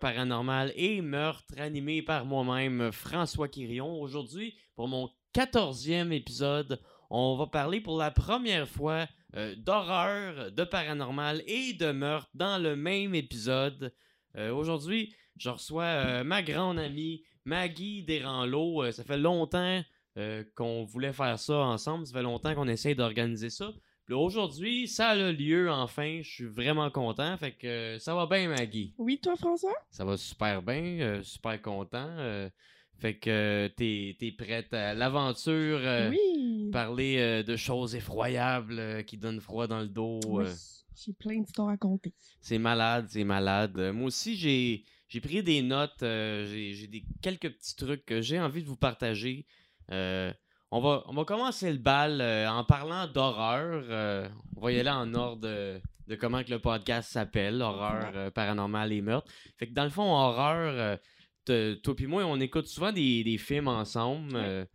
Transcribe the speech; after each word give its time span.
paranormal 0.00 0.72
et 0.74 1.02
meurtre 1.02 1.54
animé 1.58 2.02
par 2.02 2.24
moi-même, 2.24 2.90
François 2.90 3.48
Quirion. 3.48 4.00
Aujourd'hui, 4.00 4.56
pour 4.74 4.88
mon 4.88 5.10
14e 5.34 6.10
épisode, 6.10 6.80
on 7.10 7.36
va 7.36 7.46
parler 7.46 7.80
pour 7.80 7.98
la 7.98 8.10
première 8.10 8.68
fois 8.68 9.06
euh, 9.36 9.54
d'horreur, 9.56 10.50
de 10.50 10.64
paranormal 10.64 11.42
et 11.46 11.74
de 11.74 11.92
meurtre 11.92 12.30
dans 12.34 12.60
le 12.60 12.74
même 12.76 13.14
épisode. 13.14 13.92
Euh, 14.36 14.52
aujourd'hui, 14.52 15.14
je 15.36 15.50
reçois 15.50 15.84
euh, 15.84 16.24
ma 16.24 16.42
grande 16.42 16.78
amie 16.78 17.22
Maggie 17.44 18.02
Desranleau. 18.02 18.84
Euh, 18.84 18.92
ça 18.92 19.04
fait 19.04 19.18
longtemps 19.18 19.82
qu'on 20.54 20.84
voulait 20.84 21.14
faire 21.14 21.38
ça 21.38 21.56
ensemble. 21.56 22.06
Ça 22.06 22.12
fait 22.12 22.22
longtemps 22.22 22.54
qu'on 22.54 22.68
essaye 22.68 22.94
d'organiser 22.94 23.48
ça. 23.48 23.70
Aujourd'hui, 24.18 24.88
ça 24.88 25.10
a 25.10 25.32
lieu 25.32 25.70
enfin. 25.70 26.20
Je 26.22 26.28
suis 26.28 26.44
vraiment 26.46 26.90
content. 26.90 27.36
Fait 27.36 27.52
que 27.52 27.66
euh, 27.66 27.98
ça 27.98 28.14
va 28.14 28.26
bien, 28.26 28.48
Maggie? 28.48 28.92
Oui, 28.98 29.18
toi, 29.20 29.36
François? 29.36 29.74
Ça 29.90 30.04
va 30.04 30.16
super 30.16 30.62
bien. 30.62 30.82
euh, 31.00 31.22
super 31.22 31.60
content. 31.62 32.08
euh, 32.18 32.48
fait 32.98 33.14
que 33.14 33.30
euh, 33.30 33.68
t'es 33.68 34.16
t'es 34.18 34.32
prête 34.32 34.72
à 34.74 34.94
l'aventure. 34.94 35.80
oui. 36.10 36.70
Parler 36.72 37.42
de 37.42 37.56
choses 37.56 37.96
effroyables 37.96 39.04
qui 39.04 39.16
donnent 39.16 39.40
froid 39.40 39.66
dans 39.66 39.80
le 39.80 39.88
dos. 39.88 40.20
Oui. 40.26 40.44
J'ai 40.94 41.12
plein 41.14 41.40
d'histoires 41.40 41.70
à 41.70 41.76
compter. 41.76 42.12
c'est 42.40 42.58
malade, 42.58 43.06
c'est 43.08 43.24
malade. 43.24 43.76
Moi 43.94 44.06
aussi, 44.06 44.36
j'ai 44.36 44.84
j'ai 45.08 45.20
pris 45.20 45.42
des 45.42 45.62
notes. 45.62 45.96
j'ai 46.00 47.04
quelques 47.22 47.50
petits 47.50 47.74
trucs 47.74 48.04
que 48.04 48.20
j'ai 48.20 48.38
envie 48.38 48.62
de 48.62 48.68
vous 48.68 48.76
partager. 48.76 49.46
Euh, 49.90 50.32
on, 50.70 50.80
va, 50.80 51.02
on 51.06 51.14
va 51.14 51.24
commencer 51.24 51.70
le 51.72 51.78
bal 51.78 52.20
euh, 52.20 52.48
en 52.50 52.64
parlant 52.64 53.06
d'horreur. 53.06 53.82
euh, 53.88 54.28
on 54.56 54.60
va 54.60 54.72
y 54.72 54.78
aller 54.80 54.90
en 54.90 55.12
ordre 55.14 55.42
de, 55.42 55.80
de 56.06 56.14
comment 56.16 56.42
que 56.44 56.50
le 56.50 56.58
podcast 56.58 57.10
s'appelle, 57.12 57.60
horreur 57.62 58.10
euh, 58.14 58.30
paranormal 58.30 58.92
et 58.92 59.00
meurtre. 59.00 59.30
Fait 59.58 59.66
que 59.68 59.72
dans 59.74 59.84
le 59.84 59.90
fond, 59.90 60.12
horreur, 60.12 60.72
euh, 60.74 60.96
te- 61.44 61.74
toi 61.74 61.94
puis 61.96 62.06
moi, 62.06 62.24
on 62.24 62.38
écoute 62.40 62.66
souvent 62.66 62.92
des, 62.92 63.24
des 63.24 63.38
films 63.38 63.68
ensemble. 63.68 64.34
Ouais. 64.36 64.66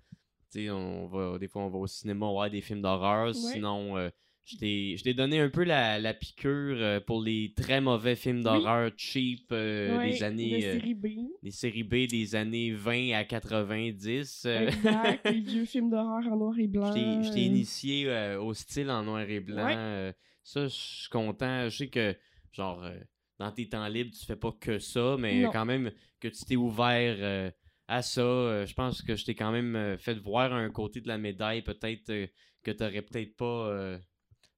tu 0.52 0.64
sais, 0.66 0.70
on 0.70 1.08
va, 1.08 1.38
des 1.38 1.48
fois, 1.48 1.64
on 1.64 1.70
va 1.70 1.78
au 1.78 1.88
cinéma 1.88 2.28
voir 2.28 2.50
des 2.50 2.62
films 2.62 2.82
d'horreur. 2.82 3.34
Sinon, 3.36 3.98
je 4.46 4.58
t'ai 4.58 4.96
je 4.98 5.04
t'ai 5.04 5.14
donné 5.14 5.40
un 5.40 5.50
peu 5.50 5.64
la, 5.64 6.00
la 6.00 6.14
piqûre 6.14 6.78
euh, 6.80 7.00
pour 7.00 7.22
les 7.22 7.54
très 7.56 7.82
mauvais 7.82 8.16
films 8.16 8.44
d'horreur 8.44 8.92
cheap 8.96 9.48
euh, 9.52 10.04
des 10.04 10.22
années. 10.24 10.62
De 10.62 10.66
euh, 10.66 10.80
série 10.80 10.94
B. 10.94 11.08
les 11.42 11.52
séries 11.52 11.84
B 11.84 11.96
des 12.08 12.36
années 12.36 12.72
20 12.72 13.12
à 13.14 13.24
90. 13.24 14.44
euh, 14.46 14.68
Exact. 14.68 15.30
les 15.32 15.40
vieux 15.42 15.66
films 15.66 15.90
d'horreur 15.90 16.26
en 16.32 16.38
noir 16.38 16.58
et 16.60 16.68
blanc. 16.68 16.86
je 16.88 16.94
t'ai- 16.94 17.24
je 17.24 17.32
t'ai 17.34 17.40
euh, 17.42 17.44
initié 17.44 18.10
euh, 18.10 18.40
au 18.42 18.54
style 18.54 18.90
en 18.92 19.04
noir 19.04 19.22
et 19.30 19.40
blanc. 19.40 19.68
Euh, 19.76 20.12
ça, 20.44 20.64
je 20.68 20.74
suis 20.74 21.10
content. 21.10 21.68
Je 21.70 21.76
sais 21.78 21.88
que, 21.88 22.16
genre, 22.52 22.84
euh, 22.84 22.98
dans 23.40 23.52
tes 23.52 23.68
temps 23.68 23.88
libres, 23.88 24.12
tu 24.18 24.26
fais 24.26 24.36
pas 24.36 24.52
que 24.60 24.78
ça, 24.80 25.16
mais 25.20 25.42
Non. 25.42 25.52
quand 25.52 25.66
même 25.66 25.92
que 26.20 26.28
tu 26.28 26.46
t'es 26.46 26.56
ouvert 26.56 27.16
euh, 27.20 27.52
à 27.88 28.02
ça. 28.02 28.22
euh, 28.22 28.66
je 28.66 28.74
pense 28.76 29.02
que 29.02 29.16
je 29.16 29.26
t'ai 29.26 29.34
quand 29.36 29.52
même 29.52 29.76
euh, 29.76 29.98
fait 29.98 30.14
voir 30.20 30.54
un 30.54 30.70
côté 30.70 31.02
de 31.02 31.08
la 31.08 31.18
médaille, 31.18 31.64
peut-être 31.64 32.10
euh, 32.12 32.28
que 32.64 32.72
tu 32.72 32.84
n'aurais 32.84 33.02
peut-être 33.02 33.36
pas 33.36 33.68
euh, 33.70 33.98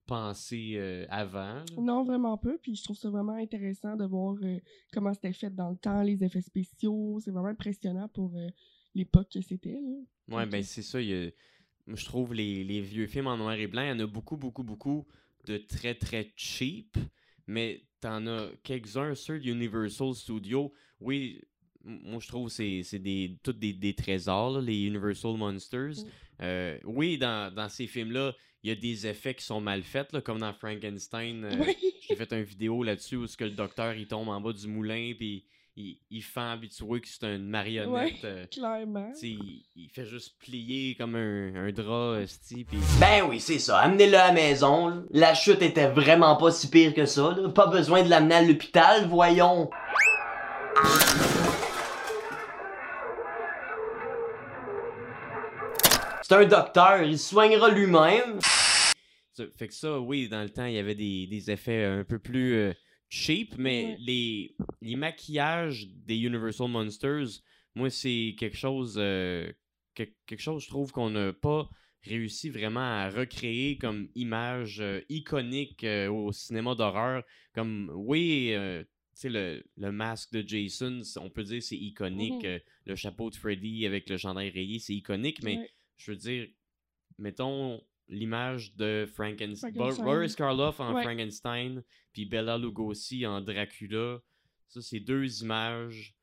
pensé 0.08 0.74
euh, 0.78 1.06
avant. 1.10 1.56
là? 1.56 1.66
Non, 1.78 2.04
vraiment 2.04 2.38
pas. 2.38 2.58
Puis 2.62 2.76
je 2.76 2.84
trouve 2.84 2.98
ça 2.98 3.10
vraiment 3.10 3.34
intéressant 3.34 3.96
de 3.96 4.06
voir 4.06 4.36
euh, 4.42 4.60
comment 4.94 5.14
c'était 5.14 5.34
fait 5.34 5.54
dans 5.54 5.70
le 5.70 5.78
temps, 5.78 6.02
les 6.02 6.24
effets 6.24 6.42
spéciaux. 6.42 7.20
C'est 7.22 7.32
vraiment 7.32 7.50
impressionnant 7.50 8.08
pour 8.08 8.36
euh, 8.36 8.48
l'époque 8.96 9.30
que 9.32 9.42
c'était. 9.42 9.80
là. 9.82 10.36
Ouais, 10.36 10.46
ben 10.46 10.64
c'est 10.64 10.82
ça. 10.82 11.00
il 11.02 11.08
y 11.10 11.14
a- 11.14 11.32
moi, 11.86 11.96
Je 11.96 12.06
trouve 12.06 12.34
les, 12.34 12.64
les 12.64 12.82
vieux 12.82 13.08
films 13.08 13.28
en 13.28 13.38
noir 13.38 13.54
et 13.54 13.68
blanc, 13.68 13.84
il 13.84 13.90
y 13.90 13.92
en 13.92 14.00
a 14.00 14.08
beaucoup, 14.08 14.36
beaucoup, 14.38 14.64
beaucoup 14.64 15.06
de 15.46 15.58
très, 15.58 15.96
très 15.96 16.34
cheap. 16.36 16.98
Mais 17.46 17.84
t'en 18.02 18.28
as 18.28 18.50
quelques-uns 18.64 19.16
sur 19.16 19.36
Universal 19.36 20.14
Studios. 20.14 20.74
Oui, 21.00 21.42
moi 21.84 22.20
je 22.22 22.28
trouve 22.28 22.48
que 22.48 22.54
c'est 22.54 22.82
c'est 22.84 23.00
des, 23.00 23.38
tous 23.44 23.54
des, 23.54 23.74
des 23.74 23.94
trésors, 23.94 24.52
là, 24.52 24.62
les 24.62 24.84
Universal 24.86 25.38
Monsters. 25.38 26.04
Mm. 26.04 26.10
Euh, 26.42 26.78
oui, 26.86 27.18
dans, 27.18 27.54
dans 27.54 27.70
ces 27.70 27.88
films-là, 27.88 28.34
il 28.64 28.70
y 28.70 28.72
a 28.72 28.76
des 28.76 29.08
effets 29.08 29.34
qui 29.34 29.44
sont 29.46 29.62
mal 29.62 29.82
faits, 29.84 30.14
là, 30.14 30.22
comme 30.22 30.40
dans 30.40 30.54
Frankenstein. 30.54 31.44
euh, 31.46 31.56
Oui. 31.60 31.76
J'ai 32.08 32.16
fait 32.16 32.32
une 32.34 32.44
vidéo 32.44 32.84
là-dessus 32.84 33.16
où 33.16 33.28
ce 33.28 33.36
que 33.38 33.44
le 33.44 33.52
docteur 33.52 33.94
il 33.96 34.08
tombe 34.08 34.30
en 34.30 34.40
bas 34.42 34.54
du 34.54 34.68
moulin, 34.68 35.14
puis 35.18 35.46
il, 35.76 36.00
il 36.10 36.24
tu 36.70 36.84
vois 36.84 37.00
que 37.00 37.08
c'est 37.08 37.24
une 37.24 37.48
marionnette. 37.50 37.90
Ouais. 37.92 38.14
euh, 38.24 38.46
Clairement. 38.48 39.12
il, 39.22 39.64
il 39.76 39.90
fait 39.90 40.06
juste 40.06 40.36
plier 40.40 40.96
comme 40.96 41.16
un, 41.16 41.54
un 41.56 41.72
drap, 41.72 42.20
pis... 42.50 42.66
Ben 43.00 43.24
oui, 43.30 43.40
c'est 43.40 43.60
ça. 43.60 43.80
Amenez-le 43.80 44.16
à 44.18 44.28
la 44.28 44.34
maison. 44.34 44.88
là. 44.88 45.04
La 45.12 45.34
chute 45.36 45.62
était 45.62 45.90
vraiment 45.90 46.36
pas 46.36 46.52
si 46.52 46.70
pire 46.70 46.94
que 46.96 47.06
ça. 47.06 47.36
là. 47.38 47.50
Pas 47.50 47.68
besoin 47.68 48.04
de 48.04 48.10
l'amener 48.10 48.36
à 48.36 48.42
l'hôpital, 48.42 49.08
voyons. 49.08 49.70
C'est 56.30 56.36
un 56.36 56.46
docteur, 56.46 57.04
il 57.04 57.18
soignera 57.18 57.72
lui-même. 57.72 58.40
Ça- 59.32 59.46
Fait 59.56 59.70
que 59.70 59.74
ça, 59.74 59.98
oui, 60.02 60.28
dans 60.28 60.44
le 60.44 60.50
temps, 60.50 60.66
il 60.66 60.74
y 60.74 60.78
avait 60.78 60.94
des, 60.94 61.26
des 61.26 61.50
effets 61.52 61.86
un 61.86 62.04
peu 62.04 62.20
plus 62.20 62.54
euh, 62.54 62.74
cheap, 63.08 63.56
mais 63.58 63.86
Ouais. 63.86 63.98
les, 64.02 64.56
les 64.82 64.96
maquillages 64.98 65.88
des 65.88 66.18
Universal 66.18 66.68
Monsters, 66.68 67.28
moi, 67.76 67.90
c'est 67.90 68.36
quelque 68.38 68.58
chose, 68.58 68.96
euh, 68.98 69.50
que- 69.96 70.04
quelque 70.26 70.42
chose, 70.42 70.66
je 70.66 70.68
trouve, 70.68 70.92
qu'on 70.92 71.12
n'a 71.12 71.32
pas 71.32 71.70
réussi 72.04 72.50
vraiment 72.50 72.82
à 72.82 73.10
recréer 73.10 73.78
comme 73.78 74.10
image 74.16 74.82
euh, 74.82 75.00
iconique 75.08 75.86
euh, 75.86 76.10
au 76.12 76.34
cinéma 76.34 76.76
d'horreur. 76.76 77.24
Comme, 77.56 77.90
oui, 77.96 78.50
euh, 78.52 78.84
tu 78.84 78.90
sais, 79.14 79.30
le, 79.30 79.64
le 79.78 79.92
masque 79.94 80.34
de 80.34 80.46
Jason, 80.46 81.02
on 81.22 81.30
peut 81.30 81.44
dire 81.44 81.64
c'est 81.64 81.78
iconique. 81.78 82.44
Mhm. 82.44 82.50
euh, 82.50 82.60
le 82.86 82.96
chapeau 82.98 83.30
de 83.30 83.36
Freddy 83.36 83.86
avec 83.86 84.10
le 84.10 84.18
chandail 84.18 84.50
rayé, 84.50 84.80
c'est 84.80 84.94
iconique, 84.94 85.42
mais 85.42 85.56
Ouais. 85.60 85.70
Je 85.98 86.12
veux 86.12 86.18
dire, 86.18 86.48
mettons 87.18 87.82
l'image 88.08 88.76
de 88.76 89.06
Frankenstein. 89.14 89.74
Frankenstein. 89.74 90.06
Boris 90.06 90.36
Karloff 90.36 90.80
en 90.80 90.94
Ouais. 90.94 91.04
Frankenstein, 91.04 91.84
puis 92.14 92.26
Bella 92.26 92.58
Lugosi 92.58 93.26
en 93.26 93.42
Dracula. 93.42 94.20
Ça, 94.68 94.82
c'est 94.82 95.00
deux 95.00 95.42
images 95.44 96.16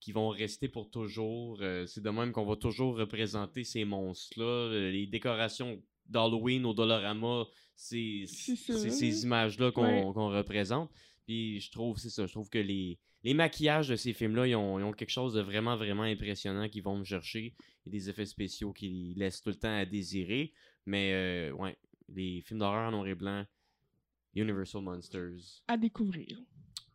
qui 0.00 0.12
vont 0.12 0.28
rester 0.28 0.68
pour 0.68 0.90
toujours. 0.90 1.58
Euh, 1.62 1.86
c'est 1.86 2.02
de 2.02 2.10
même 2.10 2.32
qu'on 2.32 2.44
va 2.44 2.56
toujours 2.56 2.96
représenter 2.98 3.64
ces 3.64 3.84
monstres-là. 3.86 4.44
Euh, 4.44 4.90
Les 4.90 5.06
décorations 5.06 5.82
d'Halloween 6.06 6.66
au 6.66 6.74
Dollarama, 6.74 7.44
c'est 7.74 8.24
ces 8.26 9.22
images-là 9.24 9.72
qu'on 9.72 9.84
Ouais. 9.84 10.12
qu'on 10.12 10.28
représente. 10.28 10.90
Puis 11.26 11.60
je 11.60 11.70
trouve, 11.70 11.96
c'est 11.98 12.10
ça, 12.10 12.26
je 12.26 12.32
trouve 12.32 12.50
que 12.50 12.58
les, 12.58 12.98
les 13.24 13.34
maquillages 13.34 13.88
de 13.88 13.96
ces 13.96 14.12
films-là, 14.12 14.46
ils 14.46 14.54
ont, 14.54 14.78
ils 14.78 14.82
ont 14.84 14.92
quelque 14.92 15.10
chose 15.10 15.34
de 15.34 15.40
vraiment, 15.40 15.76
vraiment 15.76 16.02
impressionnant 16.04 16.68
qui 16.68 16.80
vont 16.80 16.96
me 16.98 17.04
chercher. 17.04 17.54
Il 17.84 17.92
y 17.92 17.96
a 17.96 17.98
des 17.98 18.10
effets 18.10 18.26
spéciaux 18.26 18.72
qui 18.72 19.14
laissent 19.16 19.40
tout 19.40 19.48
le 19.50 19.56
temps 19.56 19.74
à 19.76 19.84
désirer. 19.86 20.52
Mais 20.86 21.12
euh, 21.14 21.52
ouais, 21.52 21.76
les 22.08 22.42
films 22.42 22.60
d'horreur 22.60 22.88
en 22.88 22.92
noir 22.92 23.06
et 23.08 23.14
blanc, 23.14 23.44
Universal 24.34 24.82
Monsters. 24.82 25.62
À 25.68 25.76
découvrir. 25.76 26.38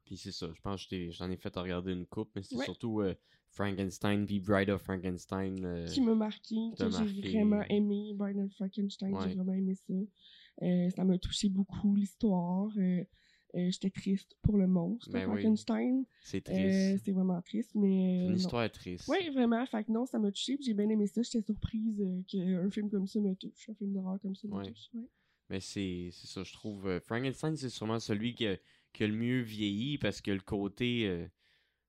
Puis 0.06 0.18
c'est 0.18 0.32
ça, 0.32 0.50
je 0.56 0.62
pense 0.62 0.86
que 0.86 1.12
j'en 1.12 1.30
ai 1.30 1.38
fait 1.38 1.56
à 1.58 1.62
regarder 1.62 1.94
une 1.94 2.06
coupe, 2.06 2.32
mais 2.36 2.44
c'est 2.44 2.56
Ouais. 2.56 2.66
surtout 2.66 3.02
euh, 3.02 3.14
Frankenstein 3.52 4.26
puis 4.26 4.40
Bride 4.40 4.70
of 4.70 4.82
Frankenstein. 4.82 5.64
euh, 5.66 5.86
qui 5.86 6.02
m'a 6.02 6.16
marqué, 6.16 6.56
que 6.78 6.90
j'ai 6.90 7.32
vraiment 7.32 7.64
aimé. 7.70 8.14
Brandon 8.16 8.50
Frankenstein, 8.50 9.14
Ouais. 9.16 9.30
j'ai 9.30 9.36
vraiment 9.36 9.54
aimé 9.54 9.76
ça. 9.76 9.94
Euh, 10.64 10.90
ça 10.92 11.04
m'a 11.06 11.18
touché 11.18 11.50
beaucoup, 11.50 11.96
l'histoire. 11.96 12.70
Euh, 13.56 13.70
J'étais 13.72 13.90
triste 13.90 14.36
pour 14.44 14.58
le 14.58 14.68
monstre, 14.68 15.10
Ben 15.12 15.20
oui. 15.28 15.42
Frankenstein. 15.42 16.06
c'est 16.22 16.48
Euh, 16.50 16.54
triste. 16.54 17.04
c'est 17.06 17.12
vraiment 17.12 17.42
triste, 17.42 17.72
mais. 17.74 17.88
Euh, 17.88 18.24
une 18.26 18.30
non. 18.32 18.36
histoire 18.36 18.72
triste. 18.72 19.08
Oui, 19.08 19.30
vraiment. 19.34 19.66
Fait 19.66 19.84
que 19.84 19.92
non, 19.92 20.06
ça 20.06 20.20
m'a 20.20 20.32
touché. 20.32 20.58
J'ai 20.62 20.74
bien 20.76 20.88
aimé 20.90 21.08
ça. 21.08 21.22
J'étais 21.24 21.42
surprise 21.42 22.00
qu'un 22.28 22.70
film 22.70 22.90
comme 22.92 23.08
ça 23.08 23.20
me 23.20 23.34
touche. 23.36 23.70
Un 23.70 23.74
film 23.74 23.94
d'horreur 23.94 24.20
comme 24.22 24.36
ça 24.36 24.48
me 24.48 24.54
Ouais. 24.54 24.66
touche. 24.68 24.90
ouais. 24.94 25.08
Mais 25.50 25.60
c'est 25.62 26.10
c'est 26.12 26.28
ça, 26.28 26.44
je 26.44 26.54
trouve. 26.54 27.00
Frankenstein, 27.00 27.56
c'est 27.56 27.70
sûrement 27.70 28.00
celui 28.00 28.36
qui 28.36 28.46
a, 28.46 28.58
qui 28.94 29.04
a 29.04 29.08
le 29.08 29.16
mieux 29.16 29.42
vieilli 29.42 29.98
parce 29.98 30.22
que 30.22 30.30
le 30.30 30.42
côté, 30.42 31.08
euh, 31.08 31.26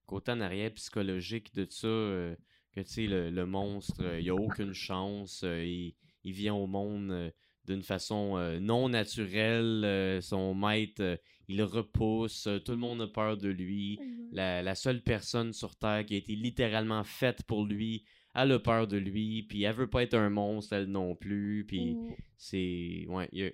côté 0.06 0.32
en 0.32 0.40
arrière 0.40 0.72
psychologique 0.72 1.52
de 1.54 1.66
ça, 1.68 1.86
euh, 1.86 2.34
que 2.72 2.80
tu 2.80 2.88
sais, 2.88 3.06
le, 3.06 3.28
le 3.28 3.44
monstre, 3.44 4.02
euh, 4.02 4.18
il 4.18 4.30
a 4.30 4.34
aucune 4.34 4.72
chance. 4.72 5.42
il, 5.44 5.94
il 6.24 6.32
vient 6.32 6.54
au 6.54 6.66
monde 6.66 7.32
d'une 7.66 7.82
façon 7.82 8.38
non 8.62 8.88
naturelle. 8.88 10.22
son 10.22 10.54
maître, 10.54 11.18
il 11.50 11.62
repousse. 11.62 12.46
euh, 12.46 12.58
tout 12.58 12.72
le 12.72 12.78
monde 12.78 13.02
a 13.02 13.06
peur 13.08 13.36
de 13.36 13.48
lui. 13.48 13.94
Exact. 14.00 14.28
La, 14.32 14.62
la 14.62 14.74
seule 14.74 15.02
personne 15.02 15.52
sur 15.52 15.76
Terre 15.76 16.04
qui 16.06 16.14
a 16.14 16.18
été 16.18 16.34
littéralement 16.36 17.04
faite 17.04 17.42
pour 17.44 17.64
lui, 17.66 18.04
elle 18.34 18.52
a 18.52 18.58
peur 18.58 18.86
de 18.86 18.96
lui. 18.96 19.42
Puis 19.42 19.62
elle 19.64 19.74
veut 19.74 19.90
pas 19.90 20.02
être 20.02 20.14
un 20.14 20.30
monstre, 20.30 20.72
elle 20.74 20.86
non 20.86 21.14
plus. 21.16 21.64
Puis 21.66 21.94
Mm. 21.94 22.14
c'est 22.36 23.06
ouais 23.08 23.28
a- 23.32 23.52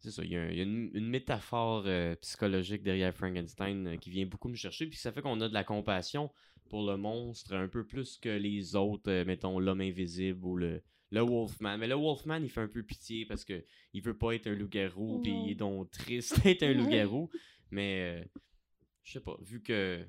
c'est 0.00 0.10
ça 0.10 0.22
il 0.24 0.30
y 0.30 0.36
a, 0.36 0.50
il 0.50 0.56
y 0.56 0.60
a 0.60 0.64
une, 0.64 0.90
une 0.94 1.08
métaphore 1.08 1.84
euh, 1.86 2.14
psychologique 2.16 2.82
derrière 2.82 3.14
Frankenstein 3.14 3.86
euh, 3.88 3.96
qui 3.96 4.10
vient 4.10 4.26
beaucoup 4.26 4.48
me 4.48 4.54
chercher 4.56 4.86
puis 4.86 4.98
ça 4.98 5.10
fait 5.12 5.22
qu'on 5.22 5.40
a 5.40 5.48
de 5.48 5.54
la 5.54 5.64
compassion 5.64 6.30
pour 6.68 6.88
le 6.88 6.96
monstre 6.96 7.54
un 7.54 7.66
peu 7.68 7.84
plus 7.84 8.16
que 8.16 8.28
les 8.28 8.76
autres 8.76 9.10
euh, 9.10 9.24
mettons 9.24 9.58
l'homme 9.58 9.80
invisible 9.80 10.44
ou 10.44 10.56
le 10.56 10.82
le 11.10 11.20
Wolfman 11.20 11.78
mais 11.78 11.86
le 11.86 11.94
Wolfman 11.94 12.40
il 12.42 12.50
fait 12.50 12.60
un 12.60 12.68
peu 12.68 12.82
pitié 12.82 13.24
parce 13.26 13.44
que 13.44 13.64
il 13.92 14.02
veut 14.02 14.16
pas 14.16 14.32
être 14.32 14.46
un 14.46 14.54
loup-garou 14.54 15.20
puis 15.22 15.32
il 15.32 15.50
est 15.52 15.54
donc 15.54 15.90
triste 15.90 16.40
d'être 16.44 16.62
un 16.62 16.74
loup-garou 16.74 17.30
mais 17.70 18.00
euh, 18.00 18.24
je 19.04 19.12
sais 19.12 19.20
pas 19.20 19.36
vu 19.40 19.62
que 19.62 20.04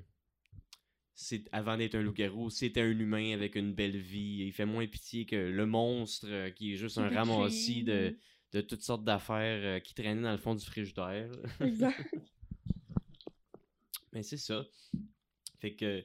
c'est 1.20 1.44
avant 1.52 1.76
d'être 1.76 1.96
un 1.96 2.02
loup-garou, 2.02 2.48
c'était 2.48 2.80
un 2.80 2.98
humain 2.98 3.34
avec 3.34 3.54
une 3.54 3.74
belle 3.74 3.98
vie. 3.98 4.44
Il 4.46 4.52
fait 4.54 4.64
moins 4.64 4.86
pitié 4.86 5.26
que 5.26 5.36
le 5.36 5.66
monstre 5.66 6.26
euh, 6.30 6.50
qui 6.50 6.72
est 6.72 6.76
juste 6.76 6.96
un 6.96 7.10
ramassis 7.10 7.84
de, 7.84 8.16
de 8.52 8.60
toutes 8.62 8.82
sortes 8.82 9.04
d'affaires 9.04 9.60
euh, 9.62 9.80
qui 9.80 9.92
traînaient 9.94 10.22
dans 10.22 10.32
le 10.32 10.38
fond 10.38 10.54
du 10.54 10.64
frigidaire. 10.64 11.30
Exact. 11.60 12.14
Mais 14.12 14.22
c'est 14.22 14.38
ça. 14.38 14.64
Fait 15.58 15.74
que 15.74 16.02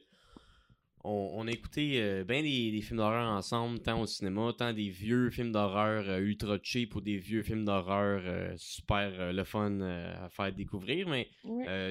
on, 1.06 1.30
on 1.34 1.46
a 1.46 1.50
écouté 1.50 2.02
euh, 2.02 2.24
bien 2.24 2.42
des, 2.42 2.70
des 2.70 2.80
films 2.80 2.98
d'horreur 2.98 3.28
ensemble, 3.30 3.78
tant 3.80 4.00
au 4.00 4.06
cinéma, 4.06 4.52
tant 4.56 4.72
des 4.72 4.88
vieux 4.88 5.30
films 5.30 5.52
d'horreur 5.52 6.04
euh, 6.08 6.18
ultra 6.18 6.58
cheap 6.62 6.94
ou 6.96 7.00
des 7.00 7.16
vieux 7.16 7.42
films 7.42 7.64
d'horreur 7.64 8.20
euh, 8.24 8.54
super 8.56 9.32
le 9.32 9.44
fun 9.44 9.80
à 9.80 10.28
faire 10.28 10.52
découvrir. 10.52 11.08
Mais 11.08 11.28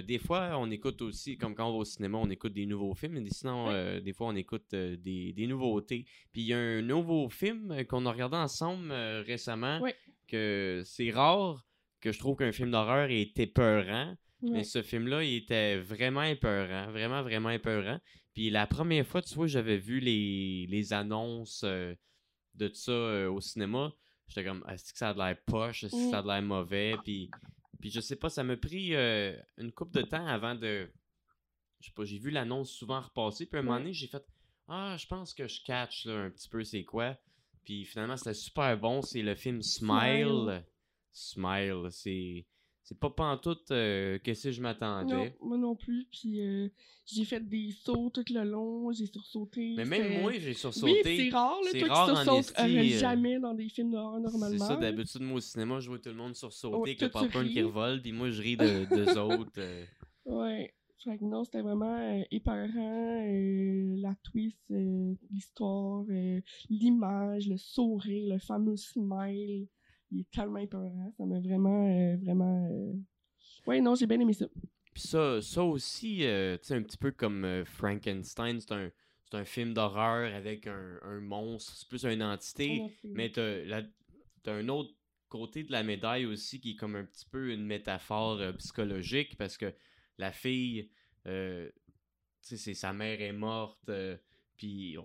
des 0.02 0.18
fois, 0.18 0.58
on 0.58 0.70
écoute 0.70 1.02
aussi, 1.02 1.38
comme 1.38 1.56
quand 1.56 1.68
on 1.70 1.72
va 1.74 1.78
au 1.80 1.86
cinéma, 1.86 2.18
on 2.18 2.30
écoute 2.30 2.54
des 2.54 2.66
nouveaux 2.66 2.94
films. 2.94 3.20
Mais 3.20 3.30
sinon, 3.30 3.72
des 4.02 4.14
fois, 4.14 4.28
on 4.28 4.36
écoute 4.36 4.74
des, 4.74 5.34
des 5.34 5.48
nouveautés. 5.48 6.06
Puis 6.32 6.42
il 6.42 6.48
y 6.48 6.54
a 6.54 6.58
un 6.58 6.82
nouveau 6.82 7.30
film 7.30 7.74
qu'on 7.88 8.06
a 8.06 8.12
regardé 8.12 8.38
ensemble 8.38 8.92
récemment, 9.26 9.80
que 10.28 10.82
c'est 10.86 11.12
rare 11.12 11.66
que 12.02 12.12
je 12.12 12.20
trouve 12.20 12.36
qu'un 12.38 12.52
film 12.52 12.72
d'horreur 12.72 13.10
est 13.10 13.38
épeurant. 13.40 14.16
Mais 14.42 14.64
ce 14.64 14.82
film-là, 14.84 15.24
il 15.24 15.38
était 15.38 15.78
vraiment 15.78 16.24
épeurant. 16.24 16.92
Vraiment, 16.92 17.24
vraiment 17.24 17.50
épeurant. 17.50 18.00
Puis 18.36 18.50
la 18.50 18.68
première 18.68 19.08
fois, 19.08 19.22
tu 19.22 19.34
vois, 19.34 19.48
j'avais 19.48 19.78
vu 19.78 20.00
les, 20.02 20.68
les 20.68 20.94
annonces 20.94 21.64
euh, 21.64 21.96
de 22.54 22.70
ça 22.74 22.92
euh, 22.92 23.32
au 23.32 23.40
cinéma. 23.40 23.94
J'étais 24.28 24.44
comme, 24.44 24.64
est-ce 24.70 24.92
que 24.92 25.00
ça 25.00 25.10
a 25.10 25.14
de 25.14 25.20
l'air 25.20 25.38
poche? 25.46 25.86
Est-ce 25.86 25.96
que 25.96 26.12
ça 26.12 26.20
a 26.20 26.22
de 26.22 26.28
l'air 26.28 26.42
mauvais? 26.42 26.96
Puis, 27.04 27.32
puis 27.80 27.90
je 27.90 28.02
sais 28.02 28.18
pas, 28.18 28.30
ça 28.30 28.44
m'a 28.44 28.58
pris 28.58 28.94
euh, 28.94 29.36
une 29.58 29.72
couple 29.72 30.02
de 30.02 30.02
temps 30.02 30.28
avant 30.28 30.54
de. 30.54 30.92
Je 31.80 31.88
sais 31.88 31.94
pas, 31.94 32.04
j'ai 32.04 32.18
vu 32.18 32.30
l'annonce 32.30 32.72
souvent 32.72 33.00
repasser. 33.00 33.46
Puis 33.46 33.58
à 33.58 33.62
un 33.62 33.64
moment 33.64 33.80
donné, 33.80 33.94
j'ai 33.94 34.08
fait, 34.08 34.26
ah, 34.68 34.98
je 35.00 35.08
pense 35.08 35.34
que 35.34 35.48
je 35.48 35.64
catch 35.64 36.06
là, 36.06 36.24
un 36.26 36.30
petit 36.30 36.50
peu 36.50 36.64
c'est 36.66 36.84
quoi. 36.84 37.18
Puis 37.64 37.86
finalement, 37.86 38.18
c'était 38.18 38.34
super 38.34 38.78
bon. 38.78 39.02
C'est 39.02 39.22
le 39.22 39.36
film 39.36 39.62
Smile. 39.62 40.66
Smile, 41.14 41.88
c'est. 41.90 42.46
C'est 42.88 43.00
pas 43.00 43.10
pantoute 43.10 43.72
euh, 43.72 44.20
que 44.20 44.32
si 44.36 44.54
je 44.54 44.62
Non, 44.62 44.68
m'attendais. 44.68 45.36
moi 45.42 45.58
non 45.58 45.76
plus. 45.76 46.06
Puis 46.12 46.40
euh, 46.40 46.70
j'ai 47.08 47.26
fait 47.26 47.40
des 47.40 47.72
sauts 47.72 48.12
tout 48.12 48.24
le 48.32 48.44
long, 48.44 48.92
j'ai 48.92 49.08
sursauté. 49.08 49.74
Mais 49.76 49.86
même 49.86 50.22
moi, 50.22 50.32
j'ai 50.34 50.50
Oui, 50.50 50.54
sursauté. 50.54 51.02
c'est 51.04 51.30
rare, 51.36 51.58
là. 51.64 51.70
C'est 51.72 51.80
Toi 51.80 51.88
rare 51.88 52.10
qui 52.10 52.24
sursautes 52.24 52.54
euh, 52.60 52.64
euh, 52.64 52.84
jamais 53.00 53.40
dans 53.40 53.56
des 53.56 53.70
films 53.70 53.90
d'horreur 53.90 54.18
c'est 54.24 54.32
normalement. 54.32 54.66
ça, 54.68 54.74
là. 54.76 54.80
d'habitude, 54.82 55.22
moi 55.22 55.38
au 55.38 55.40
cinéma, 55.40 55.80
je 55.80 55.90
vois 55.90 55.98
tout 55.98 56.10
le 56.10 56.16
monde 56.16 56.36
sursauter 56.36 56.96
toi, 56.96 57.08
tu 57.08 57.12
popcorn 57.12 57.50
qui 57.50 57.62
revole, 57.64 58.02
puis 58.04 58.12
moi 58.12 58.30
je 58.30 58.40
ris 58.44 58.56
de 58.56 58.86
deux 58.96 59.18
autres. 59.18 59.60
Ouais. 60.26 60.72
Fait 61.04 61.18
que 61.18 61.24
non, 61.26 61.44
c'était 61.44 61.62
vraiment 61.62 62.24
épeurant. 62.32 63.26
la 64.00 64.14
twist, 64.24 64.58
l'histoire, 65.32 66.04
l'image, 66.70 67.48
le 67.48 67.58
sourire, 67.58 68.34
le 68.34 68.40
fameux 68.40 68.76
smile. 68.78 69.68
Il 70.16 70.22
est 70.22 70.32
tellement 70.32 70.60
épeurant. 70.60 71.14
Ça 71.18 71.26
m'a 71.26 71.40
vraiment, 71.40 71.88
euh, 71.90 72.16
vraiment. 72.24 72.70
euh, 72.72 72.94
Ouais, 73.68 73.82
non, 73.82 73.96
j'ai 73.96 74.08
bien 74.08 74.20
aimé 74.20 74.32
ça. 74.34 74.46
Puis 74.94 75.04
ça, 75.04 75.42
ça 75.42 75.62
aussi, 75.64 76.24
euh, 76.24 76.58
tu 76.58 76.68
sais, 76.68 76.76
un 76.76 76.84
petit 76.84 76.98
peu 76.98 77.12
comme 77.12 77.44
euh, 77.44 77.66
Frankenstein, 77.66 78.60
c'est 78.62 78.72
un, 78.72 78.90
c'est 79.26 79.36
un 79.38 79.44
film 79.44 79.74
d'horreur 79.74 80.34
avec 80.34 80.68
un, 80.68 81.00
un 81.02 81.20
monstre, 81.20 81.74
c'est 81.76 81.90
plus 81.90 82.06
une 82.06 82.24
entité. 82.24 82.80
Mais 83.14 83.30
t'as, 83.32 83.66
la- 83.66 83.84
t'as 84.44 84.54
un 84.54 84.70
autre 84.70 84.94
côté 85.28 85.64
de 85.64 85.72
la 85.74 85.84
médaille 85.84 86.26
aussi 86.26 86.62
qui 86.62 86.72
est 86.72 86.76
comme 86.76 86.96
un 86.96 87.04
petit 87.04 87.26
peu 87.26 87.52
une 87.52 87.66
métaphore 87.66 88.40
euh, 88.40 88.54
psychologique 88.54 89.36
parce 89.38 89.58
que 89.58 89.74
la 90.18 90.32
fille, 90.32 90.90
tu 91.26 91.30
sais, 92.42 92.58
c'est 92.58 92.74
sa 92.74 92.94
mère 92.94 93.20
est 93.22 93.34
morte, 93.34 93.92
puis 94.56 94.96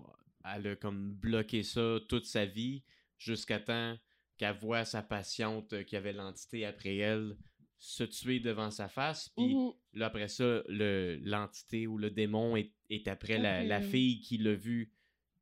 elle 0.45 0.67
a 0.67 0.75
comme 0.77 1.11
bloqué 1.13 1.63
ça 1.63 1.97
toute 2.07 2.25
sa 2.25 2.45
vie 2.45 2.83
jusqu'à 3.17 3.59
temps 3.59 3.97
qu'elle 4.41 4.57
voit 4.57 4.85
sa 4.85 5.03
patiente 5.03 5.71
euh, 5.73 5.83
qui 5.83 5.95
avait 5.95 6.13
l'entité 6.13 6.65
après 6.65 6.97
elle 6.97 7.37
se 7.77 8.03
tuer 8.03 8.39
devant 8.39 8.71
sa 8.71 8.87
face, 8.89 9.29
puis 9.29 9.53
Mhm. 9.55 9.71
Là, 9.93 10.05
après 10.07 10.29
ça, 10.29 10.63
le, 10.69 11.19
l'entité 11.23 11.85
ou 11.85 11.97
le 11.97 12.09
démon 12.09 12.55
est, 12.55 12.71
est 12.89 13.07
après 13.09 13.37
la, 13.37 13.81
fille 13.81 14.21
qui 14.21 14.37
l'a 14.37 14.53
vu 14.55 14.91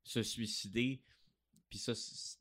se 0.03 0.23
suicider. 0.23 1.01
Puis 1.69 1.77
ça, 1.77 1.93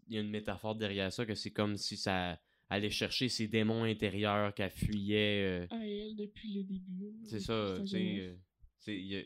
il 0.09 0.15
y 0.15 0.19
a 0.19 0.23
une 0.23 0.31
métaphore 0.31 0.75
derrière 0.75 1.13
ça, 1.13 1.27
que 1.27 1.35
c'est 1.35 1.51
comme 1.53 1.77
si 1.77 1.97
ça 1.99 2.41
allait 2.71 2.89
chercher 2.91 3.29
ses 3.29 3.47
démons 3.47 3.85
intérieurs 3.85 4.55
qu'elle 4.55 4.71
fuyait. 4.71 5.43
euh, 5.45 5.67
À 5.71 5.87
elle 5.87 6.17
depuis 6.17 6.55
le 6.55 6.63
début. 6.65 7.13
c'est 7.27 7.41
ça, 7.41 7.77
tu 7.81 7.87
sais. 7.89 8.37
euh, 8.89 9.23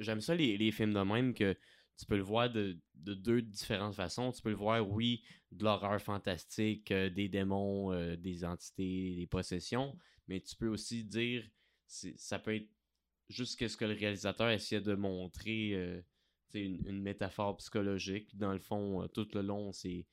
J'aime 0.00 0.20
ça, 0.20 0.34
les, 0.34 0.56
les 0.58 0.72
films 0.72 0.92
de 0.94 1.00
même, 1.02 1.34
que 1.34 1.56
tu 1.96 2.06
peux 2.06 2.16
le 2.16 2.22
voir 2.22 2.50
de, 2.50 2.78
de 2.94 3.14
deux 3.14 3.42
différentes 3.42 3.94
façons. 3.94 4.32
Tu 4.32 4.42
peux 4.42 4.50
le 4.50 4.56
voir, 4.56 4.88
oui, 4.88 5.22
de 5.52 5.64
l'horreur 5.64 6.00
fantastique, 6.00 6.90
euh, 6.90 7.10
des 7.10 7.28
démons, 7.28 7.92
euh, 7.92 8.16
des 8.16 8.44
entités, 8.44 9.14
des 9.16 9.26
possessions, 9.26 9.96
mais 10.28 10.40
tu 10.40 10.56
peux 10.56 10.68
aussi 10.68 11.04
dire, 11.04 11.44
c'est- 11.86 12.18
ça 12.18 12.38
peut 12.38 12.54
être 12.56 12.68
juste 13.28 13.66
ce 13.68 13.76
que 13.76 13.84
le 13.84 13.94
réalisateur 13.94 14.50
essayait 14.50 14.80
de 14.80 14.94
montrer, 14.94 15.72
euh, 15.74 16.02
une, 16.54 16.86
une 16.86 17.02
métaphore 17.02 17.56
psychologique. 17.56 18.36
Dans 18.36 18.52
le 18.52 18.60
fond, 18.60 19.02
euh, 19.02 19.08
tout 19.08 19.28
le 19.34 19.42
long, 19.42 19.72
c'est 19.72 20.06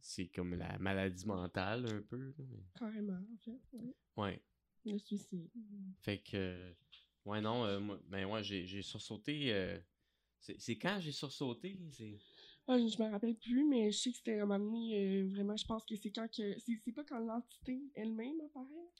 c'est 0.00 0.28
comme 0.28 0.54
la 0.54 0.78
maladie 0.78 1.26
mentale, 1.26 1.86
un 1.86 2.02
peu. 2.02 2.32
mais- 2.38 2.64
Carrément, 2.78 3.14
en 3.14 3.36
fait. 3.44 3.60
ouais. 3.72 3.94
Ouais. 4.16 4.42
Le 4.84 4.98
suicide. 4.98 5.48
Fait 6.00 6.18
que. 6.18 6.74
Ouais, 7.24 7.40
non, 7.40 7.80
moi, 7.80 7.98
ben 8.08 8.24
ouais, 8.26 8.42
j'ai 8.44 8.66
j'ai 8.66 8.82
sursauté. 8.82 9.52
C'est 10.58 10.76
quand 10.76 10.98
j'ai 11.00 11.12
sursauté 11.12 11.78
Ah, 12.68 12.78
je 12.78 13.02
me 13.02 13.10
rappelle 13.10 13.36
plus, 13.36 13.64
mais 13.64 13.90
je 13.92 13.98
sais 13.98 14.10
que 14.10 14.16
c'était 14.18 14.38
à 14.40 14.42
un 14.42 14.46
moment 14.46 14.88
euh, 14.92 15.28
vraiment, 15.30 15.56
je 15.56 15.66
pense 15.66 15.84
que 15.84 15.94
c'est 15.96 16.10
quand 16.10 16.28
que. 16.30 16.58
C'est 16.58 16.92
pas 16.92 17.04
quand 17.04 17.18
l'entité 17.20 17.80
elle-même 17.94 18.40
apparaît? 18.40 18.90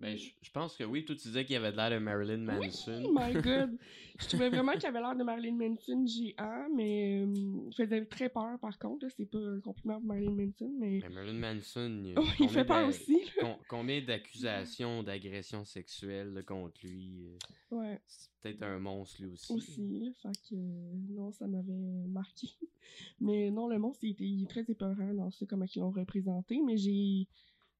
Ben, 0.00 0.16
je 0.16 0.30
je 0.42 0.50
pense 0.52 0.76
que 0.76 0.84
oui, 0.84 1.04
toi, 1.04 1.14
tu 1.16 1.28
disais 1.28 1.44
qu'il 1.44 1.54
y 1.54 1.56
avait 1.56 1.72
de 1.72 1.76
l'air 1.76 1.90
de 1.90 1.98
Marilyn 1.98 2.38
Manson. 2.38 3.02
Oh 3.04 3.12
my 3.12 3.32
god! 3.34 3.76
Je 4.20 4.26
trouvais 4.26 4.48
vraiment 4.48 4.72
qu'il 4.72 4.86
avait 4.86 4.98
l'air 5.00 5.14
de 5.14 5.22
Marilyn 5.22 5.54
Manson 5.54 6.04
géant, 6.04 6.66
mais 6.74 7.20
euh, 7.22 7.32
il 7.68 7.72
faisait 7.76 8.04
très 8.06 8.28
peur 8.28 8.58
par 8.60 8.76
contre. 8.80 9.06
C'est 9.16 9.26
pas 9.26 9.38
un 9.38 9.60
compliment 9.60 9.98
pour 10.00 10.08
Marilyn 10.08 10.32
Manson, 10.32 10.72
mais. 10.76 10.98
Ben, 11.00 11.12
Marilyn 11.12 11.38
Manson. 11.38 12.02
il 12.04 12.14
Oh, 12.18 12.24
il 12.40 12.48
fait 12.48 12.64
peur 12.64 12.88
aussi, 12.88 13.16
là. 13.40 13.56
combien 13.68 14.00
d'accusations 14.02 15.04
d'agression 15.04 15.64
sexuelle 15.64 16.42
contre 16.46 16.80
lui 16.84 17.28
euh, 17.72 17.76
Ouais, 17.76 18.00
C'est 18.08 18.30
peut-être 18.42 18.62
un 18.64 18.80
monstre 18.80 19.22
lui 19.22 19.30
aussi. 19.30 19.52
aussi. 19.52 20.00
là. 20.00 20.06
Fait 20.20 20.32
que 20.48 20.54
euh, 20.56 20.92
non, 21.10 21.30
ça 21.30 21.46
m'avait 21.46 22.08
marqué. 22.08 22.48
Mais 23.20 23.50
non, 23.52 23.68
le 23.68 23.78
monstre, 23.78 24.02
il, 24.02 24.10
était, 24.10 24.24
il 24.24 24.42
est 24.42 24.50
très 24.50 24.64
épeurant 24.68 25.14
dans 25.14 25.30
ce 25.30 25.44
comment 25.44 25.66
ils 25.72 25.78
l'ont 25.80 25.90
représenté, 25.90 26.60
mais 26.64 26.76
j'ai. 26.76 27.28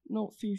Non, 0.09 0.31
c'est. 0.37 0.55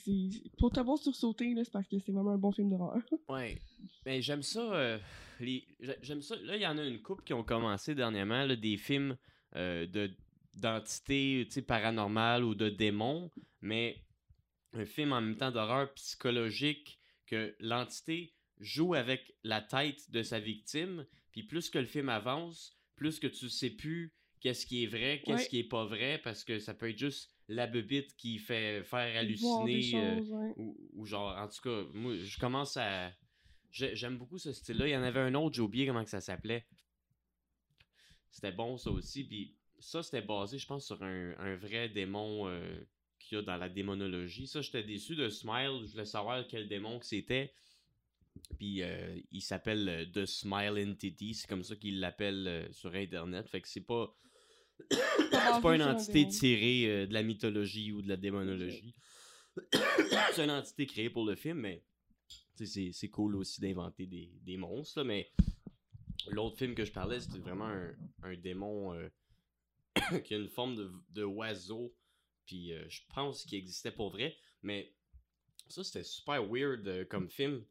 Pour 0.59 0.71
t'avoir 0.73 0.97
sursauté, 0.99 1.55
là, 1.55 1.65
c'est 1.65 1.73
parce 1.73 1.89
que 1.89 1.99
c'est 1.99 2.13
vraiment 2.13 2.31
un 2.33 2.39
bon 2.39 2.53
film 2.53 2.71
d'horreur. 2.71 3.03
Ouais. 3.29 3.59
Mais 4.07 4.23
j'aime 4.23 4.43
ça. 4.43 4.61
euh, 4.75 4.99
les... 5.41 5.67
j'a- 5.81 5.97
J'aime 6.03 6.23
ça. 6.23 6.37
Là, 6.37 6.57
il 6.57 6.63
y 6.63 6.67
en 6.67 6.79
a 6.79 6.85
une 6.85 7.03
couple 7.03 7.25
qui 7.25 7.33
ont 7.35 7.43
commencé 7.45 7.95
dernièrement, 7.95 8.45
là, 8.47 8.55
des 8.57 8.77
films 8.77 9.17
euh, 9.57 9.87
de 9.87 10.11
d'entités 10.55 11.47
paranormales 11.67 12.45
ou 12.45 12.55
de 12.55 12.69
démons, 12.69 13.31
mais 13.61 14.03
un 14.73 14.85
film 14.85 15.13
en 15.13 15.21
même 15.21 15.37
temps 15.37 15.51
d'horreur 15.51 15.93
psychologique 15.95 16.99
que 17.27 17.55
l'entité 17.61 18.35
joue 18.59 18.95
avec 18.95 19.35
la 19.45 19.61
tête 19.63 20.11
de 20.11 20.23
sa 20.23 20.39
victime, 20.41 21.07
puis 21.33 21.45
plus 21.45 21.71
que 21.71 21.79
le 21.79 21.87
film 21.87 22.09
avance, 22.09 22.77
plus 22.97 23.19
que 23.21 23.27
tu 23.29 23.49
sais 23.49 23.71
plus 23.71 24.13
qu'est-ce 24.41 24.67
qui 24.67 24.83
est 24.85 24.87
vrai, 24.87 25.23
qu'est-ce 25.25 25.43
Ouais. 25.43 25.49
qui 25.49 25.59
est 25.61 25.69
pas 25.69 25.85
vrai, 25.87 26.21
parce 26.23 26.45
que 26.45 26.59
ça 26.59 26.75
peut 26.75 26.91
être 26.91 26.99
juste 26.99 27.31
la 27.53 27.67
bebite 27.67 28.17
qui 28.17 28.39
fait 28.39 28.83
faire 28.85 29.17
halluciner. 29.19 29.91
euh, 29.97 30.17
choses, 30.19 30.31
ouais. 30.33 30.53
ou, 30.57 30.77
ou 30.95 31.05
genre, 31.05 31.37
en 31.37 31.49
tout 31.49 31.61
cas, 31.63 31.83
moi, 31.93 32.15
je 32.17 32.39
commence 32.39 32.77
à. 32.77 33.13
j'ai- 33.71 33.95
J'aime 33.97 34.17
beaucoup 34.19 34.39
ce 34.39 34.53
style-là. 34.53 34.87
Il 34.87 34.93
y 34.93 34.97
en 34.97 35.03
avait 35.03 35.21
un 35.21 35.35
autre, 35.35 35.57
j'ai 35.57 35.63
oublié 35.63 35.87
comment 35.87 36.05
que 36.05 36.11
ça 36.11 36.21
s'appelait. 36.21 36.65
C'était 38.31 38.53
bon, 38.53 38.77
ça 38.77 38.91
aussi. 38.91 39.25
Puis 39.25 39.57
ça, 39.79 40.03
c'était 40.03 40.23
basé, 40.23 40.59
je 40.59 40.67
pense, 40.67 40.87
sur 40.87 41.03
un, 41.03 41.35
un 41.39 41.57
vrai 41.57 41.89
démon 41.89 42.47
euh, 42.49 42.81
qu'il 43.19 43.37
y 43.37 43.39
a 43.41 43.43
dans 43.43 43.57
la 43.57 43.69
démonologie. 43.69 44.47
Ça, 44.47 44.61
j'étais 44.61 44.83
déçu 44.85 45.17
de 45.17 45.29
Smile. 45.29 45.83
Je 45.87 45.93
voulais 45.93 46.05
savoir 46.05 46.47
quel 46.47 46.69
démon 46.69 46.99
que 47.01 47.07
c'était. 47.07 47.53
Puis 48.59 48.83
euh, 48.83 49.19
il 49.33 49.41
s'appelle 49.43 49.89
euh, 49.89 50.07
The 50.07 50.25
Smile 50.25 50.89
Entity. 50.89 51.35
C'est 51.35 51.49
comme 51.49 51.65
ça 51.65 51.75
qu'ils 51.75 51.99
l'appellent 51.99 52.47
euh, 52.47 52.73
sur 52.73 52.95
Internet. 52.95 53.49
Fait 53.49 53.61
que 53.61 53.69
c'est 53.69 53.81
pas. 53.85 54.15
C'est 54.91 55.63
pas 55.63 55.75
une 55.75 55.83
entité 55.83 56.29
tirée 56.29 56.87
euh, 56.87 57.07
de 57.07 57.15
la 57.15 57.23
mythologie 57.23 57.93
ou 57.93 58.03
de 58.03 58.09
la 58.09 58.17
démonologie. 58.17 58.95
c'est 60.33 60.45
une 60.45 60.51
entité 60.51 60.87
créée 60.87 61.11
pour 61.11 61.25
le 61.25 61.35
film, 61.35 61.59
mais 61.59 61.85
c'est 62.55 62.93
c'est 62.93 63.09
cool 63.09 63.37
aussi 63.37 63.61
d'inventer 63.61 64.07
des, 64.07 64.31
des 64.43 64.57
monstres. 64.57 65.01
là, 65.01 65.05
mais 65.05 65.31
l'autre 66.29 66.57
film 66.57 66.75
que 66.75 66.85
je 66.85 66.93
parlais, 66.93 67.21
c'était 67.21 67.39
vraiment 67.39 67.69
un, 67.69 67.95
un 68.23 68.37
démon 68.37 68.95
euh, 68.95 69.09
qui 70.25 70.35
a 70.35 70.39
une 70.39 70.49
forme 70.49 70.77
de, 70.77 70.93
de 71.11 71.25
oiseau. 71.25 71.95
Puis 72.47 72.73
euh, 72.73 72.85
je 72.89 73.03
pense 73.15 73.45
qu'il 73.45 73.59
existait 73.59 73.93
pour 73.93 74.11
vrai. 74.11 74.37
Mais 74.63 74.95
ça, 75.69 75.85
c'était 75.85 76.05
super 76.05 76.45
weird 76.45 76.87
euh, 76.89 77.05
comme 77.05 77.29
film. 77.29 77.65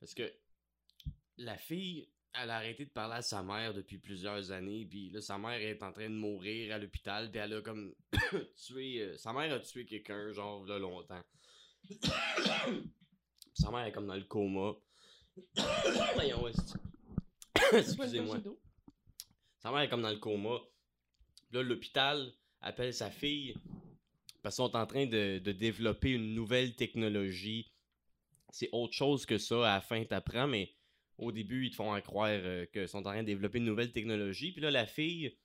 Parce 0.00 0.14
que 0.14 0.32
la 1.36 1.56
fille, 1.56 2.08
elle 2.34 2.50
a 2.50 2.56
arrêté 2.56 2.84
de 2.84 2.90
parler 2.90 3.16
à 3.16 3.22
sa 3.22 3.42
mère 3.42 3.74
depuis 3.74 3.98
plusieurs 3.98 4.50
années, 4.52 4.86
puis 4.86 5.10
là, 5.10 5.20
sa 5.20 5.38
mère 5.38 5.60
est 5.60 5.82
en 5.82 5.92
train 5.92 6.08
de 6.08 6.14
mourir 6.14 6.74
à 6.74 6.78
l'hôpital, 6.78 7.30
puis 7.30 7.40
elle 7.40 7.54
a 7.54 7.62
comme 7.62 7.94
tué... 8.56 9.00
euh, 9.02 9.16
sa 9.16 9.32
mère 9.32 9.52
a 9.52 9.58
tué 9.60 9.84
quelqu'un, 9.86 10.32
genre, 10.32 10.64
là, 10.66 10.78
longtemps. 10.78 11.22
sa 13.54 13.70
mère 13.70 13.86
est 13.86 13.92
comme 13.92 14.06
dans 14.06 14.14
le 14.16 14.24
coma. 14.24 14.72
Voyons, 16.14 16.48
est-ce- 16.48 17.76
Excusez-moi. 17.76 18.38
Sa 19.58 19.70
mère 19.70 19.80
est 19.80 19.88
comme 19.88 20.02
dans 20.02 20.10
le 20.10 20.18
coma. 20.18 20.58
Là, 21.52 21.62
l'hôpital 21.62 22.32
appelle 22.60 22.94
sa 22.94 23.10
fille 23.10 23.54
parce 24.42 24.56
qu'ils 24.56 24.64
sont 24.64 24.76
en 24.76 24.86
train 24.86 25.06
de, 25.06 25.38
de 25.38 25.52
développer 25.52 26.10
une 26.12 26.34
nouvelle 26.34 26.74
technologie. 26.76 27.72
C'est 28.50 28.68
autre 28.72 28.94
chose 28.94 29.26
que 29.26 29.38
ça, 29.38 29.56
à 29.72 29.74
la 29.76 29.80
fin, 29.80 30.04
t'apprends, 30.04 30.46
mais 30.46 30.72
au 31.18 31.32
début, 31.32 31.66
ils 31.66 31.70
te 31.70 31.76
font 31.76 32.00
croire 32.00 32.30
euh, 32.30 32.64
qu'ils 32.66 32.88
sont 32.88 32.98
en 32.98 33.02
train 33.10 33.22
de 33.22 33.26
développer 33.26 33.58
une 33.58 33.64
nouvelle 33.64 33.92
technologie. 33.92 34.52
Puis 34.52 34.62
là, 34.62 34.70
la 34.70 34.86
fille, 34.86 35.36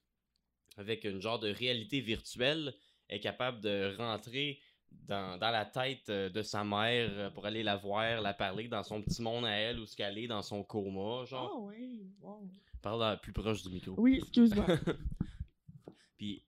avec 0.77 1.03
une 1.03 1.22
genre 1.22 1.39
de 1.39 1.50
réalité 1.50 2.00
virtuelle, 2.00 2.74
est 3.10 3.20
capable 3.20 3.60
de 3.60 3.96
rentrer 3.98 4.60
dans, 4.92 5.38
dans 5.39 5.50
la 5.50 5.65
tête 5.65 6.10
euh, 6.10 6.30
de 6.30 6.44
sa 6.44 6.63
mère 6.63 7.10
euh, 7.13 7.30
pour 7.32 7.46
aller 7.46 7.63
la 7.63 7.75
voir, 7.75 8.22
la 8.22 8.34
parler 8.34 8.68
dans 8.68 8.84
son 8.84 9.01
petit 9.01 9.22
monde 9.22 9.46
à 9.46 9.51
elle, 9.51 9.80
où 9.80 9.86
ce 9.86 9.96
qu'elle 9.96 10.18
est, 10.20 10.27
dans 10.27 10.44
son 10.44 10.63
coma, 10.63 11.25
genre. 11.25 11.51
Ah 11.53 11.60
ouais, 11.60 12.06
wow. 12.22 12.48
Parle 12.82 13.20
plus 13.22 13.34
proche 13.34 13.63
du 13.63 13.70
micro. 13.70 13.96
Oui, 13.98 14.18
excuse-moi. 14.18 14.65
Puis, 16.18 16.44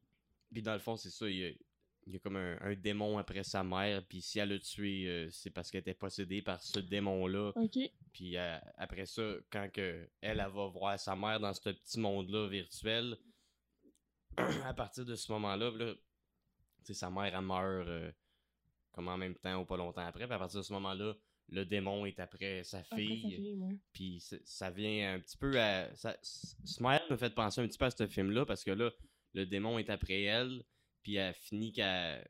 puis 0.52 0.62
dans 0.62 0.74
le 0.74 0.80
fond, 0.80 0.96
c'est 0.96 1.10
ça. 1.10 1.28
Il 1.28 1.38
y 1.38 1.46
a, 1.46 1.52
il 2.08 2.14
y 2.14 2.16
a 2.18 2.20
comme 2.20 2.36
un, 2.36 2.58
un 2.62 2.76
démon 2.76 3.18
après 3.18 3.44
sa 3.44 3.64
mère. 3.64 4.06
Puis 4.08 4.22
si 4.22 4.40
elle 4.40 4.50
l'a 4.50 4.60
tué, 4.60 5.08
euh, 5.08 5.30
c'est 5.32 5.50
parce 5.50 5.72
qu'elle 5.72 5.82
était 5.82 5.94
possédée 5.94 6.42
par 6.42 6.62
ce 6.62 6.80
démon-là. 6.80 7.52
Puis 8.14 8.38
euh, 8.38 8.58
après 8.78 9.06
ça, 9.06 9.24
quand 9.52 9.70
que 9.72 10.08
elle, 10.22 10.40
elle 10.40 10.52
va 10.52 10.68
voir 10.68 11.00
sa 11.00 11.16
mère 11.16 11.40
dans 11.40 11.54
ce 11.54 11.62
petit 11.70 12.00
monde-là 12.00 12.48
virtuel, 12.48 13.18
à 14.66 14.74
partir 14.74 15.06
de 15.06 15.16
ce 15.16 15.32
moment-là, 15.32 15.72
là, 15.72 15.94
sa 16.84 17.10
mère, 17.10 17.36
elle 17.36 17.42
meurt 17.42 17.88
euh, 17.88 18.12
comme 18.92 19.08
en 19.08 19.18
même 19.18 19.36
temps 19.36 19.60
ou 19.62 19.66
pas 19.66 19.78
longtemps 19.78 20.06
après. 20.06 20.26
Puis 20.26 20.36
à 20.36 20.40
partir 20.40 20.60
de 20.60 20.66
ce 20.66 20.74
moment-là, 20.74 21.16
le 21.50 21.66
démon 21.66 22.06
est 22.06 22.20
après 22.20 22.64
sa 22.64 22.84
fille. 22.84 23.56
ouais. 23.58 23.78
Puis 23.94 24.24
ça 24.44 24.70
vient 24.70 25.16
un 25.16 25.20
petit 25.20 25.38
peu 25.38 25.60
à. 25.60 25.94
Ça, 25.96 26.16
Smile 26.22 27.02
me 27.10 27.18
fait 27.18 27.34
penser 27.34 27.62
un 27.62 27.68
petit 27.68 27.78
peu 27.78 27.86
à 27.86 27.92
ce 27.92 28.08
film-là 28.08 28.46
parce 28.46 28.64
que 28.64 28.72
là, 28.72 28.92
le 29.34 29.46
démon 29.46 29.80
est 29.80 29.90
après 29.90 30.24
elle, 30.24 30.64
puis 31.06 31.16
elle 31.18 31.36
finit 31.36 31.72
qu'elle. 31.72 32.24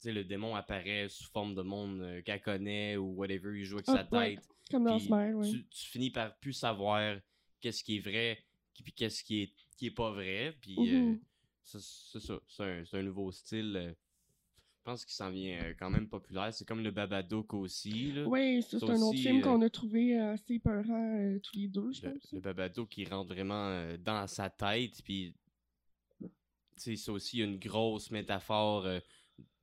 Tu 0.00 0.08
sais, 0.08 0.12
le 0.12 0.24
démon 0.24 0.56
apparaît 0.56 1.08
sous 1.08 1.30
forme 1.30 1.54
de 1.54 1.62
monde 1.62 2.00
euh, 2.02 2.22
qu'elle 2.22 2.40
connaît 2.42 2.96
ou 2.96 3.14
whatever, 3.14 3.56
il 3.56 3.64
joue 3.64 3.76
avec 3.76 3.88
Ah, 3.90 4.04
sa 4.10 4.16
ouais. 4.18 4.34
tête. 4.34 4.48
Comme 4.68 4.82
dans 4.84 4.98
Smile, 4.98 5.36
ouais. 5.36 5.48
tu, 5.48 5.64
tu 5.68 5.86
finis 5.86 6.10
par 6.10 6.36
plus 6.40 6.52
savoir 6.54 7.16
qu'est-ce 7.60 7.84
qui 7.84 7.98
est 7.98 8.00
vrai, 8.00 8.42
puis 8.82 8.92
qu'est-ce 8.92 9.22
qui 9.22 9.42
est, 9.42 9.52
qui 9.76 9.86
est 9.86 9.90
pas 9.92 10.10
vrai. 10.10 10.56
Puis 10.60 10.74
euh, 10.92 10.98
Mhm. 11.10 11.20
ça, 11.62 11.78
c'est 11.80 12.18
ça, 12.20 12.40
c'est 12.88 12.98
un, 12.98 13.02
nouveau 13.04 13.30
style. 13.30 13.76
euh, 13.76 13.92
je 13.92 14.90
pense 14.90 15.04
qu'il 15.04 15.14
s'en 15.14 15.30
vient 15.30 15.72
quand 15.78 15.90
même 15.90 16.08
populaire. 16.08 16.52
C'est 16.52 16.64
comme 16.66 16.82
le 16.82 16.90
Babadook 16.90 17.54
aussi. 17.54 18.10
Là. 18.10 18.24
Ça 18.62 18.80
c'est 18.80 18.90
un 18.90 19.00
autre 19.02 19.16
film 19.20 19.38
euh, 19.38 19.42
qu'on 19.42 19.62
a 19.62 19.70
trouvé 19.70 20.18
assez 20.18 20.58
peurant 20.58 21.16
euh, 21.20 21.38
tous 21.38 21.56
les 21.56 21.68
deux, 21.68 21.92
je 21.92 22.04
le, 22.06 22.12
pense. 22.14 22.32
le 22.32 22.40
babado 22.40 22.84
qui 22.86 23.04
rentre 23.04 23.32
vraiment 23.32 23.68
euh, 23.68 23.96
dans 23.96 24.26
sa 24.26 24.50
tête 24.50 25.00
puis 25.04 25.36
ça 26.96 27.12
aussi 27.12 27.38
une 27.38 27.58
grosse 27.58 28.10
métaphore 28.10 28.86
euh, 28.86 29.00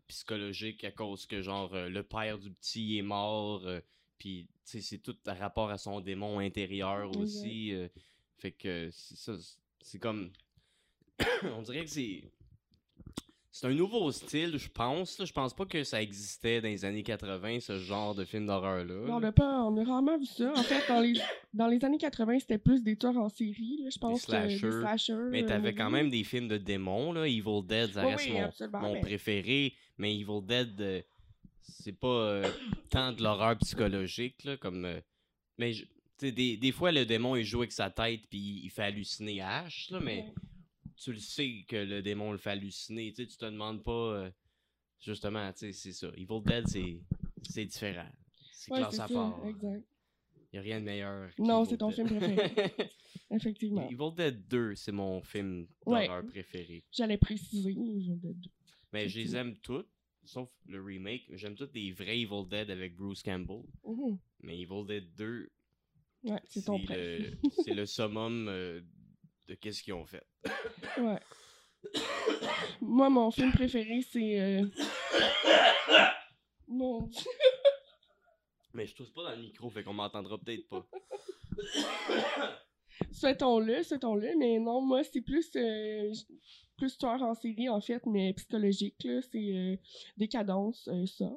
psychologique 0.08 0.84
à 0.84 0.92
cause 0.92 1.26
que 1.26 1.42
genre 1.42 1.74
euh, 1.74 1.90
le 1.90 2.04
père 2.04 2.40
du 2.40 2.52
petit 2.52 2.98
est 2.98 3.04
mort 3.04 3.66
euh, 3.66 3.80
puis 4.18 4.48
tu 4.66 4.72
sais 4.72 4.82
c'est 4.82 4.98
tout 5.00 5.18
à 5.26 5.34
rapport 5.34 5.70
à 5.70 5.78
son 5.78 6.02
démon 6.02 6.40
intérieur 6.40 7.16
aussi 7.18 7.74
fait 8.38 8.52
que 8.52 8.90
c'est 8.92 9.18
ça 9.18 9.34
c'est 9.82 10.00
comme 10.00 10.32
on 11.44 11.62
dirait 11.62 11.86
que 11.86 11.92
c'est 11.92 12.24
c'est 13.52 13.68
un 13.68 13.74
nouveau 13.74 14.12
style, 14.12 14.58
je 14.58 14.70
pense. 14.70 15.24
Je 15.26 15.32
pense 15.34 15.54
pas 15.56 15.66
que 15.66 15.84
ça 15.84 16.02
existait 16.02 16.62
dans 16.62 16.68
les 16.68 16.86
années 16.86 17.02
80, 17.04 17.60
ce 17.62 17.80
genre 17.80 18.14
de 18.14 18.24
film 18.26 18.46
d'horreur-là. 18.46 19.12
On 19.12 19.20
là. 19.20 19.28
a 19.30 19.32
pas, 19.32 19.64
on 19.64 19.76
a 19.78 19.84
rarement 19.84 20.18
vu 20.18 20.26
ça. 20.26 20.52
En 20.56 20.62
fait, 20.64 20.88
dans 20.88 21.00
les, 21.02 21.14
dans 21.54 21.68
les 21.68 21.84
années 21.84 21.98
80, 21.98 22.40
c'était 22.40 22.58
plus 22.60 22.84
des 22.84 22.96
tueurs 22.96 23.18
en 23.18 23.30
série, 23.30 23.86
je 23.92 23.98
pense. 23.98 24.22
que 24.26 24.32
slashers. 24.32 24.68
des 24.68 24.72
slashers. 24.72 25.30
Mais 25.32 25.44
euh, 25.44 25.48
t'avais 25.48 25.74
quand 25.74 25.90
movies. 25.90 26.04
même 26.04 26.10
des 26.12 26.24
films 26.24 26.48
de 26.48 26.58
démons, 26.58 27.12
là. 27.12 27.28
Evil 27.28 27.64
Dead, 27.66 27.94
ça 27.94 28.06
Oui, 28.06 28.12
reste 28.14 28.62
oui, 28.62 28.68
mon, 28.80 28.94
mais- 28.94 29.02
préféré. 29.02 29.74
Mais 29.98 30.16
Evil 30.16 30.42
Dead, 30.46 30.80
euh, 30.80 31.02
c'est 31.62 31.98
pas 32.00 32.08
euh, 32.08 32.50
tant 32.90 33.12
de 33.12 33.22
l'horreur 33.24 33.58
psychologique, 33.58 34.44
là, 34.44 34.58
comme... 34.58 34.86
euh, 34.86 35.00
mais, 35.58 35.74
je- 35.74 35.86
des, 36.22 36.58
des 36.58 36.72
fois, 36.72 36.92
le 36.92 37.06
démon, 37.06 37.36
il 37.36 37.44
joue 37.46 37.60
avec 37.60 37.72
sa 37.72 37.90
tête, 37.90 38.22
puis 38.30 38.62
il 38.64 38.70
fait 38.70 38.84
halluciner 38.84 39.42
Ash, 39.42 39.90
là, 39.90 40.00
mais 40.02 40.18
Ouais. 40.24 40.34
Tu 41.02 41.12
le 41.14 41.20
sais 41.20 41.66
que 41.68 41.76
le 41.78 42.02
démon 42.02 42.32
le 42.32 42.38
fait 42.38 42.52
halluciner, 42.52 43.10
tu 43.14 43.24
sais, 43.24 43.28
tu 43.28 43.38
te 43.38 43.46
demandes 43.46 43.84
pas... 43.84 43.92
euh, 43.92 44.32
justement, 45.00 45.52
tu 45.54 45.60
sais, 45.60 45.72
c'est 45.74 45.94
ça. 45.94 46.08
Evil 46.16 46.42
Dead, 46.46 46.68
c'est 46.68 47.02
c'est 47.44 47.66
différent. 47.66 48.10
C'est 48.52 48.72
Ouais, 48.72 48.80
classe 48.80 48.96
c'est 48.96 49.02
à 49.02 49.08
ça, 49.08 49.14
part. 49.14 49.46
exact. 49.48 49.86
Il 50.52 50.60
a 50.60 50.62
rien 50.62 50.80
de 50.80 50.86
meilleur. 50.86 51.30
Non, 51.38 51.64
c'est 51.66 51.78
ton 51.78 51.90
Dead. 51.90 52.08
film 52.08 52.20
préféré. 52.20 52.72
Effectivement. 53.32 53.88
Evil 53.90 54.14
Dead 54.16 54.48
2, 54.48 54.76
c'est 54.76 54.92
mon 54.92 55.22
film 55.22 55.68
Ouais. 55.86 56.08
d'horreur 56.08 56.26
préféré. 56.26 56.84
J'allais 56.92 57.18
préciser. 57.18 57.74
je 57.74 58.14
vais- 58.14 58.36
Mais 58.92 59.08
je 59.08 59.20
les 59.20 59.36
aime 59.36 59.56
toutes, 59.60 59.88
sauf 60.26 60.50
le 60.66 60.82
remake. 60.84 61.24
J'aime 61.36 61.56
toutes 61.56 61.74
les 61.76 61.92
vrais 61.92 62.20
Evil 62.20 62.48
Dead 62.50 62.70
avec 62.72 62.96
Bruce 62.96 63.22
Campbell. 63.24 63.62
Mais 64.42 64.60
Evil 64.60 64.86
Dead 64.88 65.16
2, 65.16 65.50
Ouais, 66.24 66.38
c'est 66.44 66.60
c'est 66.60 66.66
ton 66.66 66.78
le, 66.90 67.32
c'est 67.66 67.74
le 67.74 67.86
summum 67.86 68.48
euh, 68.50 68.82
de 69.50 69.56
qu'est-ce 69.56 69.82
qu'ils 69.84 69.94
ont 69.94 70.06
fait. 70.06 70.24
Ouais. 70.98 71.20
Moi, 72.82 73.10
mon 73.10 73.32
film 73.32 73.52
préféré, 73.52 74.02
c'est. 74.02 74.40
euh, 74.40 74.66
Mon 76.68 77.02
Dieu. 77.08 77.32
Mais 78.74 78.86
je 78.86 78.94
tousse 78.96 79.10
pas 79.12 79.24
dans 79.24 79.32
le 79.32 79.38
micro, 79.42 79.70
fait 79.70 79.84
qu'on 79.84 79.94
m'entendra 79.94 80.38
peut-être 80.38 80.68
pas. 80.70 80.86
Souhaitons-le, 83.12 83.82
souhaitons-le, 83.84 84.38
mais 84.38 84.60
non, 84.60 84.82
moi, 84.82 85.04
c'est 85.04 85.22
plus. 85.22 85.50
euh, 85.56 86.14
plus 86.80 86.98
tueur 86.98 87.22
en 87.22 87.36
série, 87.36 87.70
en 87.70 87.82
fait, 87.82 88.04
mais 88.08 88.34
psychologique, 88.34 88.96
là. 89.04 89.20
C'est 89.32 89.56
euh, 89.56 89.76
Décadence, 90.18 90.88
euh, 90.92 91.06
ça. 91.06 91.32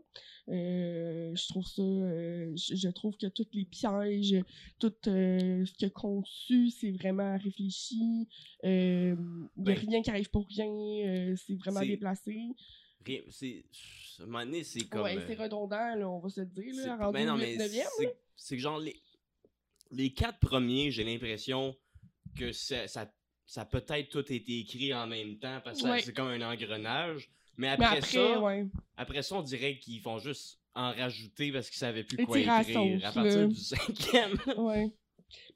Euh, 0.48 1.34
je 1.34 1.48
trouve 1.48 1.66
ça. 1.66 1.82
euh, 1.82 2.52
je, 2.56 2.74
je 2.76 2.88
trouve 2.88 3.16
que 3.16 3.26
tous 3.26 3.46
les 3.52 3.64
pièges, 3.64 4.36
tout 4.78 4.92
ce 5.04 5.84
a 5.84 5.90
conçu, 5.90 6.70
c'est 6.70 6.90
vraiment 6.92 7.36
réfléchi. 7.38 8.26
Il 8.62 8.68
n'y 8.70 9.10
a 9.12 9.14
Ben, 9.56 9.74
rien 9.78 10.02
qui 10.02 10.10
arrive 10.10 10.30
pour 10.30 10.46
rien. 10.48 11.34
c'est 11.36 11.56
vraiment 11.56 11.80
déplacé. 11.80 12.36
C'est. 13.30 13.64
À 14.20 14.22
un 14.22 14.26
moment 14.26 14.44
donné, 14.44 14.62
c'est 14.64 14.84
comme. 14.88 15.02
ouais, 15.02 15.18
c'est 15.26 15.34
redondant, 15.34 15.94
là, 15.96 16.08
on 16.08 16.20
va 16.20 16.28
se 16.28 16.40
le 16.40 16.46
dire, 16.46 16.72
là, 16.86 16.96
rendu 16.96 17.14
mais 17.18 17.24
non, 17.24 17.34
au 17.34 17.38
mais 17.38 17.56
9e. 17.56 17.82
c'est- 17.98 18.16
c'est 18.36 18.56
que 18.56 18.62
genre 18.62 18.78
les, 18.78 18.94
les 19.90 20.12
quatre 20.12 20.38
premiers, 20.38 20.90
j'ai 20.90 21.02
l'impression 21.04 21.74
que 22.36 22.52
ça, 22.52 22.86
ça, 22.88 23.12
ça 23.52 23.60
a 23.60 23.64
peut-être 23.66 24.08
tout 24.08 24.32
été 24.32 24.60
écrit 24.60 24.94
en 24.94 25.06
même 25.06 25.36
temps 25.38 25.60
parce 25.62 25.82
que 25.82 25.86
Ouais. 25.86 26.00
c'est 26.00 26.14
comme 26.14 26.28
un 26.28 26.40
engrenage. 26.40 27.28
Mais 27.58 27.76
Mais 27.76 27.84
après, 27.86 28.00
ça, 28.00 28.40
ouais. 28.40 28.66
après 28.96 29.20
ça, 29.22 29.34
on 29.36 29.42
dirait 29.42 29.78
qu'ils 29.78 30.00
font 30.00 30.18
juste 30.18 30.58
en 30.74 30.90
rajouter 30.92 31.52
parce 31.52 31.68
qu'ils 31.68 31.76
savaient 31.78 32.02
plus 32.04 32.24
quoi 32.24 32.38
à 32.38 32.62
écrire. 32.62 32.74
sauce, 32.74 33.04
à 33.04 33.12
partir 33.12 33.48
du 33.48 33.54
cinquième. 33.56 34.38
ouais. 34.56 34.86
Et 34.86 34.92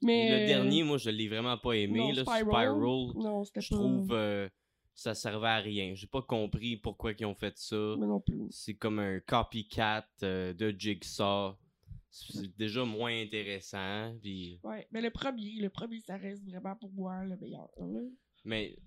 Mais. 0.03 0.29
le 0.29 0.35
euh, 0.43 0.45
dernier, 0.45 0.83
moi, 0.83 0.99
je 0.99 1.09
l'ai 1.09 1.27
vraiment 1.27 1.57
pas 1.57 1.71
aimé. 1.73 1.97
non, 1.97 2.11
là, 2.11 2.21
Spiral, 2.21 2.43
Spiral, 2.43 2.77
Non, 3.15 3.43
c'était 3.43 3.61
je 3.61 3.69
pas. 3.69 3.75
trouve 3.77 4.09
euh, 4.11 4.47
ça 4.93 5.15
servait 5.15 5.47
à 5.47 5.57
rien. 5.57 5.93
J'ai 5.95 6.05
pas 6.07 6.21
compris 6.21 6.77
pourquoi 6.77 7.13
ils 7.17 7.25
ont 7.25 7.33
fait 7.33 7.57
ça. 7.57 7.75
Moi 7.97 8.05
non 8.05 8.19
plus. 8.19 8.41
C'est 8.51 8.75
comme 8.75 8.99
un 8.99 9.19
copycat 9.21 10.05
euh, 10.21 10.53
de 10.53 10.69
Jigsaw. 10.77 11.55
C'est 12.09 12.55
déjà 12.57 12.83
moins 12.85 13.21
intéressant. 13.21 14.15
Puis... 14.21 14.59
Ouais, 14.63 14.87
mais 14.91 15.01
le 15.01 15.11
premier, 15.11 15.51
le 15.59 15.69
premier, 15.69 15.99
ça 16.01 16.17
reste 16.17 16.43
vraiment 16.45 16.75
pour 16.75 16.91
moi 16.93 17.23
le 17.25 17.37
meilleur. 17.37 17.69
là. 17.77 17.99
Mais 18.45 18.77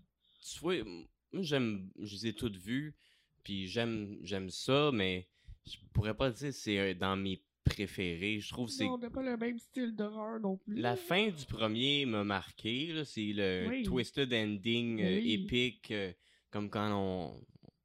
tu 0.42 0.58
vois, 0.60 0.82
moi 0.84 1.42
j'aime. 1.42 1.90
Je 2.00 2.14
les 2.14 2.26
ai 2.28 2.32
toutes 2.32 2.56
vues. 2.56 2.94
Puis 3.44 3.66
j'aime 3.68 4.18
j'aime 4.22 4.50
ça, 4.50 4.90
mais 4.92 5.28
je 5.66 5.76
pourrais 5.92 6.14
pas 6.14 6.30
dire 6.30 6.48
que 6.48 6.54
c'est 6.54 6.94
dans 6.94 7.16
mes 7.16 7.42
préférés. 7.64 8.40
Je 8.40 8.48
trouve 8.50 8.66
que 8.68 8.72
c'est. 8.72 8.84
On 8.86 8.98
n'a 8.98 9.10
pas 9.10 9.22
le 9.22 9.36
même 9.36 9.58
style 9.58 9.94
d'horreur 9.94 10.40
non 10.40 10.56
plus. 10.56 10.74
La 10.76 10.96
fin 10.96 11.28
du 11.28 11.44
premier 11.46 12.04
m'a 12.06 12.24
marqué. 12.24 12.92
là. 12.92 13.04
C'est 13.04 13.32
le 13.34 13.66
Oui. 13.68 13.82
twisted 13.84 14.32
ending 14.32 15.00
euh, 15.02 15.18
Oui. 15.18 15.32
épique, 15.34 15.90
euh, 15.90 16.12
comme 16.50 16.68
quand 16.70 16.90
on, 16.92 17.40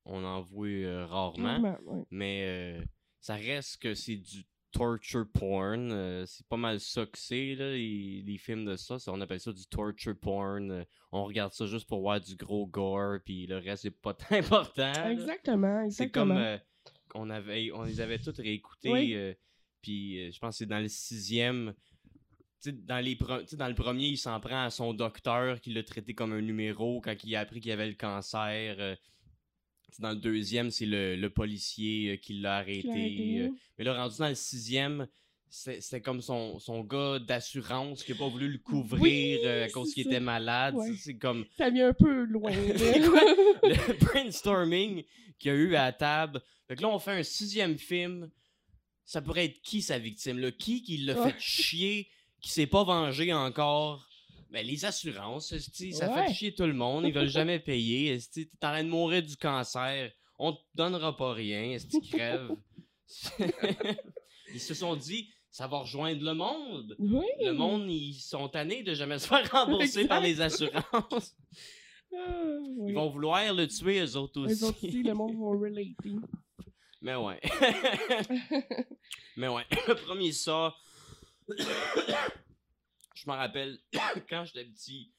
on 0.05 0.23
en 0.23 0.41
voit 0.41 0.67
euh, 0.67 1.05
rarement. 1.05 1.77
Mais 2.09 2.81
ça 3.19 3.35
reste 3.35 3.81
que 3.81 3.93
c'est 3.95 4.17
du 4.17 4.43
torture 4.77 5.25
porn. 5.33 5.91
euh, 5.91 6.25
c'est 6.25 6.45
pas 6.47 6.57
mal 6.57 6.79
ça 6.79 7.05
que 7.05 7.17
c'est, 7.17 7.55
là, 7.55 7.71
les, 7.71 8.21
les 8.25 8.37
films 8.37 8.65
de 8.65 8.75
ça. 8.75 8.99
ça. 8.99 9.11
On 9.13 9.21
appelle 9.21 9.39
ça 9.39 9.51
du 9.53 9.65
torture 9.67 10.15
porn. 10.19 10.71
euh, 10.71 10.83
on 11.11 11.23
regarde 11.25 11.53
ça 11.53 11.65
juste 11.65 11.87
pour 11.87 12.01
voir 12.01 12.19
du 12.19 12.35
gros 12.35 12.67
gore, 12.67 13.19
puis 13.23 13.47
le 13.47 13.57
reste, 13.57 13.83
c'est 13.83 13.91
pas 13.91 14.13
tant 14.13 14.35
important. 14.35 14.91
là. 14.91 15.11
Exactement, 15.11 15.79
C'est 15.89 16.03
exactement. 16.05 16.35
comme. 16.35 16.43
euh, 16.43 16.57
on, 17.15 17.29
avait, 17.29 17.71
on 17.71 17.83
les 17.83 18.01
avait 18.01 18.19
toutes 18.19 18.37
réécoutés. 18.37 18.91
Oui. 18.91 19.15
puis 19.81 20.31
je 20.31 20.39
pense 20.39 20.55
que 20.55 20.57
c'est 20.59 20.65
dans 20.65 20.79
le 20.81 20.87
sixième 20.89 21.73
dans, 22.65 22.99
les 23.03 23.15
dans 23.53 23.67
le 23.67 23.75
premier, 23.75 24.07
il 24.07 24.17
s'en 24.17 24.39
prend 24.39 24.63
à 24.63 24.69
son 24.71 24.93
docteur 24.93 25.61
qui 25.61 25.71
l'a 25.71 25.83
traité 25.83 26.13
comme 26.15 26.33
un 26.33 26.41
numéro 26.41 26.99
quand 26.99 27.13
il 27.23 27.35
a 27.35 27.41
appris 27.41 27.59
qu'il 27.61 27.71
avait 27.71 27.87
le 27.87 27.93
cancer. 27.93 28.97
Dans 29.99 30.11
le 30.11 30.15
deuxième, 30.15 30.71
c'est 30.71 30.85
le, 30.85 31.15
le 31.15 31.29
policier 31.29 32.11
euh, 32.11 32.15
qui 32.17 32.33
l'a 32.39 32.57
arrêté. 32.57 33.39
Euh. 33.39 33.49
Mais 33.77 33.83
là, 33.83 33.93
rendu 34.01 34.17
dans 34.17 34.29
le 34.29 34.35
sixième, 34.35 35.07
c'est 35.49 36.01
comme 36.01 36.21
son, 36.21 36.59
son 36.59 36.81
gars 36.83 37.19
d'assurance 37.19 38.03
qui 38.03 38.11
a 38.11 38.15
pas 38.15 38.27
voulu 38.27 38.49
le 38.49 38.57
couvrir 38.57 39.01
Oui, 39.01 39.39
euh, 39.45 39.65
à 39.65 39.69
cause 39.69 39.93
qu'il 39.93 40.05
était 40.05 40.19
malade. 40.19 40.75
Ouais. 40.75 40.93
C'est 40.97 41.17
comme 41.17 41.45
Ça 41.57 41.69
vient 41.69 41.89
un 41.89 41.93
peu 41.93 42.25
loin. 42.25 42.51
le 42.51 43.99
brainstorming 44.05 45.03
qu'il 45.39 45.51
y 45.51 45.55
a 45.55 45.57
eu 45.57 45.75
à 45.75 45.85
la 45.85 45.93
table. 45.93 46.41
Fait 46.67 46.75
que 46.75 46.81
là, 46.81 46.89
on 46.89 46.99
fait 46.99 47.11
un 47.11 47.23
sixième 47.23 47.77
film. 47.77 48.29
Ça 49.05 49.21
pourrait 49.21 49.45
être 49.45 49.61
qui 49.61 49.81
sa 49.81 49.99
victime? 49.99 50.39
Là? 50.39 50.51
Qui 50.51 50.81
qui 50.81 50.97
l'a 50.97 51.15
fait 51.15 51.39
chier, 51.39 52.09
qui 52.41 52.49
s'est 52.49 52.67
pas 52.67 52.83
vengé 52.83 53.31
encore? 53.31 54.09
Ben, 54.51 54.65
les 54.65 54.85
assurances, 54.85 55.53
ça 55.57 56.13
fait 56.13 56.33
chier 56.33 56.53
tout 56.55 56.65
le 56.65 56.73
monde. 56.73 57.05
Ils 57.05 57.13
veulent 57.13 57.27
jamais 57.41 57.59
payer. 57.59 58.13
esti. 58.13 58.47
T'es 58.47 58.67
en 58.67 58.71
train 58.71 58.83
de 58.83 58.89
mourir 58.89 59.21
du 59.23 59.35
cancer. 59.37 60.11
On 60.39 60.53
te 60.53 60.59
donnera 60.73 61.15
pas 61.15 61.33
rien. 61.33 61.71
Est-ce 61.71 61.87
crève? 62.11 62.51
Ils 64.53 64.59
se 64.59 64.73
sont 64.73 64.95
dit, 64.95 65.29
ça 65.51 65.67
va 65.67 65.79
rejoindre 65.79 66.23
le 66.23 66.33
monde. 66.33 66.95
oui. 66.99 67.25
Le 67.41 67.51
monde, 67.53 67.89
ils 67.89 68.13
sont 68.15 68.47
tannés 68.49 68.83
de 68.83 68.93
jamais 68.93 69.19
se 69.19 69.27
faire 69.27 69.49
rembourser 69.51 70.07
par 70.07 70.21
les 70.21 70.39
assurances. 70.41 71.35
Ah, 72.17 72.31
oui. 72.77 72.91
Ils 72.91 72.95
vont 72.95 73.09
vouloir 73.09 73.53
le 73.53 73.67
tuer, 73.67 73.99
eux 73.99 74.15
autres 74.15 74.39
aussi. 74.39 74.53
Les 74.53 74.63
autres 74.63 74.87
aussi, 74.87 75.03
le 75.03 75.13
monde 75.13 75.33
va 75.35 75.47
relater. 75.59 76.15
Mais 77.01 77.15
ouais. 77.15 77.41
Mais 79.35 79.49
ouais. 79.49 79.63
Le 79.89 79.95
premier 79.95 80.31
sort. 80.31 80.79
Je 83.25 83.31
me 83.31 83.35
rappelle, 83.35 83.79
quand 84.29 84.45
j'étais 84.45 84.65
petit, 84.65 85.11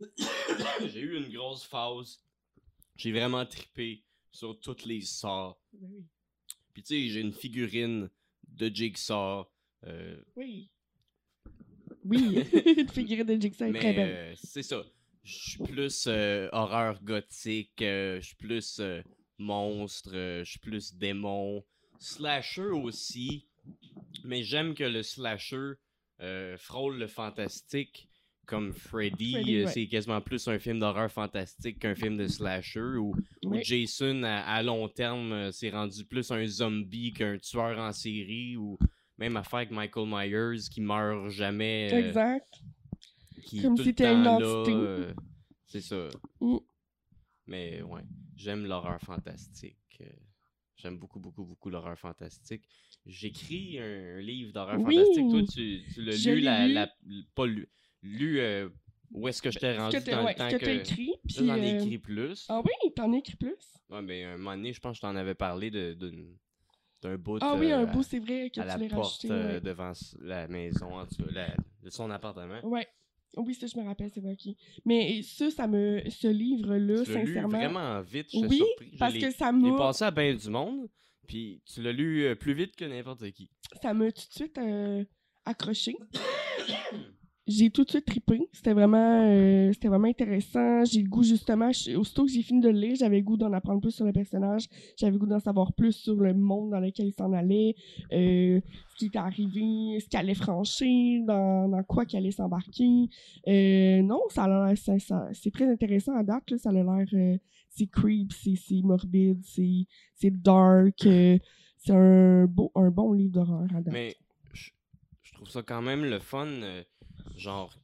j'ai 0.86 1.00
eu 1.00 1.16
une 1.16 1.32
grosse 1.32 1.64
phase. 1.64 2.22
J'ai 2.96 3.10
vraiment 3.12 3.44
trippé 3.46 4.04
sur 4.30 4.58
toutes 4.60 4.84
les 4.84 5.00
sorts. 5.00 5.60
Ben 5.72 5.88
oui. 5.92 6.04
Puis 6.72 6.82
tu 6.82 6.88
sais, 6.94 7.08
j'ai 7.08 7.20
une 7.20 7.32
figurine 7.32 8.08
de 8.48 8.68
Jigsaw. 8.68 9.46
euh, 9.86 10.22
Oui. 10.36 10.70
Oui, 12.04 12.38
une 12.78 12.88
figurine 12.88 13.26
de 13.26 13.40
Jigsaw 13.40 13.66
est 13.66 13.72
très 13.78 13.92
belle. 13.92 14.10
euh, 14.10 14.34
c'est 14.42 14.62
ça. 14.62 14.82
Je 15.24 15.50
suis 15.50 15.58
plus 15.62 16.04
euh, 16.08 16.48
horreur 16.52 17.02
gothique, 17.02 17.72
je 17.78 18.20
suis 18.22 18.34
plus 18.36 18.80
monstre, 19.38 20.10
je 20.12 20.44
suis 20.44 20.58
plus 20.58 20.94
démon. 20.94 21.64
Slasher 21.98 22.70
aussi. 22.70 23.46
Mais 24.24 24.42
j'aime 24.42 24.74
que 24.74 24.82
le 24.84 25.02
slasher 25.02 25.74
euh, 26.20 26.56
frôle 26.58 26.98
le 26.98 27.06
fantastique. 27.06 28.08
Comme 28.44 28.72
Freddy, 28.72 29.32
Freddy, 29.34 29.56
euh, 29.58 29.64
ouais. 29.66 29.70
c'est 29.70 29.86
quasiment 29.86 30.20
plus 30.20 30.48
un 30.48 30.58
film 30.58 30.80
d'horreur 30.80 31.10
fantastique 31.10 31.78
qu'un 31.78 31.94
film 31.94 32.16
de 32.16 32.26
slasher. 32.26 32.96
Ou. 32.98 33.14
Jason, 33.62 34.24
à, 34.24 34.40
à 34.40 34.62
long 34.64 34.88
terme, 34.88 35.32
euh, 35.32 35.52
c'est 35.52 35.70
rendu 35.70 36.04
plus 36.04 36.28
un 36.32 36.44
zombie 36.46 37.12
qu'un 37.12 37.38
tueur 37.38 37.78
en 37.78 37.92
série. 37.92 38.56
Ou 38.56 38.76
même 39.16 39.36
affaire 39.36 39.58
avec 39.58 39.70
Michael 39.70 40.08
Myers 40.08 40.58
qui 40.70 40.80
meurt 40.80 41.30
jamais. 41.30 41.88
euh, 41.94 42.08
Exact. 42.08 42.52
qui 43.44 43.62
Comme 43.62 43.76
si 43.76 43.84
c'était 43.84 44.12
une 44.12 44.26
entité. 44.26 44.72
euh, 44.74 45.14
c'est 45.66 45.80
ça. 45.80 46.08
Mm. 46.40 46.56
Mais 47.46 47.80
ouais, 47.82 48.02
j'aime 48.36 48.66
l'horreur 48.66 49.00
fantastique. 49.00 50.02
Euh, 50.84 50.88
j'aime 50.90 50.98
beaucoup, 50.98 51.20
beaucoup, 51.20 51.44
beaucoup 51.44 51.70
l'horreur 51.70 51.98
fantastique. 51.98 52.62
J'écris 53.06 53.78
un, 53.78 54.16
un 54.16 54.20
livre 54.20 54.52
d'horreur 54.52 54.80
Oui. 54.80 54.96
fantastique. 54.96 55.28
Toi, 55.30 55.42
tu, 55.52 55.82
tu 55.92 56.02
l'as 56.02 56.16
lu, 56.34 56.40
la, 56.40 56.66
lu. 56.68 56.74
la- 56.74 56.92
pas 57.34 57.46
lu, 57.46 57.68
lu 58.02 58.40
euh, 58.40 58.68
où 59.12 59.28
est-ce 59.28 59.42
que 59.42 59.50
je 59.50 59.58
t'ai 59.58 59.76
rendu 59.76 59.96
que 59.98 60.10
dans 60.10 60.24
ouais, 60.24 60.32
le 60.32 60.38
temps 60.38 60.48
que 60.50 60.64
t'as 60.64 60.76
que... 60.76 60.80
écrit. 60.80 61.06
Là, 61.08 61.16
Puis, 61.26 61.46
j'en 61.46 61.56
ai 61.56 61.72
euh, 61.74 61.78
écrit 61.78 61.98
plus. 61.98 62.46
Ah 62.48 62.62
oui, 62.64 62.92
t'en 62.94 63.12
as 63.12 63.18
écrit 63.18 63.36
plus? 63.36 63.74
Ouais, 63.90 64.02
mais 64.02 64.24
un 64.24 64.36
moment 64.38 64.56
donné, 64.56 64.72
je 64.72 64.80
pense 64.80 64.92
que 64.92 64.96
je 64.96 65.00
t'en 65.02 65.16
avais 65.16 65.34
parlé 65.34 65.70
de, 65.70 65.94
d'un 67.02 67.16
bout 67.16 67.38
Ah 67.40 67.56
oui, 67.56 67.70
euh, 67.72 67.78
un 67.78 67.82
à- 67.82 67.86
bout, 67.86 68.02
c'est 68.02 68.18
vrai 68.20 68.48
que 68.50 68.60
à 68.60 68.64
la 68.64 68.74
tu 68.76 68.80
l'as 68.88 68.88
porte 68.94 69.22
rajouté. 69.22 69.30
euh, 69.30 69.54
ouais. 69.54 69.60
devant 69.60 69.92
la 70.20 70.48
maison, 70.48 70.96
en 70.98 71.06
tout 71.06 71.24
cas, 71.24 71.30
la- 71.32 71.56
de 71.82 71.90
son 71.90 72.10
appartement. 72.10 72.64
Ouais. 72.64 72.86
Oui, 73.36 73.54
ça, 73.54 73.66
je 73.66 73.78
me 73.78 73.84
rappelle, 73.84 74.10
c'est 74.12 74.20
vrai, 74.20 74.32
ok. 74.32 74.54
Mais 74.84 75.22
ça, 75.22 75.50
ça 75.50 75.66
me. 75.66 76.02
Ce 76.10 76.26
livre-là, 76.28 77.02
Tu 77.04 77.12
l'as 77.12 77.20
lu 77.22 77.26
sincèrement. 77.26 77.58
vraiment 77.58 78.00
vite, 78.02 78.26
j'étais 78.30 78.46
Oui, 78.46 78.56
surpris. 78.58 78.90
Je 78.92 78.98
Parce 78.98 79.14
que 79.18 79.30
ça 79.30 79.52
m'a. 79.52 79.76
passé 79.76 80.04
à 80.04 80.10
bien 80.10 80.34
du 80.34 80.50
monde, 80.50 80.88
puis 81.26 81.62
tu 81.64 81.82
l'as 81.82 81.92
lu 81.92 82.24
euh, 82.24 82.34
plus 82.34 82.52
vite 82.54 82.76
que 82.76 82.84
n'importe 82.84 83.30
qui. 83.32 83.48
Ça 83.80 83.94
m'a 83.94 84.12
tout 84.12 84.28
de 84.28 84.34
suite 84.34 84.58
euh, 84.58 85.04
accroché. 85.46 85.96
J'ai 87.48 87.70
tout 87.70 87.82
de 87.82 87.90
suite 87.90 88.04
trippé. 88.04 88.48
C'était 88.52 88.72
vraiment, 88.72 89.24
euh, 89.26 89.72
c'était 89.72 89.88
vraiment 89.88 90.06
intéressant. 90.06 90.84
J'ai 90.84 91.02
le 91.02 91.08
goût, 91.08 91.24
justement, 91.24 91.72
je- 91.72 91.96
aussitôt 91.96 92.24
que 92.24 92.30
j'ai 92.30 92.42
fini 92.42 92.60
de 92.60 92.68
le 92.68 92.78
lire, 92.78 92.94
j'avais 92.94 93.16
le 93.16 93.24
goût 93.24 93.36
d'en 93.36 93.52
apprendre 93.52 93.80
plus 93.80 93.90
sur 93.90 94.04
le 94.04 94.12
personnage. 94.12 94.68
J'avais 94.96 95.10
le 95.12 95.18
goût 95.18 95.26
d'en 95.26 95.40
savoir 95.40 95.72
plus 95.72 95.90
sur 95.92 96.14
le 96.14 96.34
monde 96.34 96.70
dans 96.70 96.78
lequel 96.78 97.06
il 97.06 97.12
s'en 97.12 97.32
allait, 97.32 97.74
euh, 98.12 98.60
ce 98.92 98.96
qui 98.96 99.06
était 99.06 99.18
arrivé, 99.18 99.98
ce 99.98 100.06
qu'il 100.08 100.18
allait 100.20 100.34
franchir, 100.34 101.24
dans, 101.26 101.68
dans 101.68 101.82
quoi 101.82 102.04
qu'il 102.06 102.16
allait 102.18 102.30
s'embarquer. 102.30 103.08
Euh, 103.48 104.02
non, 104.02 104.20
ça 104.28 104.44
a 104.44 104.68
l'air, 104.68 104.78
ça, 104.78 104.96
ça- 105.00 105.28
c'est 105.32 105.50
très 105.52 105.66
intéressant 105.68 106.14
à 106.14 106.22
date, 106.22 106.48
là. 106.48 106.58
Ça 106.58 106.70
a 106.70 106.72
l'air, 106.72 107.38
c'est 107.70 107.86
creep, 107.88 108.32
c'est, 108.32 108.54
c'est 108.54 108.82
morbide, 108.82 109.40
c'est, 109.42 109.86
c'est 110.14 110.30
dark. 110.30 110.94
c'est 111.00 111.40
un, 111.92 112.44
beau, 112.46 112.70
un 112.76 112.90
bon 112.90 113.12
livre 113.14 113.32
d'horreur 113.32 113.66
à. 113.74 113.80
Mais 113.90 114.14
je 115.24 115.32
trouve 115.34 115.48
ça 115.48 115.62
quand 115.62 115.82
même 115.82 116.04
le 116.04 116.20
fun, 116.20 116.46
genre, 117.42 117.74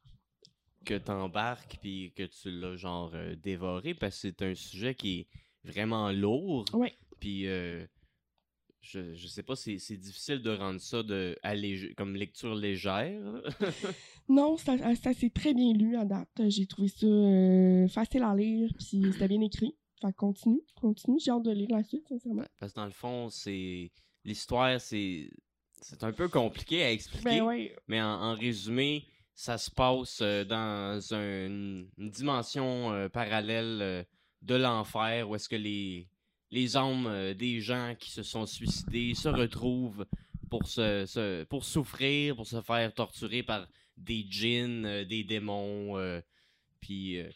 que 0.85 0.95
t'embarques 0.97 1.79
puis 1.83 2.13
que 2.17 2.23
tu 2.23 2.51
l'as, 2.51 2.77
genre, 2.77 3.11
euh, 3.15 3.35
dévoré, 3.37 3.93
parce 3.95 4.15
que 4.17 4.21
c'est 4.29 4.43
un 4.43 4.55
sujet 4.55 4.95
qui 4.95 5.21
est 5.21 5.27
vraiment 5.65 6.11
lourd. 6.13 6.65
Ouais. 6.73 6.95
Puis, 7.21 7.47
euh, 7.47 7.85
je, 8.81 9.13
je 9.15 9.27
sais 9.27 9.43
pas, 9.43 9.57
c'est 9.57 9.79
c'est 9.79 9.97
difficile 9.97 10.41
de 10.41 10.51
rendre 10.51 10.81
ça 10.81 11.03
de, 11.03 11.37
allég- 11.43 11.95
comme 11.97 12.15
lecture 12.17 12.55
légère. 12.55 13.21
Non, 14.31 14.59
ça, 14.59 14.77
ça 14.95 15.15
s'est 15.15 15.31
très 15.31 15.55
bien 15.55 15.73
lu 15.73 15.97
à 15.97 16.05
date. 16.05 16.29
J'ai 16.49 16.67
trouvé 16.67 16.89
ça 16.89 17.07
euh, 17.07 17.89
facile 17.89 18.23
à 18.23 18.35
lire, 18.37 18.71
puis 18.77 19.03
c'était 19.13 19.27
bien 19.27 19.41
écrit. 19.41 19.75
Fait 20.03 20.09
que 20.13 20.17
continue, 20.17 20.61
continue. 20.79 21.19
J'ai 21.19 21.31
hâte 21.31 21.45
de 21.45 21.51
lire 21.51 21.69
la 21.71 21.83
suite, 21.83 22.07
sincèrement. 22.07 22.45
parce 22.61 22.73
que 22.73 22.77
dans 22.77 22.85
le 22.85 22.91
fond, 22.93 23.31
c'est. 23.31 23.91
L'histoire, 24.27 24.79
c'est. 24.83 25.31
C'est 25.81 26.05
un 26.05 26.13
peu 26.13 26.29
compliqué 26.29 26.83
à 26.83 26.93
expliquer. 26.93 27.25
Ben 27.25 27.43
ouais, 27.43 27.75
Mais 27.87 28.03
en, 28.03 28.07
en 28.21 28.35
résumé, 28.35 29.07
ça 29.41 29.57
se 29.57 29.71
passe 29.71 30.19
euh, 30.21 30.45
dans 30.45 31.01
un- 31.15 31.47
une 31.97 32.11
dimension 32.11 32.93
euh, 32.93 33.09
parallèle 33.09 33.79
euh, 33.81 34.05
de 34.43 34.57
l'enfer 34.57 35.29
où 35.31 35.37
est-ce 35.37 35.49
que 35.49 35.55
les, 35.55 36.09
les 36.51 36.77
âmes 36.77 37.35
des 37.35 37.61
gens 37.61 37.95
qui 37.97 38.11
se 38.11 38.25
sont 38.25 38.47
suicidés 38.47 39.15
se 39.15 39.29
retrouvent 39.29 40.05
pour, 40.51 40.67
se, 40.67 41.07
se- 41.07 41.45
pour 41.45 41.65
souffrir, 41.65 42.35
pour 42.35 42.49
se 42.49 42.61
faire 42.63 42.93
torturer 42.93 43.45
par 43.45 43.69
des 43.97 44.27
djinns, 44.29 45.05
des 45.05 45.23
démons. 45.23 45.97
euh, 45.99 46.21
puis 46.81 47.19
euh, 47.19 47.31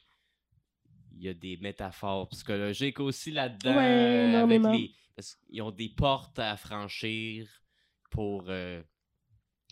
il 1.13 1.23
y 1.23 1.29
a 1.29 1.35
des 1.35 1.57
métaphores 1.59 2.29
psychologiques 2.31 2.99
aussi 2.99 3.31
là-dedans. 3.31 3.77
Ouais, 3.77 4.47
les, 4.73 4.95
parce 5.15 5.37
qu'ils 5.37 5.63
ont 5.63 5.71
des 5.71 5.89
portes 5.91 6.41
à 6.41 6.57
franchir 6.57 7.49
pour 8.11 8.47
euh, 8.49 8.83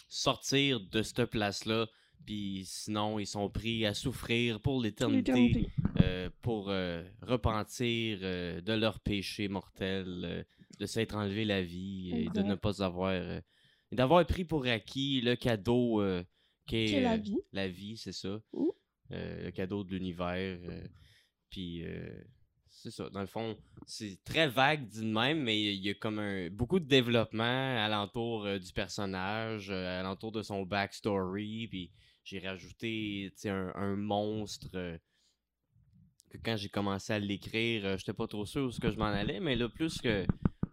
sortir 0.09 0.79
de 0.81 1.03
cette 1.03 1.25
place-là. 1.25 1.89
Puis 2.27 2.63
sinon, 2.67 3.19
ils 3.19 3.27
sont 3.27 3.49
pris 3.49 3.87
à 3.87 3.95
souffrir 3.95 4.61
pour 4.61 4.81
l'éternité, 4.81 5.69
euh, 6.01 6.31
pour 6.43 6.69
euh, 6.69 7.03
repentir 7.23 8.19
euh, 8.23 8.61
de 8.61 8.73
leurs 8.73 9.01
péchés 9.01 9.49
mortels, 9.49 10.23
euh, 10.25 10.43
de 10.79 10.87
s'être 10.87 11.17
enlevé 11.17 11.45
la 11.45 11.63
vie 11.63 12.13
et 12.15 12.29
de 12.29 12.43
ne 12.43 12.55
pas 12.55 12.83
avoir. 12.83 13.41
d'avoir 13.93 14.25
pris 14.27 14.45
pour 14.45 14.67
acquis 14.67 15.21
le 15.21 15.37
cadeau 15.37 16.03
qu'est 16.67 17.01
la 17.01 17.17
vie. 17.17 17.39
la 17.53 17.69
vie, 17.69 17.97
c'est 17.97 18.13
ça. 18.13 18.41
Le 19.11 19.51
cadeau 19.51 19.85
de 19.85 19.91
l'univers. 19.91 20.59
puis 21.51 21.85
c'est 22.71 22.91
ça. 22.91 23.11
Dans 23.11 23.21
le 23.21 23.27
fond, 23.27 23.57
c'est 23.87 24.19
très 24.25 24.49
vague 24.49 24.87
dit 24.87 25.01
de 25.01 25.13
même, 25.13 25.43
mais 25.43 25.61
il 25.61 25.85
y 25.85 25.91
a 25.91 25.95
comme 25.95 26.19
un, 26.19 26.49
beaucoup 26.51 26.81
de 26.81 26.87
développement 26.87 27.45
alentour 27.85 28.47
euh, 28.47 28.59
du 28.59 28.73
personnage, 28.73 29.69
euh, 29.71 30.01
alentour 30.01 30.33
de 30.33 30.43
son 30.43 30.63
backstory. 30.63 31.69
Puis 31.69 31.91
j'ai 32.25 32.39
rajouté 32.41 33.33
un, 33.47 33.73
un 33.75 33.97
monstre 33.97 34.69
euh, 34.75 34.99
que 36.31 36.39
quand 36.39 36.57
j'ai 36.57 36.69
commencé 36.69 37.13
à 37.13 37.19
l'écrire, 37.19 37.85
euh, 37.85 37.97
j'étais 37.97 38.13
pas 38.13 38.27
trop 38.27 38.47
sûr 38.47 38.67
où 38.67 38.71
ce 38.71 38.81
que 38.81 38.91
je 38.91 38.97
m'en 38.97 39.07
allais, 39.07 39.41
mais 39.41 39.57
là, 39.57 39.69
plus 39.69 40.01
que 40.01 40.27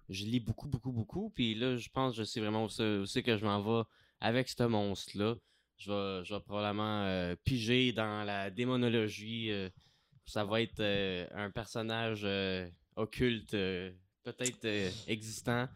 je 0.10 0.26
lis 0.26 0.40
beaucoup, 0.40 0.68
beaucoup, 0.68 0.92
beaucoup, 0.92 1.30
puis 1.30 1.56
là, 1.56 1.76
je 1.78 1.90
pense 1.90 2.16
que 2.16 2.20
je 2.20 2.24
sais 2.24 2.40
vraiment 2.40 2.66
où 2.66 2.70
c'est 3.06 3.24
que 3.24 3.38
je 3.38 3.46
m'en 3.46 3.62
vais 3.62 3.88
avec 4.20 4.50
ce 4.50 4.64
monstre-là. 4.64 5.36
Je 5.78 5.92
vais, 5.92 6.26
je 6.26 6.34
vais 6.34 6.42
probablement 6.42 7.04
euh, 7.04 7.36
piger 7.44 7.92
dans 7.92 8.24
la 8.24 8.50
démonologie. 8.50 9.52
ça 10.26 10.44
va 10.44 10.62
être 10.62 10.82
un 11.34 11.52
personnage 11.52 12.28
occulte, 12.96 13.52
peut-être 13.52 14.68
existant, 15.08 15.68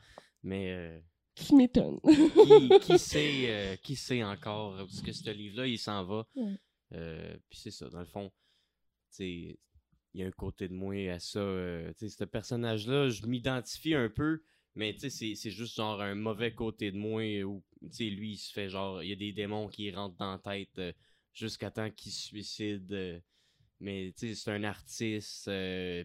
mais 0.43 1.03
qui, 2.03 2.69
qui 2.81 2.99
sait, 2.99 3.49
euh, 3.49 3.75
qui 3.77 3.95
sait 3.95 4.23
encore 4.23 4.75
parce 4.77 5.01
que 5.01 5.11
ce 5.11 5.29
livre-là, 5.31 5.67
il 5.67 5.77
s'en 5.79 6.03
va. 6.05 6.27
Ouais. 6.35 6.55
Euh, 6.93 7.37
puis 7.49 7.59
c'est 7.59 7.71
ça, 7.71 7.89
dans 7.89 7.99
le 7.99 8.05
fond, 8.05 8.31
il 9.19 9.57
y 10.13 10.23
a 10.23 10.27
un 10.27 10.31
côté 10.31 10.67
de 10.67 10.73
moi 10.73 10.93
à 11.11 11.19
ça. 11.19 11.39
euh, 11.39 11.91
ce 11.97 12.23
personnage-là, 12.25 13.09
je 13.09 13.25
m'identifie 13.25 13.93
un 13.95 14.09
peu, 14.09 14.41
mais 14.75 14.95
c'est- 14.97 15.35
c'est 15.35 15.51
juste 15.51 15.75
genre 15.75 16.01
un 16.01 16.15
mauvais 16.15 16.53
côté 16.53 16.91
de 16.91 16.97
moi 16.97 17.23
où, 17.43 17.63
lui, 17.99 18.31
il 18.33 18.37
se 18.37 18.51
fait 18.51 18.69
genre, 18.69 19.01
il 19.03 19.09
y 19.09 19.13
a 19.13 19.15
des 19.15 19.31
démons 19.33 19.67
qui 19.67 19.89
rentrent 19.91 20.17
dans 20.17 20.31
la 20.33 20.39
tête 20.39 20.77
euh, 20.79 20.91
jusqu'à 21.33 21.71
temps 21.71 21.89
qu'il 21.91 22.11
se 22.11 22.21
suicide. 22.27 23.21
mais 23.79 24.13
c'est 24.15 24.51
un 24.51 24.63
artiste, 24.63 25.49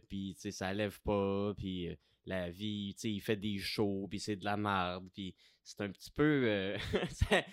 puis 0.09 0.35
ça 0.39 0.73
lève 0.73 0.99
pas, 1.03 1.53
puis 1.59 1.89
la 2.31 2.51
vie, 2.51 2.95
tu 2.95 3.01
sais, 3.01 3.11
il 3.13 3.21
fait 3.21 3.37
des 3.37 3.59
shows, 3.59 4.07
puis 4.09 4.21
c'est 4.21 4.37
de 4.37 4.45
la 4.45 4.57
merde, 4.57 5.09
puis 5.15 5.35
c'est 5.63 5.81
un 5.81 5.91
petit 5.91 6.11
peu, 6.11 6.45
euh, 6.47 6.77
ça, 7.11 7.45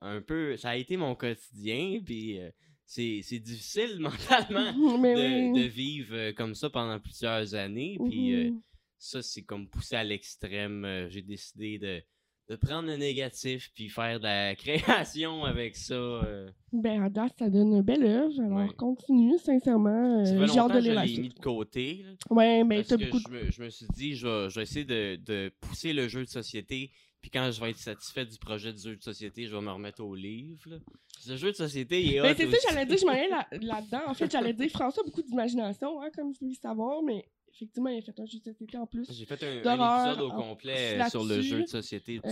un 0.00 0.20
peu, 0.20 0.56
ça 0.56 0.70
a 0.70 0.76
été 0.76 0.96
mon 0.96 1.14
quotidien, 1.14 2.00
puis 2.04 2.38
euh, 2.40 2.50
c'est 2.84 3.38
difficile 3.40 3.98
mentalement 4.00 4.72
de, 4.72 5.52
oui. 5.52 5.60
de 5.62 5.66
vivre 5.66 6.14
euh, 6.14 6.32
comme 6.32 6.54
ça 6.54 6.70
pendant 6.70 6.98
plusieurs 7.00 7.54
années, 7.54 7.96
puis 8.04 8.34
euh, 8.34 8.50
Mhm. 8.50 8.62
ça, 8.98 9.22
c'est 9.22 9.42
comme 9.44 9.68
poussé 9.68 9.96
à 9.96 10.04
l'extrême. 10.04 11.06
J'ai 11.08 11.22
décidé 11.22 11.78
de, 11.78 12.02
de 12.50 12.56
prendre 12.56 12.88
le 12.88 12.96
négatif, 12.96 13.70
puis 13.74 13.88
faire 13.88 14.18
de 14.18 14.24
la 14.24 14.54
création 15.08 15.44
avec 15.44 15.76
ça. 15.76 15.94
euh. 15.94 16.50
Ben, 16.72 17.02
à 17.04 17.08
date, 17.08 17.32
ça 17.38 17.48
donne 17.48 17.72
une 17.76 17.82
belle 17.82 18.04
œuvre. 18.04 18.40
Alors, 18.42 18.58
Ouais. 18.58 18.74
continue, 18.76 19.38
sincèrement. 19.38 20.24
Ça 20.24 20.32
euh, 20.32 20.46
longtemps 20.46 20.68
de 20.68 20.80
je 20.80 21.20
mis 21.20 21.28
de 21.28 21.38
côté, 21.38 22.04
là. 22.04 22.10
Ouais, 22.28 22.64
ben, 22.64 22.76
Parce 22.78 22.88
t'as 22.88 22.96
que 22.96 23.04
beaucoup 23.04 23.18
de... 23.18 23.24
je, 23.28 23.44
me, 23.46 23.50
je 23.52 23.62
me 23.62 23.70
suis 23.70 23.86
dit, 23.94 24.14
je 24.16 24.26
vais, 24.26 24.50
je 24.50 24.54
vais 24.56 24.62
essayer 24.62 24.84
de, 24.84 25.16
de 25.24 25.52
pousser 25.60 25.92
le 25.92 26.08
jeu 26.08 26.24
de 26.24 26.28
société. 26.28 26.90
Puis 27.22 27.30
quand 27.30 27.50
je 27.52 27.60
vais 27.60 27.70
être 27.70 27.76
satisfait 27.78 28.24
du 28.24 28.38
projet 28.38 28.72
du 28.72 28.80
jeu 28.82 28.96
de 28.96 29.02
société, 29.02 29.46
je 29.46 29.54
vais 29.54 29.60
me 29.60 29.70
remettre 29.70 30.02
au 30.02 30.14
livre. 30.14 30.62
là. 30.66 30.76
Ce 31.20 31.36
jeu 31.36 31.50
de 31.52 31.56
société, 31.56 32.02
il 32.02 32.14
est 32.16 32.20
Ben, 32.22 32.34
c'est 32.36 32.50
ça, 32.50 32.56
j'allais 32.70 32.86
dire, 32.86 32.96
je 32.98 33.04
m'en 33.04 33.12
là- 33.12 33.46
là-dedans. 33.60 34.00
en 34.08 34.14
fait, 34.14 34.30
j'allais 34.32 34.54
dire 34.54 34.70
François 34.70 35.02
a 35.02 35.06
beaucoup 35.06 35.22
d'imagination, 35.22 36.00
hein, 36.02 36.08
comme 36.16 36.32
je 36.34 36.44
veux 36.46 36.54
savoir, 36.54 37.02
mais 37.02 37.26
effectivement, 37.54 37.88
il 37.90 37.98
a 37.98 38.02
fait 38.02 38.18
un 38.20 38.26
jeu 38.26 38.38
de 38.38 38.44
société 38.44 38.76
en 38.78 38.86
plus. 38.86 39.06
J'ai 39.10 39.24
fait 39.24 39.42
un, 39.42 39.56
épisode 39.58 40.20
au 40.20 40.30
en- 40.30 40.36
complet 40.42 41.00
euh, 41.00 41.08
sur 41.08 41.24
le 41.24 41.40
jeu 41.42 41.62
de 41.62 41.66
société 41.66 42.18
tout 42.20 42.28
Euh, 42.28 42.30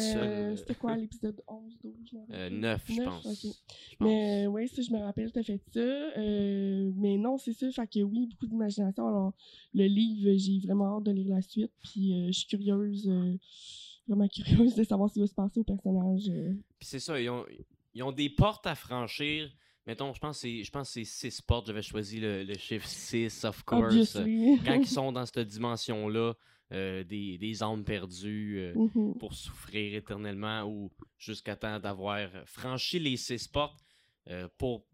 seul. 0.51 0.59
C'était 0.59 0.75
quoi, 0.75 0.97
l'épisode 0.97 1.41
11, 1.47 1.79
12, 1.83 1.95
je 2.11 2.15
m'en 2.17 2.21
rappelle 2.23 2.65
Euh, 2.65 2.77
plus. 2.79 2.97
9, 2.97 2.97
je 2.97 3.03
pense. 3.03 3.47
Mais 4.01 4.45
euh, 4.47 4.51
oui, 4.51 4.69
ça, 4.69 4.83
je 4.83 4.91
me 4.93 4.99
rappelle, 4.99 5.31
t'as 5.33 5.43
fait 5.43 5.61
ça. 5.73 5.81
Euh, 5.81 6.91
mais 6.97 7.17
non, 7.17 7.39
c'est 7.39 7.53
ça, 7.53 7.71
fait 7.71 7.87
que 7.87 8.01
oui, 8.03 8.27
beaucoup 8.27 8.47
d'imagination. 8.47 9.07
Alors, 9.09 9.33
le 9.75 9.85
livre, 9.87 10.33
j'ai 10.37 10.59
vraiment 10.61 10.97
hâte 10.99 11.05
de 11.05 11.13
lire 11.13 11.35
la 11.35 11.43
suite, 11.43 11.73
puis 11.83 12.13
euh, 12.15 12.27
je 12.29 12.33
suis 12.39 12.47
curieuse, 12.49 13.09
euh, 13.09 13.37
vraiment 14.07 14.29
curieuse 14.29 14.75
de 14.75 14.85
savoir 14.85 15.09
ce 15.11 15.15
qui 15.15 15.21
va 15.21 15.27
se 15.27 15.35
passer 15.35 15.61
au 15.61 15.65
personnage. 15.65 16.29
euh. 16.31 16.53
Puis 16.79 16.89
c'est 16.89 17.01
ça, 17.01 17.21
ils 17.21 17.29
ont, 17.29 17.45
ils 17.95 18.03
ont 18.03 18.13
des 18.13 18.31
portes 18.31 18.67
à 18.67 18.75
franchir. 18.75 19.51
Mettons, 19.89 20.13
je 20.13 20.21
pense 20.21 20.37
que 20.37 20.41
c'est- 20.43 20.63
je 20.65 20.71
pense 20.71 20.89
que 20.89 20.93
c'est 21.03 21.31
6 21.31 21.41
portes. 21.43 21.67
J'avais 21.67 21.83
choisi 21.83 22.21
le, 22.21 22.45
le 22.45 22.55
chiffre 22.59 22.87
6, 22.87 23.45
of 23.45 23.63
course. 23.65 23.83
Obviously. 24.17 24.61
Quand 24.65 24.75
ils 24.75 24.87
sont 25.01 25.11
dans 25.13 25.25
cette 25.27 25.49
dimension-là, 25.49 26.35
euh, 26.73 27.03
des, 27.05 27.39
des 27.39 27.63
âmes 27.63 27.83
perdues 27.85 28.59
euh, 28.59 28.75
Mhm. 28.75 29.15
pour 29.19 29.33
souffrir 29.35 29.95
éternellement 29.97 30.65
ou 30.65 30.93
jusqu'à 31.17 31.57
temps 31.57 31.81
d'avoir 31.81 32.29
franchi 32.45 32.99
les 32.99 33.17
6 33.17 33.49
portes 33.49 33.81
euh, 34.29 34.47
pour, 34.59 34.85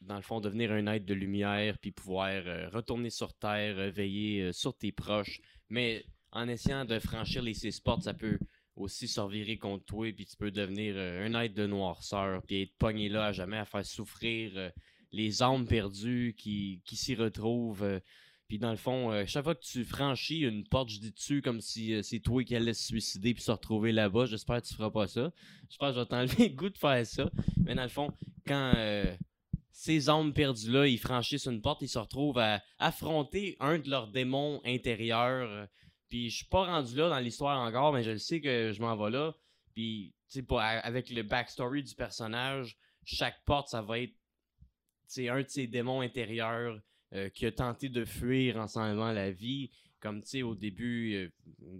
dans 0.00 0.16
le 0.16 0.22
fond, 0.22 0.40
devenir 0.40 0.72
un 0.72 0.86
être 0.86 1.04
de 1.04 1.12
lumière 1.12 1.76
puis 1.78 1.92
pouvoir 1.92 2.42
retourner 2.72 3.10
sur 3.10 3.34
Terre, 3.34 3.92
veiller 3.92 4.50
sur 4.54 4.74
tes 4.74 4.90
proches. 4.92 5.38
Mais 5.68 6.02
en 6.32 6.48
essayant 6.48 6.86
de 6.86 6.98
franchir 6.98 7.42
les 7.42 7.52
6 7.52 7.78
portes, 7.80 8.04
ça 8.04 8.14
peut 8.14 8.38
aussi 8.76 9.08
se 9.08 9.56
contre 9.56 9.84
toi, 9.84 10.12
puis 10.12 10.26
tu 10.26 10.36
peux 10.36 10.50
devenir 10.50 10.94
euh, 10.96 11.26
un 11.26 11.40
être 11.40 11.54
de 11.54 11.66
noirceur, 11.66 12.42
puis 12.46 12.62
être 12.62 12.76
pogné 12.78 13.08
là 13.08 13.26
à 13.26 13.32
jamais 13.32 13.58
à 13.58 13.64
faire 13.64 13.84
souffrir 13.84 14.52
euh, 14.56 14.70
les 15.12 15.42
âmes 15.42 15.66
perdues 15.66 16.34
qui, 16.36 16.82
qui 16.84 16.96
s'y 16.96 17.14
retrouvent. 17.14 17.82
euh, 17.82 18.00
puis 18.48 18.58
dans 18.58 18.72
le 18.72 18.76
fond, 18.76 19.24
chaque 19.26 19.44
fois 19.44 19.54
que 19.54 19.62
tu 19.62 19.84
franchis 19.84 20.40
une 20.40 20.66
porte, 20.66 20.88
je 20.88 20.98
dis 20.98 21.12
dessus 21.12 21.40
comme 21.40 21.60
si 21.60 22.02
c'est 22.02 22.18
toi 22.18 22.42
qui 22.42 22.56
allais 22.56 22.74
se 22.74 22.84
suicider 22.84 23.32
puis 23.32 23.44
se 23.44 23.52
retrouver 23.52 23.92
là-bas. 23.92 24.26
J'espère 24.26 24.60
que 24.60 24.66
tu 24.66 24.74
feras 24.74 24.90
pas 24.90 25.06
ça. 25.06 25.30
J'espère 25.68 25.90
que 25.90 25.94
je 25.94 26.00
vais 26.00 26.06
t'enlever 26.06 26.48
le 26.48 26.54
goût 26.56 26.68
de 26.68 26.76
faire 26.76 27.06
ça. 27.06 27.30
Mais 27.58 27.76
dans 27.76 27.84
le 27.84 27.88
fond, 27.88 28.12
quand 28.48 28.72
ces 29.70 30.10
âmes 30.10 30.32
perdues-là, 30.32 30.88
ils 30.88 30.98
franchissent 30.98 31.46
une 31.46 31.62
porte, 31.62 31.80
ils 31.82 31.88
se 31.88 32.00
retrouvent 32.00 32.38
à 32.38 32.60
affronter 32.80 33.56
un 33.60 33.78
de 33.78 33.88
leurs 33.88 34.08
démons 34.08 34.60
intérieurs. 34.64 35.68
Euh, 36.10 36.16
Puis 36.16 36.30
je 36.30 36.36
suis 36.36 36.46
pas 36.46 36.64
rendu 36.64 36.94
là 36.96 37.08
dans 37.08 37.18
l'histoire 37.18 37.58
encore, 37.60 37.92
mais 37.92 38.02
je 38.02 38.10
le 38.10 38.18
sais 38.18 38.40
que 38.40 38.72
je 38.72 38.80
m'en 38.80 38.96
vais 38.96 39.10
là. 39.10 39.34
Puis, 39.74 40.12
tu 40.28 40.40
sais, 40.40 40.56
avec 40.58 41.10
le 41.10 41.22
backstory 41.22 41.82
du 41.82 41.94
personnage, 41.94 42.76
chaque 43.04 43.42
porte, 43.44 43.68
ça 43.68 43.82
va 43.82 44.00
être 44.00 44.14
un 45.18 45.42
de 45.42 45.48
ses 45.48 45.66
démons 45.66 46.00
intérieurs 46.00 46.78
euh, 47.14 47.28
qui 47.30 47.46
a 47.46 47.52
tenté 47.52 47.88
de 47.88 48.04
fuir 48.04 48.56
en 48.56 48.66
s'enlevant 48.66 49.12
la 49.12 49.30
vie. 49.30 49.70
Comme, 50.00 50.22
tu 50.22 50.28
sais, 50.28 50.42
au 50.42 50.54
début, 50.54 51.14
euh, 51.14 51.30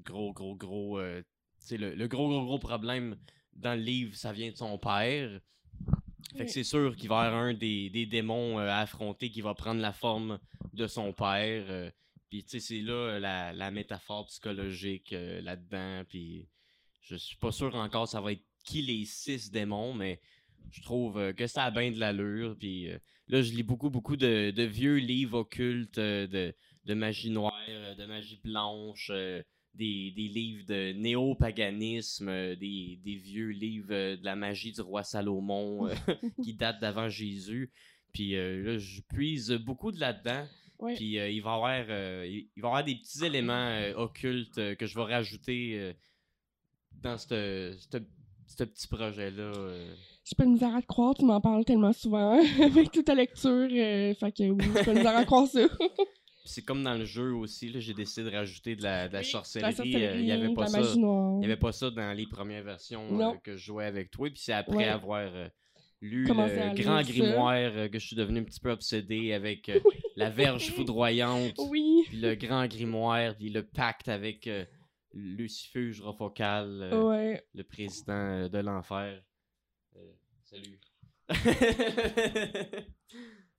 gros, 0.05 0.33
gros, 0.33 0.57
gros... 0.57 0.99
euh, 0.99 1.23
tu 1.61 1.67
sais, 1.67 1.77
le, 1.77 1.95
le 1.95 2.09
gros, 2.09 2.29
gros, 2.29 2.45
gros 2.45 2.59
problème 2.59 3.17
dans 3.53 3.75
le 3.75 3.83
livre, 3.83 4.17
ça 4.17 4.33
vient 4.33 4.51
de 4.51 4.57
son 4.57 4.79
père. 4.79 5.41
Fait 6.37 6.47
que 6.47 6.51
c'est 6.51 6.65
sûr 6.65 6.95
qu'il 6.97 7.09
va 7.09 7.25
y 7.25 7.27
avoir 7.27 7.43
un 7.43 7.55
des, 7.55 7.91
des 7.91 8.07
démons 8.07 8.59
euh, 8.59 8.69
à 8.69 8.79
affronter 8.79 9.31
qui 9.31 9.41
va 9.41 9.55
prendre 9.55 9.81
la 9.81 9.93
forme 9.93 10.39
de 10.73 10.87
son 10.87 11.13
père. 11.13 11.93
Puis, 12.31 12.45
tu 12.45 12.51
sais, 12.51 12.61
c'est 12.61 12.81
là 12.81 12.93
euh, 12.93 13.19
la, 13.19 13.53
la 13.53 13.73
métaphore 13.73 14.25
psychologique 14.27 15.13
euh, 15.13 15.41
là-dedans. 15.41 16.05
Puis, 16.09 16.47
je 17.03 17.17
suis 17.17 17.37
pas 17.37 17.51
sûr 17.51 17.75
encore 17.75 18.07
ça 18.07 18.21
va 18.21 18.33
être 18.33 18.45
qui 18.65 18.83
les 18.83 19.05
six 19.05 19.51
démons, 19.51 19.95
mais 19.95 20.21
je 20.71 20.81
trouve 20.83 21.19
euh, 21.19 21.33
que 21.33 21.49
ça 21.49 21.65
a 21.65 21.71
bien 21.73 21.91
de 21.91 21.99
l'allure. 21.99 22.57
Puis, 22.57 22.89
euh, 22.89 22.99
là, 23.27 23.43
je 23.43 23.53
lis 23.53 23.65
beaucoup, 23.65 23.91
beaucoup 23.91 24.17
de, 24.17 24.53
de 24.53 24.63
vieux 24.63 24.99
livres 24.99 25.39
occultes 25.39 25.99
de, 25.99 26.55
de 26.85 26.95
magie 26.95 27.31
noire, 27.31 27.53
de 27.99 28.07
magie 28.07 28.41
blanche, 28.45 29.11
des, 29.75 30.13
des 30.13 30.29
livres 30.29 30.67
de 30.67 30.93
néo-paganisme, 30.93 32.55
des, 32.55 33.01
des 33.03 33.17
vieux 33.17 33.49
livres 33.49 33.89
de 33.89 34.25
la 34.25 34.37
magie 34.37 34.71
du 34.71 34.83
roi 34.83 35.03
Salomon 35.03 35.89
qui 36.45 36.55
datent 36.55 36.81
d'avant 36.81 37.09
Jésus. 37.09 37.73
Puis 38.13 38.33
là, 38.33 38.79
je 38.79 39.01
puise 39.01 39.51
beaucoup 39.51 39.91
de 39.91 39.99
là-dedans. 39.99 40.47
Ouais. 40.81 40.95
Puis 40.95 41.19
euh, 41.19 41.29
il, 41.29 41.41
va 41.43 41.51
y 41.51 41.55
avoir, 41.55 41.85
euh, 41.89 42.27
il 42.27 42.63
va 42.63 42.69
avoir 42.69 42.85
des 42.85 42.95
petits 42.97 43.25
éléments 43.25 43.53
euh, 43.69 43.95
occultes 43.97 44.77
que 44.77 44.87
je 44.87 44.95
vais 44.95 45.05
rajouter 45.05 45.95
dans 47.03 47.17
ce 47.19 47.75
petit 48.65 48.89
projet-là. 48.89 49.53
J'ai 50.25 50.35
pas 50.37 50.45
de 50.45 50.51
misère 50.51 50.75
à 50.75 50.81
te 50.83 50.87
croire, 50.87 51.15
tu 51.15 51.25
m'en 51.25 51.41
parles 51.41 51.65
tellement 51.65 51.93
souvent 51.93 52.41
avec 52.63 52.91
toute 52.93 53.07
ta 53.07 53.15
lecture. 53.15 53.69
fait 53.69 54.33
que 54.33 54.51
oui, 54.51 54.65
j'ai 54.77 54.85
pas 54.85 54.93
de 54.93 54.99
misère 54.99 55.17
à 55.17 55.25
croire 55.25 55.47
ça. 55.47 55.67
C'est 56.45 56.63
comme 56.63 56.83
dans 56.83 56.95
le 56.95 57.05
jeu 57.05 57.33
aussi, 57.35 57.71
j'ai 57.81 57.95
décidé 57.95 58.29
de 58.31 58.35
rajouter 58.35 58.75
de 58.75 58.83
la, 58.83 59.09
de 59.09 59.13
la 59.13 59.21
Oui, 59.21 59.25
sorcellerie. 59.27 59.95
euh, 60.05 60.19
Il 60.19 60.25
n'y 60.25 60.33
avait 60.33 60.53
pas 60.55 60.67
ça. 60.67 60.81
y 60.81 61.45
avait 61.45 61.57
pas 61.57 61.71
ça 61.73 61.91
dans 61.91 62.13
les 62.17 62.27
premières 62.27 62.65
versions 62.65 63.21
euh, 63.21 63.35
que 63.45 63.57
je 63.57 63.65
jouais 63.67 63.85
avec 63.85 64.11
toi. 64.11 64.29
Puis 64.31 64.41
c'est 64.43 64.53
après 64.55 64.77
Ouais. 64.77 64.85
avoir 64.89 65.29
euh, 65.35 65.49
lu 66.03 66.25
le 66.25 66.75
grand 66.83 67.03
grimoire 67.03 67.55
euh, 67.77 67.89
que 67.89 67.99
je 67.99 68.07
suis 68.07 68.17
devenu 68.17 68.41
un 68.41 68.45
petit 68.45 68.61
peu 68.61 68.71
obsédé 68.71 69.33
avec 69.33 69.69
euh, 69.69 69.81
la 70.17 70.31
verge 70.31 70.71
foudroyante, 70.73 71.55
Oui. 71.69 72.05
puis 72.09 72.19
le 72.21 72.35
grand 72.35 72.67
grimoire, 72.67 73.37
puis 73.37 73.51
le 73.51 73.63
pacte 73.67 74.09
avec 74.09 74.47
euh, 74.47 74.65
Lucifuge 75.13 76.01
Rofocal, 76.01 76.81
euh, 76.83 77.03
Ouais. 77.03 77.43
le 77.55 77.65
président 77.65 78.49
de 78.49 78.59
l'enfer. 78.59 79.23
Salut. 80.45 80.81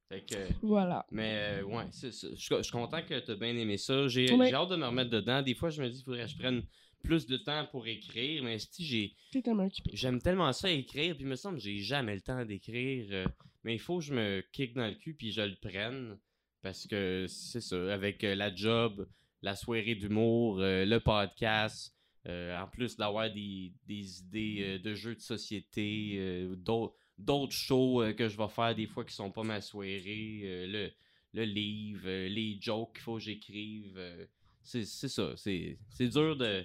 fait 0.10 0.26
que, 0.26 0.36
Voilà. 0.62 1.06
mais 1.12 1.62
ouais, 1.64 1.86
je 1.94 2.10
suis 2.10 2.72
content 2.72 3.02
que 3.02 3.20
tu 3.20 3.32
as 3.32 3.36
bien 3.36 3.56
aimé 3.56 3.78
ça. 3.78 4.08
J'ai 4.08 4.34
Ouais. 4.34 4.54
hâte 4.54 4.70
de 4.70 4.76
me 4.76 4.86
remettre 4.86 5.10
dedans. 5.10 5.42
Des 5.42 5.54
fois, 5.54 5.70
je 5.70 5.82
me 5.82 5.90
dis 5.90 6.04
faudrait 6.04 6.24
que 6.26 6.30
je 6.32 6.38
prenne 6.38 6.64
plus 7.02 7.26
de 7.26 7.38
temps 7.38 7.66
pour 7.72 7.88
écrire, 7.88 8.44
mais 8.44 8.58
si 8.60 8.86
j'ai 8.86 9.16
T'es 9.32 9.42
tellement 9.42 9.66
occupé. 9.66 9.92
J'aime 9.94 10.22
tellement 10.22 10.54
ça 10.54 10.70
écrire, 10.72 11.16
puis 11.16 11.24
il 11.24 11.30
me 11.30 11.36
semble 11.36 11.58
que 11.58 11.64
j'ai 11.64 11.78
jamais 11.80 12.16
le 12.16 12.22
temps 12.22 12.44
d'écrire. 12.46 13.08
euh, 13.12 13.26
mais 13.64 13.76
il 13.76 13.80
faut 13.80 14.00
que 14.00 14.06
je 14.06 14.14
me 14.14 14.44
kick 14.54 14.74
dans 14.74 14.88
le 14.88 14.96
cul 14.96 15.14
puis 15.14 15.32
je 15.32 15.42
le 15.42 15.56
prenne. 15.56 16.18
Parce 16.62 16.86
que 16.86 17.26
c'est 17.28 17.62
ça, 17.62 17.92
avec 17.94 18.24
euh, 18.24 18.36
la 18.36 18.54
job, 18.54 19.08
la 19.42 19.56
soirée 19.56 19.96
d'humour, 19.96 20.60
euh, 20.60 20.86
le 20.86 21.00
podcast, 21.00 21.96
euh, 22.28 22.56
en 22.60 22.68
plus 22.68 22.96
d'avoir 22.98 23.34
des, 23.34 23.74
des 23.88 24.20
idées 24.20 24.58
euh, 24.62 24.80
de 24.80 24.94
jeux 24.94 25.16
de 25.16 25.22
société, 25.22 26.14
euh, 26.18 26.56
d'autres 26.56 26.96
d'autres 27.18 27.54
shows 27.54 28.02
euh, 28.04 28.14
que 28.14 28.28
je 28.30 28.38
vais 28.38 28.48
faire 28.48 28.76
des 28.76 28.86
fois 28.88 29.04
qui 29.06 29.14
sont 29.16 29.32
pas 29.32 29.42
ma 29.44 29.60
soirée, 29.62 30.42
euh, 30.44 30.68
le, 30.68 30.92
le 31.34 31.46
livre, 31.46 32.04
euh, 32.06 32.28
les 32.30 32.58
jokes 32.62 32.94
qu'il 32.94 33.02
faut 33.04 33.16
que 33.16 33.22
j'écrive. 33.22 33.96
euh, 33.98 34.26
c'est 34.64 34.86
c'est 34.86 35.10
ça, 35.10 35.34
c'est 35.38 35.80
c'est 35.90 36.10
dur 36.10 36.36
de... 36.36 36.64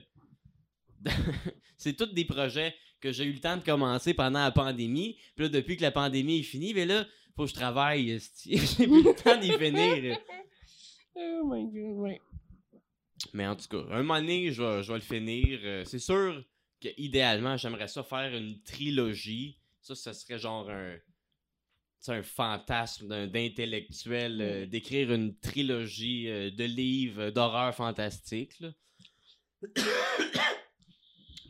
c'est 1.76 1.94
tous 1.94 2.06
des 2.06 2.24
projets 2.24 2.74
que 3.00 3.12
j'ai 3.12 3.24
eu 3.24 3.32
le 3.32 3.40
temps 3.40 3.56
de 3.56 3.62
commencer 3.62 4.14
pendant 4.14 4.42
la 4.42 4.50
pandémie. 4.50 5.18
Puis 5.34 5.44
là, 5.44 5.48
depuis 5.48 5.76
que 5.76 5.82
la 5.82 5.90
pandémie 5.90 6.40
est 6.40 6.44
finie, 6.44 6.74
mais 6.74 6.86
là, 6.86 7.06
faut 7.36 7.44
que 7.44 7.50
je 7.50 7.54
travaille. 7.54 8.18
j'ai 8.46 8.86
plus 8.86 9.02
le 9.02 9.22
temps 9.22 9.38
d'y 9.38 9.52
finir. 9.52 10.18
Oh 11.18 11.44
my 11.46 11.64
god, 11.64 11.96
ouais. 11.96 12.20
Mais 13.32 13.46
en 13.46 13.56
tout 13.56 13.66
cas, 13.68 13.78
un 13.90 14.02
moment 14.02 14.20
donné, 14.20 14.52
je 14.52 14.62
vais, 14.62 14.82
je 14.82 14.92
vais 14.92 14.98
le 14.98 15.04
finir. 15.04 15.60
Euh, 15.64 15.82
c'est 15.86 15.98
sûr 15.98 16.44
que 16.78 16.88
idéalement, 16.98 17.56
j'aimerais 17.56 17.88
ça 17.88 18.02
faire 18.02 18.34
une 18.34 18.62
trilogie. 18.62 19.58
Ça, 19.80 19.94
ça 19.94 20.12
serait 20.12 20.38
genre 20.38 20.68
un. 20.68 20.96
Un 22.08 22.22
fantasme 22.22 23.26
d'intellectuel 23.26 24.40
euh, 24.40 24.66
d'écrire 24.66 25.12
une 25.12 25.36
trilogie 25.38 26.28
euh, 26.28 26.52
de 26.52 26.62
livres 26.62 27.30
d'horreur 27.30 27.74
fantastique. 27.74 28.62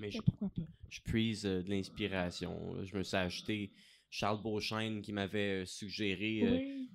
Mais 0.01 0.11
je, 0.11 0.21
pourquoi 0.21 0.49
pas? 0.51 0.63
je 0.89 1.01
puise 1.01 1.47
euh, 1.47 1.63
de 1.63 1.71
l'inspiration. 1.71 2.85
Je 2.85 2.97
me 2.97 3.03
suis 3.03 3.17
acheté 3.17 3.73
Charles 4.11 4.43
Beauchesne 4.43 5.03
qui 5.03 5.13
m'avait 5.13 5.63
euh, 5.63 5.67
suggéré 5.67 6.41
euh, 6.43 6.51
Oui. 6.59 6.91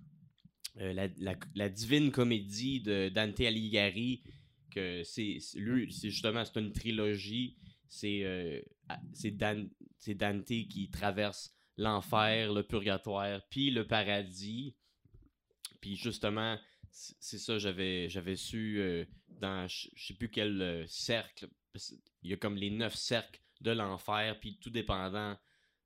euh, 0.77 0.93
la, 0.93 1.07
la- 1.17 1.35
la 1.55 1.69
divine 1.69 2.11
comédie 2.11 2.81
de 2.81 3.09
Dante 3.09 3.39
Alighieri 3.41 4.23
que 4.71 5.03
c'est 5.03 5.37
lui 5.55 5.91
c'est 5.91 6.09
justement 6.09 6.45
c'est 6.45 6.57
une 6.61 6.71
trilogie 6.71 7.57
c'est 7.89 8.23
euh, 8.23 8.61
ah, 8.87 9.01
c'est 9.13 9.31
Dan- 9.31 9.69
c'est 9.97 10.15
Dante 10.15 10.45
qui 10.45 10.89
traverse 10.89 11.53
l'enfer 11.77 12.53
le 12.53 12.63
purgatoire 12.63 13.41
puis 13.49 13.69
le 13.69 13.85
paradis 13.85 14.77
puis 15.81 15.97
justement 15.97 16.57
c'est 16.89 17.37
ça 17.37 17.57
j'avais 17.57 18.07
j'avais 18.07 18.37
su 18.37 18.77
euh, 18.79 19.05
dans 19.41 19.67
je 19.67 19.89
je 19.93 20.07
sais 20.07 20.13
plus 20.13 20.29
quel 20.29 20.61
euh, 20.61 20.85
cercle 20.87 21.49
il 22.23 22.29
y 22.29 22.33
a 22.33 22.37
comme 22.37 22.55
les 22.55 22.69
neuf 22.69 22.95
cercles 22.95 23.41
de 23.61 23.71
l'enfer 23.71 24.39
puis 24.39 24.57
tout 24.57 24.69
dépendant 24.69 25.37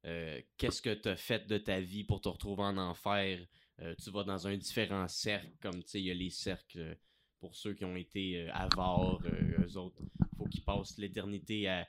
euh, 0.05 0.39
qu'est-ce 0.57 0.81
que 0.81 0.93
tu 0.93 1.09
as 1.09 1.15
fait 1.15 1.47
de 1.47 1.57
ta 1.57 1.79
vie 1.79 2.03
pour 2.03 2.21
te 2.21 2.29
retrouver 2.29 2.63
en 2.63 2.77
enfer 2.77 3.45
euh, 3.81 3.93
tu 4.01 4.09
vas 4.09 4.23
dans 4.23 4.47
un 4.47 4.55
différent 4.55 5.05
cercle, 5.09 5.51
comme 5.61 5.83
tu 5.83 5.89
sais, 5.89 5.99
il 5.99 6.05
y 6.05 6.11
a 6.11 6.13
les 6.13 6.29
cercles 6.29 6.79
euh, 6.79 6.95
pour 7.41 7.55
ceux 7.57 7.73
qui 7.73 7.83
ont 7.83 7.97
été 7.97 8.49
avares, 8.51 9.19
eux 9.59 9.77
autres, 9.77 10.01
faut 10.37 10.45
qu'ils 10.45 10.63
passent 10.63 10.97
l'éternité 10.97 11.67
à, 11.67 11.85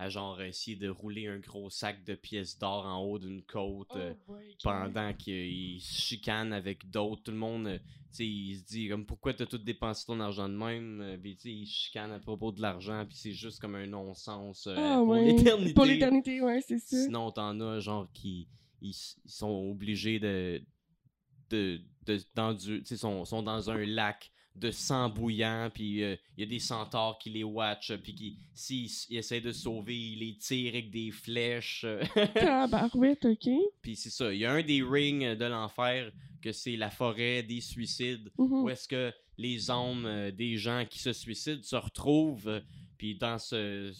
à 0.00 0.08
genre 0.08 0.40
essayer 0.40 0.78
de 0.78 0.88
rouler 0.88 1.26
un 1.26 1.40
gros 1.40 1.68
sac 1.68 2.02
de 2.06 2.14
pièces 2.14 2.58
d'or 2.58 2.86
en 2.86 3.04
haut 3.04 3.18
d'une 3.18 3.42
côte 3.42 3.94
euh, 3.96 4.14
Oh 4.28 4.32
ok. 4.32 4.38
pendant 4.62 5.12
qu'ils 5.12 5.78
se 5.82 6.00
chicanent 6.00 6.54
avec 6.54 6.88
d'autres. 6.90 7.22
Tout 7.22 7.32
le 7.32 7.36
monde, 7.36 7.66
euh, 7.66 7.78
tu 7.78 7.84
sais, 8.12 8.26
il 8.26 8.56
se 8.56 8.64
dit 8.64 8.88
comme 8.88 9.04
pourquoi 9.04 9.34
t'as 9.34 9.44
tout 9.44 9.58
dépensé 9.58 10.06
ton 10.06 10.18
argent 10.20 10.48
de 10.48 10.54
même, 10.54 11.02
euh, 11.02 11.18
puis 11.18 11.36
tu 11.36 11.66
se 11.66 11.70
chicanent 11.70 12.12
à 12.12 12.18
propos 12.18 12.50
de 12.50 12.62
l'argent, 12.62 13.04
puis 13.06 13.18
c'est 13.18 13.32
juste 13.32 13.60
comme 13.60 13.74
un 13.74 13.86
non-sens 13.86 14.66
euh, 14.68 14.74
Ah, 14.78 14.96
pour 14.96 15.08
ouais. 15.08 15.34
l'éternité. 15.34 15.74
Pour 15.74 15.84
l'éternité, 15.84 16.40
ouais, 16.40 16.62
c'est 16.62 16.78
ça. 16.78 16.96
Sinon, 17.04 17.30
t'en 17.30 17.60
as 17.60 17.80
genre 17.80 18.10
qui 18.14 18.48
ils, 18.80 18.94
sont 19.26 19.68
obligés 19.70 20.18
de 20.18 20.62
de, 21.50 21.78
de 22.06 22.16
tu 22.56 22.84
sais, 22.86 22.96
sont, 22.96 23.26
sont 23.26 23.42
dans 23.42 23.70
un 23.70 23.84
lac 23.84 24.32
de 24.60 24.70
sang 24.70 25.08
bouillant, 25.08 25.70
puis 25.72 26.02
euh, 26.02 26.16
il 26.36 26.40
y 26.44 26.46
a 26.46 26.48
des 26.50 26.58
centaures 26.58 27.18
qui 27.18 27.30
les 27.30 27.42
watchent, 27.44 27.96
puis 28.02 28.14
qui 28.14 28.38
s'ils 28.54 28.90
ils 29.08 29.16
essaient 29.16 29.40
de 29.40 29.52
sauver, 29.52 29.96
ils 29.98 30.18
les 30.18 30.36
tirent 30.36 30.74
avec 30.74 30.90
des 30.90 31.10
flèches. 31.10 31.84
euh, 31.84 32.02
Tabarouette, 32.34 33.24
ok. 33.24 33.48
puis 33.82 33.96
c'est 33.96 34.10
ça, 34.10 34.32
il 34.32 34.40
y 34.40 34.44
a 34.44 34.52
un 34.52 34.62
des 34.62 34.82
rings 34.82 35.34
de 35.34 35.44
l'enfer 35.46 36.12
que 36.42 36.52
c'est 36.52 36.76
la 36.76 36.90
forêt 36.90 37.42
des 37.42 37.60
suicides 37.60 38.30
Mhm. 38.38 38.62
où 38.62 38.68
est-ce 38.70 38.86
que 38.88 39.12
les 39.38 39.70
âmes 39.70 40.04
euh, 40.06 40.30
des 40.30 40.56
gens 40.56 40.84
qui 40.88 40.98
se 40.98 41.12
suicident 41.12 41.62
se 41.62 41.76
retrouvent, 41.76 42.48
euh, 42.48 42.60
puis 42.98 43.14
dans 43.14 43.38
ce, 43.38 43.92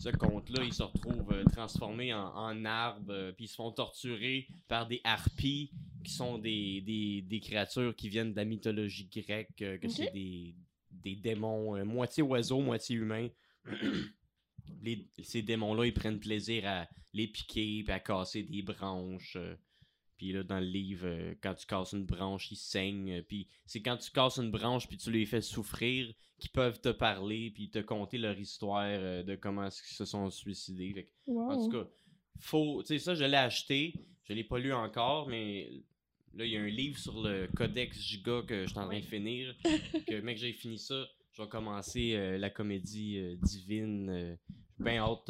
ce 0.00 0.08
conte-là, 0.08 0.64
ils 0.64 0.72
se 0.72 0.82
retrouvent 0.82 1.30
euh, 1.32 1.44
transformés 1.52 2.12
en, 2.12 2.26
en 2.34 2.64
arbres, 2.64 3.12
euh, 3.12 3.32
puis 3.32 3.44
ils 3.44 3.48
se 3.48 3.54
font 3.54 3.70
torturer 3.70 4.48
par 4.66 4.88
des 4.88 5.00
harpies, 5.04 5.70
qui 6.02 6.10
sont 6.12 6.38
des, 6.38 6.80
des, 6.80 7.20
des 7.22 7.40
créatures 7.40 7.94
qui 7.94 8.08
viennent 8.08 8.32
de 8.32 8.36
la 8.36 8.46
mythologie 8.46 9.06
grecque, 9.14 9.60
euh, 9.60 9.76
que 9.78 9.88
c'est 9.88 10.10
des, 10.12 10.54
des 10.90 11.14
démons, 11.16 11.84
moitié 11.84 12.22
oiseaux, 12.22 12.60
moitié 12.60 12.96
humains. 12.96 13.28
Les- 14.82 15.06
ces 15.22 15.42
démons-là, 15.42 15.86
ils 15.86 15.92
prennent 15.94 16.18
plaisir 16.20 16.66
à 16.66 16.88
les 17.12 17.26
piquer, 17.28 17.82
puis 17.84 17.92
à 17.92 18.00
casser 18.00 18.42
des 18.44 18.62
branches. 18.62 19.36
Puis 20.20 20.32
là, 20.32 20.42
dans 20.42 20.60
le 20.60 20.66
livre, 20.66 21.06
euh, 21.06 21.34
quand 21.42 21.54
tu 21.54 21.64
casses 21.64 21.92
une 21.94 22.04
branche, 22.04 22.52
ils 22.52 22.56
saignent. 22.56 23.10
euh, 23.10 23.22
Puis 23.26 23.48
c'est 23.64 23.80
quand 23.80 23.96
tu 23.96 24.10
casses 24.10 24.36
une 24.36 24.50
branche, 24.50 24.86
puis 24.86 24.98
tu 24.98 25.10
les 25.10 25.24
fais 25.24 25.40
souffrir, 25.40 26.12
qu'ils 26.38 26.50
peuvent 26.50 26.78
te 26.78 26.90
parler, 26.90 27.50
puis 27.54 27.70
te 27.70 27.78
conter 27.78 28.18
leur 28.18 28.38
histoire 28.38 28.84
euh, 28.86 29.22
de 29.22 29.34
comment 29.34 29.64
est-ce 29.64 29.82
qu'ils 29.82 29.96
se 29.96 30.04
sont 30.04 30.28
suicidés. 30.28 30.92
Fait 30.92 31.04
que, 31.04 31.08
Wow. 31.26 31.50
en 31.52 31.64
tout 31.64 31.70
cas, 31.70 31.88
faut. 32.38 32.82
Tu 32.82 32.88
sais, 32.88 32.98
ça, 32.98 33.14
je 33.14 33.24
l'ai 33.24 33.38
acheté. 33.38 33.94
Je 34.24 34.34
l'ai 34.34 34.44
pas 34.44 34.58
lu 34.58 34.74
encore, 34.74 35.26
mais 35.26 35.70
là, 36.34 36.44
il 36.44 36.50
y 36.52 36.56
a 36.58 36.60
un 36.60 36.66
livre 36.68 36.98
sur 36.98 37.22
le 37.22 37.48
Codex 37.56 37.98
Giga 37.98 38.42
que 38.46 38.64
je 38.64 38.68
suis 38.68 38.78
en 38.78 38.88
train 38.88 39.00
de 39.00 39.04
finir. 39.06 39.56
que, 40.06 40.20
mec, 40.20 40.36
j'ai 40.36 40.52
fini 40.52 40.78
ça. 40.78 41.02
Je 41.32 41.40
vais 41.40 41.48
commencer 41.48 42.12
euh, 42.14 42.36
la 42.36 42.50
comédie 42.50 43.18
divine. 43.42 44.36
J'ai 44.78 44.84
bien 44.84 44.98
hâte, 45.02 45.28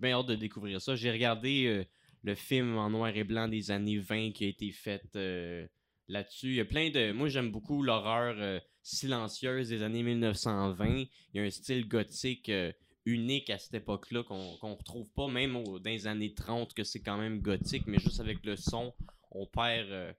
ben 0.00 0.12
hâte 0.14 0.26
de 0.26 0.34
découvrir 0.34 0.80
ça. 0.80 0.96
J'ai 0.96 1.12
regardé 1.12 1.86
le 2.24 2.34
film 2.34 2.76
en 2.76 2.90
noir 2.90 3.14
et 3.14 3.22
blanc 3.22 3.48
des 3.48 3.70
années 3.70 3.98
20 3.98 4.32
qui 4.32 4.46
a 4.46 4.48
été 4.48 4.72
fait 4.72 5.04
euh, 5.14 5.66
là-dessus. 6.08 6.48
Il 6.48 6.54
y 6.54 6.60
a 6.60 6.64
plein 6.64 6.90
de. 6.90 7.12
Moi, 7.12 7.28
j'aime 7.28 7.52
beaucoup 7.52 7.82
l'horreur 7.82 8.34
euh, 8.38 8.58
silencieuse 8.82 9.68
des 9.68 9.82
années 9.82 10.02
1920. 10.02 10.86
Il 10.88 11.08
y 11.34 11.38
a 11.38 11.42
un 11.42 11.50
style 11.50 11.86
gothique 11.86 12.48
euh, 12.48 12.72
unique 13.04 13.50
à 13.50 13.58
cette 13.58 13.74
époque-là 13.74 14.22
qu'on 14.24 14.56
qu'on 14.56 14.74
retrouve 14.74 15.06
pas, 15.10 15.28
même 15.28 15.62
dans 15.62 15.80
les 15.84 16.06
années 16.06 16.32
30, 16.32 16.72
que 16.72 16.82
c'est 16.82 17.02
quand 17.02 17.18
même 17.18 17.40
gothique, 17.40 17.86
mais 17.86 17.98
juste 17.98 18.20
avec 18.20 18.44
le 18.44 18.56
son, 18.56 18.94
on 19.30 19.46
perd. 19.46 20.16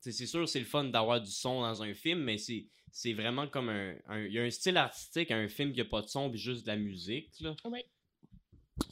c'est 0.00 0.12
sûr, 0.12 0.48
c'est 0.48 0.58
le 0.58 0.64
fun 0.64 0.84
d'avoir 0.84 1.20
du 1.20 1.30
son 1.30 1.60
dans 1.60 1.84
un 1.84 1.94
film, 1.94 2.24
mais 2.24 2.38
c'est 2.38 3.12
vraiment 3.12 3.46
comme 3.46 3.68
un, 3.68 3.94
Il 4.24 4.32
y 4.32 4.40
a 4.40 4.42
un 4.42 4.50
style 4.50 4.76
artistique 4.76 5.30
à 5.30 5.36
un 5.36 5.46
film 5.46 5.72
qui 5.72 5.80
a 5.80 5.84
pas 5.84 6.02
de 6.02 6.08
son, 6.08 6.28
puis 6.28 6.40
juste 6.40 6.62
de 6.62 6.72
la 6.72 6.76
musique. 6.76 7.30
Là. 7.38 7.54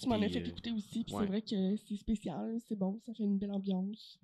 Tu 0.01 0.09
m'en 0.09 0.15
as 0.17 0.19
Puis, 0.21 0.31
fait 0.31 0.41
euh, 0.41 0.47
écouter 0.47 0.73
aussi, 0.73 1.05
puis 1.05 1.15
ouais. 1.15 1.21
c'est 1.23 1.27
vrai 1.29 1.43
que 1.43 1.77
c'est 1.77 1.97
spécial, 1.97 2.57
c'est 2.67 2.77
bon, 2.77 2.99
ça 3.05 3.13
fait 3.15 3.23
une 3.25 3.39
belle 3.39 3.53
ambiance. 3.53 4.19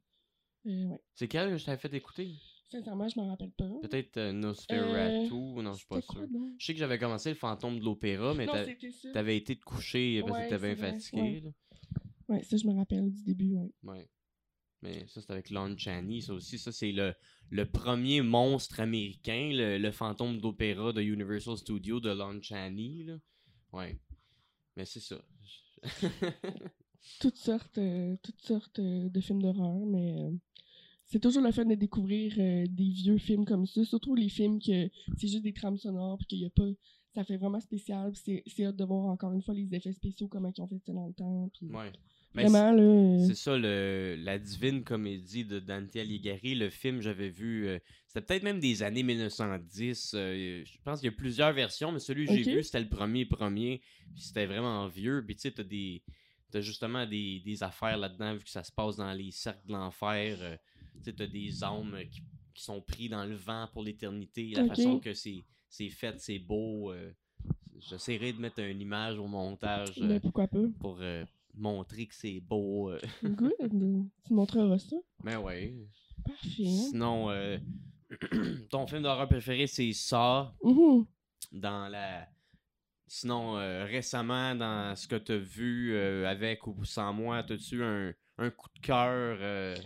Euh, 0.66 0.84
ouais. 0.86 1.00
C'est 1.14 1.28
quel 1.28 1.50
que 1.50 1.56
je 1.58 1.64
t'avais 1.64 1.78
fait 1.78 1.92
écouter? 1.94 2.34
Sincèrement, 2.70 3.08
je 3.08 3.18
m'en 3.18 3.28
rappelle 3.28 3.50
pas. 3.52 3.68
Peut-être 3.82 4.16
euh, 4.16 4.32
Nosferatu, 4.32 5.34
non, 5.34 5.72
je 5.72 5.78
suis 5.78 5.86
pas 5.86 6.00
sûr. 6.00 6.26
Je 6.58 6.64
sais 6.66 6.72
que 6.72 6.78
j'avais 6.78 6.98
commencé 6.98 7.28
le 7.30 7.34
fantôme 7.34 7.78
de 7.78 7.84
l'opéra, 7.84 8.32
mais 8.34 8.46
t'avais 9.12 9.36
été 9.36 9.56
te 9.56 9.64
coucher 9.64 10.20
parce 10.22 10.32
Ouais, 10.32 10.44
que 10.44 10.50
t'avais 10.50 10.74
c'est 10.76 10.80
vrai, 10.80 10.92
fatigué. 10.92 11.42
ouais. 12.28 12.42
ça, 12.44 12.56
je 12.56 12.66
me 12.66 12.74
rappelle 12.74 13.10
du 13.10 13.22
début, 13.24 13.54
ouais. 13.54 13.72
Ouais. 13.82 14.08
Mais 14.82 15.06
ça, 15.08 15.20
c'est 15.20 15.30
avec 15.30 15.50
Lon 15.50 15.76
Chaney. 15.76 16.20
Ça 16.22 16.32
aussi, 16.32 16.58
ça, 16.58 16.72
c'est 16.72 16.92
le, 16.92 17.12
le 17.50 17.66
premier 17.66 18.22
monstre 18.22 18.80
américain, 18.80 19.50
le, 19.52 19.76
le 19.76 19.90
fantôme 19.90 20.38
d'opéra 20.40 20.92
de 20.94 21.02
Universal 21.02 21.56
Studios 21.58 22.00
de 22.00 22.10
Lon 22.10 22.40
Chaney. 22.40 23.02
Là. 23.04 23.18
Ouais. 23.72 23.98
Mais 24.76 24.84
c'est 24.84 25.00
ça. 25.00 25.20
Toutes 27.20 27.36
sortes, 27.36 27.78
euh, 27.78 28.16
toutes 28.22 28.42
sortes 28.42 28.78
euh, 28.78 29.08
de 29.08 29.20
films 29.20 29.40
d'horreur, 29.40 29.86
mais 29.86 30.14
euh, 30.18 30.30
c'est 31.06 31.18
toujours 31.18 31.42
le 31.42 31.50
fun 31.50 31.64
de 31.64 31.74
découvrir 31.74 32.34
euh, 32.38 32.66
des 32.68 32.90
vieux 32.90 33.16
films 33.16 33.46
comme 33.46 33.66
ça, 33.66 33.84
surtout 33.84 34.14
les 34.14 34.28
films 34.28 34.60
que 34.60 34.90
c'est 35.16 35.28
juste 35.28 35.42
des 35.42 35.54
trames 35.54 35.78
sonores, 35.78 36.18
puis 36.18 36.26
qu'il 36.26 36.38
y 36.40 36.44
a 36.44 36.50
pas... 36.50 36.68
Ça 37.14 37.24
fait 37.24 37.38
vraiment 37.38 37.58
spécial, 37.58 38.12
puis 38.12 38.20
c'est 38.24 38.42
c'est 38.46 38.66
hâte 38.66 38.76
de 38.76 38.84
voir 38.84 39.06
encore 39.06 39.32
une 39.32 39.42
fois 39.42 39.54
les 39.54 39.74
effets 39.74 39.92
spéciaux, 39.92 40.28
comment 40.28 40.52
ils 40.54 40.60
ont 40.60 40.68
fait 40.68 40.78
ça 40.78 40.92
dans 40.92 41.06
le 41.08 41.14
temps, 41.14 41.50
puis... 41.54 41.66
ouais. 41.72 41.92
Vraiment, 42.34 42.70
là... 42.72 42.82
euh, 42.82 43.18
C'est 43.26 43.34
ça, 43.34 43.56
le, 43.58 44.16
la 44.18 44.38
divine 44.38 44.84
comédie 44.84 45.44
de 45.44 45.58
Dante 45.58 45.96
Alighieri. 45.96 46.54
Le 46.54 46.70
film, 46.70 47.00
j'avais 47.00 47.28
vu. 47.28 47.66
euh, 47.66 47.78
c'était 48.06 48.20
peut-être 48.22 48.42
même 48.44 48.60
des 48.60 48.82
années 48.82 49.02
1910. 49.02 50.12
euh, 50.14 50.62
je 50.64 50.78
pense 50.84 51.00
qu'il 51.00 51.10
y 51.10 51.12
a 51.12 51.16
plusieurs 51.16 51.52
versions, 51.52 51.90
mais 51.92 51.98
celui 51.98 52.26
que 52.26 52.32
j'ai 52.32 52.44
vu, 52.56 52.62
c'était 52.62 52.80
le 52.80 52.88
premier 52.88 53.24
premier. 53.24 53.80
Puis 54.14 54.22
c'était 54.24 54.46
vraiment 54.46 54.86
vieux. 54.86 55.24
Puis 55.26 55.34
tu 55.36 55.42
sais, 55.42 55.50
t'as 55.52 55.64
des. 55.64 56.02
T'as 56.52 56.60
justement 56.60 57.06
des, 57.06 57.40
des 57.44 57.62
affaires 57.62 57.96
là-dedans, 57.96 58.34
vu 58.34 58.40
que 58.42 58.50
ça 58.50 58.64
se 58.64 58.72
passe 58.72 58.96
dans 58.96 59.12
les 59.12 59.30
cercles 59.30 59.66
de 59.68 59.72
l'enfer. 59.72 60.36
euh, 60.40 60.56
tu 60.98 61.04
sais, 61.04 61.12
t'as 61.12 61.26
des 61.28 61.62
âmes 61.62 61.94
euh, 61.94 62.04
qui, 62.04 62.22
qui 62.54 62.62
sont 62.64 62.80
pris 62.80 63.08
dans 63.08 63.24
le 63.24 63.36
vent 63.36 63.68
pour 63.72 63.82
l'éternité. 63.84 64.50
La 64.54 64.62
façon 64.68 64.98
que 65.00 65.14
c'est 65.14 65.44
c'est 65.68 65.88
fait, 65.90 66.18
c'est 66.20 66.38
beau. 66.40 66.92
J'essaierai 67.78 68.32
de 68.32 68.40
mettre 68.40 68.60
une 68.60 68.80
image 68.80 69.18
au 69.18 69.26
montage 69.26 69.98
mais 70.02 70.20
pourquoi 70.20 70.46
pas? 70.48 70.58
pour 70.80 70.98
montrer 71.60 72.06
que 72.06 72.14
c'est 72.14 72.40
beau. 72.40 72.90
euh. 72.90 72.98
Good, 73.22 73.52
tu 74.26 74.32
montreras 74.34 74.78
ça. 74.78 74.96
Ben 75.22 75.38
ouais. 75.38 75.74
Parfait. 76.24 76.64
Sinon, 76.64 77.30
euh, 77.30 77.58
ton 78.70 78.86
film 78.86 79.02
d'horreur 79.02 79.28
préféré, 79.28 79.66
c'est 79.66 79.92
ça. 79.92 80.52
Mhm. 80.62 81.06
Dans 81.52 81.88
la. 81.88 82.26
Sinon, 83.06 83.56
euh, 83.58 83.84
récemment, 83.86 84.54
dans 84.54 84.94
ce 84.94 85.08
que 85.08 85.16
tu 85.16 85.32
as 85.32 85.38
vu 85.38 85.92
euh, 85.94 86.28
avec 86.28 86.66
ou 86.66 86.84
sans 86.84 87.12
moi, 87.12 87.38
as-tu 87.38 87.82
un, 87.82 88.12
un 88.38 88.50
coup 88.50 88.68
de 88.74 88.80
cœur 88.80 89.76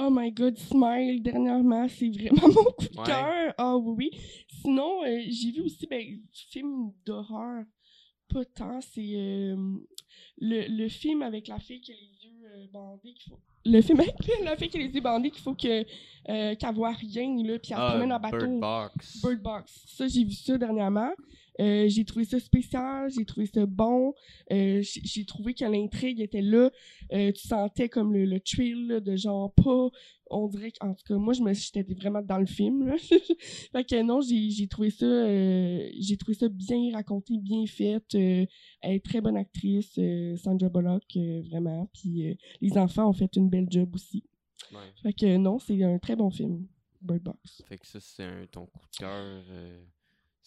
Oh 0.00 0.10
my 0.12 0.30
god, 0.30 0.56
Smile, 0.58 1.22
dernièrement, 1.22 1.88
c'est 1.88 2.10
vraiment 2.10 2.46
mon 2.48 2.64
coup 2.72 2.84
de 2.92 2.98
Ouais. 3.00 3.06
cœur. 3.06 3.54
Ah 3.58 3.76
oui, 3.76 4.10
oui. 4.12 4.20
Sinon, 4.62 5.02
euh, 5.04 5.18
j'ai 5.28 5.50
vu 5.50 5.62
aussi 5.62 5.86
ben, 5.88 6.04
du 6.06 6.40
film 6.50 6.92
d'horreur. 7.04 7.64
Pas 8.32 8.44
tant, 8.44 8.80
c'est 8.80 9.00
euh, 9.00 9.56
le, 10.38 10.68
le 10.68 10.88
film 10.88 11.22
avec 11.22 11.48
la 11.48 11.58
fille 11.58 11.80
qui 11.80 11.92
a 11.92 11.94
les 11.94 12.24
yeux 12.24 12.46
euh, 12.46 12.66
bandés. 12.72 13.14
qu'il 13.14 13.30
faut... 13.32 13.40
Le 13.64 13.80
film 13.80 14.00
avec 14.00 14.14
la 14.44 14.56
fille 14.56 14.68
qui 14.68 14.76
a 14.76 14.80
les 14.80 14.94
yeux 14.94 15.00
bandés 15.00 15.30
qu'il 15.30 15.42
faut 15.42 15.54
que, 15.54 15.84
euh, 16.28 16.54
qu'elle 16.54 16.74
voit 16.74 16.92
rien, 16.92 17.36
là, 17.44 17.58
puis 17.58 17.72
elle 17.72 17.76
se 17.76 17.82
ah, 17.82 17.90
promène 17.90 18.12
en 18.12 18.20
bateau. 18.20 18.38
Bird 18.38 18.60
Box. 18.60 19.22
Bird 19.22 19.42
Box. 19.42 19.84
Ça, 19.86 20.08
j'ai 20.08 20.24
vu 20.24 20.32
ça 20.32 20.58
dernièrement. 20.58 21.12
Euh, 21.60 21.88
j'ai 21.88 22.04
trouvé 22.04 22.24
ça 22.24 22.38
spécial, 22.38 23.10
j'ai 23.10 23.24
trouvé 23.24 23.46
ça 23.46 23.66
bon. 23.66 24.14
Euh, 24.52 24.80
j'ai 24.82 25.24
trouvé 25.24 25.54
que 25.54 25.64
l'intrigue 25.64 26.20
était 26.20 26.42
là. 26.42 26.70
Euh, 27.12 27.32
tu 27.32 27.48
sentais 27.48 27.88
comme 27.88 28.12
le, 28.12 28.24
le 28.24 28.40
thrill 28.40 28.86
là, 28.86 29.00
de 29.00 29.16
genre 29.16 29.52
pas. 29.54 29.88
On 30.30 30.46
dirait 30.46 30.72
qu'en 30.72 30.94
tout 30.94 31.04
cas, 31.06 31.16
moi, 31.16 31.32
je 31.32 31.42
me 31.42 31.52
j'étais 31.54 31.82
vraiment 31.94 32.20
dans 32.22 32.38
le 32.38 32.46
film. 32.46 32.86
Là. 32.86 32.96
fait 33.72 33.84
que 33.84 34.02
non, 34.02 34.20
j'ai 34.20 34.68
trouvé 34.68 34.90
ça. 34.90 35.06
j'ai 35.98 36.16
trouvé 36.18 36.34
ça 36.36 36.48
bien 36.48 36.92
raconté, 36.92 37.38
bien 37.38 37.64
fait. 37.66 38.04
Elle 38.14 38.46
est 38.82 39.04
très 39.04 39.20
bonne 39.20 39.36
actrice, 39.36 39.98
Sandra 40.42 40.68
Bullock, 40.68 41.04
vraiment. 41.50 41.90
Puis 41.94 42.36
les 42.60 42.76
enfants 42.78 43.08
ont 43.08 43.12
fait 43.14 43.34
une 43.36 43.48
belle 43.48 43.66
job 43.70 43.94
aussi. 43.94 44.22
Ouais. 44.72 44.78
Fait 45.02 45.12
que 45.14 45.36
non, 45.38 45.58
c'est 45.58 45.82
un 45.82 45.98
très 45.98 46.14
bon 46.14 46.30
film. 46.30 46.66
Bird 47.00 47.22
Box. 47.22 47.62
Fait 47.68 47.78
que 47.78 47.86
ça, 47.86 47.98
c'est 48.00 48.24
un- 48.24 48.46
ton 48.50 48.66
coup 48.66 48.84
de 48.92 48.96
cœur. 48.98 49.42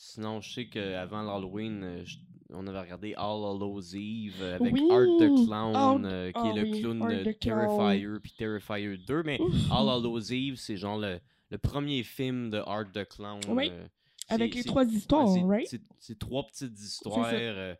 Sinon, 0.03 0.41
je 0.41 0.51
sais 0.51 0.65
qu'avant 0.65 1.21
l'Halloween, 1.21 1.83
euh, 1.83 2.01
je- 2.03 2.17
on 2.49 2.65
avait 2.65 2.79
regardé 2.79 3.13
All 3.13 3.21
Hallows 3.45 3.95
Eve 3.95 4.41
euh, 4.41 4.55
avec 4.55 4.73
Oui! 4.73 4.87
Art 4.89 5.05
the 5.19 5.45
Clown, 5.45 5.75
Art- 5.75 6.01
euh, 6.03 6.31
qui 6.31 6.39
ah 6.43 6.47
est 6.49 6.53
le 6.53 6.63
oui, 6.63 6.81
clown 6.81 6.99
de. 6.99 7.31
Terrifier 7.33 8.07
puis 8.19 8.31
Terrifier 8.35 8.97
2. 8.97 9.21
Mais 9.23 9.39
Ouf. 9.39 9.53
All 9.71 9.87
Hallows 9.89 10.33
Eve, 10.33 10.55
c'est 10.55 10.75
genre 10.75 10.97
le, 10.97 11.19
le 11.51 11.57
premier 11.59 12.01
film 12.01 12.49
de 12.49 12.57
Art 12.65 12.91
the 12.91 13.05
Clown. 13.07 13.41
Oui, 13.49 13.69
euh, 13.71 13.85
Avec 14.29 14.55
les 14.55 14.63
trois 14.63 14.85
histoires, 14.85 15.29
Ouais, 15.29 15.39
c'est- 15.39 15.45
right? 15.77 15.81
c'est- 15.99 16.17
trois 16.19 16.47
petites 16.47 16.79
histoires. 16.79 17.29
euh, 17.31 17.75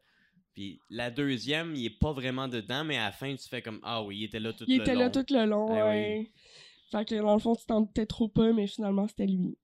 puis 0.54 0.80
la 0.92 1.10
deuxième, 1.10 1.74
il 1.76 1.86
est 1.88 2.00
pas 2.00 2.12
vraiment 2.14 2.48
dedans, 2.48 2.84
mais 2.84 2.98
à 3.00 3.06
la 3.06 3.12
fin, 3.12 3.36
tu 3.36 3.50
fais 3.50 3.64
comme 3.64 3.80
Ah 3.82 4.04
oui, 4.04 4.20
il 4.20 4.24
était 4.26 4.40
là 4.40 4.54
tout 4.54 4.66
Il 4.68 4.78
le 4.78 4.84
était 4.84 4.94
long. 4.94 5.00
là 5.02 5.10
tout 5.10 5.26
le 5.32 5.46
long, 5.46 5.68
Eh 5.70 5.74
oui. 5.74 5.80
ouais. 5.82 6.32
Fait 6.92 7.06
que 7.08 7.16
dans 7.16 7.34
le 7.34 7.40
fond, 7.40 7.56
tu 7.56 7.66
t'en 7.66 7.82
doutais 7.82 8.06
trop 8.06 8.28
peu, 8.28 8.54
mais 8.54 8.68
finalement, 8.68 9.08
c'était 9.08 9.28
lui. 9.28 9.58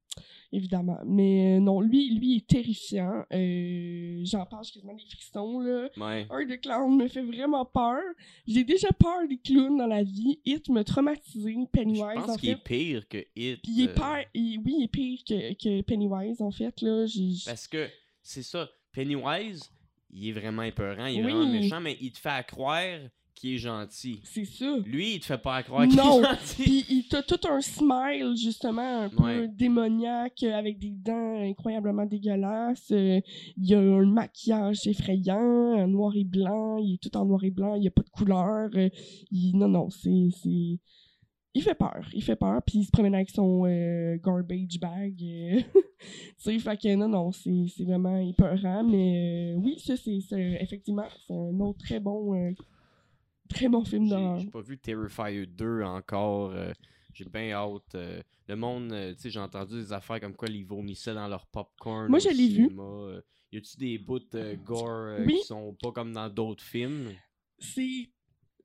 Évidemment. 0.52 0.98
Mais 1.06 1.58
euh, 1.58 1.60
non, 1.60 1.82
lui, 1.82 2.10
lui 2.18 2.32
il 2.32 2.38
est 2.38 2.48
terrifiant. 2.48 3.24
Euh, 3.34 4.22
J'en 4.24 4.46
parle 4.46 4.66
quasiment 4.66 4.94
des 4.96 5.04
frissons, 5.06 5.60
là. 5.60 5.90
Ouais. 5.98 6.26
Art 6.30 6.48
the 6.50 6.60
Clown 6.62 6.98
me 6.98 7.08
fait 7.08 7.22
vraiment 7.22 7.66
peur. 7.66 8.00
J'ai 8.48 8.64
déjà 8.64 8.88
peur 8.94 9.28
des 9.28 9.38
clowns 9.38 9.78
dans 9.78 9.86
la 9.88 10.04
vie. 10.04 10.40
It 10.46 10.70
m'a 10.70 10.84
traumatisé. 10.84 11.54
Je 11.54 11.66
Pennywise, 11.68 12.02
pense 12.16 12.30
en 12.32 12.36
qu'il 12.38 12.50
est 12.52 12.64
pire 12.64 13.08
que 13.08 13.18
It. 13.36 13.62
Puis 13.62 13.72
il 13.74 13.84
est 13.84 14.00
euh, 14.00 14.24
il- 14.34 14.60
oui, 14.66 14.76
il 14.80 14.84
est 14.86 14.88
pire 14.88 15.20
que, 15.28 15.54
que 15.54 15.82
Pennywise, 15.82 16.42
en 16.42 16.52
fait, 16.52 16.82
là. 16.82 17.06
Parce 17.46 17.68
que 17.68 17.88
c'est 18.24 18.44
ça. 18.44 18.70
Pennywise, 18.94 19.70
il 20.10 20.30
est 20.30 20.32
vraiment 20.32 20.64
épeurant, 20.64 21.06
il 21.06 21.20
est 21.20 21.26
Oui. 21.26 21.32
vraiment 21.32 21.52
méchant, 21.52 21.82
mais 21.82 21.98
il 22.02 22.12
te 22.12 22.18
fait 22.18 22.30
à 22.30 22.42
croire 22.44 23.00
qu'il 23.40 23.54
est 23.54 23.58
gentil. 23.58 24.20
C'est 24.24 24.46
ça. 24.46 24.78
Lui, 24.86 25.16
il 25.16 25.20
te 25.20 25.26
fait 25.26 25.38
pas 25.38 25.64
croire 25.64 25.88
qu'il 25.88 25.98
est 25.98 26.02
gentil. 26.02 26.64
Puis 26.64 26.86
il 26.90 27.08
t'a 27.08 27.22
tout 27.24 27.40
un 27.50 27.62
smile, 27.62 28.34
justement, 28.36 29.04
un 29.04 29.10
peu 29.10 29.24
Ouais. 29.24 29.48
démoniaque, 29.48 30.44
avec 30.44 30.80
des 30.80 30.92
dents 30.92 31.40
incroyablement 31.42 32.06
dégueulasses. 32.06 32.92
Euh, 32.92 33.22
il 33.58 33.74
a 33.76 33.80
un 33.80 34.06
maquillage 34.06 34.86
effrayant, 34.88 35.88
noir 35.88 36.14
et 36.16 36.24
blanc. 36.26 36.78
Il 36.78 36.96
est 36.96 37.02
tout 37.02 37.16
en 37.18 37.26
noir 37.26 37.44
et 37.44 37.52
blanc, 37.52 37.76
il 37.76 37.82
n'y 37.82 37.88
a 37.88 37.92
pas 37.92 38.04
de 38.04 38.10
couleur. 38.10 38.70
euh, 38.76 38.90
il- 39.32 39.58
Non, 39.58 39.68
non, 39.68 39.90
c'est... 39.90 40.30
Il 41.54 41.64
fait 41.64 41.74
peur, 41.74 42.08
il 42.14 42.22
fait 42.22 42.36
peur, 42.36 42.62
puis 42.64 42.80
il 42.80 42.84
se 42.84 42.92
promène 42.92 43.16
avec 43.16 43.32
son 43.32 43.66
euh, 43.66 44.18
garbage 44.24 44.80
bag. 44.80 45.16
tu 45.18 45.64
sais, 46.38 46.60
fait 46.60 46.78
que 46.78 46.96
non, 46.96 47.08
non, 47.08 47.32
c'est 47.32 47.66
c'est 47.76 47.84
vraiment 47.84 48.16
épeurant, 48.20 48.84
mais 48.84 49.56
oui, 49.58 49.80
ça, 49.80 49.96
c'est 49.98 50.20
effectivement, 50.62 51.06
c'est 51.26 51.34
un 51.34 51.60
autre 51.60 51.80
très 51.80 52.00
bon, 52.00 52.36
très 53.48 53.68
bon 53.70 53.84
film 53.84 54.10
d'horreur. 54.10 54.40
j'ai 54.40 54.48
pas 54.50 54.62
vu 54.62 54.78
Terrifier 54.78 55.46
2 55.46 55.82
encore. 55.84 56.52
euh, 56.52 56.72
j'ai 57.14 57.26
bien 57.26 57.52
hâte. 57.52 57.96
euh, 57.96 58.22
le 58.48 58.56
monde, 58.56 58.92
euh, 58.92 59.14
tu 59.16 59.22
sais, 59.22 59.30
j'ai 59.32 59.40
entendu 59.40 59.74
des 59.76 59.92
affaires 59.94 60.20
comme 60.20 60.36
quoi 60.36 60.48
ils 60.50 60.66
vomissaient 60.66 61.14
dans 61.16 61.28
leur 61.28 61.48
popcorn. 61.48 62.10
Moi, 62.10 62.20
je 62.20 62.30
l'ai 62.30 62.48
vu. 62.50 62.70
y 63.52 63.58
a-tu 63.58 63.78
des 63.78 63.98
bouts 63.98 64.20
euh, 64.36 64.56
gore 64.58 65.26
Oui. 65.26 65.38
qui 65.42 65.48
sont 65.48 65.76
pas 65.82 65.92
comme 65.92 66.14
dans 66.14 66.30
d'autres 66.30 66.64
films? 66.64 67.10
c'est 67.60 68.10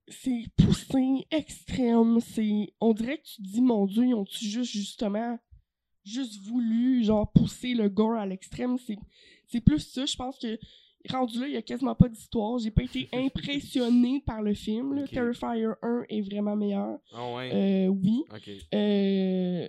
c'est 0.08 0.44
poussé 0.56 1.24
extrême 1.30 2.20
c'est 2.20 2.74
on 2.80 2.92
dirait 2.92 3.18
que 3.18 3.22
tu 3.22 3.36
te 3.36 3.42
dis 3.42 3.62
mon 3.62 3.86
dieu 3.86 4.04
ils 4.04 4.14
ont 4.14 4.24
tu 4.24 4.44
juste 4.44 4.70
justement 4.72 5.38
juste 6.04 6.42
voulu 6.42 7.02
genre 7.04 7.32
pousser 7.32 7.72
le 7.72 7.88
gore 7.88 8.16
à 8.16 8.26
l'extrême? 8.26 8.76
C'est 9.46 9.60
plus 9.62 9.78
ça 9.78 10.04
je 10.04 10.16
pense 10.16 10.38
que 10.38 10.58
rendu 11.10 11.40
là 11.40 11.46
il 11.48 11.54
y 11.54 11.56
a 11.56 11.62
quasiment 11.62 11.94
pas 11.94 12.08
d'histoire 12.08 12.58
j'ai 12.58 12.70
pas 12.70 12.82
été 12.82 13.08
impressionné 13.12 14.22
par 14.24 14.42
le 14.42 14.54
film 14.54 14.94
là. 14.94 15.06
Terrifier 15.06 15.66
1 15.82 16.04
est 16.08 16.20
vraiment 16.20 16.56
meilleur 16.56 16.98
Ah 17.12 17.32
ouais? 17.34 17.50
euh, 17.52 17.86
oui 17.88 18.24
euh, 18.74 19.68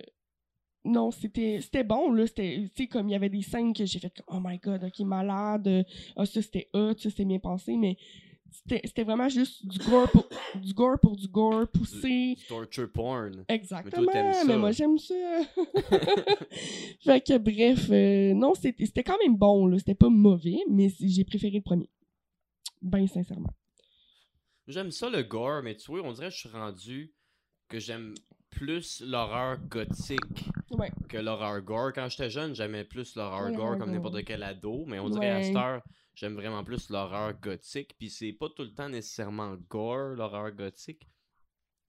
non, 0.86 1.10
c'était 1.10 1.60
c'était 1.62 1.82
bon, 1.82 2.12
là. 2.12 2.26
C'était, 2.26 2.68
tu 2.76 2.82
sais, 2.82 2.86
comme 2.88 3.08
il 3.08 3.12
y 3.12 3.14
avait 3.14 3.30
des 3.30 3.40
scènes 3.40 3.72
que 3.72 3.86
j'ai 3.86 3.98
fait 3.98 4.12
comme, 4.14 4.36
oh 4.36 4.42
my 4.46 4.58
god, 4.58 4.84
ok, 4.84 5.00
malade. 5.00 5.86
Ah, 6.14 6.26
ça 6.26 6.42
c'était 6.42 6.68
hot, 6.74 6.92
ça 6.98 7.08
c'était 7.08 7.24
bien 7.24 7.38
pensé, 7.38 7.74
mais 7.78 7.96
c'était 8.66 9.04
vraiment 9.04 9.28
juste 9.28 9.66
du 9.66 9.78
gore 9.78 10.10
pour 10.10 10.28
du 10.54 10.72
gore, 10.72 10.98
pour 11.00 11.16
du 11.16 11.28
gore 11.28 11.66
poussé. 11.68 12.34
Du 12.36 12.46
torture 12.46 12.90
porn. 12.90 13.44
Exactement, 13.48 14.10
mais, 14.12 14.32
ça. 14.32 14.56
moi 14.56 14.72
j'aime 14.72 14.98
ça. 14.98 15.14
fait 17.00 17.20
que 17.20 17.38
bref, 17.38 17.88
euh, 17.90 18.34
non, 18.34 18.54
c'était 18.54 19.02
quand 19.02 19.18
même 19.22 19.36
bon, 19.36 19.66
là. 19.66 19.78
C'était 19.78 19.94
pas 19.94 20.08
mauvais, 20.08 20.58
mais 20.70 20.88
j'ai 21.00 21.24
préféré 21.24 21.56
le 21.56 21.62
premier. 21.62 21.90
Ben 22.82 23.06
sincèrement. 23.06 23.52
J'aime 24.66 24.90
ça 24.90 25.10
le 25.10 25.22
gore, 25.22 25.62
mais 25.62 25.76
tu 25.76 25.90
vois, 25.90 26.02
on 26.02 26.12
dirait 26.12 26.28
que 26.28 26.34
je 26.34 26.38
suis 26.40 26.48
rendu 26.48 27.14
que 27.68 27.78
j'aime 27.78 28.14
plus 28.50 29.02
l'horreur 29.04 29.58
gothique 29.68 30.20
Ouais. 30.70 30.90
que 31.08 31.18
l'horreur 31.18 31.60
gore. 31.62 31.92
Quand 31.94 32.08
j'étais 32.08 32.30
jeune, 32.30 32.54
j'aimais 32.54 32.84
plus 32.84 33.14
l'horreur 33.16 33.52
gore 33.52 33.78
comme 33.78 33.90
n'importe 33.92 34.24
quel 34.24 34.42
ado, 34.42 34.84
mais 34.86 34.98
on 34.98 35.08
dirait 35.08 35.30
à 35.30 35.42
cette 35.42 35.56
heure, 35.56 35.82
j'aime 36.14 36.34
vraiment 36.34 36.64
plus 36.64 36.90
l'horreur 36.90 37.32
gothique. 37.40 37.94
Puis 37.98 38.10
c'est 38.10 38.32
pas 38.32 38.48
tout 38.48 38.62
le 38.62 38.72
temps 38.74 38.88
nécessairement 38.88 39.54
gore, 39.68 40.14
l'horreur 40.16 40.52
gothique. 40.52 41.08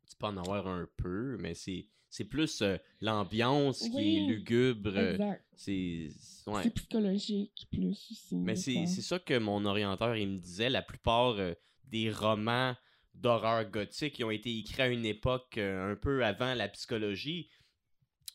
Tu 0.10 0.16
peux 0.18 0.28
en 0.28 0.38
avoir 0.38 0.68
un 0.68 0.88
peu, 0.98 1.38
mais 1.40 1.54
c'est 1.56 1.88
c'est 2.10 2.26
plus 2.26 2.62
euh, 2.62 2.78
l'ambiance 3.02 3.80
qui 3.90 4.18
est 4.18 4.28
lugubre. 4.28 4.96
euh, 4.96 5.12
Exact. 5.14 5.46
C'est 5.56 6.10
ouais. 6.48 6.64
C'est 6.64 6.74
psychologique 6.74 7.68
plus 7.72 7.90
aussi. 7.90 8.36
Mais 8.36 8.56
c'est 8.56 8.86
c'est 8.86 9.02
ça 9.02 9.20
que 9.20 9.38
mon 9.38 9.66
orienteur 9.66 10.16
il 10.16 10.30
me 10.30 10.38
disait. 10.38 10.70
La 10.70 10.82
plupart 10.82 11.36
euh, 11.40 11.54
des 11.86 12.12
romans 12.12 12.76
d'horreur 13.16 13.66
gothique 13.70 14.14
qui 14.14 14.24
ont 14.24 14.32
été 14.32 14.58
écrits 14.58 14.82
à 14.84 14.88
une 14.88 15.06
époque 15.06 15.58
euh, 15.58 15.92
un 15.92 15.96
peu 15.96 16.24
avant 16.24 16.54
la 16.54 16.68
psychologie. 16.70 17.50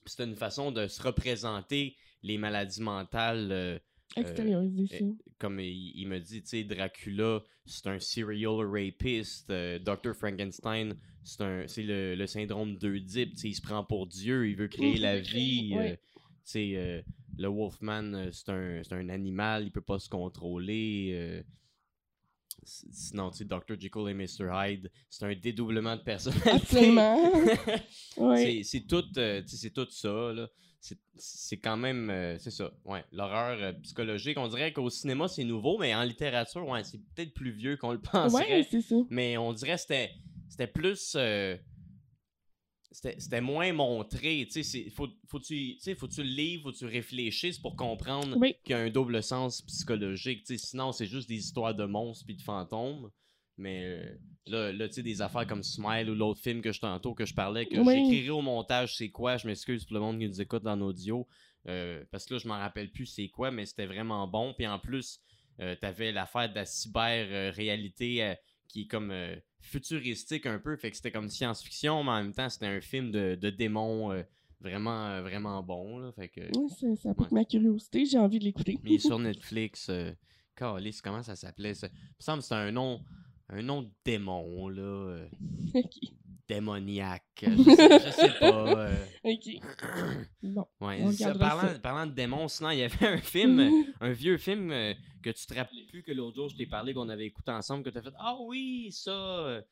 C'était 0.07 0.25
une 0.25 0.37
façon 0.37 0.73
de 0.73 0.87
se 0.89 1.03
représenter 1.03 1.97
les 2.23 2.37
maladies 2.39 2.83
mentales. 2.83 3.81
Euh, 4.19 4.23
comme 5.39 5.61
il, 5.61 5.93
il 5.95 6.09
me 6.09 6.19
dit, 6.19 6.43
tu 6.43 6.49
sais, 6.49 6.65
Dracula, 6.65 7.43
c'est 7.65 7.87
un 7.87 7.99
serial 8.01 8.67
rapist. 8.67 9.49
euh, 9.51 9.79
Dr. 9.79 10.15
Frankenstein, 10.15 10.97
c'est 11.23 11.41
un 11.43 11.67
c'est 11.69 11.83
le, 11.85 12.15
le 12.17 12.27
syndrome 12.27 12.77
d'Oedipe. 12.77 13.35
Tu 13.35 13.39
sais, 13.41 13.49
il 13.51 13.55
se 13.55 13.63
prend 13.63 13.85
pour 13.85 14.07
Dieu, 14.07 14.49
il 14.49 14.57
veut 14.57 14.69
créer 14.69 14.99
la 14.99 15.17
veut 15.19 15.23
créer, 15.23 15.41
vie. 15.41 15.75
ouais. 15.77 15.91
euh, 15.93 15.97
tu 15.97 16.01
sais, 16.45 16.73
euh, 16.77 17.03
le 17.39 17.49
Wolfman, 17.49 18.13
euh, 18.15 18.31
c'est 18.33 18.49
un, 18.49 18.83
c'est 18.83 18.95
un 18.95 19.09
animal, 19.09 19.65
il 19.65 19.71
peut 19.71 19.81
pas 19.81 19.99
se 19.99 20.09
contrôler. 20.09 21.43
Sinon, 22.63 23.31
tu 23.31 23.39
sais, 23.39 23.45
Dr. 23.47 23.81
Jekyll 23.81 24.09
et 24.09 24.15
Mr. 24.15 24.51
Hyde, 24.53 24.91
c'est 25.09 25.25
un 25.25 25.35
dédoublement 25.35 25.97
de 25.97 26.03
personnalité. 26.03 26.51
Absolument. 26.51 27.33
Ouais. 28.17 28.63
C'est- 28.65 28.87
tout, 28.87 29.05
euh, 29.17 29.43
tout 29.43 29.87
ça, 29.91 30.33
là. 30.33 30.49
C'est- 30.83 31.59
quand 31.59 31.77
même, 31.77 32.09
euh, 32.11 32.39
c'est 32.39 32.51
ça, 32.51 32.71
ouais, 32.87 33.05
l'horreur 33.13 33.59
euh, 33.61 33.73
psychologique. 33.83 34.39
On 34.39 34.49
dirait 34.49 34.73
qu'au 34.73 34.89
cinéma, 34.89 35.29
c'est 35.29 35.45
nouveau, 35.45 35.77
mais 35.79 35.95
en 35.95 36.03
littérature, 36.05 36.67
ouais, 36.67 36.83
c'est 36.85 36.99
peut-être 37.15 37.35
plus 37.35 37.51
vieux 37.51 37.77
qu'on 37.77 37.93
le 37.93 38.01
penserait. 38.39 38.51
Ouais, 38.61 38.67
c'est 38.71 38.81
ça. 38.81 38.97
mais 39.11 39.37
on 39.37 39.53
dirait 39.53 39.75
que 39.75 39.81
c'était 39.83 40.11
c'était 40.49 40.67
plus... 40.67 41.13
euh, 41.17 41.57
c'était 42.93 43.41
moins 43.41 43.73
montré, 43.73 44.49
tu 44.51 44.65
sais, 44.65 44.91
faut, 44.91 45.07
faut 45.29 45.39
tu, 45.39 45.79
faut 45.97 46.09
tu 46.09 46.23
le 46.25 46.29
livres, 46.29 46.65
faut 46.65 46.73
tu 46.73 46.87
réfléchisses 46.87 47.59
pour 47.59 47.77
comprendre 47.77 48.37
Oui. 48.37 48.57
qu'il 48.65 48.73
y 48.73 48.79
a 48.79 48.81
un 48.83 48.91
double 48.91 49.23
sens 49.23 49.63
psychologique, 49.63 50.41
tu 50.45 50.59
sais, 50.59 50.67
sinon 50.67 50.91
c'est 50.91 51.07
juste 51.07 51.29
des 51.29 51.37
histoires 51.37 51.75
de 51.75 51.85
monstres 51.85 52.25
puis 52.27 52.35
de 52.37 52.43
fantômes. 52.43 53.11
Mais 53.61 53.85
euh, 53.85 54.15
là, 54.47 54.73
là 54.73 54.89
tu 54.89 54.95
sais, 54.95 55.03
des 55.03 55.23
affaires 55.23 55.47
comme 55.47 55.63
Smile 55.63 56.11
ou 56.11 56.15
l'autre 56.15 56.41
film 56.41 56.63
que 56.63 56.73
je 56.73 56.81
tantôt 56.81 57.15
que 57.15 57.25
je 57.27 57.35
parlais, 57.35 57.67
que 57.67 57.79
Oui. 57.79 57.95
j'écrirai 57.95 58.31
au 58.31 58.41
montage 58.43 58.97
c'est 58.97 59.11
quoi, 59.11 59.37
je 59.37 59.47
m'excuse 59.47 59.85
pour 59.85 59.95
le 59.95 60.01
monde 60.01 60.19
qui 60.19 60.27
nous 60.27 60.41
écoute 60.41 60.67
en 60.67 60.81
audio, 60.81 61.27
euh, 61.69 62.03
parce 62.11 62.25
que 62.27 62.35
là, 62.35 62.41
je 62.43 62.49
m'en 62.49 62.59
rappelle 62.59 62.91
plus 62.91 63.07
c'est 63.07 63.29
quoi, 63.29 63.51
mais 63.51 63.67
c'était 63.67 63.87
vraiment 63.87 64.27
bon. 64.27 64.55
Puis 64.55 64.67
en 64.67 64.79
plus, 64.79 65.21
euh, 65.61 65.77
t'avais 65.77 66.11
l'affaire 66.11 66.49
de 66.49 66.55
la 66.55 66.65
cyber-réalité 66.65 68.25
euh, 68.25 68.35
qui 68.69 68.83
est 68.83 68.87
comme 68.87 69.13
futuristique 69.61 70.47
un 70.47 70.59
peu, 70.59 70.77
fait 70.77 70.91
que 70.91 70.97
c'était 70.97 71.11
comme 71.11 71.29
science-fiction, 71.29 72.03
mais 72.05 72.11
en 72.11 72.23
même 72.23 72.33
temps, 72.35 72.49
c'était 72.49 72.67
un 72.67 72.81
film 72.81 73.11
de, 73.11 73.35
de 73.35 73.51
démons 73.51 74.11
vraiment, 74.61 75.21
vraiment 75.23 75.63
bon, 75.63 75.99
là, 75.99 76.13
fait 76.13 76.29
que... 76.29 76.41
Ouais, 76.41 76.69
ça, 76.69 76.87
ça 76.97 77.15
pique 77.15 77.21
Ouais. 77.33 77.41
ma 77.41 77.45
curiosité, 77.45 78.05
j'ai 78.07 78.19
envie 78.19 78.39
de 78.39 78.45
l'écouter. 78.45 78.79
Mais 78.83 78.91
il 78.91 78.95
est 78.95 78.99
sur 78.99 79.19
Netflix. 79.19 79.91
Calisse, 80.55 81.01
comment 81.01 81.23
ça 81.23 81.35
s'appelait 81.37 81.75
ça? 81.75 81.89
Il 81.89 81.95
me 81.95 82.23
semble 82.23 82.39
que 82.39 82.45
c'était 82.45 82.55
un 82.57 82.71
nom, 82.71 83.03
un 83.51 83.63
nom 83.63 83.83
de 83.83 83.91
démon, 84.05 84.69
là. 84.69 84.83
euh, 84.83 85.29
démoniaque. 86.49 87.25
Je 87.43 87.63
sais, 87.63 87.99
je 88.07 88.11
sais 88.11 88.39
pas. 88.41 88.87
euh. 88.89 89.05
Ok. 89.25 89.49
Bon. 90.43 90.67
Ouais, 90.81 90.99
On 91.03 91.13
ça, 91.13 91.27
regardera 91.33 91.49
parlant, 91.49 91.69
ça. 91.75 91.79
parlant 91.79 92.07
de 92.07 92.13
démons, 92.13 92.49
sinon, 92.49 92.71
il 92.71 92.79
y 92.79 92.83
avait 92.83 93.07
un 93.07 93.19
film, 93.19 93.85
un 94.01 94.11
vieux 94.13 94.37
film 94.37 94.71
euh, 94.73 94.95
que 95.23 95.31
tu 95.31 95.47
te 95.47 95.55
rappelais 95.55 95.85
plus 95.89 96.03
que 96.03 96.13
l'autre 96.13 96.37
jour, 96.37 96.49
je 96.49 96.57
t'ai 96.57 96.67
parlé 96.67 96.93
qu'on 96.95 97.09
avait 97.09 97.27
écouté 97.27 97.53
ensemble, 97.53 97.85
que 97.85 97.91
tu 97.91 97.99
as 97.99 98.03
fait 98.03 98.13
Ah 98.19 98.37
oui, 98.41 98.91
ça. 98.93 99.11
euh. 99.13 99.63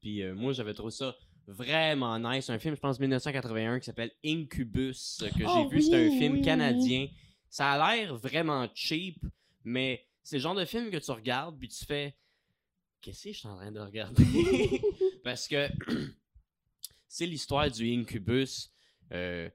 Puis 0.00 0.22
moi, 0.34 0.52
j'avais 0.52 0.74
trouvé 0.74 0.90
ça 0.90 1.14
vraiment 1.46 2.18
nice. 2.18 2.50
Un 2.50 2.58
film, 2.58 2.74
je 2.74 2.80
pense, 2.80 2.98
1981 3.00 3.78
qui 3.78 3.86
s'appelle 3.86 4.10
Incubus, 4.24 5.18
que 5.20 5.38
j'ai 5.38 5.44
Oh 5.46 5.68
vu. 5.68 5.80
C'est 5.82 5.94
un 6.06 6.10
film 6.10 6.32
oui, 6.34 6.38
oui, 6.40 6.44
canadien. 6.44 7.08
Ça 7.48 7.72
a 7.72 7.96
l'air 7.96 8.16
vraiment 8.16 8.66
cheap, 8.74 9.24
mais 9.64 10.04
c'est 10.22 10.36
le 10.36 10.42
genre 10.42 10.54
de 10.54 10.64
film 10.64 10.90
que 10.90 10.96
tu 10.98 11.10
regardes, 11.12 11.58
puis 11.58 11.68
tu 11.68 11.84
fais 11.84 12.14
Qu'est-ce 13.06 13.22
que 13.22 13.32
je 13.34 13.38
suis 13.38 13.46
en 13.46 13.54
train 13.54 13.70
de 13.70 13.78
regarder? 13.78 14.24
Parce 15.22 15.46
que 15.46 15.68
c'est 17.08 17.26
l'histoire 17.26 17.70
du 17.70 17.88
Incubus. 17.94 18.72
euh, 19.12 19.48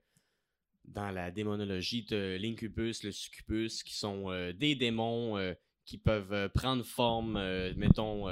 dans 0.86 1.10
la 1.10 1.30
démonologie, 1.30 2.02
de 2.04 2.38
l'incubus, 2.40 3.04
le 3.04 3.12
succubus, 3.12 3.82
qui 3.82 3.94
sont 3.94 4.30
euh, 4.30 4.54
des 4.54 4.74
démons 4.74 5.36
euh, 5.36 5.52
qui 5.84 5.98
peuvent 5.98 6.48
prendre 6.54 6.82
forme. 6.82 7.34
mettons, 7.76 8.26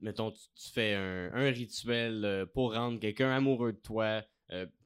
mettons 0.00 0.30
tu, 0.30 0.40
tu 0.54 0.70
fais 0.70 0.94
un, 0.94 1.30
un 1.34 1.50
rituel 1.50 2.46
pour 2.54 2.72
rendre 2.72 2.98
quelqu'un 2.98 3.30
amoureux 3.30 3.74
de 3.74 3.80
toi, 3.80 4.24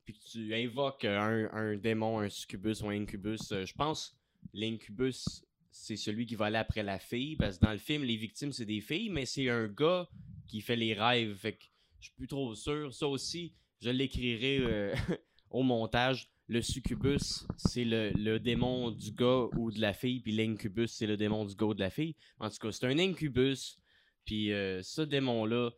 puis 0.05 0.19
tu 0.19 0.53
invoques 0.57 1.05
un, 1.05 1.49
un 1.53 1.77
démon, 1.77 2.19
un 2.19 2.29
succubus 2.29 2.83
ou 2.83 2.89
un 2.89 3.01
incubus. 3.01 3.51
je 3.51 3.73
pense 3.75 4.19
l'incubus, 4.53 5.45
c'est 5.73 5.97
celui 5.97 6.27
qui 6.27 6.37
va 6.37 6.47
aller 6.47 6.59
après 6.59 6.83
la 6.83 6.99
fille, 6.99 7.35
parce 7.37 7.59
que 7.59 7.65
dans 7.65 7.73
le 7.73 7.79
film, 7.79 8.05
les 8.05 8.17
victimes, 8.17 8.53
c'est 8.53 8.67
des 8.67 8.83
filles, 8.83 9.09
mais 9.09 9.25
c'est 9.25 9.49
un 9.49 9.67
gars 9.67 10.07
qui 10.47 10.61
fait 10.61 10.77
les 10.77 10.93
rêves. 10.93 11.35
Fait 11.35 11.55
que 11.55 11.65
je 11.99 12.07
suis 12.07 12.15
plus 12.15 12.29
trop 12.29 12.55
sûr. 12.55 12.93
Ça 12.95 13.09
aussi, 13.09 13.55
je 13.81 13.91
l'écrirai 13.91 14.59
euh, 14.61 14.95
au 15.51 15.63
montage. 15.63 16.29
Le 16.49 16.61
succubus, 16.61 17.47
c'est 17.57 17.85
le, 17.85 18.39
démon 18.39 18.91
du 18.91 19.13
gars 19.13 19.47
ou 19.57 19.71
de 19.71 19.81
la 19.81 19.95
fille, 19.95 20.21
puis 20.21 20.33
l'incubus, 20.33 20.93
c'est 20.93 21.07
le 21.07 21.17
démon 21.17 21.47
du 21.47 21.55
gars 21.55 21.67
ou 21.67 21.75
de 21.75 21.81
la 21.81 21.89
fille. 21.89 22.15
En 22.39 22.51
tout 22.51 22.59
cas, 22.61 22.73
c'est 22.73 22.87
un 22.87 22.99
incubus, 22.99 23.79
puis 24.27 24.53
euh, 24.53 24.83
ce 24.83 25.01
démon-là, 25.01 25.71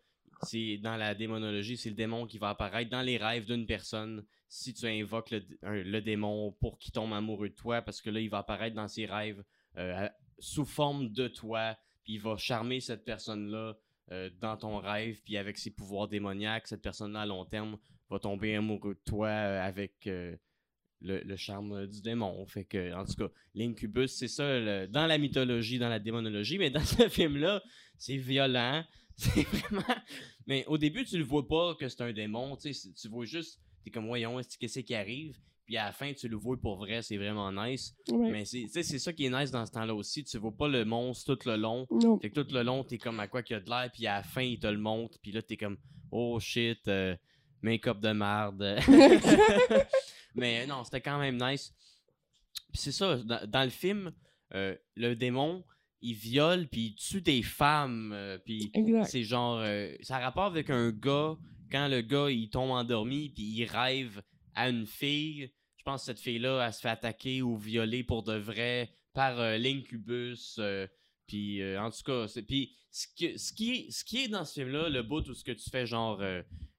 c'est 0.43 0.79
dans 0.79 0.97
la 0.97 1.15
démonologie, 1.15 1.77
c'est 1.77 1.91
le 1.91 1.95
démon 1.95 2.27
qui 2.27 2.39
va 2.39 2.49
apparaître 2.49 2.91
dans 2.91 3.03
les 3.03 3.19
rêves 3.19 3.47
d'une 3.47 3.67
personne 3.67 4.25
si 4.49 4.75
tu 4.75 4.87
invoques 4.87 5.31
le, 5.31 5.45
le 5.63 6.01
démon 6.01 6.51
pour 6.61 6.79
qu'il 6.79 6.93
tombe 6.93 7.13
amoureux 7.13 7.51
de 7.51 7.55
toi, 7.55 7.83
parce 7.83 8.01
que 8.01 8.11
là, 8.11 8.19
il 8.19 8.31
va 8.31 8.39
apparaître 8.39 8.75
dans 8.75 8.89
ses 8.89 9.07
rêves 9.07 9.45
euh, 9.77 10.09
sous 10.39 10.65
forme 10.65 11.11
de 11.11 11.29
toi, 11.29 11.77
puis 12.05 12.15
il 12.15 12.21
va 12.21 12.37
charmer 12.37 12.81
cette 12.81 13.05
personne-là 13.05 13.77
euh, 14.13 14.31
dans 14.41 14.57
ton 14.57 14.79
rêve, 14.79 15.21
puis 15.25 15.37
avec 15.37 15.59
ses 15.59 15.71
pouvoirs 15.71 16.09
démoniaques, 16.09 16.67
cette 16.69 16.83
personne-là 16.83 17.23
à 17.23 17.27
long 17.27 17.45
terme 17.45 17.79
va 18.11 18.19
tomber 18.19 18.55
amoureux 18.55 18.95
de 18.95 19.01
toi 19.05 19.29
euh, 19.29 19.63
avec 19.63 20.09
le, 21.01 21.37
charme 21.37 21.87
du 21.87 22.03
démon. 22.03 22.45
Fait 22.47 22.65
que, 22.65 22.95
en 22.95 23.05
tout 23.05 23.15
cas, 23.15 23.29
l'incubus, 23.55 24.13
c'est 24.13 24.29
ça 24.29 24.87
dans 24.87 25.07
la 25.07 25.19
mythologie, 25.19 25.79
dans 25.79 25.89
la 25.89 25.99
démonologie, 25.99 26.59
mais 26.59 26.71
dans 26.71 26.81
ce 26.85 27.09
film-là, 27.09 27.63
c'est 27.99 28.17
violent. 28.17 28.85
Mais 30.47 30.67
au 30.67 30.77
début, 30.77 31.05
tu 31.05 31.17
le 31.17 31.25
vois 31.25 31.47
pas 31.47 31.77
que 31.77 31.89
c'est 31.89 32.03
un 32.03 32.13
démon, 32.13 32.57
tu 32.57 32.73
vois 33.09 33.25
juste, 33.25 33.61
t'es 33.85 33.91
comme, 33.91 34.07
voyons, 34.07 34.41
est-ce 34.41 34.59
que 34.59 34.67
c'est 34.67 34.83
qui 34.83 34.95
arrive? 34.95 35.39
Puis 35.67 35.79
à 35.79 35.87
la 35.87 35.93
fin, 35.93 36.13
tu 36.13 36.29
le 36.29 36.37
vois 36.37 36.59
pour 36.61 36.77
vrai, 36.77 37.01
c'est 37.01 37.17
vraiment 37.17 37.51
nice. 37.51 37.95
Ouais. 38.11 38.31
Mais 38.31 38.45
c'est 38.45 38.99
ça 38.99 39.13
qui 39.13 39.25
est 39.25 39.31
nice 39.31 39.51
dans 39.51 39.65
ce 39.65 39.73
temps-là 39.73 39.95
aussi. 39.95 40.23
Tu 40.25 40.37
vois 40.37 40.55
pas 40.55 40.69
le 40.69 40.85
monstre 40.85 41.35
tout 41.35 41.49
le 41.49 41.57
long. 41.57 41.87
Non. 41.91 42.19
Fait 42.19 42.31
que 42.31 42.41
tout 42.41 42.55
le 42.55 42.63
long, 42.63 42.85
t'es 42.85 42.99
comme 42.99 43.19
à 43.19 43.29
quoi 43.29 43.43
qu'il 43.43 43.55
y 43.55 43.57
a 43.57 43.61
de 43.61 43.71
l'air, 43.71 43.91
puis 43.93 44.07
à 44.07 44.17
la 44.17 44.23
fin, 44.23 44.43
il 44.43 44.59
te 44.59 44.67
le 44.67 44.79
montre, 44.79 45.19
puis 45.23 45.33
là, 45.33 45.41
t'es 45.41 45.57
comme, 45.57 45.79
oh 46.11 46.39
shit, 46.39 46.87
euh, 46.89 47.17
make-up 47.63 47.99
de 48.01 48.13
marde. 48.13 48.63
Mais 50.35 50.67
non, 50.67 50.85
c'était 50.85 51.01
quand 51.01 51.19
même 51.19 51.39
nice. 51.41 51.73
Puis 52.73 52.83
c'est 52.83 52.93
ça, 52.93 53.17
dans, 53.17 53.49
dans 53.49 53.65
le 53.65 53.71
film, 53.71 54.13
euh, 54.55 54.77
le 54.97 55.15
démon, 55.15 55.65
il 56.03 56.15
viole, 56.15 56.69
puis 56.69 56.89
il 56.89 56.95
tue 56.97 57.23
des 57.23 57.43
femmes, 57.43 58.13
euh, 58.13 58.37
puis 58.37 58.71
c'est 59.07 59.23
genre, 59.23 59.65
ça 60.03 60.17
a 60.17 60.19
rapport 60.19 60.45
avec 60.45 60.69
un 60.69 60.91
gars, 60.91 61.37
quand 61.71 61.89
le 61.89 62.03
gars, 62.03 62.31
il 62.31 62.51
tombe 62.51 62.71
endormi, 62.71 63.31
puis 63.31 63.45
il 63.45 63.65
rêve 63.65 64.23
à 64.55 64.69
une 64.69 64.87
fille. 64.87 65.53
Je 65.77 65.83
pense 65.85 66.03
que 66.03 66.07
cette 66.07 66.21
fille-là, 66.21 66.65
elle 66.67 66.73
se 66.73 66.81
fait 66.81 66.89
attaquer 66.89 67.43
ou 67.43 67.57
violer 67.57 68.05
pour 68.05 68.23
de 68.23 68.35
vrai 68.35 68.91
par 69.13 69.39
euh, 69.39 69.59
l'incubus. 69.59 70.57
euh, 70.59 70.87
puis 71.27 71.63
euh, 71.63 71.81
en 71.81 71.91
tout 71.91 72.03
cas, 72.05 72.27
puis 72.47 72.77
ce, 72.91 73.07
ce 73.37 73.53
qui 73.53 73.91
ce 73.91 74.05
qui 74.05 74.25
est 74.25 74.29
dans 74.29 74.45
ce 74.45 74.55
film-là, 74.55 74.89
le 74.89 75.03
bout 75.03 75.27
où 75.29 75.35
ce 75.35 75.45
que 75.45 75.53
tu 75.53 75.71
fais 75.71 75.87
genre 75.87 76.19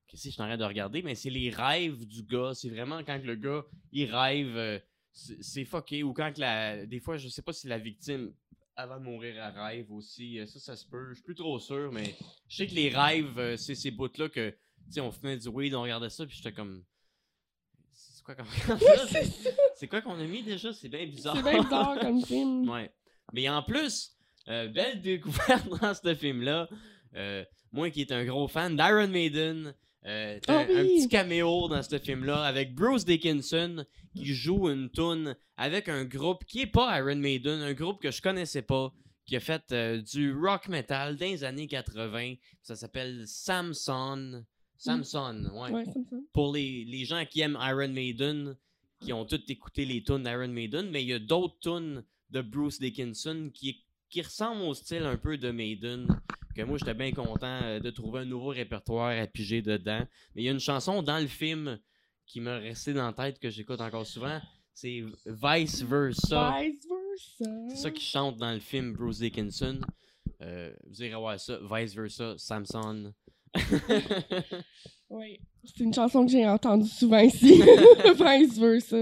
qu'est-ce 0.07 0.23
que 0.23 0.29
je 0.29 0.33
suis 0.33 0.41
en 0.41 0.45
train 0.45 0.57
de 0.57 0.63
regarder, 0.63 1.01
mais 1.01 1.15
c'est 1.15 1.29
les 1.29 1.49
rêves 1.49 2.05
du 2.05 2.23
gars. 2.23 2.51
C'est 2.53 2.69
vraiment 2.69 3.03
quand 3.03 3.19
le 3.23 3.35
gars 3.35 3.65
il 3.91 4.13
rêve, 4.13 4.81
c'est 5.11 5.65
fucké 5.65 6.03
ou 6.03 6.13
quand 6.13 6.37
la 6.37 6.85
des 6.85 6.99
fois 6.99 7.17
je 7.17 7.27
sais 7.27 7.41
pas 7.41 7.53
si 7.53 7.67
la 7.67 7.79
victime 7.79 8.33
avant 8.75 8.99
de 8.99 9.03
mourir 9.03 9.35
elle 9.35 9.59
rêve 9.59 9.91
aussi. 9.91 10.39
Ça, 10.47 10.59
ça 10.59 10.75
se 10.75 10.85
peut. 10.87 11.09
Je 11.09 11.15
suis 11.15 11.23
plus 11.23 11.35
trop 11.35 11.57
sûr, 11.59 11.91
mais 11.91 12.15
je 12.47 12.57
sais 12.57 12.67
que 12.67 12.75
les 12.75 12.89
rêves, 12.89 13.55
c'est 13.57 13.75
ces 13.75 13.91
bouts-là 13.91 14.29
que 14.29 14.51
tu 14.51 14.57
sais, 14.91 15.01
on 15.01 15.11
fumait 15.11 15.37
du 15.37 15.47
weed, 15.47 15.73
on 15.73 15.81
regardait 15.81 16.09
ça, 16.09 16.25
puis 16.25 16.35
j'étais 16.37 16.53
comme 16.53 16.83
quoi 18.25 18.35
qu'on 18.35 18.43
C'est- 19.75 19.87
quoi 19.87 20.01
qu'on 20.01 20.19
a 20.19 20.23
mis 20.23 20.43
déjà? 20.43 20.73
C'est 20.73 20.89
bien 20.89 21.05
bizarre. 21.05 21.35
C'est 21.35 21.43
bien 21.43 21.61
bizarre 21.61 21.99
comme 21.99 22.21
film. 22.25 22.69
Ouais. 22.69 22.91
Mais 23.33 23.47
en 23.49 23.61
plus, 23.63 24.11
euh, 24.47 24.67
belle 24.67 25.01
découverte 25.01 25.67
dans 25.81 25.93
ce 25.93 26.15
film-là. 26.15 26.67
Euh, 27.15 27.43
moi 27.71 27.89
qui 27.89 28.01
est 28.01 28.11
un 28.11 28.25
gros 28.25 28.47
fan 28.47 28.75
d'Iron 28.75 29.07
Maiden, 29.07 29.73
euh, 30.05 30.39
Ah 30.47 30.59
un, 30.59 30.65
petit 30.65 31.07
caméo 31.07 31.67
dans 31.67 31.81
ce 31.81 31.97
film-là 31.99 32.43
avec 32.43 32.75
Bruce 32.75 33.05
Dickinson 33.05 33.85
qui 34.15 34.33
joue 34.33 34.69
une 34.69 34.89
tune 34.91 35.35
avec 35.57 35.89
un 35.89 36.05
groupe 36.05 36.45
qui 36.45 36.61
est 36.61 36.67
pas 36.67 36.97
Iron 36.99 37.15
Maiden, 37.15 37.61
un 37.61 37.73
groupe 37.73 38.01
que 38.01 38.11
je 38.11 38.21
connaissais 38.21 38.61
pas, 38.61 38.93
qui 39.25 39.35
a 39.35 39.39
fait 39.39 39.73
du 40.03 40.33
rock 40.33 40.67
metal 40.67 41.15
dans 41.15 41.25
les 41.25 41.43
années 41.43 41.67
80. 41.67 42.35
Ça 42.61 42.75
s'appelle 42.75 43.23
Samson. 43.25 44.43
Samson, 44.77 45.51
ouais 45.53 45.71
Ouais, 45.71 45.83
pour 46.33 46.53
les, 46.53 46.85
les 46.85 47.05
gens 47.05 47.23
qui 47.29 47.41
aiment 47.41 47.57
Iron 47.61 47.89
Maiden, 47.89 48.55
qui 48.99 49.13
ont 49.13 49.25
tous 49.25 49.41
écouté 49.47 49.85
les 49.85 50.03
tunes 50.03 50.23
d'Iron 50.23 50.47
Maiden, 50.47 50.89
mais 50.91 51.03
il 51.03 51.09
y 51.09 51.13
a 51.13 51.19
d'autres 51.19 51.59
tunes 51.59 52.03
de 52.29 52.41
Bruce 52.41 52.79
Dickinson 52.79 53.51
qui, 53.53 53.83
qui 54.09 54.21
ressemblent 54.21 54.61
au 54.63 54.73
style 54.73 55.03
un 55.03 55.17
peu 55.17 55.37
de 55.37 55.51
Maiden, 55.51 56.07
que 56.55 56.61
moi 56.63 56.77
j'étais 56.77 56.93
bien 56.93 57.11
content 57.11 57.59
euh, 57.63 57.79
de 57.79 57.89
trouver 57.89 58.21
un 58.21 58.25
nouveau 58.25 58.49
répertoire 58.49 59.09
à 59.17 59.27
piger 59.27 59.61
dedans. 59.61 60.05
Mais 60.33 60.41
il 60.41 60.45
y 60.45 60.49
a 60.49 60.51
une 60.51 60.59
chanson 60.59 61.03
dans 61.03 61.19
le 61.19 61.27
film 61.27 61.79
qui 62.25 62.39
m'a 62.39 62.57
resté 62.57 62.93
dans 62.93 63.05
la 63.05 63.13
tête 63.13 63.39
que 63.39 63.49
j'écoute 63.49 63.81
encore 63.81 64.05
souvent, 64.07 64.41
c'est 64.73 65.03
Vice 65.25 65.83
Versa. 65.83 66.59
Vice 66.61 66.85
versa. 66.87 67.51
C'est 67.69 67.75
ça 67.75 67.91
qui 67.91 68.03
chante 68.03 68.37
dans 68.37 68.51
le 68.51 68.59
film 68.59 68.93
Bruce 68.93 69.19
Dickinson. 69.19 69.79
Euh, 70.41 70.73
vous 70.87 71.03
irez 71.03 71.15
voir 71.15 71.39
ça, 71.39 71.59
Vice 71.71 71.95
Versa, 71.95 72.33
Samson. 72.37 73.13
Oui. 75.09 75.39
C'est 75.63 75.83
une 75.83 75.93
chanson 75.93 76.25
que 76.25 76.31
j'ai 76.31 76.47
entendue 76.47 76.89
souvent 76.89 77.19
ici. 77.19 77.61
Vice 78.05 78.57
versa. 78.57 78.97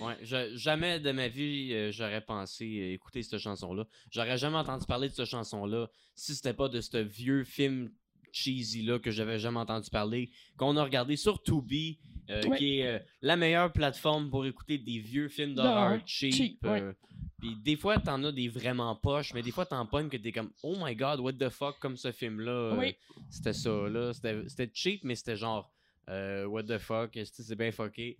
Ouais, 0.00 0.16
je- 0.22 0.56
jamais 0.56 0.98
de 1.00 1.10
ma 1.12 1.28
vie 1.28 1.72
euh, 1.74 1.90
j'aurais 1.92 2.20
pensé 2.20 2.64
euh, 2.64 2.92
écouter 2.94 3.22
cette 3.22 3.38
chanson-là. 3.38 3.84
J'aurais 4.10 4.38
jamais 4.38 4.56
entendu 4.56 4.86
parler 4.86 5.08
de 5.08 5.14
cette 5.14 5.26
chanson-là 5.26 5.88
si 6.14 6.34
c'était 6.34 6.54
pas 6.54 6.68
de 6.68 6.80
ce 6.80 6.96
vieux 6.98 7.44
film 7.44 7.90
cheesy-là 8.32 8.98
que 8.98 9.10
j'avais 9.10 9.38
jamais 9.38 9.58
entendu 9.58 9.90
parler, 9.90 10.30
qu'on 10.56 10.76
a 10.76 10.82
regardé 10.84 11.16
sur 11.16 11.42
Tubi, 11.42 11.98
euh, 12.30 12.42
Ouais. 12.48 12.56
qui 12.58 12.78
est 12.78 12.86
euh, 12.86 12.98
la 13.22 13.36
meilleure 13.36 13.72
plateforme 13.72 14.30
pour 14.30 14.46
écouter 14.46 14.78
des 14.78 14.98
vieux 14.98 15.28
films 15.28 15.54
d'horreur 15.54 16.00
cheap. 16.06 16.32
cheap, 16.32 16.64
ouais. 16.64 16.80
euh, 16.82 16.92
Puis 17.38 17.56
des 17.56 17.76
fois, 17.76 17.98
t'en 17.98 18.22
as 18.24 18.32
des 18.32 18.48
vraiment 18.48 18.94
poches, 18.94 19.32
mais 19.34 19.42
des 19.42 19.50
fois, 19.50 19.66
t'en 19.66 19.84
pognes 19.86 20.08
que 20.08 20.16
t'es 20.16 20.30
comme 20.32 20.50
«Oh 20.62 20.76
my 20.78 20.94
God, 20.94 21.20
what 21.20 21.32
the 21.32 21.48
fuck», 21.48 21.78
comme 21.80 21.96
ce 21.96 22.12
film-là. 22.12 22.50
euh, 22.52 22.76
Oui. 22.78 22.94
C'était 23.30 23.52
ça, 23.54 23.70
là. 23.88 24.12
C'était 24.12 24.70
cheap, 24.74 25.04
mais 25.04 25.14
c'était 25.14 25.36
genre 25.36 25.72
What 26.08 26.64
the 26.64 26.78
fuck, 26.78 27.18
c'est 27.24 27.56
bien 27.56 27.70
fucké». 27.72 28.16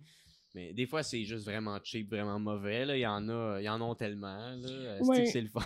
Mais 0.53 0.73
des 0.73 0.85
fois, 0.85 1.01
c'est 1.01 1.23
juste 1.23 1.45
vraiment 1.45 1.77
cheap, 1.81 2.09
vraiment 2.09 2.37
mauvais. 2.37 2.85
Là. 2.85 2.97
Il 2.97 3.01
y 3.01 3.07
en 3.07 3.27
a, 3.29 3.57
il 3.61 3.63
y 3.63 3.69
en 3.69 3.95
tellement. 3.95 4.37
Ouais. 5.01 5.23
que 5.23 5.29
c'est 5.29 5.41
le 5.41 5.47
fun? 5.47 5.61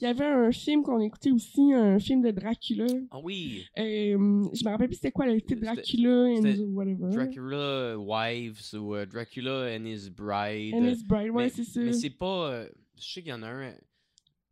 Il 0.00 0.04
y 0.04 0.06
avait 0.06 0.24
un 0.24 0.52
film 0.52 0.82
qu'on 0.82 1.00
écoutait 1.00 1.32
aussi, 1.32 1.72
un 1.72 1.98
film 1.98 2.22
de 2.22 2.30
Dracula. 2.30 2.86
Ah 3.10 3.18
oui! 3.22 3.66
Euh, 3.76 3.82
je 4.52 4.64
me 4.64 4.70
rappelle 4.70 4.86
plus 4.86 4.96
c'était 4.96 5.10
quoi 5.10 5.26
le 5.26 5.40
titre 5.40 5.62
Dracula 5.62 6.10
and 6.10 6.72
whatever. 6.72 7.10
Dracula 7.10 7.98
Wives 7.98 8.74
ou 8.74 8.94
euh, 8.94 9.04
Dracula 9.04 9.76
and 9.76 9.84
His 9.84 10.10
Bride. 10.10 10.74
And 10.74 10.84
His 10.84 11.04
Bride, 11.04 11.30
ouais, 11.30 11.48
c'est 11.48 11.64
ça. 11.64 11.80
mais 11.80 11.92
c'est 11.92 12.10
pas. 12.10 12.50
euh, 12.52 12.68
je 13.00 13.04
sais 13.04 13.22
qu'il 13.22 13.30
y 13.30 13.34
en 13.34 13.42
a 13.42 13.48
un. 13.48 13.72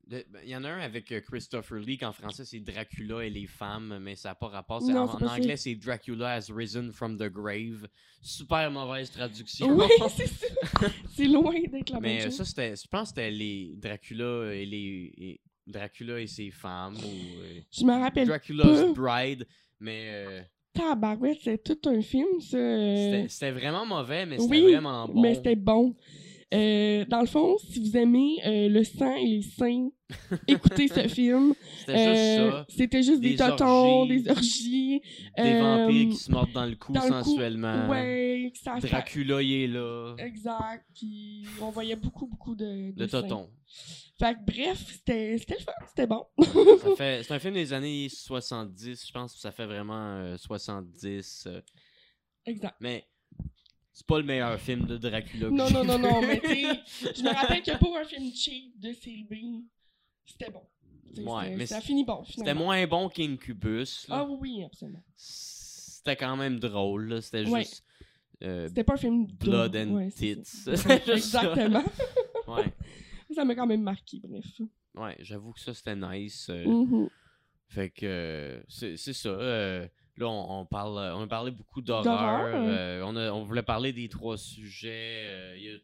Ben, 0.07 0.23
Il 0.45 0.51
y 0.51 0.57
en 0.57 0.65
a 0.65 0.69
un 0.71 0.81
avec 0.81 1.11
euh, 1.13 1.21
Christopher 1.21 1.79
Lee, 1.79 1.99
qu'en 1.99 2.13
français 2.13 2.45
c'est 2.45 2.61
Dracula 2.61 3.25
et 3.25 3.31
les 3.31 3.47
femmes, 3.47 3.99
mais 4.01 4.15
ça 4.15 4.31
n'a 4.31 4.35
pas 4.35 4.49
rapport. 4.49 4.83
Non, 4.83 5.03
en 5.11 5.27
anglais, 5.27 5.57
c'est 5.57 5.75
Dracula 5.75 6.35
has 6.35 6.47
risen 6.55 6.93
from 6.93 7.17
the 7.17 7.29
grave. 7.31 7.87
Super 8.23 8.71
mauvaise 8.71 9.11
traduction. 9.11 9.77
Oui, 9.77 9.87
c'est 11.15 11.27
loin 11.27 11.55
d'être 11.71 11.91
la 11.91 12.01
Mais 12.01 12.21
euh, 12.21 12.25
chose. 12.27 12.37
ça, 12.37 12.45
c'était. 12.45 12.75
Je 12.77 12.89
pense 12.89 13.11
que 13.13 13.17
c'était 13.17 13.31
les 13.31 13.75
Dracula 13.77 14.55
et 14.55 14.67
les. 14.67 15.13
et- 15.19 15.41
Dracula 15.67 16.21
et 16.21 16.29
ses 16.29 16.53
femmes 16.53 16.95
ou. 16.95 17.41
euh, 17.41 17.61
Je 17.73 17.85
me 17.85 17.93
rappelle 18.01 18.29
Dracula's. 18.29 18.95
Bride. 18.95 19.47
Mais. 19.81 20.11
euh, 20.13 20.43
tabarouette, 20.73 21.39
c'est 21.43 21.61
tout 21.65 21.89
un 21.89 22.01
film, 22.03 22.39
ça. 22.41 22.57
C'était 22.57 23.27
c'était 23.29 23.51
vraiment 23.51 23.85
mauvais, 23.85 24.27
mais 24.27 24.39
c'était 24.39 24.51
Oui, 24.55 24.73
vraiment 24.73 25.09
bon. 25.09 25.21
Mais 25.21 25.35
c'était 25.35 25.57
bon. 25.57 25.97
Euh, 26.55 27.05
dans 27.07 27.21
le 27.21 27.27
fond, 27.27 27.57
si 27.59 27.81
vous 27.81 27.97
aimez 27.97 28.37
euh, 28.47 28.69
le 28.69 28.85
sang 28.85 29.17
et 29.17 29.27
les 29.27 29.43
seins, 29.43 29.89
écoutez 30.47 30.87
ce 30.87 31.09
film. 31.09 31.55
C'était 31.81 31.97
juste 31.99 32.09
Euh, 32.39 32.51
ça. 32.53 32.67
C'était 32.69 33.03
juste 33.03 33.21
des, 33.21 33.31
Des 33.31 33.37
totons, 33.37 33.65
orgies. 34.03 34.23
des 34.23 34.31
orgies. 34.31 35.01
Des 35.37 35.61
vampires 35.61 36.09
qui 36.11 36.17
se 36.17 36.31
mordent 36.31 36.53
dans 36.53 36.67
le 36.67 36.77
cou 36.77 36.93
dans 36.93 37.03
le 37.05 37.09
cou, 37.09 37.15
sensuellement. 37.31 37.89
Ouais, 37.89 38.53
ça 38.63 38.79
Dracula, 38.79 39.43
il 39.43 39.53
est 39.53 39.67
là. 39.67 40.15
Exact. 40.19 40.85
Puis 40.95 41.45
on 41.61 41.71
voyait 41.71 41.97
beaucoup, 41.97 42.27
beaucoup 42.29 42.55
de. 42.55 42.93
de 42.93 43.01
Le 43.03 43.09
seins. 43.09 43.23
toton. 43.23 43.51
Fait 44.19 44.35
que 44.35 44.45
bref, 44.47 44.85
c'était 44.89 45.33
le 45.33 45.39
fun, 45.39 45.73
c'était 45.89 46.07
bon. 46.07 46.25
C'est 46.97 47.31
un 47.33 47.39
film 47.41 47.55
des 47.55 47.73
années 47.73 48.09
70, 48.09 49.05
je 49.09 49.13
pense 49.13 49.35
que 49.35 49.41
ça 49.41 49.51
fait 49.51 49.67
vraiment 49.67 50.17
euh, 50.19 50.37
70. 50.39 51.45
euh, 51.49 51.61
exact. 52.47 52.77
mais 52.81 53.05
c'est 53.99 54.07
pas 54.07 54.19
le 54.19 54.25
meilleur 54.25 54.61
film 54.61 54.85
de 54.87 54.99
Dracula 54.99 55.49
Non, 55.49 55.71
non, 55.71 55.83
non, 55.83 55.99
non, 55.99 56.21
mais 56.21 56.39
tu 56.39 56.51
je 57.17 57.23
me 57.23 57.35
rappelle 57.35 57.63
que 57.63 57.79
pour 57.79 57.97
un 57.97 58.05
film 58.05 58.31
cheap 58.31 58.79
de 58.79 58.93
série 58.93 59.25
B, 59.25 59.65
c'était 60.27 60.51
bon. 60.51 60.61
Ouais, 61.19 61.57
mais 61.57 61.65
ça 61.65 61.81
finit 61.81 62.05
bon, 62.05 62.23
C'était 62.25 62.53
moins 62.53 62.87
bon 62.87 63.09
qu'Incubus. 63.09 64.07
Ah 64.11 64.25
oui, 64.25 64.63
absolument. 64.65 65.03
C'était 65.17 66.15
quand 66.17 66.37
même 66.37 66.59
drôle. 66.61 67.09
là. 67.09 67.21
C'était 67.23 67.49
Ouais. 67.49 67.61
juste 67.63 67.83
euh, 68.43 68.69
C'était 68.69 68.85
pas 68.85 68.95
un 68.95 68.99
film 68.99 69.27
de- 69.27 69.33
Blood 69.33 69.77
and 69.77 69.91
ouais, 69.95 70.11
Tits. 70.11 70.43
Exactement. 71.11 71.83
Ouais, 72.49 72.73
Ça 73.35 73.45
m'a 73.47 73.55
quand 73.55 73.67
même 73.67 73.83
marqué, 73.83 74.21
bref. 74.23 74.45
ouais 74.95 75.17
j'avoue 75.21 75.53
que 75.53 75.59
ça 75.61 75.73
c'était 75.75 75.97
nice. 75.97 76.49
euh, 76.51 76.65
Mhm. 76.67 77.09
Fait 77.69 77.89
que 77.91 78.07
euh, 78.07 78.63
c'est 78.69 78.97
c'est 78.99 79.15
ça. 79.15 79.31
Là, 80.19 80.29
on, 80.29 80.61
on 80.61 80.65
parle, 80.67 80.99
euh, 80.99 81.17
on 81.17 81.23
a 81.23 81.27
parlé 81.27 81.51
beaucoup 81.51 81.81
d'horreur. 81.81 82.51
Euh, 82.55 83.03
on, 83.33 83.45
voulait 83.45 83.63
parler 83.63 83.93
des 83.93 84.09
trois 84.09 84.37
sujets. 84.37 85.25
euh, 85.27 85.57
y 85.59 85.69
a- 85.71 85.79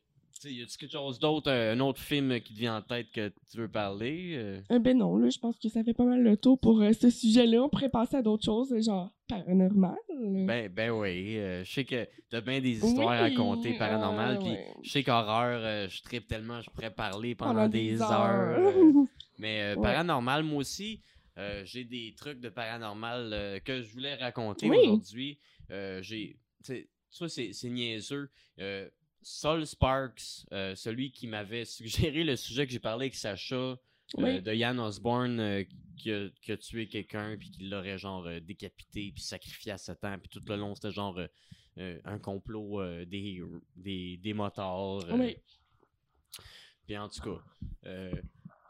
y 0.45 0.67
quelque 0.67 0.91
chose 0.91 1.21
d'autre, 1.21 1.53
un 1.53 1.79
autre 1.79 2.01
film 2.01 2.41
qui 2.41 2.53
te 2.53 2.59
vient 2.59 2.79
en 2.79 2.83
tête 2.83 3.07
que 3.13 3.29
tu 3.49 3.59
veux 3.59 3.69
parler 3.69 4.33
euh? 4.71 4.79
Ben 4.81 4.99
non, 4.99 5.17
là, 5.17 5.31
je 5.31 5.39
pense 5.39 5.57
que 5.57 5.69
ça 5.69 5.85
fait 5.85 5.95
pas 5.95 6.05
mal 6.05 6.21
le 6.21 6.37
tour 6.37 6.59
pour 6.59 6.83
ce 7.01 7.11
sujet-là. 7.11 7.63
On 7.63 7.69
pourrait 7.69 7.89
passer 7.89 8.17
à 8.17 8.23
d'autres 8.23 8.45
choses, 8.45 8.75
genre 8.85 9.13
paranormal. 9.29 9.95
Ben, 10.21 10.69
ben 10.69 10.91
oui. 10.91 11.35
je 11.37 11.71
sais 11.73 11.85
que 11.85 12.09
t'as 12.29 12.41
bien 12.41 12.61
des 12.61 12.85
histoires 12.85 13.13
à 13.13 13.19
raconter 13.21 13.75
paranormales. 13.79 14.37
euh, 14.37 14.41
puis 14.41 14.49
ouais. 14.51 14.67
je 14.83 14.91
sais 14.91 15.05
qu'horreur, 15.05 15.89
je 15.89 16.03
tripe 16.03 16.27
tellement, 16.27 16.61
je 16.61 16.71
pourrais 16.71 16.91
parler 16.91 17.37
pendant, 17.37 17.55
Pendant 17.55 17.69
des, 17.69 18.03
heures. 18.03 18.59
Mais 19.39 19.75
Ouais. 19.77 19.83
paranormal, 19.83 20.43
moi 20.43 20.59
aussi, 20.59 21.01
euh, 21.39 21.65
j'ai 21.65 21.85
des 21.85 22.15
trucs 22.17 22.41
de 22.41 22.49
paranormal 22.49 23.33
euh, 23.33 23.59
que 23.61 23.83
je 23.83 23.91
voulais 23.93 24.15
raconter 24.17 24.69
Oui. 24.69 24.77
aujourd'hui. 24.85 25.39
Euh, 25.71 26.03
j'ai, 26.03 26.39
tu 26.65 26.75
sais, 26.75 26.89
ça 27.11 27.29
c'est, 27.29 27.53
c'est 27.53 27.71
niaiseux. 27.71 28.31
Euh, 28.59 28.89
Sol 29.23 29.67
Sparks, 29.67 30.45
celui 30.75 31.13
qui 31.13 31.27
m'avait 31.29 31.65
suggéré 31.65 32.25
le 32.25 32.35
sujet 32.37 32.67
que 32.67 32.73
j'ai 32.73 32.81
parlé 32.81 33.05
avec 33.07 33.15
Sacha 33.15 33.79
Oui. 34.17 34.43
de 34.43 34.53
Yann 34.53 34.81
Osborne 34.81 35.65
qui, 35.97 36.11
a, 36.11 36.29
qui 36.43 36.51
a 36.53 36.57
tué 36.57 36.89
quelqu'un 36.89 37.37
puis 37.39 37.51
qui 37.51 37.69
l'aurait 37.69 37.99
genre 37.99 38.29
décapité 38.41 39.13
puis 39.15 39.23
sacrifié 39.23 39.73
à 39.73 39.79
7 39.79 40.05
ans 40.05 40.19
puis 40.19 40.29
tout 40.29 40.43
le 40.49 40.57
long 40.57 40.75
c'était 40.75 40.91
genre 40.91 41.21
un 41.77 42.19
complot 42.19 42.83
des, 43.07 43.41
des, 43.77 44.17
des 44.17 44.35
motards. 44.35 45.05
Oui. 45.13 45.37
puis 46.85 46.99
en 46.99 47.09
tout 47.09 47.21
cas, 47.21 47.43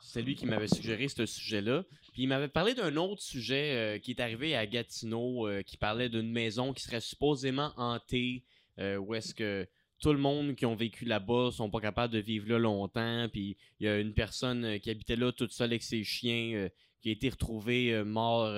c'est 0.00 0.20
lui 0.22 0.34
qui 0.34 0.44
m'avait 0.46 0.68
suggéré 0.68 1.08
ce 1.08 1.24
sujet-là. 1.24 1.84
Puis 2.12 2.22
il 2.22 2.26
m'avait 2.26 2.48
parlé 2.48 2.74
d'un 2.74 2.96
autre 2.96 3.22
sujet 3.22 3.72
euh, 3.72 3.98
qui 3.98 4.10
est 4.10 4.20
arrivé 4.20 4.54
à 4.54 4.66
Gatineau, 4.66 5.48
euh, 5.48 5.62
qui 5.62 5.76
parlait 5.78 6.10
d'une 6.10 6.30
maison 6.30 6.72
qui 6.74 6.82
serait 6.82 7.00
supposément 7.00 7.72
hantée, 7.76 8.44
euh, 8.78 8.96
où 8.98 9.14
est-ce 9.14 9.34
que 9.34 9.66
tout 9.98 10.12
le 10.12 10.18
monde 10.18 10.54
qui 10.54 10.66
ont 10.66 10.74
vécu 10.74 11.04
là-bas 11.06 11.50
sont 11.52 11.70
pas 11.70 11.80
capables 11.80 12.12
de 12.12 12.18
vivre 12.18 12.48
là 12.50 12.58
longtemps. 12.58 13.28
Puis 13.32 13.56
il 13.80 13.86
y 13.86 13.88
a 13.88 13.98
une 13.98 14.12
personne 14.12 14.78
qui 14.80 14.90
habitait 14.90 15.16
là 15.16 15.32
toute 15.32 15.52
seule 15.52 15.70
avec 15.70 15.82
ses 15.82 16.04
chiens, 16.04 16.68
qui 17.00 17.08
a 17.08 17.12
été 17.12 17.28
retrouvée 17.28 18.02
mort, 18.04 18.52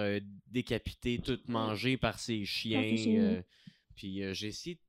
décapitée, 0.47 1.19
toute 1.19 1.47
mangée 1.49 1.97
par 1.99 2.19
ses 2.19 2.45
chiens. 2.47 2.83
Ses 2.83 2.97
chiens. 2.97 3.45
puis 3.95 4.23
j'ai 4.35 4.47
essayé 4.47 4.77
de 4.77 4.81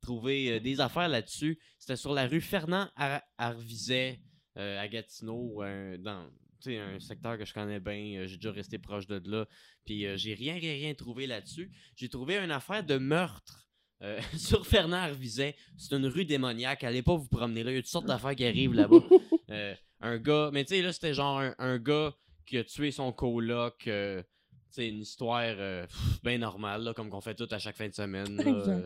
trouver 0.00 0.58
des 0.60 0.80
affaires 0.80 1.08
là-dessus. 1.08 1.58
C'était 1.78 1.96
sur 1.96 2.14
la 2.14 2.26
rue 2.26 2.40
Fernand 2.40 2.88
Ar- 2.96 3.22
Arviset 3.36 4.20
euh, 4.56 4.80
à 4.80 4.88
Gatineau, 4.88 5.62
dans 5.98 6.26
sais, 6.64 6.78
un 6.78 6.98
secteur 7.00 7.36
que 7.38 7.44
je 7.44 7.52
connais 7.54 7.80
bien. 7.80 8.20
euh, 8.20 8.26
j'ai 8.26 8.36
déjà 8.36 8.52
resté 8.52 8.78
proche 8.78 9.06
de 9.06 9.20
là. 9.30 9.46
Puis 9.84 10.06
euh, 10.06 10.16
j'ai 10.16 10.34
rien, 10.34 10.54
rien, 10.54 10.72
rien 10.72 10.94
trouvé 10.94 11.26
là-dessus. 11.26 11.70
J'ai 11.96 12.08
trouvé 12.08 12.38
une 12.38 12.50
affaire 12.50 12.84
de 12.84 12.98
meurtre. 12.98 13.68
euh, 14.02 14.20
sur 14.36 14.66
Fernand 14.66 14.96
Arviset, 14.98 15.54
c'est 15.76 15.94
une 15.94 16.06
rue 16.06 16.24
démoniaque. 16.24 16.84
Allez 16.84 17.02
pas 17.02 17.16
vous 17.16 17.28
promener 17.28 17.62
là. 17.62 17.70
Il 17.70 17.74
y 17.74 17.78
a 17.78 17.82
toutes 17.82 17.90
sortes 17.90 18.06
d'affaires 18.06 18.34
qui 18.34 18.44
arrivent 18.44 18.74
là-bas. 18.74 19.00
Euh, 19.50 19.74
un 20.00 20.16
gars, 20.18 20.50
mais 20.52 20.64
tu 20.64 20.76
sais, 20.76 20.80
là, 20.82 20.92
c'était 20.92 21.12
genre 21.12 21.40
un, 21.40 21.56
un 21.58 21.76
gars 21.78 22.14
qui 22.46 22.56
a 22.56 22.62
tué 22.62 22.92
son 22.92 23.12
coloc. 23.12 23.80
sais, 23.82 24.88
une 24.88 25.00
histoire 25.00 25.86
bien 26.22 26.38
normale, 26.38 26.84
là, 26.84 26.94
comme 26.94 27.10
qu'on 27.10 27.20
fait 27.20 27.34
tout 27.34 27.48
à 27.50 27.58
chaque 27.58 27.74
fin 27.74 27.88
de 27.88 27.92
semaine. 27.94 28.36
là. 28.36 28.82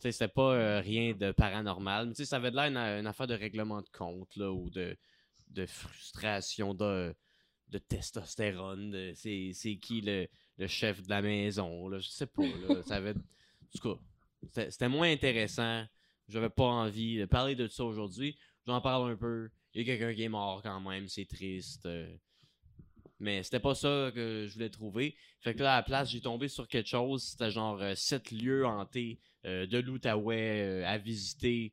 C'était 0.00 0.28
pas 0.28 0.80
rien 0.80 1.12
de 1.12 1.30
paranormal. 1.32 2.06
Mais 2.06 2.12
tu 2.14 2.22
sais, 2.22 2.24
ça 2.24 2.36
avait 2.36 2.50
de 2.50 2.56
l'air 2.56 2.68
une, 2.68 2.78
une 2.78 3.06
affaire 3.06 3.26
de 3.26 3.34
règlement 3.34 3.82
de 3.82 3.88
compte, 3.92 4.34
là, 4.36 4.50
ou 4.50 4.70
de, 4.70 4.96
de 5.50 5.66
frustration, 5.66 6.74
de, 6.74 7.14
de 7.68 7.78
testostérone. 7.78 9.12
c'est, 9.14 9.76
qui 9.80 10.00
le, 10.00 10.28
le 10.58 10.66
chef 10.66 11.02
de 11.02 11.10
la 11.10 11.22
maison, 11.22 11.88
là, 11.88 11.98
je 11.98 12.08
sais 12.08 12.26
pas. 12.26 12.42
Là, 12.42 12.82
ça 12.82 13.00
en 13.00 13.12
tout 13.78 13.94
cas, 13.94 14.00
c'était, 14.68 14.88
moins 14.88 15.10
intéressant. 15.10 15.84
J'avais 16.28 16.50
pas 16.50 16.64
envie 16.64 17.18
de 17.18 17.24
parler 17.24 17.54
de 17.54 17.68
ça 17.68 17.84
aujourd'hui. 17.84 18.38
J'en 18.66 18.80
parle 18.80 19.12
un 19.12 19.16
peu. 19.16 19.50
Il 19.74 19.80
y 19.80 19.90
a 19.90 19.96
quelqu'un 19.96 20.14
qui 20.14 20.22
est 20.22 20.28
mort 20.28 20.62
quand 20.62 20.80
même, 20.80 21.08
c'est 21.08 21.26
triste. 21.26 21.86
euh. 21.86 22.14
Mais 23.20 23.42
c'était 23.42 23.60
pas 23.60 23.74
ça 23.74 24.12
que 24.14 24.46
je 24.48 24.54
voulais 24.54 24.70
trouver. 24.70 25.16
Fait 25.40 25.54
que 25.54 25.62
là, 25.62 25.74
à 25.74 25.76
la 25.78 25.82
place, 25.82 26.10
j'ai 26.10 26.20
tombé 26.20 26.48
sur 26.48 26.68
quelque 26.68 26.88
chose. 26.88 27.24
C'était 27.24 27.50
genre 27.50 27.82
7 27.96 28.30
lieux 28.30 28.64
hantés 28.64 29.18
euh, 29.44 29.66
de 29.66 29.78
l'Outaouais 29.78 30.82
euh, 30.82 30.86
à 30.86 30.98
visiter. 30.98 31.72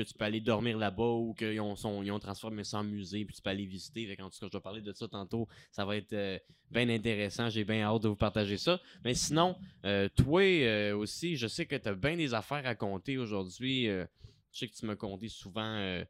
Euh, 0.00 0.02
que 0.04 0.08
tu 0.08 0.14
peux 0.14 0.24
aller 0.24 0.40
dormir 0.40 0.76
là-bas 0.78 1.02
ou 1.12 1.34
qu'ils 1.34 1.60
ont, 1.60 1.76
sont- 1.76 2.02
ils 2.02 2.10
ont 2.12 2.18
transformé 2.18 2.64
ça 2.64 2.78
en 2.78 2.84
musée 2.84 3.24
puis 3.24 3.34
tu 3.34 3.42
peux 3.42 3.50
aller 3.50 3.66
visiter. 3.66 4.06
Fait 4.06 4.16
qu'en 4.16 4.30
tout 4.30 4.38
cas, 4.38 4.46
je 4.52 4.56
vais 4.56 4.60
parler 4.62 4.82
de 4.82 4.92
ça 4.92 5.08
tantôt. 5.08 5.48
Ça 5.70 5.84
va 5.84 5.96
être 5.96 6.42
bien 6.70 6.88
intéressant. 6.88 7.48
J'ai 7.48 7.64
bien 7.64 7.82
hâte 7.82 8.02
de 8.02 8.08
vous 8.08 8.16
partager 8.16 8.58
ça. 8.58 8.80
Mais 9.04 9.14
sinon, 9.14 9.56
euh, 9.84 10.08
toi 10.16 10.42
euh, 10.42 10.96
aussi, 10.96 11.36
je 11.36 11.46
sais 11.46 11.66
que 11.66 11.76
tu 11.76 11.88
as 11.88 11.94
bien 11.94 12.16
des 12.16 12.34
affaires 12.34 12.66
à 12.66 12.74
compter 12.74 13.18
aujourd'hui. 13.18 13.88
Euh, 13.88 14.04
je 14.52 14.58
sais 14.60 14.68
que 14.68 14.74
tu 14.74 14.86
m'as 14.86 14.96
conté 14.96 15.28
souvent 15.28 15.62
euh, 15.76 16.04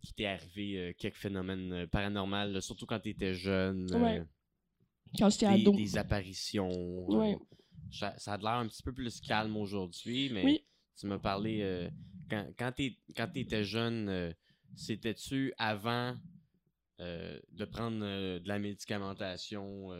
qu'il 0.00 0.14
t'est 0.14 0.26
arrivé 0.26 0.78
euh, 0.78 0.92
quelques 0.98 1.16
phénomènes 1.16 1.72
euh, 1.72 1.86
paranormaux, 1.86 2.60
surtout 2.60 2.86
quand 2.86 3.00
tu 3.00 3.10
étais 3.10 3.34
jeune. 3.34 3.88
euh, 3.94 3.98
Ouais. 3.98 4.22
Quand 5.18 5.28
j'étais 5.30 5.46
des, 5.54 5.60
ado. 5.62 5.72
des 5.76 5.96
apparitions. 5.98 6.70
euh, 6.70 7.14
Ouais. 7.16 7.36
ça, 7.90 8.14
ça 8.18 8.32
a 8.34 8.36
l'air 8.38 8.48
un 8.52 8.66
petit 8.66 8.82
peu 8.82 8.92
plus 8.92 9.20
calme 9.20 9.56
aujourd'hui, 9.56 10.30
mais 10.32 10.44
Oui. 10.44 10.64
Tu 10.96 11.06
m'as 11.06 11.18
parlé. 11.18 11.60
euh, 11.62 11.88
quand 12.30 12.46
quand 12.58 12.72
tu 12.72 13.38
étais 13.40 13.64
jeune, 13.64 14.08
euh, 14.08 14.32
c'était-tu 14.74 15.52
avant 15.58 16.16
euh, 17.00 17.38
de 17.50 17.64
prendre 17.64 18.00
de 18.00 18.46
la 18.48 18.58
médicamentation 18.58 19.90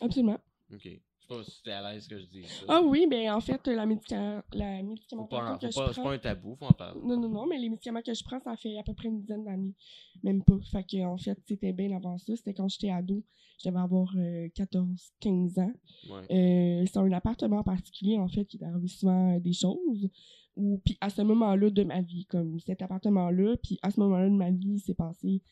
Absolument. 0.00 0.40
Ok. 0.72 0.88
Pas 1.28 1.44
si 1.44 1.62
t'es 1.62 1.72
à 1.72 1.92
l'aise 1.92 2.08
que 2.08 2.18
je 2.18 2.26
dise 2.26 2.46
ça. 2.46 2.64
Ah 2.68 2.80
oui, 2.82 3.06
ben 3.06 3.32
en 3.32 3.40
fait, 3.40 3.66
la, 3.68 3.84
médica... 3.84 4.42
la 4.54 4.82
médicamentation 4.82 5.58
que 5.58 5.70
je 5.70 5.76
pas- 5.76 5.86
c'est 5.88 6.00
prends... 6.00 6.04
pas 6.04 6.14
un 6.14 6.18
tabou, 6.18 6.56
faut 6.56 6.64
en 6.64 6.72
parler. 6.72 7.00
Non, 7.04 7.20
non, 7.20 7.28
non, 7.28 7.46
mais 7.46 7.58
les 7.58 7.68
médicaments 7.68 8.00
que 8.00 8.14
je 8.14 8.24
prends, 8.24 8.40
ça 8.40 8.56
fait 8.56 8.78
à 8.78 8.82
peu 8.82 8.94
près 8.94 9.08
une 9.08 9.20
dizaine 9.20 9.44
d'années. 9.44 9.74
Même 10.22 10.42
pas. 10.42 10.58
Fait 10.72 10.84
que, 10.84 11.04
en 11.04 11.18
fait, 11.18 11.38
c'était 11.46 11.72
bien 11.74 11.94
avant 11.94 12.16
ça. 12.16 12.34
C'était 12.34 12.54
quand 12.54 12.68
j'étais 12.68 12.90
ado. 12.90 13.22
Je 13.62 13.68
devais 13.68 13.80
avoir 13.80 14.14
14-15 14.14 15.60
ans. 15.60 15.72
Ouais. 16.08 16.22
Euh, 16.30 16.86
c'est 16.86 16.98
un 16.98 17.12
appartement 17.12 17.58
en 17.58 17.64
particulier, 17.64 18.16
en 18.16 18.28
fait, 18.28 18.44
qui 18.44 18.62
arrivé 18.64 18.88
souvent 18.88 19.36
euh, 19.36 19.40
des 19.40 19.52
choses. 19.52 20.08
Ou, 20.56 20.80
puis 20.84 20.96
à 21.00 21.10
ce 21.10 21.22
moment-là 21.22 21.70
de 21.70 21.84
ma 21.84 22.00
vie, 22.00 22.24
comme 22.26 22.58
cet 22.60 22.82
appartement-là, 22.82 23.56
puis 23.62 23.78
à 23.82 23.90
ce 23.90 24.00
moment-là 24.00 24.28
de 24.28 24.34
ma 24.34 24.50
vie, 24.50 24.74
il 24.74 24.80
s'est 24.80 24.94
passé 24.94 25.42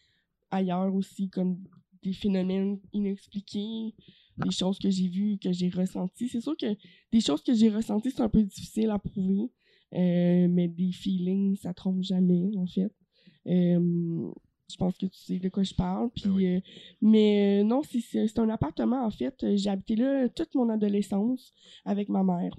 ailleurs 0.50 0.94
aussi, 0.94 1.28
comme 1.28 1.58
des 2.02 2.12
phénomènes 2.12 2.78
inexpliqués, 2.92 3.94
des 4.38 4.50
choses 4.50 4.78
que 4.78 4.90
j'ai 4.90 5.08
vues, 5.08 5.38
que 5.38 5.52
j'ai 5.52 5.68
ressenties. 5.68 6.28
C'est 6.28 6.40
sûr 6.40 6.56
que 6.56 6.66
des 7.12 7.20
choses 7.20 7.42
que 7.42 7.54
j'ai 7.54 7.68
ressenties, 7.70 8.10
c'est 8.10 8.22
un 8.22 8.28
peu 8.28 8.42
difficile 8.42 8.90
à 8.90 8.98
prouver, 8.98 9.50
euh, 9.94 10.48
mais 10.48 10.68
des 10.68 10.92
feelings, 10.92 11.56
ça 11.56 11.72
trompe 11.74 12.02
jamais, 12.02 12.56
en 12.56 12.66
fait. 12.66 12.92
Euh, 13.46 14.30
je 14.68 14.76
pense 14.76 14.98
que 14.98 15.06
tu 15.06 15.18
sais 15.18 15.38
de 15.38 15.48
quoi 15.48 15.62
je 15.62 15.74
parle. 15.74 16.10
Puis, 16.10 16.24
Ben 16.24 16.30
oui. 16.32 16.46
euh, 16.46 16.60
mais 17.00 17.60
euh, 17.60 17.64
non, 17.64 17.82
c'est- 17.82 18.38
un 18.38 18.48
appartement, 18.48 19.04
en 19.06 19.10
fait. 19.10 19.34
J'ai 19.54 19.70
habité 19.70 19.94
là 19.96 20.28
toute 20.28 20.54
mon 20.56 20.68
adolescence 20.68 21.52
avec 21.84 22.08
ma 22.08 22.24
mère. 22.24 22.58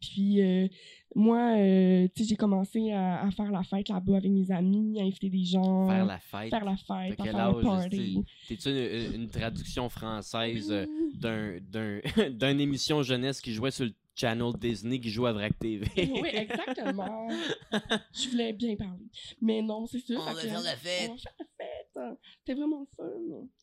Puis 0.00 0.40
euh, 0.42 0.66
moi, 1.14 1.56
euh, 1.58 2.08
tu 2.14 2.22
sais, 2.22 2.28
j'ai 2.30 2.36
commencé 2.36 2.90
à, 2.92 3.22
à 3.22 3.30
faire 3.30 3.50
la 3.50 3.62
fête 3.62 3.88
là-bas 3.88 4.16
avec 4.16 4.30
mes 4.30 4.50
amis, 4.50 4.98
à 5.00 5.02
inviter 5.04 5.28
des 5.28 5.44
gens, 5.44 5.88
Faire 5.88 6.06
la 6.06 6.18
fête? 6.18 6.50
faire 6.50 6.64
la 6.64 6.76
fête, 6.76 7.20
à 7.20 7.22
quel 7.24 7.32
faire 7.32 7.52
le 7.52 7.58
âge, 7.58 7.64
party. 7.64 8.24
T'es-tu 8.48 8.68
une, 8.70 9.22
une 9.22 9.28
traduction 9.30 9.88
française 9.88 10.70
euh, 10.70 10.86
d'un, 11.14 11.58
d'un, 11.60 12.00
d'une 12.30 12.60
émission 12.60 13.02
jeunesse 13.02 13.40
qui 13.40 13.52
jouait 13.52 13.70
sur 13.70 13.84
le 13.84 13.92
channel 14.14 14.52
Disney 14.58 15.00
qui 15.00 15.10
joue 15.10 15.26
à 15.26 15.32
Vrac 15.32 15.58
TV? 15.58 15.86
oui, 15.96 16.28
exactement. 16.32 17.28
Je 18.12 18.30
voulais 18.30 18.52
bien 18.52 18.76
parler. 18.76 19.06
Mais 19.40 19.62
non, 19.62 19.86
c'est 19.86 20.00
ça. 20.00 20.14
On 20.16 20.20
fait 20.34 20.34
va 20.34 20.40
faire 20.40 20.60
la 20.62 20.76
fête. 20.76 21.10
On 21.10 21.14
va 21.14 21.18
faire 21.20 21.34
la 21.38 21.46
fête. 21.66 22.18
C'était 22.38 22.58
vraiment 22.58 22.86
fun. 22.96 23.04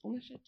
On 0.03 0.15
a 0.15 0.19
fait. 0.19 0.39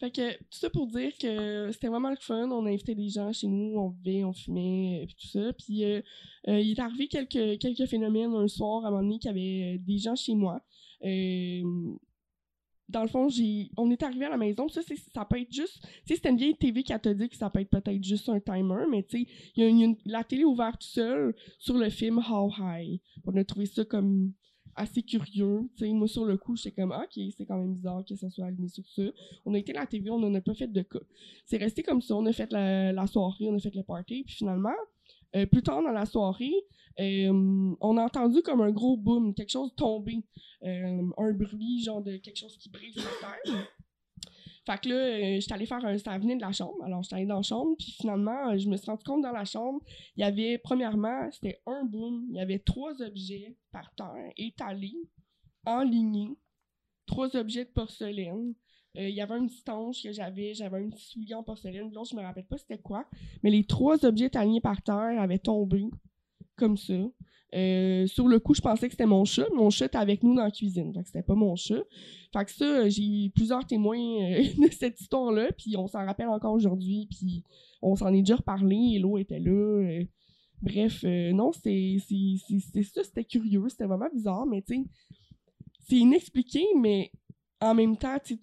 Fait 0.00 0.10
que 0.10 0.32
tout 0.32 0.58
ça 0.58 0.70
pour 0.70 0.86
dire 0.86 1.12
que 1.18 1.70
c'était 1.72 1.88
vraiment 1.88 2.10
le 2.10 2.16
fun. 2.20 2.50
On 2.50 2.66
a 2.66 2.70
invité 2.70 2.94
des 2.94 3.08
gens 3.08 3.32
chez 3.32 3.48
nous, 3.48 3.78
on 3.78 3.88
buvait, 3.90 4.24
on 4.24 4.32
fumait, 4.32 5.02
euh, 5.02 5.06
puis 5.06 5.16
tout 5.20 5.28
ça. 5.28 5.52
Puis 5.52 5.84
euh, 5.84 6.00
euh, 6.48 6.60
il 6.60 6.72
est 6.72 6.80
arrivé 6.80 7.08
quelques, 7.08 7.58
quelques 7.58 7.86
phénomènes 7.86 8.34
un 8.34 8.48
soir, 8.48 8.84
à 8.84 8.88
un 8.88 8.90
moment 8.90 9.02
donné, 9.02 9.18
qu'il 9.18 9.30
y 9.30 9.30
avait 9.30 9.78
des 9.78 9.98
gens 9.98 10.16
chez 10.16 10.34
moi. 10.34 10.60
Dans 12.88 13.02
le 13.02 13.08
fond, 13.08 13.28
j'ai, 13.28 13.70
on 13.76 13.90
est 13.90 14.02
arrivé 14.02 14.24
à 14.24 14.30
la 14.30 14.38
maison. 14.38 14.66
Ça, 14.68 14.80
ça 15.12 15.24
peut 15.26 15.38
être 15.38 15.52
juste. 15.52 15.82
Tu 15.82 15.88
sais, 16.06 16.14
c'était 16.14 16.30
une 16.30 16.38
vieille 16.38 16.56
TV 16.56 16.82
cathodique, 16.82 17.34
ça 17.34 17.50
peut 17.50 17.60
être 17.60 17.68
peut-être 17.68 18.02
juste 18.02 18.30
un 18.30 18.40
timer, 18.40 18.84
mais 18.90 19.02
tu 19.02 19.24
sais, 19.24 19.30
il 19.56 19.78
y 19.78 19.84
a 19.84 19.88
la 20.06 20.24
télé 20.24 20.44
ouverte 20.44 20.80
tout 20.80 20.86
seul 20.86 21.34
sur 21.58 21.76
le 21.76 21.90
film 21.90 22.18
How 22.18 22.50
High. 22.58 22.98
On 23.26 23.36
a 23.36 23.44
trouvé 23.44 23.66
ça 23.66 23.84
comme 23.84 24.32
assez 24.78 25.02
curieux. 25.02 25.68
Tu 25.76 25.84
sais, 25.84 25.92
moi, 25.92 26.08
sur 26.08 26.24
le 26.24 26.36
coup, 26.36 26.56
j'étais 26.56 26.72
comme, 26.72 26.92
OK, 26.92 27.20
c'est 27.36 27.44
quand 27.46 27.58
même 27.58 27.74
bizarre 27.74 28.04
que 28.04 28.14
ça 28.14 28.30
soit 28.30 28.46
allumé 28.46 28.68
sur 28.68 28.86
ça. 28.88 29.02
On 29.44 29.54
a 29.54 29.58
été 29.58 29.74
à 29.76 29.80
la 29.80 29.86
TV, 29.86 30.10
on 30.10 30.18
n'en 30.18 30.34
a 30.34 30.40
pas 30.40 30.54
fait 30.54 30.68
de 30.68 30.82
cas. 30.82 31.00
C'est 31.44 31.58
resté 31.58 31.82
comme 31.82 32.00
ça. 32.00 32.14
On 32.14 32.26
a 32.26 32.32
fait 32.32 32.50
la, 32.52 32.92
la 32.92 33.06
soirée, 33.06 33.48
on 33.48 33.56
a 33.56 33.58
fait 33.58 33.74
le 33.74 33.82
party, 33.82 34.24
puis 34.24 34.34
finalement, 34.34 34.76
euh, 35.36 35.46
plus 35.46 35.62
tard 35.62 35.82
dans 35.82 35.92
la 35.92 36.06
soirée, 36.06 36.54
euh, 37.00 37.74
on 37.80 37.96
a 37.96 38.02
entendu 38.02 38.42
comme 38.42 38.60
un 38.60 38.70
gros 38.70 38.96
boom, 38.96 39.34
quelque 39.34 39.50
chose 39.50 39.74
tomber. 39.76 40.24
Euh, 40.64 41.02
un 41.16 41.32
bruit, 41.32 41.82
genre 41.82 42.02
de 42.02 42.16
quelque 42.16 42.38
chose 42.38 42.56
qui 42.58 42.70
brise 42.70 42.94
sur 42.94 43.20
terre. 43.20 43.68
Fait 44.68 44.78
que 44.78 44.90
là, 44.90 44.96
euh, 44.96 45.40
j'étais 45.40 45.54
allée 45.54 45.64
faire 45.64 45.82
un. 45.82 45.96
Ça 45.96 46.18
de 46.18 46.40
la 46.40 46.52
chambre. 46.52 46.74
Alors, 46.84 47.02
j'étais 47.02 47.16
allée 47.16 47.24
dans 47.24 47.36
la 47.36 47.42
chambre, 47.42 47.74
puis 47.78 47.90
finalement, 47.92 48.50
euh, 48.50 48.58
je 48.58 48.68
me 48.68 48.76
suis 48.76 48.84
rendu 48.84 49.02
compte 49.02 49.22
dans 49.22 49.32
la 49.32 49.46
chambre, 49.46 49.80
il 50.14 50.20
y 50.20 50.24
avait, 50.24 50.58
premièrement, 50.58 51.26
c'était 51.32 51.62
un 51.66 51.84
boom. 51.86 52.26
Il 52.28 52.36
y 52.36 52.40
avait 52.40 52.58
trois 52.58 53.00
objets 53.00 53.56
par 53.72 53.90
terre, 53.94 54.30
étalés, 54.36 54.98
enlignés. 55.64 56.36
Trois 57.06 57.34
objets 57.34 57.64
de 57.64 57.70
porcelaine. 57.70 58.52
Euh, 58.98 59.08
il 59.08 59.14
y 59.14 59.22
avait 59.22 59.36
un 59.36 59.46
petit 59.46 59.70
ange 59.70 60.02
que 60.02 60.12
j'avais, 60.12 60.52
j'avais 60.52 60.84
un 60.84 60.90
petit 60.90 61.06
soulier 61.06 61.34
en 61.34 61.42
porcelaine. 61.42 61.90
L'autre, 61.90 62.10
je 62.10 62.16
me 62.16 62.20
rappelle 62.20 62.44
pas 62.44 62.58
c'était 62.58 62.76
quoi. 62.76 63.06
Mais 63.42 63.50
les 63.50 63.64
trois 63.64 64.04
objets 64.04 64.36
alignés 64.36 64.60
par 64.60 64.82
terre 64.82 65.18
avaient 65.18 65.38
tombé, 65.38 65.86
comme 66.58 66.76
ça. 66.76 66.94
Euh, 67.54 68.06
sur 68.06 68.28
le 68.28 68.38
coup, 68.40 68.54
je 68.54 68.60
pensais 68.60 68.88
que 68.88 68.92
c'était 68.92 69.06
mon 69.06 69.24
chat. 69.24 69.46
Mon 69.54 69.70
chat 69.70 69.86
était 69.86 69.96
avec 69.96 70.22
nous 70.22 70.34
dans 70.34 70.44
la 70.44 70.50
cuisine. 70.50 70.92
Que 70.92 71.06
c'était 71.06 71.22
pas 71.22 71.34
mon 71.34 71.56
chat. 71.56 71.82
Fait 72.32 72.44
que 72.44 72.50
ça, 72.50 72.64
euh, 72.64 72.90
j'ai 72.90 73.26
eu 73.26 73.30
plusieurs 73.30 73.66
témoins 73.66 73.98
euh, 73.98 74.42
de 74.66 74.72
cette 74.72 75.00
histoire-là, 75.00 75.50
puis 75.56 75.76
on 75.76 75.86
s'en 75.86 76.04
rappelle 76.04 76.28
encore 76.28 76.52
aujourd'hui, 76.52 77.08
puis 77.10 77.42
on 77.80 77.96
s'en 77.96 78.12
est 78.12 78.20
déjà 78.20 78.36
reparlé, 78.36 78.98
l'eau 78.98 79.16
était 79.16 79.40
là. 79.40 80.02
bref, 80.60 81.04
non, 81.04 81.52
c'est 81.52 81.98
ça, 82.02 83.04
c'était 83.04 83.24
curieux, 83.24 83.68
c'était 83.68 83.86
vraiment 83.86 84.08
bizarre, 84.12 84.44
mais 84.44 84.60
tu 84.62 84.84
c'est 85.88 85.96
inexpliqué, 85.96 86.62
mais 86.78 87.10
en 87.62 87.74
même 87.74 87.96
temps, 87.96 88.18
tu 88.22 88.38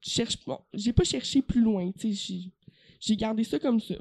cherches 0.00 0.44
bon, 0.44 0.58
j'ai 0.72 0.92
pas 0.92 1.04
cherché 1.04 1.42
plus 1.42 1.60
loin, 1.60 1.92
j'ai 2.98 3.16
gardé 3.16 3.44
ça 3.44 3.60
comme 3.60 3.78
ça. 3.78 3.94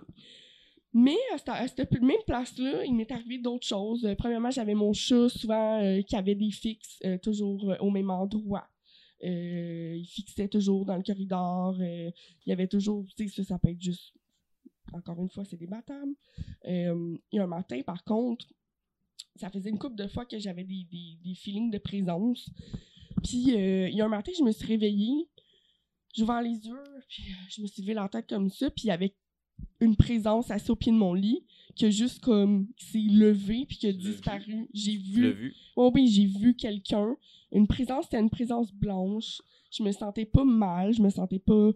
Mais 0.98 1.18
à 1.34 1.38
cette, 1.38 1.50
à 1.50 1.68
cette 1.68 1.92
même 2.02 2.24
place-là, 2.26 2.86
il 2.86 2.96
m'est 2.96 3.12
arrivé 3.12 3.38
d'autres 3.38 3.68
choses. 3.68 4.06
Euh, 4.06 4.16
premièrement, 4.16 4.50
j'avais 4.50 4.76
mon 4.76 4.94
chat 4.94 5.28
souvent 5.28 5.84
euh, 5.84 6.02
qui 6.02 6.16
avait 6.16 6.36
des 6.36 6.52
fixes 6.52 7.00
euh, 7.04 7.18
toujours 7.18 7.70
euh, 7.70 7.76
au 7.82 7.92
même 7.92 8.10
endroit. 8.10 8.66
Euh, 9.22 9.98
il 9.98 10.06
fixait 10.06 10.48
toujours 10.48 10.86
dans 10.86 10.96
le 10.96 11.04
corridor. 11.04 11.76
euh, 11.82 12.10
il 12.46 12.50
y 12.50 12.54
avait 12.54 12.70
toujours, 12.70 13.06
tu 13.18 13.28
sais, 13.28 13.44
ça, 13.44 13.60
peut 13.60 13.72
être 13.72 13.82
juste, 13.82 14.14
encore 14.94 15.22
une 15.22 15.28
fois, 15.30 15.44
c'est 15.44 15.58
débattable. 15.58 16.14
Euh, 16.66 17.18
a 17.34 17.44
un 17.44 17.48
matin, 17.48 17.82
par 17.86 18.06
contre, 18.06 18.46
ça 19.36 19.50
faisait 19.50 19.72
une 19.72 19.80
couple 19.80 19.96
de 19.98 20.08
fois 20.08 20.26
que 20.26 20.40
j'avais 20.40 20.64
des, 20.64 20.88
des, 21.22 21.36
feelings 21.36 21.72
de 21.72 21.78
présence. 21.78 22.50
Puis, 23.22 23.54
euh, 23.54 23.90
il 23.90 23.98
y 23.98 24.02
a 24.02 24.06
un 24.06 24.10
matin, 24.10 24.32
je 24.38 24.44
me 24.44 24.54
suis 24.54 24.66
réveillée, 24.66 25.28
ouvert 26.20 26.42
les 26.42 26.66
yeux, 26.66 26.84
puis 27.10 27.24
euh, 27.32 27.48
je 27.50 27.62
me 27.62 27.68
suis 27.68 27.82
levé 27.82 27.94
la 27.94 28.08
tête 28.08 28.30
comme 28.30 28.50
ça, 28.50 28.70
puis 28.70 28.86
il 28.86 28.88
y 28.88 28.92
avait 28.92 29.14
une 29.80 29.96
présence 29.96 30.52
assise 30.52 30.70
au 30.70 30.76
pied 30.76 30.92
de 30.92 30.98
mon 30.98 31.14
lit 31.14 31.44
qui 31.76 31.86
a 31.86 31.90
juste 31.90 32.22
comme 32.22 32.68
s'est 32.78 33.00
levé 33.00 33.66
puis 33.68 33.78
qui 33.78 33.88
a 33.88 33.94
disparu. 33.94 34.68
J'ai 34.74 34.98
vu 34.98 35.32
vu? 35.34 35.56
Oh 35.76 35.92
oui, 35.94 36.08
j'ai 36.08 36.26
vu 36.26 36.56
quelqu'un. 36.56 37.18
Une 37.52 37.68
présence, 37.68 38.06
c'était 38.06 38.20
une 38.20 38.30
présence 38.30 38.72
blanche. 38.74 39.42
Je 39.72 39.84
me 39.84 39.92
sentais 39.92 40.26
pas 40.26 40.46
mal, 40.46 40.94
je 40.94 41.02
me 41.02 41.10
sentais 41.10 41.40
pas 41.40 41.72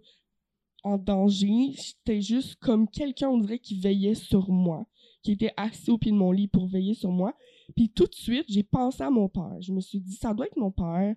en 0.84 0.98
danger. 0.98 1.74
C'était 1.76 2.22
juste 2.22 2.56
comme 2.56 2.88
quelqu'un, 2.88 3.30
on 3.30 3.40
dirait, 3.40 3.60
qui 3.60 3.80
veillait 3.80 4.16
sur 4.16 4.50
moi, 4.50 4.88
qui 5.22 5.34
était 5.34 5.54
assis 5.58 5.92
au 5.92 5.98
pied 5.98 6.12
de 6.12 6.18
mon 6.18 6.32
lit 6.32 6.48
pour 6.48 6.68
veiller 6.68 6.94
sur 6.94 7.12
moi. 7.12 7.36
Puis 7.76 7.90
tout 7.90 8.06
de 8.06 8.16
suite, 8.16 8.46
j'ai 8.48 8.64
pensé 8.64 9.04
à 9.04 9.10
mon 9.10 9.28
père. 9.28 9.58
Je 9.60 9.74
me 9.74 9.82
suis 9.82 10.00
dit, 10.00 10.14
ça 10.14 10.34
doit 10.34 10.46
être 10.48 10.58
mon 10.58 10.72
père. 10.72 11.14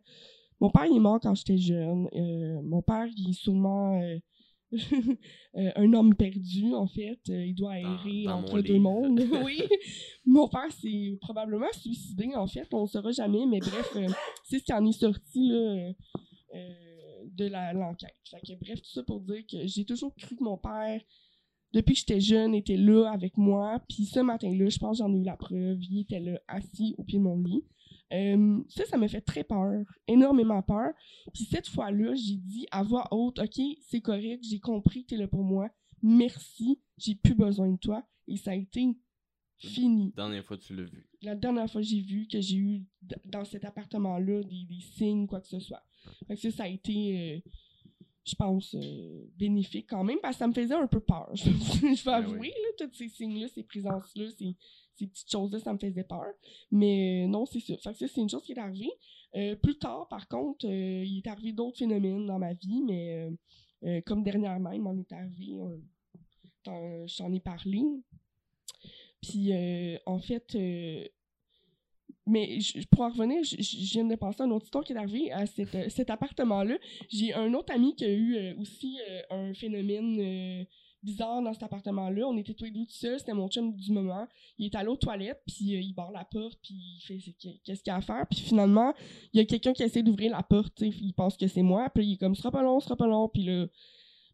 Mon 0.61 0.71
père, 0.71 0.87
il 0.87 0.97
est 0.97 1.01
mort 1.01 1.21
quand 1.21 1.35
j'étais 1.35 1.59
jeune. 1.59 2.09
Euh, 2.15 2.63
mon 2.63 2.83
père, 2.83 3.07
il 3.17 3.31
est 3.31 3.33
sûrement 3.33 4.01
euh, 4.01 4.19
un 5.55 5.93
homme 5.93 6.15
perdu, 6.15 6.73
en 6.75 6.87
fait. 6.87 7.21
Euh, 7.29 7.45
il 7.47 7.55
doit 7.55 7.79
errer 7.79 8.25
dans 8.25 8.39
entre 8.41 8.61
deux 8.61 8.73
livre. 8.75 8.81
mondes. 8.83 9.21
oui. 9.45 9.63
Mon 10.25 10.49
père 10.49 10.71
s'est 10.73 11.17
probablement 11.21 11.71
suicidé, 11.73 12.31
en 12.35 12.47
fait. 12.47 12.67
On 12.73 12.83
ne 12.83 12.87
saura 12.87 13.11
jamais, 13.13 13.45
mais 13.47 13.61
bref, 13.61 13.93
euh, 13.97 14.09
c'est 14.45 14.59
ce 14.59 14.65
qui 14.65 14.73
en 14.73 14.85
est 14.87 14.93
sorti 14.93 15.49
là, 15.49 15.57
euh, 15.57 15.93
euh, 16.55 16.69
de 17.33 17.45
la- 17.47 17.73
l'enquête. 17.73 18.15
Bref, 18.61 18.81
tout 18.83 18.91
ça 18.91 19.03
pour 19.03 19.21
dire 19.21 19.43
que 19.51 19.67
j'ai 19.67 19.85
toujours 19.85 20.15
cru 20.17 20.37
que 20.37 20.43
mon 20.45 20.57
père, 20.59 21.01
depuis 21.73 21.95
que 21.95 22.01
j'étais 22.01 22.21
jeune, 22.21 22.55
était 22.55 22.77
là 22.77 23.11
avec 23.13 23.37
moi. 23.37 23.81
Puis 23.89 24.05
ce 24.07 24.21
matin-là, 24.21 24.69
je 24.69 24.79
pense 24.79 24.99
que 24.99 25.05
j'en 25.05 25.15
ai 25.15 25.19
eu 25.19 25.25
la 25.25 25.37
preuve. 25.37 25.79
Il 25.83 26.01
était 26.01 26.21
là, 26.21 26.41
assis 26.49 26.95
au 26.99 27.05
pied 27.05 27.19
de 27.19 27.25
mon 27.25 27.39
lit. 27.39 27.65
Euh, 28.13 28.63
ça, 28.69 28.85
ça 28.85 28.97
me 28.97 29.09
fait 29.09 29.21
très 29.21 29.45
peur, 29.45 29.85
énormément 30.07 30.63
peur. 30.63 30.93
Puis 31.33 31.45
cette 31.45 31.69
fois-là, 31.69 32.15
j'ai 32.15 32.37
dit 32.37 32.67
à 32.71 32.83
voix 32.83 33.09
haute, 33.11 33.39
OK, 33.39 33.61
c'est 33.81 34.01
correct, 34.01 34.43
j'ai 34.43 34.61
compris 34.61 35.03
que 35.03 35.09
tu 35.09 35.15
es 35.15 35.19
là 35.19 35.29
pour 35.29 35.45
moi. 35.45 35.69
Merci, 36.03 36.81
j'ai 36.99 37.15
plus 37.15 37.35
besoin 37.35 37.71
de 37.71 37.79
toi. 37.79 38.05
Et 38.29 38.37
ça 38.37 38.53
a 38.53 38.55
été 38.55 38.97
fini. 39.57 40.13
Dernière 40.17 40.45
fois, 40.45 40.59
tu 40.59 40.75
l'as 40.75 40.85
vu. 40.85 41.07
La 41.23 41.35
dernière 41.35 41.71
fois 41.71 41.81
que 41.81 41.87
j'ai 41.87 42.01
vu 42.01 42.27
que 42.27 42.41
j'ai 42.41 42.57
eu 42.57 42.85
dans 43.27 43.45
cet 43.45 43.65
appartement-là 43.65 44.43
des, 44.43 44.65
des 44.65 44.81
signes, 44.81 45.27
quoi 45.27 45.41
que 45.41 45.49
ce 45.49 45.61
soit. 45.61 45.83
Fait 46.27 46.35
que 46.35 46.41
ça, 46.41 46.51
ça 46.51 46.63
a 46.65 46.69
été, 46.69 47.37
euh, 47.45 47.51
je 48.25 48.35
pense, 48.35 48.75
euh, 48.75 49.25
bénéfique 49.37 49.87
quand 49.89 50.05
même, 50.05 50.19
parce 50.21 50.37
que 50.37 50.41
ça 50.41 50.49
me 50.49 50.53
faisait 50.53 50.75
un 50.75 50.87
peu 50.87 51.01
peur. 51.01 51.31
Je, 51.35 51.51
vais 51.51 51.95
Ben 52.05 52.13
avouer, 52.15 52.39
oui. 52.39 52.49
là, 52.51 52.87
tous 52.87 52.95
ces 52.95 53.09
signes-là, 53.09 53.49
ces 53.49 53.63
présences-là, 53.63 54.29
ces, 54.37 54.57
ces 54.97 55.07
petites 55.07 55.31
choses-là, 55.31 55.59
ça 55.61 55.73
me 55.73 55.79
faisait 55.79 56.05
peur. 56.05 56.33
Mais 56.71 57.25
euh, 57.25 57.29
non, 57.29 57.47
c'est 57.47 57.61
ça. 57.61 57.77
Fait 57.77 57.93
que 57.93 57.99
ça, 57.99 58.07
c'est 58.09 58.21
une 58.21 58.29
chose 58.29 58.43
qui 58.43 58.53
est 58.53 58.59
arrivée. 58.59 58.93
Euh, 59.35 59.57
plus 59.57 59.79
tard, 59.79 60.09
par 60.09 60.29
contre, 60.29 60.67
euh, 60.67 61.05
il 61.05 61.19
est 61.19 61.29
arrivé 61.29 61.53
d'autres 61.53 61.79
phénomènes 61.79 62.27
dans 62.27 62.39
ma 62.39 62.53
vie, 62.55 62.83
mais 62.83 63.29
comme 64.07 64.23
dernièrement, 64.23 64.71
il 64.71 64.81
m'en 64.81 64.97
est 64.97 65.13
arrivé, 65.13 65.59
je 66.65 67.17
t'en 67.17 67.33
ai 67.33 67.41
parlé. 67.41 67.83
Puis, 69.21 69.53
en 70.07 70.19
fait, 70.21 70.57
mais 72.27 72.59
pour 72.91 73.01
en 73.01 73.11
revenir, 73.11 73.43
je, 73.43 73.57
viens 73.93 74.05
de 74.05 74.15
penser 74.15 74.43
à 74.43 74.47
une 74.47 74.53
autre 74.53 74.67
histoire 74.67 74.85
qui 74.85 74.93
est 74.93 74.97
arrivée 74.97 75.33
à 75.33 75.47
cet, 75.47 75.75
euh, 75.75 75.89
cet 75.89 76.09
appartement-là. 76.09 76.77
J'ai 77.09 77.35
un 77.35 77.53
autre 77.55 77.73
ami 77.73 77.97
qui 77.97 78.05
a 78.05 78.13
eu 78.13 78.55
aussi 78.61 78.99
un 79.31 79.53
phénomène 79.55 80.67
bizarre 81.03 81.43
dans 81.43 81.53
cet 81.53 81.63
appartement-là. 81.65 82.27
On 82.27 82.37
était 82.37 82.55
tous 82.55 82.65
les 82.65 82.71
deux 82.71 82.85
tout 82.85 82.93
seuls, 82.93 83.19
c'était 83.19 83.35
mon 83.35 83.49
chum 83.49 83.75
du 83.75 83.93
moment. 83.93 84.27
Il 84.59 84.67
est 84.67 84.75
allé 84.75 84.89
aux 84.89 84.97
toilettes, 84.97 85.43
puis 85.47 85.75
euh, 85.75 85.81
il 85.81 85.93
barre 85.95 86.13
la 86.13 86.25
porte, 86.25 86.59
puis 86.63 86.75
il 86.75 87.01
fait 87.05 87.19
qu'est-ce 87.65 87.83
qu'il 87.83 87.91
y 87.91 87.91
a 87.91 87.97
à 87.97 88.01
faire. 88.01 88.27
Puis 88.31 88.41
finalement, 88.41 88.93
il 89.33 89.39
y 89.39 89.41
a 89.41 89.45
quelqu'un 89.47 89.73
qui 89.73 89.83
essaie 89.83 90.03
d'ouvrir 90.03 90.31
la 90.33 90.43
porte, 90.43 90.81
il 90.81 91.13
pense 91.15 91.37
que 91.37 91.47
c'est 91.49 91.63
moi, 91.63 91.91
puis 91.95 92.07
il 92.07 92.13
est 92.15 92.17
comme, 92.19 92.35
sera 92.35 92.51
pas 92.51 92.63
long, 92.63 92.79
sera 92.81 92.97
pas 92.97 93.07
long, 93.07 93.29
puis 93.29 93.43
là, 93.45 93.67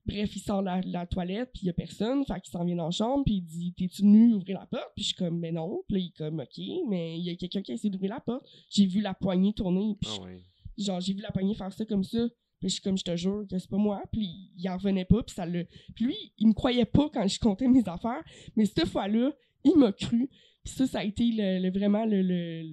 bref, 0.07 0.35
il 0.37 0.41
sort 0.41 0.61
de 0.61 0.67
la, 0.67 0.81
de 0.81 0.93
la 0.93 1.07
toilette, 1.07 1.51
puis 1.53 1.63
il 1.65 1.67
y 1.67 1.71
a 1.71 1.75
personne, 1.75 2.25
fait 2.25 2.41
qu'il 2.41 2.51
s'en 2.51 2.65
vient 2.65 2.77
dans 2.77 2.87
la 2.87 2.91
chambre, 2.91 3.25
puis 3.25 3.37
il 3.37 3.43
dit, 3.43 3.75
t'es-tu 3.77 4.03
venu 4.03 4.35
ouvrir 4.35 4.59
la 4.59 4.67
porte? 4.67 4.91
Puis 4.95 5.05
je 5.05 5.09
suis 5.09 5.17
comme, 5.17 5.39
mais 5.39 5.53
non, 5.53 5.83
puis 5.87 5.97
là, 5.97 6.01
il 6.03 6.07
est 6.09 6.17
comme, 6.17 6.41
ok, 6.41 6.89
mais 6.89 7.19
il 7.19 7.25
y 7.25 7.31
a 7.31 7.37
quelqu'un 7.37 7.63
qui 7.63 7.73
a 7.73 7.75
essayé 7.75 7.91
d'ouvrir 7.91 8.11
la 8.15 8.21
porte. 8.21 8.47
J'ai 8.71 8.87
vu 8.87 9.01
la 9.01 9.15
poignée 9.15 9.53
tourner, 9.53 9.97
puis 10.01 10.11
Ah 10.19 10.23
ouais. 10.25 10.45
genre, 10.79 11.01
j'ai 11.01 11.13
vu 11.13 11.21
la 11.21 11.31
poignée 11.31 11.55
faire 11.55 11.73
ça 11.73 11.85
comme 11.85 12.05
ça. 12.05 12.27
Puis 12.61 12.69
je 12.69 12.75
suis 12.75 12.83
comme, 12.83 12.99
je 12.99 13.05
te 13.05 13.17
jure 13.17 13.45
que 13.49 13.59
c'est 13.59 13.71
pas 13.71 13.77
moi. 13.77 14.03
Puis 14.13 14.51
il 14.57 14.69
en 14.69 14.77
revenait 14.77 15.05
pas, 15.05 15.23
puis 15.23 15.35
ça 15.35 15.47
le... 15.47 15.67
Puis 15.95 16.07
lui, 16.07 16.33
il 16.39 16.49
me 16.49 16.53
croyait 16.53 16.85
pas 16.85 17.09
quand 17.13 17.27
je 17.27 17.39
comptais 17.39 17.69
mes 17.69 17.89
affaires, 17.89 18.23
mais 18.57 18.67
cette 18.67 18.87
fois-là, 18.87 19.33
il 19.65 19.77
m'a 19.77 19.93
cru. 19.93 20.29
Puis 20.65 20.75
ça, 20.75 20.87
ça 20.87 20.99
a 21.01 21.05
été 21.05 21.31
le, 21.33 21.71
vraiment 21.71 22.05
le... 22.05 22.65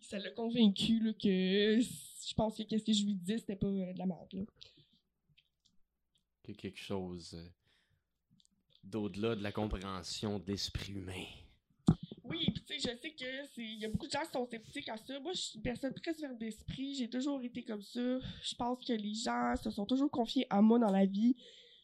ça, 0.00 0.18
l'a 0.18 0.30
convaincu 0.32 1.00
là, 1.00 1.12
que 1.12 1.80
je 1.80 2.34
pense 2.34 2.56
que 2.56 2.64
qu'est-ce 2.64 2.84
que 2.84 2.92
je 2.92 3.04
lui 3.04 3.14
disais, 3.14 3.38
c'était 3.38 3.56
pas 3.56 3.68
euh, 3.68 3.92
de 3.92 3.98
la 3.98 4.06
merde. 4.06 4.46
quelque 6.58 6.78
chose. 6.78 7.34
euh, 7.34 7.48
d'au-delà 8.86 9.34
de 9.34 9.42
la 9.42 9.52
compréhension 9.52 10.38
de 10.38 10.46
l'esprit 10.46 10.92
humain. 10.92 11.24
Sais, 12.78 12.90
je 12.92 13.00
sais 13.00 13.10
que 13.10 13.46
c'est. 13.54 13.62
Il 13.62 13.78
y 13.78 13.84
a 13.84 13.88
beaucoup 13.88 14.06
de 14.06 14.12
gens 14.12 14.20
qui 14.24 14.32
sont 14.32 14.46
sceptiques 14.46 14.88
à 14.88 14.96
ça. 14.96 15.18
Moi, 15.20 15.32
je 15.32 15.40
suis 15.40 15.56
une 15.56 15.62
personne 15.62 15.94
très 15.94 16.16
ouverte 16.18 16.38
d'esprit. 16.38 16.94
J'ai 16.94 17.08
toujours 17.08 17.42
été 17.42 17.62
comme 17.62 17.82
ça. 17.82 18.18
Je 18.42 18.54
pense 18.56 18.84
que 18.84 18.92
les 18.92 19.14
gens 19.14 19.54
se 19.62 19.70
sont 19.70 19.86
toujours 19.86 20.10
confiés 20.10 20.46
à 20.50 20.60
moi 20.60 20.78
dans 20.78 20.90
la 20.90 21.06
vie. 21.06 21.36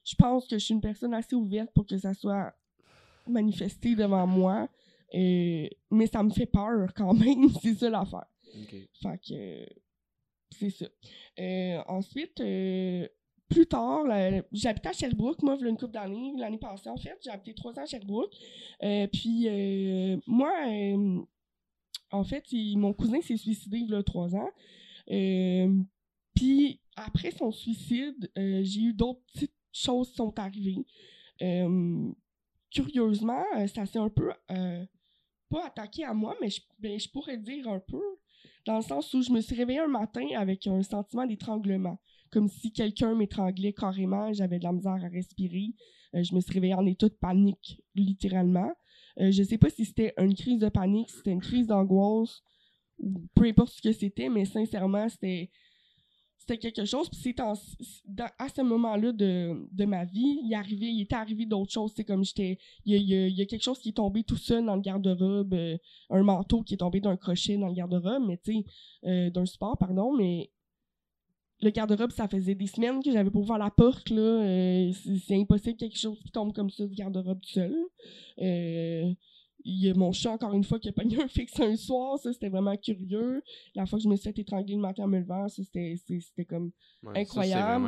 Je 0.05 0.15
pense 0.17 0.47
que 0.47 0.59
je 0.59 0.65
suis 0.65 0.75
une 0.75 0.81
personne 0.81 1.15
assez 1.15 1.35
ouverte 1.35 1.71
pour 1.75 1.87
que 1.87 1.97
ça 1.99 2.15
soit 2.15 2.55
manifesté 3.27 3.95
devant 3.95 4.27
moi. 4.27 4.69
Euh, 5.15 5.69
mais 5.91 6.07
ça 6.07 6.23
me 6.23 6.31
fait 6.31 6.47
peur 6.47 6.93
quand 6.95 7.13
même, 7.13 7.49
c'est 7.63 7.75
ça 7.75 7.91
l'affaire. 7.91 8.27
Ok. 8.55 8.75
Fait 9.03 9.21
que 9.27 9.67
c'est 10.51 10.71
ça. 10.71 10.87
Euh, 11.39 11.83
ensuite, 11.87 12.41
euh, 12.41 13.07
plus 13.53 13.67
tard, 13.67 14.05
j'habitais 14.53 14.89
à 14.89 14.93
Sherbrooke, 14.93 15.43
moi, 15.43 15.57
une 15.61 15.77
couple 15.77 15.93
d'années, 15.93 16.33
l'année 16.39 16.59
passée 16.59 16.89
en 16.89 16.97
fait, 16.97 17.19
j'ai 17.23 17.31
habité 17.31 17.55
trois 17.55 17.73
ans 17.79 17.83
à 17.83 17.87
Sherbrooke. 17.87 18.35
Euh, 18.83 19.07
puis 19.07 19.49
euh, 19.49 20.17
moi, 20.27 20.53
euh, 20.67 21.21
en 22.11 22.25
fait, 22.25 22.45
mon 22.77 22.93
cousin 22.93 23.21
s'est 23.21 23.37
suicidé 23.37 23.79
il 23.79 23.91
y 23.91 23.95
a 23.95 24.03
trois 24.03 24.35
ans. 24.35 24.51
Puis 26.35 26.81
après 26.97 27.31
son 27.31 27.53
suicide, 27.53 28.31
j'ai 28.37 28.81
eu 28.81 28.93
d'autres 28.93 29.21
petites 29.33 29.55
choses 29.73 30.11
qui 30.11 30.17
sont 30.17 30.39
arrivées. 30.39 30.85
Curieusement, 32.71 33.45
ça 33.75 33.87
s'est 33.87 33.99
un 33.99 34.09
peu 34.09 34.33
pas 35.49 35.67
attaqué 35.67 36.05
à 36.05 36.15
moi, 36.15 36.35
mais 36.41 36.49
je, 36.49 36.63
ben, 36.79 36.99
je 36.99 37.09
pourrais 37.11 37.37
dire 37.37 37.69
un 37.69 37.79
peu, 37.79 38.03
dans 38.65 38.77
le 38.77 38.83
sens 38.83 39.13
où 39.13 39.21
je 39.23 39.31
me 39.31 39.41
suis 39.43 39.55
réveillée 39.55 39.81
un 39.81 39.87
matin 39.87 40.27
avec 40.35 40.67
un 40.67 40.83
sentiment 40.83 41.27
d'étranglement, 41.27 41.99
comme 42.33 42.49
si 42.49 42.73
quelqu'un 42.73 43.15
m'étranglait 43.15 43.75
carrément, 43.75 44.33
j'avais 44.33 44.59
de 44.59 44.65
la 44.65 44.73
misère 44.73 44.93
à 44.93 45.09
respirer. 45.09 45.75
Euh, 46.15 46.23
je 46.23 46.35
me 46.35 46.41
suis 46.41 46.53
réveillée 46.53 46.75
en 46.75 46.87
état 46.87 47.09
de 47.09 47.15
panique, 47.15 47.83
littéralement. 47.95 48.73
Euh, 49.21 49.31
je 49.31 49.43
sais 49.43 49.59
pas 49.59 49.69
si 49.69 49.85
c'était 49.85 50.15
une 50.19 50.35
crise 50.35 50.59
de 50.59 50.71
panique, 50.71 51.11
si 51.11 51.19
c'était 51.19 51.33
une 51.33 51.43
crise 51.43 51.67
d'angoisse, 51.67 52.43
ou 52.99 53.27
peu 53.35 53.45
importe 53.45 53.75
ce 53.75 53.83
que 53.83 53.93
c'était, 53.93 54.31
mais 54.31 54.47
sincèrement, 54.47 55.09
c'était 55.11 55.51
quelque 56.59 56.87
chose. 56.87 57.11
Puis 57.11 57.21
c'est 57.23 57.41
à 57.41 58.49
ce 58.49 58.63
moment-là 58.63 59.13
de, 59.13 59.85
ma 59.85 60.05
vie, 60.07 60.41
il, 60.43 60.57
il 60.81 61.03
était 61.03 61.15
arrivé 61.15 61.45
d'autres 61.45 61.73
choses. 61.73 61.93
C'est 61.95 62.05
comme 62.05 62.25
j'étais. 62.25 62.59
Il 62.87 62.97
y 62.97 63.43
a, 63.43 63.47
quelque 63.47 63.63
chose 63.63 63.79
qui 63.79 63.91
est 63.91 63.97
tombé 63.97 64.25
tout 64.25 64.37
seul 64.37 64.65
dans 64.65 64.77
le 64.77 64.83
garde-robe, 64.83 65.53
euh, 65.53 65.77
un 66.09 66.23
manteau 66.23 66.63
qui 66.63 66.75
est 66.75 66.79
tombé 66.79 67.01
d'un 67.01 67.17
crochet 67.17 67.59
dans 67.59 67.69
le 67.69 67.75
garde-robe, 67.75 68.25
mais 68.27 68.39
tu 68.39 68.65
sais, 69.03 69.31
d'un 69.31 69.45
support, 69.45 69.77
pardon, 69.77 70.17
mais 70.17 70.51
le 71.63 71.71
garde-robe, 71.71 72.11
ça 72.11 72.29
faisait 72.29 72.55
des 72.55 72.67
semaines 72.67 73.03
que 73.03 73.11
j'avais 73.11 73.31
pour 73.31 73.43
ouvrir 73.43 73.59
la 73.59 73.71
porte, 73.71 74.11
là. 74.11 74.21
euh, 74.21 74.93
c'est 75.27 75.37
impossible 75.37 75.77
quelque 75.77 75.99
chose 75.99 76.19
qui 76.21 76.31
tombe 76.31 76.53
comme 76.53 76.71
ça 76.71 76.87
du 76.87 76.95
garde-robe 76.95 77.41
tout 77.41 77.51
seul. 77.51 77.75
Euh, 78.41 79.13
il 79.65 79.85
y 79.85 79.91
a 79.91 79.95
mon 79.95 80.13
chat, 80.13 80.33
encore 80.33 80.55
une 80.55 80.65
fois, 80.65 80.79
qui 80.79 80.89
a 80.89 80.93
pogné 80.93 81.23
un 81.23 81.29
fixe 81.29 81.59
un 81.61 81.77
soir. 81.77 82.19
Ça, 82.19 82.33
c'était 82.33 82.49
vraiment 82.49 82.77
curieux. 82.77 83.43
La 83.75 83.87
fois 83.87 83.99
que 83.99 84.03
je 84.03 84.09
me 84.09 84.17
suis 84.17 84.25
fait 84.25 84.39
étrangler 84.41 84.75
le 84.75 84.81
matin 84.81 85.05
en 85.05 85.09
me 85.09 85.19
levant, 85.21 85.49
ça, 85.49 85.63
c'était 85.63 86.45
comme... 86.45 86.73
Ouais, 87.03 87.21
Incroyable. 87.21 87.85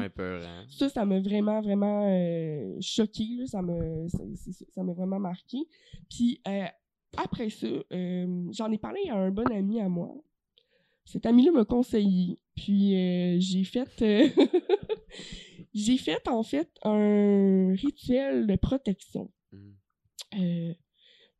Ça, 0.70 0.88
ça 0.88 1.04
m'a 1.04 1.20
vraiment, 1.20 1.60
vraiment 1.60 2.06
euh, 2.08 2.76
choqué. 2.80 3.24
Là. 3.38 3.46
Ça 3.46 3.62
m'a 3.62 3.74
ça 4.08 4.82
m'a 4.82 4.92
vraiment 4.92 5.18
marqué. 5.18 5.58
Puis 6.08 6.40
euh, 6.46 6.66
après 7.16 7.50
ça, 7.50 7.66
euh, 7.66 8.46
j'en 8.52 8.70
ai 8.70 8.78
parlé 8.78 9.00
à 9.10 9.16
un 9.16 9.30
bon 9.30 9.46
ami 9.52 9.80
à 9.80 9.88
moi. 9.88 10.14
Cet 11.04 11.26
ami-là 11.26 11.52
m'a 11.52 11.64
conseillé. 11.64 12.38
Puis 12.54 12.96
euh, 12.96 13.36
j'ai 13.38 13.64
fait... 13.64 14.02
euh, 14.02 14.28
j'ai 15.74 15.98
fait, 15.98 16.26
en 16.28 16.42
fait, 16.42 16.70
un 16.82 17.74
rituel 17.74 18.46
de 18.46 18.56
protection. 18.56 19.30
Mhm. 19.52 19.74
Euh, 20.40 20.74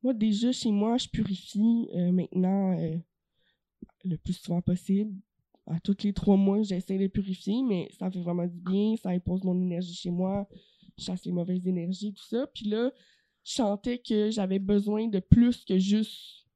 moi, 0.02 0.12
déjà, 0.12 0.52
chez 0.52 0.70
moi, 0.70 0.98
je 0.98 1.08
purifie 1.08 1.88
maintenant 2.12 2.76
le 4.04 4.18
plus 4.18 4.34
souvent 4.34 4.60
possible. 4.60 5.14
À 5.66 5.80
tous 5.80 5.96
les 6.04 6.12
trois 6.12 6.36
mois, 6.36 6.62
j'essaie 6.62 6.98
de 6.98 7.06
purifier, 7.06 7.62
mais 7.62 7.88
ça 7.98 8.10
fait 8.10 8.20
vraiment 8.20 8.46
du 8.46 8.60
bien. 8.60 8.96
Ça 8.96 9.08
impose 9.10 9.42
mon 9.44 9.58
énergie 9.58 9.94
chez 9.94 10.10
moi. 10.10 10.46
Je 10.98 11.04
chasse 11.04 11.24
les 11.24 11.32
mauvaises 11.32 11.66
énergies, 11.66 12.12
tout 12.12 12.24
ça. 12.24 12.46
Puis 12.54 12.66
là, 12.66 12.92
je 13.44 13.52
sentais 13.54 13.98
que 13.98 14.30
j'avais 14.30 14.58
besoin 14.58 15.08
de 15.08 15.20
plus 15.20 15.64
que 15.64 15.78
juste 15.78 16.46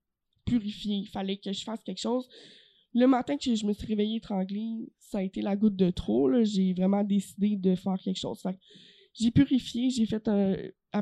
purifier. 0.44 0.96
Il 0.96 1.08
fallait 1.08 1.38
que 1.38 1.52
je 1.52 1.64
fasse 1.64 1.82
quelque 1.82 2.00
chose. 2.00 2.28
Le 2.94 3.06
matin 3.06 3.36
que 3.36 3.54
je 3.54 3.66
me 3.66 3.72
suis 3.72 3.86
réveillée 3.86 4.16
étranglée, 4.16 4.90
ça 4.98 5.18
a 5.18 5.22
été 5.22 5.42
la 5.42 5.56
goutte 5.56 5.76
de 5.76 5.90
trop. 5.90 6.30
J'ai 6.42 6.74
vraiment 6.74 7.04
décidé 7.04 7.56
de 7.56 7.74
faire 7.74 7.96
quelque 8.02 8.18
chose. 8.18 8.42
J'ai 9.14 9.30
purifié, 9.30 9.90
j'ai 9.90 10.06
fait 10.06 10.26
un, 10.28 10.54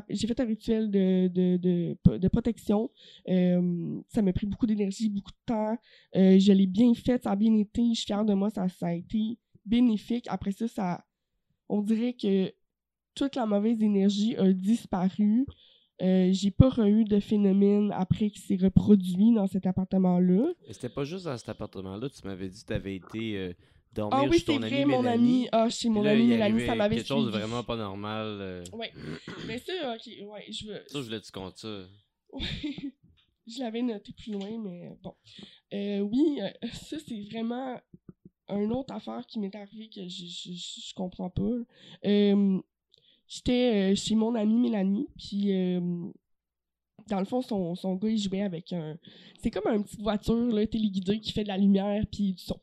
fait 0.09 0.39
un 0.39 0.45
rituel 0.45 0.89
de, 0.89 1.27
de, 1.27 1.57
de, 1.57 2.17
de 2.17 2.27
protection. 2.27 2.89
Euh, 3.29 4.01
ça 4.09 4.21
m'a 4.21 4.33
pris 4.33 4.47
beaucoup 4.47 4.65
d'énergie, 4.65 5.09
beaucoup 5.09 5.31
de 5.31 5.45
temps. 5.45 5.77
Euh, 6.15 6.39
je 6.39 6.51
l'ai 6.51 6.67
bien 6.67 6.93
fait, 6.93 7.21
ça 7.23 7.31
a 7.31 7.35
bien 7.35 7.55
été. 7.55 7.83
Je 7.89 7.93
suis 7.95 8.05
fière 8.05 8.25
de 8.25 8.33
moi, 8.33 8.49
ça, 8.49 8.67
ça 8.69 8.87
a 8.87 8.93
été 8.93 9.37
bénéfique. 9.65 10.25
Après 10.29 10.51
ça, 10.51 10.67
ça, 10.67 11.05
on 11.69 11.81
dirait 11.81 12.13
que 12.13 12.51
toute 13.13 13.35
la 13.35 13.45
mauvaise 13.45 13.81
énergie 13.81 14.35
a 14.37 14.51
disparu. 14.51 15.45
Euh, 16.01 16.29
j'ai 16.31 16.51
pas 16.51 16.71
eu 16.87 17.03
de 17.05 17.19
phénomène 17.19 17.91
après 17.91 18.29
qui 18.29 18.39
s'est 18.39 18.57
reproduit 18.61 19.33
dans 19.33 19.47
cet 19.47 19.65
appartement-là. 19.65 20.53
C'était 20.69 20.89
pas 20.89 21.03
juste 21.03 21.25
dans 21.25 21.37
cet 21.37 21.49
appartement-là, 21.49 22.07
tu 22.09 22.27
m'avais 22.27 22.49
dit 22.49 22.61
que 22.61 22.67
tu 22.67 22.73
avais 22.73 22.95
été 22.97 23.37
euh, 23.37 23.53
dormir 23.93 24.19
Ah 24.21 24.27
oui, 24.29 24.37
chez 24.39 24.45
ton 24.45 24.61
ami 24.61 24.69
vrai, 24.69 24.85
mon 24.85 25.01
Mélanie. 25.01 25.35
ami. 25.37 25.49
Ah, 25.51 25.69
chez 25.69 25.89
mon 25.89 26.03
là, 26.03 26.11
ami 26.11 26.23
il 26.23 26.29
Mélanie, 26.29 26.65
ça 26.67 26.75
m'avait 26.75 26.95
quelque 26.97 27.07
chose 27.07 27.25
de 27.25 27.31
vraiment 27.31 27.63
pas 27.63 27.75
normal. 27.77 28.25
euh. 28.41 28.63
Ouais. 28.73 28.91
Mais 29.47 29.57
ça, 29.57 29.73
ok, 29.95 30.05
ouais, 30.29 30.45
je 30.51 30.67
veux. 30.67 30.83
Ça, 30.87 30.99
je 30.99 31.05
voulais 31.05 31.19
que 31.19 31.25
tu 31.25 31.31
comptes 31.31 31.57
ça. 31.57 31.81
Ouais. 32.31 32.41
je 33.47 33.59
l'avais 33.59 33.81
noté 33.81 34.13
plus 34.13 34.33
loin, 34.33 34.59
mais 34.63 34.95
bon. 35.01 35.15
Euh, 35.73 35.99
oui, 36.01 36.39
euh, 36.41 36.67
ça, 36.73 36.97
c'est 37.07 37.21
vraiment 37.31 37.79
une 38.49 38.71
autre 38.71 38.93
affaire 38.93 39.25
qui 39.27 39.39
m'est 39.39 39.55
arrivée 39.55 39.89
que 39.89 40.07
je, 40.07 40.25
je, 40.25 40.51
je, 40.51 40.81
je 40.89 40.93
comprends 40.93 41.29
pas. 41.31 41.57
Euh, 42.05 42.59
J'étais 43.27 43.91
euh, 43.91 43.95
chez 43.95 44.15
mon 44.15 44.35
amie 44.35 44.57
Mélanie, 44.57 45.07
puis 45.17 45.53
euh, 45.53 45.79
dans 47.09 47.19
le 47.19 47.25
fond, 47.25 47.41
son, 47.41 47.75
son 47.75 47.95
gars, 47.95 48.09
il 48.09 48.17
jouait 48.17 48.41
avec 48.41 48.71
un... 48.73 48.97
C'est 49.39 49.51
comme 49.51 49.71
une 49.71 49.83
petite 49.83 50.01
voiture 50.01 50.53
là, 50.53 50.65
téléguidée 50.65 51.19
qui 51.19 51.31
fait 51.31 51.43
de 51.43 51.49
la 51.49 51.57
lumière 51.57 52.03
puis 52.11 52.33
du 52.33 52.43
son. 52.43 52.59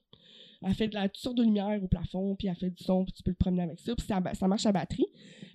Elle 0.62 0.74
fait 0.74 0.88
de 0.88 0.94
la, 0.94 1.08
sortes 1.12 1.36
de 1.36 1.42
lumière 1.42 1.82
au 1.82 1.88
plafond, 1.88 2.34
puis 2.36 2.48
elle 2.48 2.56
fait 2.56 2.70
du 2.70 2.82
son, 2.82 3.04
puis 3.04 3.12
tu 3.12 3.22
peux 3.22 3.32
le 3.32 3.36
promener 3.36 3.62
avec 3.62 3.80
ça, 3.80 3.94
puis 3.94 4.06
ça, 4.06 4.22
ça 4.32 4.48
marche 4.48 4.64
à 4.64 4.72
batterie. 4.72 5.06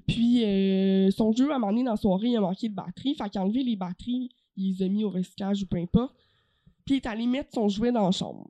Puis 0.07 0.43
euh, 0.43 1.09
son 1.11 1.31
jeu, 1.31 1.51
à 1.51 1.55
un 1.55 1.59
moment 1.59 1.71
donné, 1.71 1.83
dans 1.83 1.91
la 1.91 1.97
soirée, 1.97 2.27
il 2.27 2.37
a 2.37 2.41
manqué 2.41 2.69
de 2.69 2.75
batterie, 2.75 3.15
fait 3.15 3.29
qu'il 3.29 3.39
a 3.39 3.43
enlevé 3.43 3.63
les 3.63 3.75
batteries, 3.75 4.29
il 4.55 4.73
les 4.73 4.83
a 4.83 4.87
mis 4.87 5.03
au 5.03 5.09
recyclage 5.09 5.63
ou 5.63 5.65
peu 5.65 5.77
importe, 5.77 6.15
puis 6.85 6.95
il 6.95 6.97
est 6.97 7.07
allé 7.07 7.25
mettre 7.25 7.53
son 7.53 7.67
jouet 7.67 7.91
dans 7.91 8.05
la 8.05 8.11
chambre. 8.11 8.49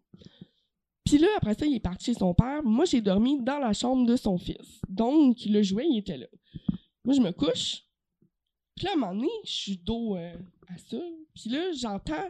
Puis 1.10 1.18
là, 1.18 1.28
après 1.38 1.56
ça, 1.56 1.66
il 1.66 1.74
est 1.74 1.80
parti 1.80 2.06
chez 2.06 2.14
son 2.14 2.36
père. 2.36 2.62
Moi, 2.64 2.86
j'ai 2.86 3.02
dormi 3.02 3.42
dans 3.42 3.58
la 3.58 3.74
chambre 3.74 4.06
de 4.06 4.16
son 4.16 4.38
fils. 4.38 4.80
Donc, 4.88 5.38
le 5.44 5.64
jouet, 5.64 5.88
il 5.90 5.98
était 5.98 6.18
là. 6.18 6.28
Moi, 7.04 7.16
je 7.16 7.20
me 7.20 7.32
couche. 7.32 7.84
Puis 8.76 8.86
là, 8.86 8.92
à 8.92 8.94
un 8.94 8.98
moment 8.98 9.16
donné, 9.16 9.30
je 9.44 9.52
suis 9.52 9.78
dos 9.78 10.16
euh, 10.16 10.36
à 10.68 10.78
ça. 10.78 11.00
Puis 11.34 11.50
là, 11.50 11.72
j'entends 11.74 12.30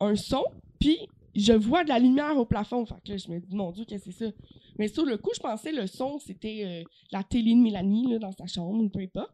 un 0.00 0.16
son, 0.16 0.42
puis 0.80 0.98
je 1.36 1.52
vois 1.52 1.84
de 1.84 1.88
la 1.90 2.00
lumière 2.00 2.36
au 2.36 2.44
plafond. 2.44 2.84
Fait 2.86 2.96
que 3.04 3.12
là, 3.12 3.18
je 3.18 3.30
me 3.30 3.38
dis, 3.38 3.54
mon 3.54 3.70
Dieu, 3.70 3.84
qu'est-ce 3.84 4.06
que 4.06 4.10
c'est 4.10 4.30
ça? 4.30 4.32
Mais 4.80 4.88
sur 4.88 5.04
le 5.04 5.16
coup, 5.16 5.30
je 5.36 5.40
pensais 5.40 5.70
le 5.70 5.86
son, 5.86 6.18
c'était 6.18 6.64
euh, 6.64 6.88
la 7.12 7.22
télé 7.22 7.54
de 7.54 7.60
Mélanie 7.60 8.10
là, 8.10 8.18
dans 8.18 8.32
sa 8.32 8.48
chambre, 8.48 8.82
ou 8.82 8.88
peu 8.88 8.98
importe. 8.98 9.30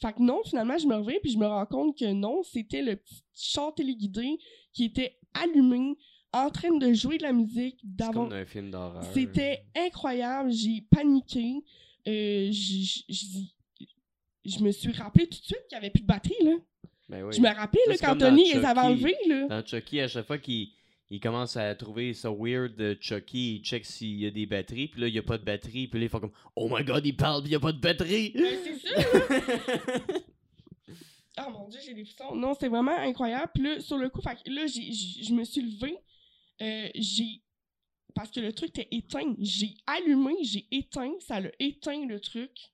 Fait 0.00 0.14
que 0.14 0.22
non, 0.22 0.40
finalement, 0.46 0.78
je 0.78 0.86
me 0.86 0.94
réveille, 0.94 1.20
puis 1.20 1.32
je 1.32 1.38
me 1.38 1.46
rends 1.46 1.66
compte 1.66 1.98
que 1.98 2.10
non, 2.10 2.42
c'était 2.42 2.80
le 2.80 2.96
petit 2.96 3.22
char 3.34 3.74
téléguidé 3.74 4.38
qui 4.72 4.86
était 4.86 5.18
allumé, 5.34 5.98
en 6.32 6.50
train 6.50 6.76
de 6.76 6.92
jouer 6.92 7.18
de 7.18 7.22
la 7.24 7.32
musique, 7.32 7.78
d'avoir 7.84 8.30
film 8.46 8.70
d'horreur. 8.70 9.04
c'était 9.12 9.64
incroyable, 9.76 10.50
j'ai 10.50 10.82
paniqué. 10.90 11.62
Euh, 12.08 12.50
je 14.44 14.62
me 14.62 14.72
suis 14.72 14.92
rappelé 14.92 15.26
tout 15.26 15.38
de 15.38 15.44
suite 15.44 15.66
qu'il 15.68 15.78
n'y 15.78 15.84
avait 15.84 15.90
plus 15.90 16.02
de 16.02 16.06
batterie. 16.06 16.42
Là. 16.42 16.52
Ben 17.08 17.24
oui. 17.24 17.34
Je 17.36 17.40
me 17.40 17.48
rappelais 17.48 17.82
là, 17.86 17.94
quand 18.00 18.16
Tony 18.16 18.52
les 18.52 18.64
avait 18.64 18.80
Chucky. 18.80 18.86
enlevés. 18.86 19.16
Là. 19.28 19.46
Dans 19.48 19.66
Chucky, 19.66 20.00
à 20.00 20.08
chaque 20.08 20.26
fois 20.26 20.38
qu'il 20.38 20.68
il 21.10 21.20
commence 21.20 21.58
à 21.58 21.74
trouver 21.74 22.14
ça 22.14 22.30
weird 22.30 22.74
de 22.74 22.96
Chucky, 22.98 23.56
il 23.56 23.62
check 23.62 23.84
s'il 23.84 24.18
y 24.18 24.26
a 24.26 24.30
des 24.30 24.46
batteries, 24.46 24.88
puis 24.88 25.02
là, 25.02 25.08
il 25.08 25.12
n'y 25.12 25.18
a 25.18 25.22
pas 25.22 25.36
de 25.36 25.44
batterie, 25.44 25.86
puis 25.86 26.00
là, 26.00 26.06
il 26.06 26.08
fait 26.08 26.18
comme 26.20 26.32
Oh 26.56 26.68
my 26.74 26.82
god, 26.82 27.04
il 27.04 27.14
parle, 27.14 27.42
puis 27.42 27.50
il 27.50 27.52
n'y 27.52 27.56
a 27.56 27.60
pas 27.60 27.72
de 27.72 27.80
batterie! 27.80 28.32
Ben, 28.34 28.58
c'est 28.64 28.88
ça. 28.88 29.98
Ah 31.36 31.48
mon 31.50 31.66
dieu, 31.68 31.80
j'ai 31.82 31.94
des 31.94 32.04
frissons. 32.04 32.34
Non, 32.34 32.52
c'est 32.58 32.68
vraiment 32.68 32.96
incroyable. 32.98 33.50
Puis 33.54 33.64
là, 33.64 33.80
sur 33.80 33.96
le 33.96 34.10
coup, 34.10 34.20
fait 34.20 34.36
là, 34.46 34.66
je 34.66 35.32
me 35.32 35.44
suis 35.44 35.62
levée. 35.62 35.96
Euh, 36.62 36.88
j'ai. 36.94 37.42
Parce 38.14 38.30
que 38.30 38.40
le 38.40 38.52
truc 38.52 38.78
était 38.78 38.88
éteint. 38.94 39.34
J'ai 39.38 39.74
allumé, 39.86 40.34
j'ai 40.42 40.66
éteint. 40.70 41.12
Ça 41.20 41.40
l'a 41.40 41.50
éteint 41.58 42.06
le 42.06 42.20
truc. 42.20 42.72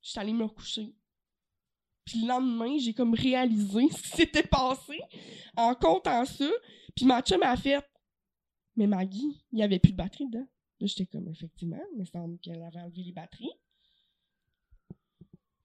J'étais 0.00 0.20
allée 0.20 0.32
me 0.32 0.44
recoucher. 0.44 0.94
Puis 2.04 2.20
le 2.22 2.28
lendemain, 2.28 2.76
j'ai 2.78 2.94
comme 2.94 3.14
réalisé 3.14 3.88
ce 3.90 4.02
qui 4.02 4.08
s'était 4.16 4.42
passé 4.42 4.98
en 5.56 5.74
comptant 5.74 6.24
ça. 6.24 6.50
Puis 6.96 7.04
ma 7.04 7.22
fait 7.56 7.84
Mais 8.76 8.86
Maggie, 8.86 9.40
il 9.52 9.56
n'y 9.56 9.62
avait 9.62 9.78
plus 9.78 9.92
de 9.92 9.96
batterie 9.96 10.26
dedans. 10.26 10.46
Là, 10.80 10.86
j'étais 10.86 11.06
comme 11.06 11.28
effectivement, 11.28 11.80
il 11.92 11.98
me 12.00 12.04
semble 12.04 12.38
qu'elle 12.40 12.62
avait 12.62 12.80
enlevé 12.80 13.02
les 13.04 13.12
batteries. 13.12 13.52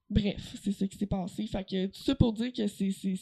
bref, 0.10 0.56
c'est 0.64 0.72
ça 0.72 0.88
qui 0.88 0.98
s'est 0.98 1.08
passé. 1.08 1.48
Fait 1.48 1.66
que 1.68 1.88
tout 1.88 2.02
ça 2.02 2.16
pour 2.16 2.34
dire 2.34 2.54
que 2.54 2.68
c'est, 2.68 2.92
c'est- 2.92 3.16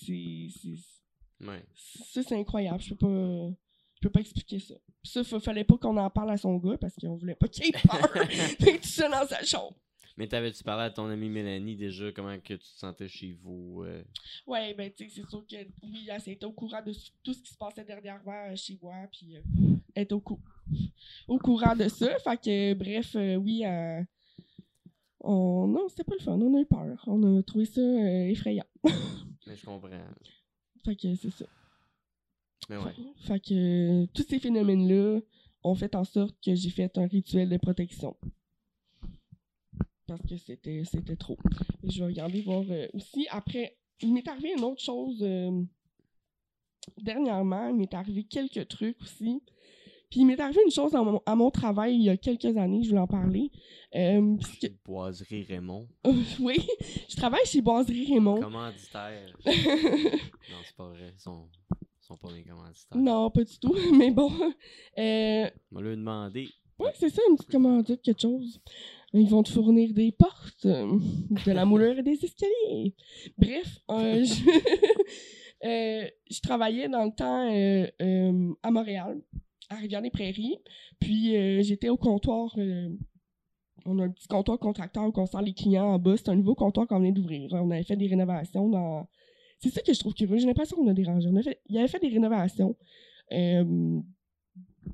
Ouais. 1.42 1.64
ça, 1.76 2.24
c'est 2.24 2.36
incroyable. 2.40 2.82
Je 2.82 2.94
peux 2.94 3.08
pas. 3.08 3.52
Je 3.96 4.02
peux 4.02 4.10
pas 4.10 4.20
expliquer 4.20 4.60
ça. 4.60 4.76
Ça, 5.04 5.24
fa- 5.24 5.40
fallait 5.40 5.64
pas 5.64 5.78
qu'on 5.78 5.96
en 5.98 6.10
parle 6.10 6.32
à 6.32 6.38
son 6.38 6.58
gars 6.58 6.78
parce 6.78 6.96
qu'on 6.96 7.16
voulait 7.16 7.36
pas 7.36 7.48
qu'il 7.48 7.66
ait 7.68 7.72
peur. 7.72 8.12
tout 8.60 8.84
ça 8.88 9.10
dans 9.10 9.26
sa 9.28 9.44
chambre. 9.44 9.76
Mais 10.18 10.28
t'avais-tu 10.28 10.64
parlé 10.64 10.84
à 10.86 10.90
ton 10.92 11.08
amie 11.10 11.28
Mélanie 11.30 11.76
déjà, 11.76 12.10
comment 12.14 12.38
que 12.40 12.54
tu 12.54 12.60
te 12.60 12.64
sentais 12.80 13.08
chez 13.10 13.34
vous? 13.34 13.84
euh? 13.84 14.02
Ouais, 14.48 14.74
ben, 14.74 14.90
tu 14.92 15.10
sais, 15.10 15.16
c'est 15.22 15.30
sûr 15.30 15.46
que 15.46 15.56
oui, 15.84 16.08
elle 16.10 16.22
était 16.34 16.46
au 16.46 16.54
courant 16.54 16.82
de 16.82 16.94
tout 17.22 17.34
ce 17.34 17.42
qui 17.42 17.52
se 17.52 17.58
passait 17.58 17.84
dernièrement 17.84 18.48
euh, 18.50 18.56
chez 18.56 18.80
moi, 18.82 18.96
puis 19.12 19.36
euh, 19.36 19.42
elle 19.94 20.04
était 20.04 20.14
au, 20.14 20.22
cou- 20.22 20.40
au 21.28 21.38
courant 21.38 21.76
de 21.76 21.90
ça. 21.90 22.18
Fait 22.20 22.38
que, 22.42 22.74
bref, 22.76 23.14
euh, 23.18 23.36
oui, 23.36 23.64
on... 25.22 25.68
non, 25.68 25.88
c'était 25.90 26.04
pas 26.04 26.16
le 26.18 26.24
fun, 26.24 26.40
on 26.40 26.56
a 26.58 26.62
eu 26.62 26.66
peur. 26.66 27.04
On 27.08 27.38
a 27.40 27.44
trouvé 27.44 27.66
ça 27.66 27.82
effrayant. 27.82 28.66
Mais 29.48 29.56
je 29.56 29.66
comprends. 29.66 29.90
Fait 30.86 30.96
que 30.96 31.16
c'est 31.16 31.32
ça. 31.32 31.46
Mais 32.70 32.78
ouais. 32.78 32.94
Fait, 32.94 33.34
fait 33.34 33.40
que 33.40 34.06
tous 34.14 34.26
ces 34.30 34.40
phénomènes-là 34.40 35.20
ont 35.64 35.76
fait 35.76 35.96
en 35.96 36.04
sorte 36.04 36.36
que 36.44 36.54
j'ai 36.54 36.70
fait 36.70 36.96
un 37.00 37.08
rituel 37.08 37.50
de 37.50 37.58
protection. 37.58 38.16
Parce 40.06 40.22
que 40.22 40.38
c'était 40.38 40.84
c'était 40.86 41.16
trop. 41.16 41.40
Et 41.84 41.90
je 41.90 42.00
vais 42.00 42.06
regarder 42.06 42.42
voir 42.44 42.64
euh, 42.70 42.88
aussi. 42.94 43.26
Après, 43.32 43.76
il 44.02 44.14
m'est 44.14 44.28
arrivé 44.28 44.54
une 44.56 44.64
autre 44.64 44.82
chose 44.82 45.18
euh, 45.24 45.64
dernièrement. 47.02 47.70
Il 47.70 47.78
m'est 47.78 47.94
arrivé 47.96 48.24
quelques 48.24 48.68
trucs 48.68 49.02
aussi. 49.02 49.42
Puis 50.10 50.22
il 50.22 50.26
m'est 50.26 50.40
arrivé 50.40 50.62
une 50.66 50.72
chose 50.72 50.94
à 50.96 51.02
mon, 51.04 51.22
à 51.26 51.36
mon 51.36 51.50
travail 51.52 51.96
il 51.96 52.04
y 52.04 52.10
a 52.10 52.18
quelques 52.18 52.56
années, 52.58 52.84
je 52.84 52.90
voulais 52.90 53.02
en 53.02 53.08
parler. 53.08 53.52
Euh, 53.96 54.36
puisque- 54.38 54.72
Boiserie 54.86 55.44
Raymond. 55.44 55.88
oui, 56.40 56.58
je 57.10 57.16
travaille 57.16 57.46
chez 57.46 57.62
Boiserie 57.62 58.14
Raymond. 58.14 58.40
Commanditaire. 58.42 59.36
non, 59.46 60.58
c'est 60.66 60.76
pas 60.76 60.90
vrai. 60.90 61.14
Ils 61.18 61.22
sont, 61.22 61.48
ils 61.82 62.06
sont 62.06 62.18
pas 62.18 62.32
mes 62.32 62.44
commanditaires. 62.44 62.98
non, 62.98 63.30
pas 63.32 63.44
du 63.44 63.58
tout. 63.60 63.76
Mais 63.98 64.12
bon, 64.12 64.32
euh, 64.98 65.50
On 65.72 65.76
m'a 65.76 65.82
lui 65.82 65.96
demandé. 65.96 66.48
Ouais, 66.78 66.92
c'est 66.96 67.10
ça, 67.10 67.22
une 67.30 67.38
petite 67.38 67.52
commandite, 67.52 68.02
quelque 68.02 68.22
chose. 68.22 68.60
Ils 69.14 69.30
vont 69.30 69.44
te 69.44 69.50
fournir 69.50 69.94
des 69.94 70.12
portes, 70.12 70.66
euh, 70.66 71.00
de 71.46 71.52
la 71.54 71.64
moulure 71.64 71.98
et 71.98 72.04
des 72.04 72.20
escaliers. 72.22 72.94
Bref, 73.38 73.80
euh, 73.92 74.26
je, 74.26 74.44
euh, 75.66 76.10
je 76.30 76.40
travaillais 76.42 76.90
dans 76.90 77.06
le 77.06 77.12
temps 77.16 77.48
à 78.62 78.72
Montréal, 78.72 79.22
à 79.70 79.76
Rivière-des-Prairies. 79.76 80.58
Puis 81.00 81.36
euh, 81.36 81.62
j'étais 81.62 81.90
au 81.90 81.98
comptoir. 81.98 82.54
euh, 82.58 82.90
on 83.86 84.00
a 84.00 84.06
un 84.06 84.10
petit 84.10 84.28
comptoir 84.28 84.58
contracteur 84.58 85.04
où 85.06 85.12
on 85.16 85.26
sent 85.26 85.38
les 85.44 85.54
clients 85.54 85.86
en 85.94 86.00
bas. 86.00 86.16
C'est 86.18 86.30
un 86.30 86.36
nouveau 86.36 86.56
comptoir 86.56 86.88
qu'on 86.88 87.00
venait 87.00 87.12
d'ouvrir. 87.12 87.50
On 87.54 87.70
avait 87.72 87.84
fait 87.84 87.96
des 87.98 88.08
rénovations 88.08 88.70
dans. 88.70 89.08
C'est 89.60 89.70
ça 89.70 89.82
que 89.82 89.94
je 89.94 90.00
trouve 90.00 90.14
curieux. 90.14 90.38
J'ai 90.38 90.48
l'impression 90.48 90.76
qu'on 90.78 90.88
a 90.88 90.94
dérangé. 90.94 91.30
On 91.32 91.36
a. 91.38 91.42
Il 91.70 91.78
avait 91.78 91.88
fait 91.88 92.00
des 92.00 92.10
rénovations. 92.10 92.76
euh, 93.34 94.00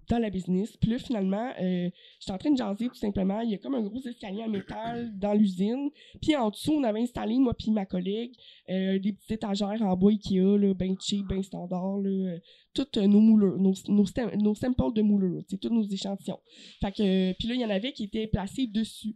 dans 0.10 0.20
la 0.20 0.30
business. 0.30 0.76
Puis 0.78 0.92
là, 0.92 0.98
finalement, 0.98 1.52
euh, 1.62 1.90
j'étais 2.20 2.32
en 2.32 2.38
train 2.38 2.52
de 2.52 2.58
jaser 2.58 2.88
tout 2.88 2.96
simplement. 2.96 3.42
Il 3.42 3.52
y 3.52 3.56
a 3.56 3.58
comme 3.58 3.76
un 3.76 3.82
gros 3.82 4.02
escalier 4.02 4.44
en 4.44 4.50
métal 4.50 5.12
dans 5.18 5.34
l'usine. 5.34 5.90
Puis 6.22 6.36
en 6.36 6.50
dessous, 6.50 6.74
on 6.74 6.84
avait 6.84 7.02
installé, 7.02 7.38
moi 7.40 7.54
puis 7.54 7.72
ma 7.72 7.86
collègue, 7.86 8.34
euh, 8.70 9.00
des 9.00 9.14
petites 9.14 9.32
étagères 9.32 9.82
en 9.82 9.96
bois 9.96 10.12
Ikea, 10.12 10.58
là, 10.58 10.74
ben 10.74 10.96
cheap, 11.00 11.28
ben 11.28 11.42
standard, 11.44 11.98
là, 11.98 12.10
euh, 12.10 12.40
toutes 12.74 12.98
euh, 12.98 13.08
nos 13.08 13.20
moulures, 13.20 13.58
nos, 13.58 13.74
nos, 13.88 14.56
samples 14.56 14.94
de 14.94 15.02
moulures, 15.02 15.44
tous 15.50 15.70
nos 15.70 15.84
échantillons. 15.84 16.40
Euh, 16.84 17.34
puis 17.38 17.48
là, 17.48 17.56
il 17.56 17.62
y 17.62 17.66
en 17.66 17.70
avait 17.70 17.94
qui 17.94 18.06
étaient 18.06 18.28
placés 18.28 18.68
dessus. 18.68 19.16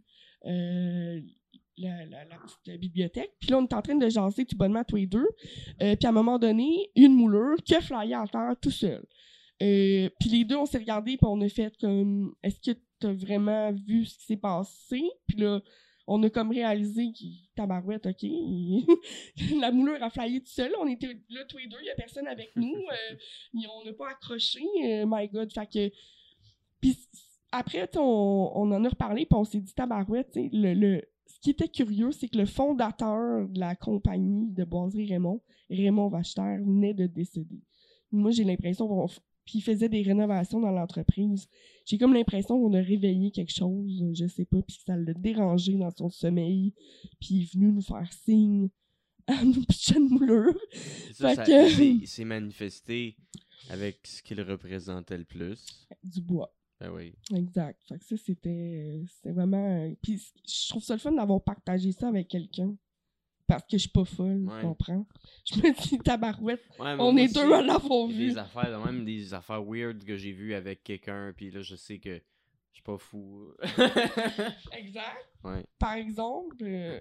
La, 1.78 2.24
petite 2.42 2.80
bibliothèque. 2.80 3.32
Puis 3.38 3.50
là, 3.50 3.58
on 3.58 3.64
est 3.64 3.74
en 3.74 3.82
train 3.82 3.96
de 3.96 4.08
jaser 4.08 4.46
tout 4.46 4.56
bonnement 4.56 4.82
tous 4.84 4.96
les 4.96 5.06
deux. 5.06 5.28
Puis 5.78 5.98
à 6.04 6.08
un 6.08 6.12
moment 6.12 6.38
donné, 6.38 6.90
une 6.94 7.14
moulure 7.14 7.56
qui 7.64 7.74
a 7.74 7.80
flyé 7.80 8.14
à 8.14 8.26
terre 8.26 8.54
tout 8.60 8.70
seul. 8.70 9.04
Euh, 9.62 10.10
puis 10.20 10.28
les 10.30 10.44
deux, 10.44 10.56
on 10.56 10.66
s'est 10.66 10.78
regardés, 10.78 11.16
puis 11.16 11.26
on 11.26 11.40
a 11.40 11.48
fait 11.48 11.74
comme 11.80 12.34
est-ce 12.42 12.60
que 12.60 12.78
t'as 12.98 13.12
vraiment 13.12 13.72
vu 13.72 14.04
ce 14.04 14.18
qui 14.18 14.24
s'est 14.26 14.36
passé? 14.36 15.02
Puis 15.26 15.38
là, 15.38 15.60
on 16.06 16.22
a 16.22 16.30
comme 16.30 16.50
réalisé 16.50 17.10
qu'il 17.12 17.48
tabarouette, 17.56 18.06
ok. 18.06 18.22
la 19.60 19.72
moulure 19.72 20.02
a 20.02 20.10
flyé 20.10 20.40
tout 20.40 20.50
seul. 20.52 20.72
On 20.80 20.86
était 20.86 21.18
là 21.30 21.44
tous 21.48 21.58
les 21.58 21.66
deux, 21.66 21.78
il 21.82 21.86
y 21.86 21.90
a 21.90 21.94
personne 21.94 22.26
avec 22.28 22.54
nous. 22.54 22.74
euh, 22.74 23.60
on 23.80 23.84
n'a 23.84 23.92
pas 23.92 24.10
accroché. 24.10 24.60
euh, 24.84 25.04
my 25.08 25.28
God. 25.28 25.52
Fait 25.52 25.66
que. 25.66 25.94
Puis 26.80 26.96
après, 27.50 27.88
on, 27.96 28.52
on 28.54 28.70
en 28.72 28.84
a 28.84 28.88
reparlé, 28.88 29.26
puis 29.26 29.38
on 29.38 29.44
s'est 29.44 29.60
dit 29.60 29.74
tabarouette, 29.74 30.36
le, 30.36 30.74
le, 30.74 31.02
ce 31.26 31.40
qui 31.40 31.50
était 31.50 31.68
curieux, 31.68 32.12
c'est 32.12 32.28
que 32.28 32.38
le 32.38 32.46
fondateur 32.46 33.48
de 33.48 33.58
la 33.58 33.74
compagnie 33.74 34.50
de 34.52 34.64
boiserie 34.64 35.10
Raymond, 35.10 35.40
Raymond 35.70 36.08
Vacheter, 36.08 36.58
venait 36.58 36.94
de 36.94 37.06
décéder. 37.06 37.60
Moi, 38.12 38.30
j'ai 38.30 38.44
l'impression 38.44 38.86
puis 39.46 39.58
il 39.58 39.62
faisait 39.62 39.88
des 39.88 40.02
rénovations 40.02 40.60
dans 40.60 40.70
l'entreprise. 40.72 41.48
J'ai 41.86 41.96
comme 41.98 42.12
l'impression 42.12 42.58
qu'on 42.60 42.74
a 42.74 42.80
réveillé 42.82 43.30
quelque 43.30 43.52
chose, 43.54 44.02
euh, 44.02 44.12
je 44.12 44.26
sais 44.26 44.44
pas, 44.44 44.60
puis 44.62 44.78
ça 44.84 44.96
l'a 44.96 45.14
dérangé 45.14 45.76
dans 45.78 45.90
son 45.90 46.10
sommeil, 46.10 46.74
puis 47.20 47.28
il 47.36 47.42
est 47.44 47.52
venu 47.54 47.72
nous 47.72 47.80
faire 47.82 48.12
signe 48.12 48.68
à 49.28 49.42
nos 49.44 49.62
petites 49.64 49.98
moulures. 49.98 50.54
Ça, 51.12 51.28
Fait 51.30 51.34
ça- 51.36 51.44
que- 51.44 51.68
c'est- 51.70 52.06
c'est 52.06 52.24
manifesté 52.26 53.16
avec 53.70 54.06
ce 54.06 54.22
qu'il 54.22 54.40
représentait 54.42 55.18
le 55.18 55.24
plus. 55.24 55.64
Du 56.04 56.20
bois. 56.20 56.52
Ben 56.78 56.90
oui. 56.92 57.14
Exact. 57.34 57.80
Fait 57.88 57.98
que 57.98 58.04
ça, 58.04 58.16
c'était 58.18 59.00
euh, 59.24 59.32
vraiment... 59.32 59.78
euh, 59.86 59.94
Puis 60.02 60.20
je 60.46 60.68
trouve 60.68 60.82
ça 60.82 60.92
le 60.94 61.00
fun 61.00 61.12
d'avoir 61.12 61.42
partagé 61.42 61.90
ça 61.92 62.08
avec 62.08 62.28
quelqu'un. 62.28 62.76
Parce 63.46 63.62
que 63.62 63.72
je 63.72 63.78
suis 63.78 63.88
pas 63.90 64.04
folle, 64.04 64.44
Ouais. 64.48 64.60
tu 64.60 64.66
comprends? 64.66 65.06
Je 65.44 65.56
me 65.60 65.80
dis, 65.82 65.98
tabarouette, 65.98 66.62
Ouais, 66.80 66.96
on 66.98 67.16
est 67.16 67.32
deux 67.32 67.52
à 67.52 67.62
l'avoir 67.62 68.10
y 68.10 68.12
vu. 68.14 68.28
Des 68.30 68.38
affaires, 68.38 68.84
même 68.84 69.04
des 69.04 69.32
affaires 69.34 69.62
weird 69.62 70.02
que 70.04 70.16
j'ai 70.16 70.32
vues 70.32 70.54
avec 70.54 70.82
quelqu'un, 70.82 71.32
puis 71.36 71.50
là, 71.52 71.62
je 71.62 71.76
sais 71.76 71.98
que 71.98 72.14
je 72.16 72.74
suis 72.74 72.82
pas 72.82 72.98
fou. 72.98 73.52
Exact. 74.72 75.28
ouais. 75.44 75.64
par 75.78 75.94
exemple, 75.94 76.56
euh, 76.62 76.98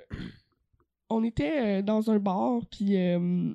on 1.10 1.24
était 1.24 1.80
euh, 1.80 1.82
dans 1.82 2.10
un 2.12 2.20
bar, 2.20 2.62
puis 2.70 2.96
euh, 2.98 3.54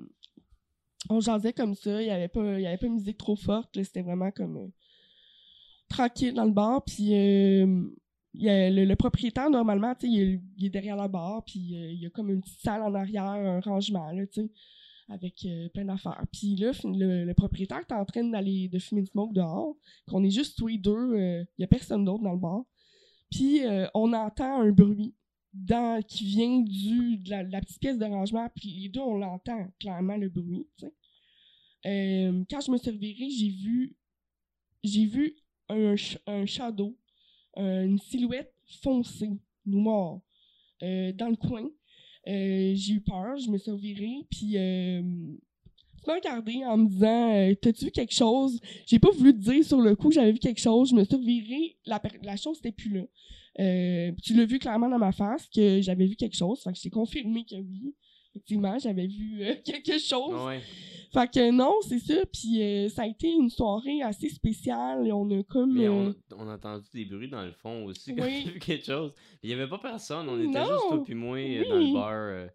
on 1.09 1.21
jasait 1.21 1.53
comme 1.53 1.75
ça. 1.75 2.03
Il 2.03 2.07
n'y 2.07 2.11
avait, 2.11 2.29
pas- 2.29 2.59
il 2.59 2.63
y 2.63 2.67
avait 2.67 2.77
pas 2.77 2.87
de 2.87 2.93
musique 2.93 3.19
trop 3.19 3.37
forte. 3.37 3.71
C'était 3.83 4.03
vraiment 4.03 4.31
comme 4.31 4.71
tranquille 5.89 6.35
dans 6.35 6.45
le 6.45 6.53
bar. 6.53 6.85
Puis 6.85 7.15
euh, 7.15 7.89
le, 8.35 8.95
propriétaire, 8.95 9.51
normalement, 9.51 9.95
tu 9.95 10.07
sais, 10.07 10.13
il, 10.13 10.65
est- 10.65 10.71
derrière 10.71 10.97
la 10.97 11.09
bar, 11.09 11.45
puis 11.45 11.77
euh, 11.77 11.93
il 11.93 12.01
y 12.01 12.07
a 12.07 12.11
comme 12.11 12.31
une 12.31 12.41
petite 12.41 12.61
salle 12.61 12.83
en 12.83 12.95
arrière, 12.95 13.25
un 13.25 13.61
rangement, 13.61 14.11
là, 14.13 14.27
tu 14.27 14.43
sais, 14.43 14.51
avec 15.09 15.45
euh, 15.45 15.69
plein 15.71 15.85
d'affaires. 15.85 16.25
Puis 16.33 16.57
là, 16.57 16.71
le, 16.85 17.33
propriétaire 17.33 17.81
est 17.81 17.93
en 17.93 18.05
train 18.05 18.25
d'aller 18.25 18.69
de 18.69 18.79
fumer 18.79 19.01
une 19.01 19.07
smoke 19.07 19.33
dehors, 19.33 19.77
qu'on 20.07 20.23
est 20.23 20.31
juste 20.31 20.57
tous 20.59 20.69
les 20.69 20.79
deux, 20.79 20.93
euh, 20.93 21.45
il 21.59 21.63
y 21.63 21.65
a 21.65 21.69
personne 21.69 22.05
d'autre 22.05 22.23
dans 22.23 22.33
le 22.33 22.39
bar. 22.39 22.65
Puis 23.31 23.61
on 23.95 24.13
entend 24.13 24.61
un 24.61 24.73
bruit 24.73 25.15
qui 26.09 26.25
vient 26.25 26.61
du, 26.63 27.19
de, 27.19 27.31
la, 27.31 27.61
petite 27.61 27.79
pièce 27.79 27.97
de 27.97 28.05
rangement. 28.05 28.49
Puis 28.57 28.71
les 28.71 28.89
deux, 28.89 28.99
on 28.99 29.19
l'entend 29.19 29.69
clairement, 29.79 30.17
le 30.17 30.29
bruit. 30.29 30.67
quand 31.85 32.61
je 32.61 32.71
me 32.73 32.77
suis 32.77 32.91
revirée, 32.91 33.31
j'ai 33.31 33.51
vu, 33.51 33.97
j'ai 34.83 35.07
vu 35.07 35.37
un, 35.69 35.95
un 36.27 36.45
shadow, 36.45 36.99
une 37.61 37.99
silhouette 37.99 38.53
foncée, 38.83 39.31
noire, 39.67 40.21
euh, 40.83 41.13
dans 41.13 41.29
le 41.29 41.37
coin. 41.37 41.69
Euh, 42.29 42.73
j'ai 42.75 42.95
eu 42.95 43.01
peur, 43.01 43.37
je 43.39 43.51
me 43.51 43.59
suis 43.59 43.71
revirée, 43.71 44.27
puis 44.31 44.59
euh, 44.59 45.03
tu 46.03 46.09
m'as 46.09 46.15
regardé 46.15 46.65
en 46.65 46.79
me 46.79 46.89
disant 46.89 47.35
euh, 47.35 47.55
T'as-tu 47.55 47.87
vu 47.87 47.91
quelque 47.91 48.15
chose? 48.15 48.59
J'ai 48.87 48.99
pas 48.99 49.11
voulu 49.11 49.33
te 49.33 49.39
dire 49.39 49.65
sur 49.65 49.81
le 49.81 49.95
coup 49.97 50.09
que 50.09 50.15
j'avais 50.15 50.33
vu 50.33 50.39
quelque 50.39 50.61
chose. 50.61 50.91
Je 50.91 50.95
me 50.95 51.05
suis 51.05 51.17
revirée, 51.17 51.77
la, 51.85 52.37
chose 52.37 52.59
n'était 52.59 52.73
plus 52.73 52.91
là. 52.91 53.05
Euh, 53.59 54.13
tu 54.23 54.35
l'as 54.35 54.47
vu 54.47 54.59
clairement 54.59 54.89
dans 54.89 54.99
ma 54.99 55.13
face 55.13 55.49
que 55.55 55.81
j'avais 55.83 56.07
vu 56.07 56.17
quelque 56.17 56.37
chose. 56.37 56.63
Fait 56.63 56.73
que 56.73 56.79
je 56.79 56.83
t'ai 56.83 56.91
confirmé 56.91 57.45
que 57.45 57.57
oui. 57.57 57.95
Effectivement, 58.31 58.79
j'avais 58.79 59.07
vu 59.07 59.43
euh, 59.43 59.55
quelque 59.65 59.99
chose. 59.99 60.35
Fait 61.13 61.29
que 61.31 61.51
non, 61.51 61.75
c'est 61.89 61.99
ça. 61.99 62.25
Puis 62.33 62.63
euh, 62.63 62.89
ça 62.89 63.03
a 63.03 63.07
été 63.07 63.29
une 63.31 63.51
soirée 63.51 64.01
assez 64.03 64.29
spéciale. 64.29 65.07
Et 65.07 65.13
on 65.13 65.29
a 65.31 65.43
comme. 65.43 65.75
Mais 65.75 65.87
euh, 65.89 66.13
on, 66.31 66.45
on 66.45 66.49
a 66.49 66.55
entendu 66.55 66.87
des 66.95 67.05
bruits 67.05 67.29
dans 67.29 67.45
le 67.45 67.53
fond 67.53 67.85
aussi 67.87 68.15
quand 68.15 68.25
Oui. 68.27 68.45
vu 68.45 68.59
quelque 68.61 68.85
chose. 68.87 69.13
Il 69.43 69.51
y 69.51 69.53
avait 69.53 69.69
pas 69.69 69.79
personne, 69.79 70.29
on 70.29 70.39
était 70.39 70.61
Non. 70.61 70.67
juste 70.67 70.89
toi 70.89 71.03
puis 71.05 71.15
moi 71.15 71.39
euh, 71.39 71.65
dans 71.69 71.77
le 71.79 71.93
bar. 71.93 72.51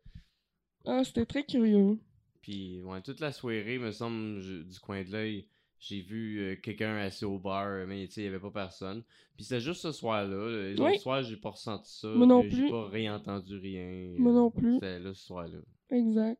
Ah, 0.85 1.03
c'était 1.03 1.25
très 1.25 1.43
curieux. 1.43 1.97
Puis 2.41 2.81
ouais, 2.83 3.01
toute 3.01 3.19
la 3.19 3.31
soirée, 3.31 3.79
me 3.79 3.91
semble, 3.91 4.39
je- 4.39 4.61
du 4.63 4.79
coin 4.79 5.03
de 5.03 5.11
l'œil, 5.11 5.47
j'ai 5.79 6.01
vu 6.01 6.39
euh, 6.39 6.55
quelqu'un 6.55 6.95
assis 6.97 7.25
au 7.25 7.39
bar, 7.39 7.85
mais 7.87 8.05
tu 8.07 8.13
sais, 8.13 8.21
il 8.21 8.25
y 8.25 8.27
avait 8.27 8.39
pas 8.39 8.51
personne. 8.51 9.03
Puis 9.35 9.45
c'était 9.45 9.59
juste 9.61 9.81
ce 9.81 9.91
soir-là. 9.91 10.71
Les 10.71 10.79
Oui. 10.79 10.91
autres 10.91 11.01
soirs, 11.01 11.23
j'ai 11.23 11.35
pas 11.37 11.49
ressenti 11.49 11.91
ça. 11.99 12.07
Moi 12.07 12.27
non 12.27 12.41
puis 12.41 12.51
J'ai 12.51 12.57
plus. 12.61 12.69
pas 12.69 12.87
réentendu 12.87 13.57
rien. 13.57 14.13
Moi 14.17 14.31
non 14.31 14.51
plus. 14.51 14.75
C'était 14.75 14.99
là 14.99 15.13
ce 15.13 15.25
soir-là. 15.25 15.57
Exact. 15.89 16.39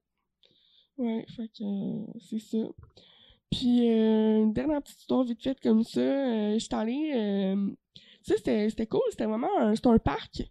Ouais, 0.98 1.26
fait 1.36 1.50
que 1.50 1.64
euh, 1.64 2.06
c'est 2.30 2.40
ça. 2.40 2.58
Puis, 3.52 3.90
euh, 3.90 4.44
une 4.44 4.54
dernière 4.54 4.82
petite 4.82 5.00
histoire 5.00 5.24
vite 5.24 5.42
faite 5.42 5.60
comme 5.62 5.84
ça. 5.84 6.00
Euh, 6.02 6.60
J'étais 6.60 6.76
allée. 6.76 7.12
Euh, 7.16 7.72
ça, 8.22 8.36
c'était 8.38 8.88
cool. 8.88 9.02
C'était 9.12 9.26
vraiment 9.26 9.48
un, 9.60 9.76
c'était 9.76 9.90
un 9.90 10.00
parc 10.00 10.44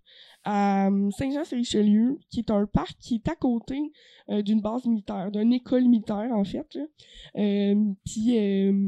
à 0.45 0.88
euh, 0.88 1.11
Saint-Jean-sur-Richelieu, 1.11 2.18
qui 2.30 2.40
est 2.40 2.51
un 2.51 2.66
parc 2.66 2.97
qui 3.01 3.16
est 3.16 3.28
à 3.28 3.34
côté 3.34 3.92
d'une 4.28 4.61
base 4.62 4.86
militaire, 4.86 5.30
d'une 5.30 5.53
école 5.53 5.84
militaire, 5.84 6.30
en 6.32 6.45
fait. 6.45 6.78
Puis 7.34 8.38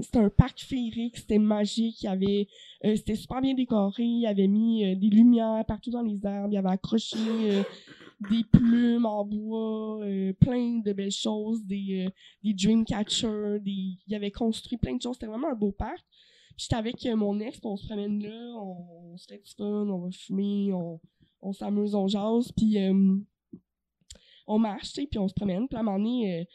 c'était 0.03 0.19
un 0.19 0.31
parc 0.31 0.61
féerique, 0.61 1.19
c'était 1.19 1.39
magique, 1.39 2.03
il 2.03 2.07
y 2.07 2.09
avait, 2.09 2.49
c'était 2.97 3.17
super 3.17 3.41
bien 3.43 3.55
décoré, 3.55 4.03
il 4.03 4.27
avait 4.27 4.47
mis 4.49 4.97
des 4.97 5.09
lumières 5.09 5.65
partout 5.67 5.91
dans 5.91 6.03
les 6.03 6.25
arbres, 6.25 6.49
il 6.53 6.57
avait 6.57 6.71
accroché 6.71 7.19
des 8.21 8.45
plumes 8.45 9.05
en 9.05 9.25
bois, 9.25 10.01
euh, 10.05 10.33
plein 10.35 10.79
de 10.79 10.93
belles 10.93 11.11
choses, 11.11 11.65
des, 11.65 12.07
euh, 12.07 12.11
des 12.43 12.55
dream 12.55 12.85
catchers, 12.85 13.59
des, 13.61 13.99
il 14.07 14.15
avait 14.15 14.31
construit 14.31 14.79
plein 14.79 14.97
de 14.97 15.03
choses, 15.03 15.17
c'était 15.17 15.27
vraiment 15.27 15.51
un 15.51 15.55
beau 15.55 15.73
parc. 15.73 16.05
J'étais 16.57 16.77
avec 16.77 17.05
euh, 17.05 17.17
mon 17.17 17.39
ex, 17.41 17.61
on 17.63 17.77
se 17.77 17.87
promène 17.87 18.23
là, 18.23 18.55
on, 18.59 19.17
se 19.19 19.27
fait 19.27 19.39
du 19.39 19.51
fun, 19.53 19.65
on 19.65 19.99
va 19.99 20.11
fumer, 20.11 20.73
on, 20.73 21.01
on 21.43 21.53
s'amuse, 21.53 21.95
on 21.95 22.09
jase, 22.09 22.51
puis 22.53 22.79
on 24.47 24.59
marche, 24.59 24.95
puis 24.95 25.19
on 25.19 25.29
se 25.29 25.35
promène. 25.35 25.69
Puis 25.69 25.77
à 25.77 25.81
un 25.81 25.83
moment 25.83 25.99
donné, 25.99 26.49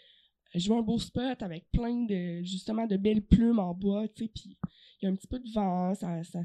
je 0.55 0.67
vois 0.67 0.79
un 0.79 0.83
beau 0.83 0.97
spot 0.97 1.41
avec 1.43 1.69
plein 1.71 2.05
de, 2.05 2.41
justement, 2.41 2.87
de 2.87 2.97
belles 2.97 3.23
plumes 3.23 3.59
en 3.59 3.75
bois, 3.75 4.07
puis 4.15 4.31
il 4.35 4.55
y 5.03 5.05
a 5.05 5.09
un 5.09 5.15
petit 5.15 5.27
peu 5.27 5.39
de 5.39 5.51
vent, 5.53 5.93
ça, 5.93 6.23
ça, 6.23 6.39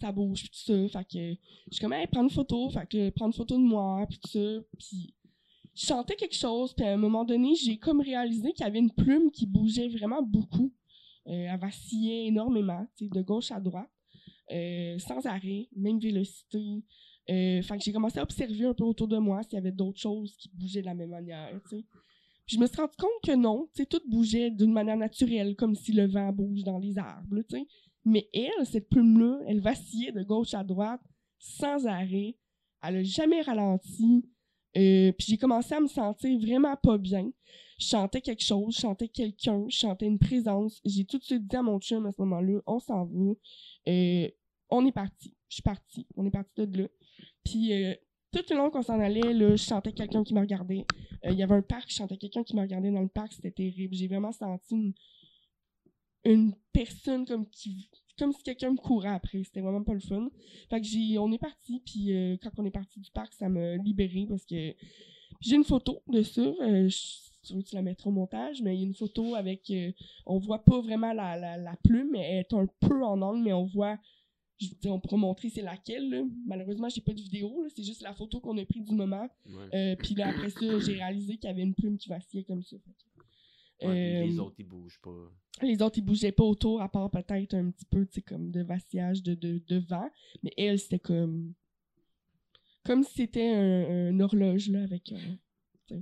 ça 0.00 0.12
bouge, 0.12 0.40
puis 0.40 0.50
tout 0.50 0.72
ça. 0.72 0.98
Fait 0.98 1.04
que 1.04 1.34
je 1.70 1.74
suis 1.76 1.80
comme, 1.80 1.92
hey, 1.92 2.06
une 2.12 2.30
photo, 2.30 2.70
fait 2.70 2.86
que 2.86 3.24
une 3.24 3.32
photo 3.32 3.56
de 3.56 3.62
moi, 3.62 4.06
puis 4.08 4.18
tout 4.18 4.30
ça, 4.30 4.60
puis 4.78 5.14
je 5.74 5.86
chantais 5.86 6.14
quelque 6.14 6.36
chose, 6.36 6.72
puis 6.72 6.86
à 6.86 6.92
un 6.92 6.96
moment 6.96 7.24
donné, 7.24 7.54
j'ai 7.56 7.78
comme 7.78 8.00
réalisé 8.00 8.52
qu'il 8.52 8.64
y 8.64 8.68
avait 8.68 8.78
une 8.78 8.92
plume 8.92 9.30
qui 9.30 9.46
bougeait 9.46 9.88
vraiment 9.88 10.22
beaucoup. 10.22 10.72
Euh, 11.26 11.48
elle 11.50 11.58
vacillait 11.58 12.26
énormément, 12.26 12.86
de 13.00 13.22
gauche 13.22 13.50
à 13.50 13.58
droite, 13.58 13.90
euh, 14.52 14.98
sans 14.98 15.24
arrêt, 15.26 15.68
même 15.74 15.98
vélocité. 15.98 16.84
Euh, 17.30 17.62
fait 17.62 17.78
que 17.78 17.82
j'ai 17.82 17.92
commencé 17.92 18.18
à 18.18 18.22
observer 18.22 18.66
un 18.66 18.74
peu 18.74 18.84
autour 18.84 19.08
de 19.08 19.16
moi 19.16 19.42
s'il 19.42 19.54
y 19.54 19.56
avait 19.56 19.72
d'autres 19.72 19.98
choses 19.98 20.36
qui 20.36 20.50
bougeaient 20.52 20.82
de 20.82 20.86
la 20.86 20.94
même 20.94 21.10
manière. 21.10 21.58
Puis 21.64 21.86
je 22.46 22.58
me 22.58 22.66
suis 22.66 22.76
rendu 22.76 22.94
compte 22.98 23.22
que 23.24 23.34
non, 23.34 23.68
tu 23.74 23.86
tout 23.86 24.02
bougeait 24.06 24.50
d'une 24.50 24.72
manière 24.72 24.98
naturelle, 24.98 25.56
comme 25.56 25.74
si 25.74 25.92
le 25.92 26.06
vent 26.06 26.30
bouge 26.30 26.62
dans 26.62 26.78
les 26.78 26.98
arbres, 26.98 27.40
tu. 27.48 27.66
Mais 28.04 28.28
elle, 28.34 28.66
cette 28.66 28.88
plume-là, 28.88 29.40
elle 29.46 29.60
vacillait 29.60 30.12
de 30.12 30.22
gauche 30.22 30.54
à 30.54 30.62
droite, 30.62 31.00
sans 31.38 31.86
arrêt. 31.86 32.36
Elle 32.82 32.96
a 32.96 33.02
jamais 33.02 33.40
ralenti. 33.40 34.28
Euh, 34.76 35.12
puis 35.12 35.28
j'ai 35.28 35.38
commencé 35.38 35.74
à 35.74 35.80
me 35.80 35.86
sentir 35.86 36.38
vraiment 36.38 36.76
pas 36.76 36.98
bien. 36.98 37.30
Je 37.78 37.86
chantais 37.86 38.20
quelque 38.20 38.42
chose, 38.42 38.74
je 38.74 38.80
chantais 38.80 39.08
quelqu'un, 39.08 39.64
je 39.68 39.76
chantais 39.76 40.06
une 40.06 40.18
présence. 40.18 40.80
J'ai 40.84 41.04
tout 41.04 41.18
de 41.18 41.24
suite 41.24 41.46
dit 41.46 41.56
à 41.56 41.62
mon 41.62 41.78
chum 41.78 42.06
à 42.06 42.12
ce 42.12 42.20
moment-là, 42.20 42.60
on 42.66 42.78
s'en 42.78 43.04
va. 43.04 43.32
Euh, 43.88 44.28
on 44.70 44.86
est 44.86 44.92
parti. 44.92 45.34
Je 45.48 45.54
suis 45.54 45.62
partie. 45.62 46.06
On 46.16 46.26
est 46.26 46.30
parti 46.30 46.66
de 46.66 46.82
là. 46.82 46.88
Puis 47.44 47.72
euh, 47.72 47.94
tout 48.32 48.44
le 48.50 48.56
long 48.56 48.70
qu'on 48.70 48.82
s'en 48.82 49.00
allait, 49.00 49.32
là, 49.32 49.50
je 49.50 49.62
sentais 49.62 49.92
quelqu'un 49.92 50.24
qui 50.24 50.34
me 50.34 50.40
regardait. 50.40 50.84
Il 51.24 51.34
y 51.34 51.42
avait 51.42 51.54
un 51.54 51.62
parc, 51.62 51.88
je 51.88 51.94
sentais 51.94 52.16
quelqu'un 52.16 52.42
qui 52.42 52.54
me 52.56 52.60
regardait 52.60 52.90
dans 52.90 53.00
le 53.00 53.08
parc, 53.08 53.32
c'était 53.32 53.50
terrible. 53.50 53.94
J'ai 53.94 54.08
vraiment 54.08 54.32
senti 54.32 54.74
une, 54.74 54.92
une 56.24 56.54
personne 56.72 57.26
comme 57.26 57.48
qui 57.50 57.88
comme 58.16 58.32
si 58.32 58.44
quelqu'un 58.44 58.70
me 58.70 58.76
courait 58.76 59.08
après. 59.08 59.42
C'était 59.42 59.60
vraiment 59.60 59.82
pas 59.82 59.92
le 59.94 59.98
fun. 60.00 60.30
Fait 60.70 60.80
que 60.80 60.86
j'ai, 60.86 61.18
on 61.18 61.32
est 61.32 61.38
parti, 61.38 61.82
puis 61.84 62.12
euh, 62.12 62.36
quand 62.40 62.50
on 62.58 62.64
est 62.64 62.70
parti 62.70 63.00
du 63.00 63.10
parc, 63.10 63.32
ça 63.34 63.48
m'a 63.48 63.76
libéré 63.76 64.24
parce 64.28 64.44
que 64.46 64.72
j'ai 65.40 65.56
une 65.56 65.64
photo 65.64 66.00
de 66.08 66.22
ça. 66.22 66.40
Euh, 66.42 66.88
je- 66.88 67.24
tu 67.46 67.54
veux 67.54 67.60
que 67.62 67.68
tu 67.68 67.74
la 67.74 67.82
mettras 67.82 68.08
au 68.08 68.12
montage, 68.12 68.62
mais 68.62 68.74
il 68.76 68.80
y 68.80 68.84
a 68.84 68.86
une 68.86 68.94
photo 68.94 69.34
avec, 69.34 69.68
euh, 69.70 69.90
on 70.26 70.38
voit 70.38 70.64
pas 70.64 70.80
vraiment 70.80 71.12
la, 71.12 71.36
la, 71.36 71.56
la 71.58 71.76
plume, 71.82 72.10
mais 72.12 72.20
elle 72.20 72.38
est 72.38 72.54
un 72.54 72.66
peu 72.80 73.02
en 73.04 73.20
angle, 73.20 73.42
mais 73.42 73.52
on 73.52 73.64
voit, 73.64 73.98
je, 74.60 74.68
on 74.88 75.00
pourra 75.00 75.16
montrer 75.18 75.50
c'est 75.50 75.60
laquelle. 75.60 76.08
Là. 76.08 76.22
Malheureusement, 76.46 76.88
j'ai 76.88 77.00
pas 77.02 77.12
de 77.12 77.20
vidéo, 77.20 77.66
c'est 77.74 77.82
juste 77.82 78.00
la 78.02 78.14
photo 78.14 78.38
qu'on 78.40 78.56
a 78.58 78.64
prise 78.64 78.84
du 78.88 78.94
moment. 78.94 79.28
Euh, 79.74 79.96
puis 79.96 80.14
là, 80.14 80.28
après 80.28 80.50
ça, 80.50 80.78
j'ai 80.78 80.94
réalisé 80.94 81.36
qu'il 81.36 81.48
y 81.48 81.52
avait 81.52 81.62
une 81.62 81.74
plume 81.74 81.98
qui 81.98 82.08
vacillait 82.08 82.44
comme 82.44 82.62
ça. 82.62 82.76
Fait 82.78 82.94
Ouais, 83.88 84.26
les 84.26 84.38
euh, 84.38 84.42
autres, 84.42 84.56
ils 84.58 84.66
bougent 84.66 85.00
pas. 85.02 85.30
les 85.62 85.80
autres, 85.82 85.98
ils 85.98 86.02
bougeaient 86.04 86.32
pas 86.32 86.44
autour, 86.44 86.80
à 86.82 86.88
part 86.88 87.10
peut-être 87.10 87.54
un 87.54 87.70
petit 87.70 87.84
peu, 87.84 88.06
tu 88.06 88.14
sais, 88.14 88.22
comme 88.22 88.50
de 88.50 88.62
vacillage 88.62 89.22
de, 89.22 89.34
de, 89.34 89.62
de 89.66 89.78
vent. 89.78 90.08
Mais 90.42 90.52
elle, 90.56 90.78
c'était 90.78 90.98
comme. 90.98 91.54
Comme 92.84 93.02
si 93.02 93.14
c'était 93.14 93.48
un, 93.48 94.08
un 94.10 94.20
horloge, 94.20 94.68
là, 94.68 94.82
avec. 94.82 95.12
euh, 95.12 95.96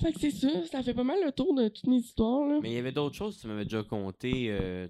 fait 0.00 0.12
que 0.12 0.20
c'est 0.20 0.30
ça, 0.30 0.48
ça 0.66 0.82
fait 0.82 0.94
pas 0.94 1.04
mal 1.04 1.18
le 1.24 1.30
tour 1.30 1.54
de 1.54 1.68
toutes 1.68 1.86
mes 1.86 1.98
histoires, 1.98 2.44
là. 2.48 2.58
Mais 2.60 2.70
il 2.70 2.74
y 2.74 2.78
avait 2.78 2.90
d'autres 2.92 3.14
choses 3.14 3.36
que 3.36 3.42
tu 3.42 3.46
m'avais 3.46 3.64
déjà 3.64 3.84
conté 3.84 4.46
euh, 4.50 4.86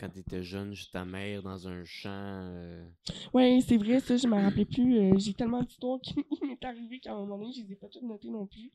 quand 0.00 0.08
tu 0.08 0.20
étais 0.20 0.42
jeune, 0.42 0.72
juste 0.72 0.92
ta 0.92 1.04
mère 1.04 1.42
dans 1.42 1.68
un 1.68 1.84
champ. 1.84 2.08
euh, 2.10 2.86
Ouais, 3.34 3.58
c'est 3.66 3.76
vrai, 3.76 4.00
ça, 4.00 4.16
je 4.16 4.26
m'en 4.26 4.40
rappelais 4.40 4.64
plus. 4.64 4.96
Euh, 4.98 5.18
j'ai 5.18 5.34
tellement 5.34 5.62
d'histoires 5.62 6.00
qui 6.00 6.14
m'est 6.46 6.64
arrivé 6.64 6.98
qu'à 6.98 7.12
un 7.12 7.18
moment 7.18 7.38
donné, 7.38 7.52
je 7.52 7.60
les 7.62 7.72
ai 7.72 7.76
pas 7.76 7.88
toutes 7.88 8.04
notées 8.04 8.30
non 8.30 8.46
plus. 8.46 8.70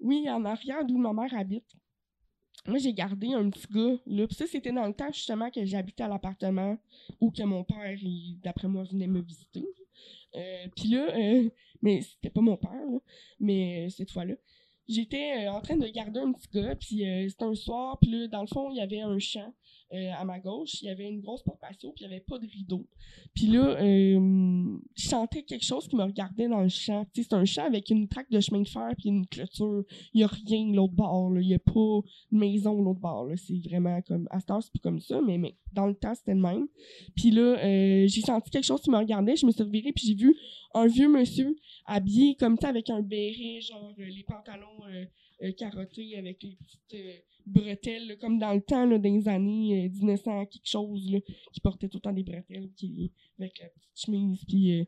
Oui, 0.00 0.28
en 0.28 0.44
arrière 0.44 0.84
d'où 0.84 0.98
ma 0.98 1.12
mère 1.12 1.34
habite. 1.34 1.64
Moi, 2.66 2.78
j'ai 2.78 2.94
gardé 2.94 3.32
un 3.34 3.50
petit 3.50 3.66
gars, 3.70 3.96
là. 4.06 4.26
Puis 4.26 4.36
ça, 4.36 4.46
c'était 4.46 4.72
dans 4.72 4.86
le 4.86 4.94
temps, 4.94 5.12
justement, 5.12 5.50
que 5.50 5.64
j'habitais 5.64 6.04
à 6.04 6.08
l'appartement 6.08 6.78
ou 7.20 7.30
que 7.30 7.42
mon 7.42 7.62
père, 7.62 7.98
d'après 8.42 8.68
moi, 8.68 8.84
venait 8.84 9.06
me 9.06 9.20
visiter. 9.20 9.66
Euh, 10.34 10.66
puis 10.74 10.88
là, 10.88 11.14
euh, 11.14 11.50
mais 11.82 12.00
c'était 12.02 12.30
pas 12.30 12.40
mon 12.40 12.56
père, 12.56 12.70
mais 13.38 13.86
euh, 13.86 13.90
cette 13.90 14.10
fois-là, 14.10 14.34
j'étais 14.88 15.46
en 15.48 15.60
train 15.60 15.76
de 15.76 15.86
garder 15.88 16.20
un 16.20 16.32
petit 16.32 16.48
gars, 16.52 16.74
puis 16.74 17.04
c'était 17.28 17.44
un 17.44 17.54
soir, 17.54 17.98
puis 18.00 18.10
là, 18.10 18.28
dans 18.28 18.40
le 18.40 18.46
fond, 18.46 18.70
il 18.70 18.76
y 18.76 18.80
avait 18.80 19.00
un 19.00 19.18
champ 19.18 19.54
euh, 19.92 20.10
à 20.18 20.24
ma 20.24 20.40
gauche, 20.40 20.82
il 20.82 20.86
y 20.86 20.88
avait 20.88 21.08
une 21.08 21.20
grosse 21.20 21.42
porte 21.42 21.60
patio, 21.60 21.92
puis 21.92 22.04
il 22.04 22.08
n'y 22.08 22.14
avait 22.14 22.24
pas 22.24 22.38
de 22.38 22.46
rideau. 22.46 22.86
Puis 23.34 23.46
là, 23.46 23.76
euh, 23.80 24.78
je 24.96 25.08
sentais 25.08 25.42
quelque 25.42 25.64
chose 25.64 25.86
qui 25.86 25.96
me 25.96 26.02
regardait 26.02 26.48
dans 26.48 26.62
le 26.62 26.68
champ. 26.68 27.06
C'est 27.14 27.32
un 27.32 27.44
champ 27.44 27.64
avec 27.64 27.90
une 27.90 28.08
traque 28.08 28.30
de 28.30 28.40
chemin 28.40 28.62
de 28.62 28.68
fer 28.68 28.90
puis 28.98 29.10
une 29.10 29.26
clôture. 29.26 29.84
Il 30.12 30.18
n'y 30.18 30.24
a 30.24 30.26
rien 30.26 30.72
l'autre 30.72 30.94
bord. 30.94 31.38
Il 31.38 31.46
n'y 31.46 31.54
a 31.54 31.58
pas 31.58 31.72
de 31.72 32.36
maison 32.36 32.80
l'autre 32.80 33.00
bord. 33.00 33.28
C'est 33.36 33.58
vraiment 33.68 34.00
comme... 34.02 34.26
À 34.30 34.40
cette 34.40 34.50
heure, 34.50 34.62
c'est 34.62 34.72
plus 34.72 34.80
comme 34.80 35.00
ça, 35.00 35.20
mais, 35.20 35.38
mais 35.38 35.56
dans 35.72 35.86
le 35.86 35.94
temps, 35.94 36.14
c'était 36.14 36.34
le 36.34 36.40
même. 36.40 36.66
Puis 37.14 37.30
là, 37.30 37.58
euh, 37.58 38.06
j'ai 38.08 38.22
senti 38.22 38.50
quelque 38.50 38.64
chose 38.64 38.80
qui 38.80 38.90
me 38.90 38.98
regardait. 38.98 39.36
Je 39.36 39.46
me 39.46 39.52
suis 39.52 39.62
revirée, 39.62 39.92
puis 39.92 40.06
j'ai 40.06 40.14
vu 40.14 40.34
un 40.74 40.86
vieux 40.86 41.08
monsieur 41.08 41.54
habillé 41.86 42.34
comme 42.34 42.56
ça 42.60 42.68
avec 42.68 42.90
un 42.90 43.00
béret, 43.00 43.60
genre 43.60 43.94
les 43.96 44.24
pantalons 44.24 44.82
euh, 45.42 45.48
euh, 45.48 45.52
carottés 45.52 46.16
avec 46.16 46.42
les 46.42 46.56
petites 46.56 46.94
euh, 46.94 47.14
bretelles, 47.46 48.08
là, 48.08 48.16
comme 48.16 48.38
dans 48.38 48.52
le 48.54 48.60
temps, 48.60 48.86
là, 48.86 48.98
dans 48.98 49.14
les 49.14 49.28
années 49.28 49.86
euh, 49.86 49.88
1900, 49.88 50.46
quelque 50.46 50.68
chose, 50.68 51.10
là, 51.10 51.18
qui 51.52 51.60
portait 51.60 51.88
tout 51.88 51.98
le 51.98 52.02
temps 52.02 52.12
des 52.12 52.22
bretelles, 52.22 52.70
qui, 52.76 53.12
avec 53.38 53.58
la 53.60 53.68
petite 53.68 54.06
chemise, 54.06 54.44
puis... 54.46 54.80
euh, 54.80 54.84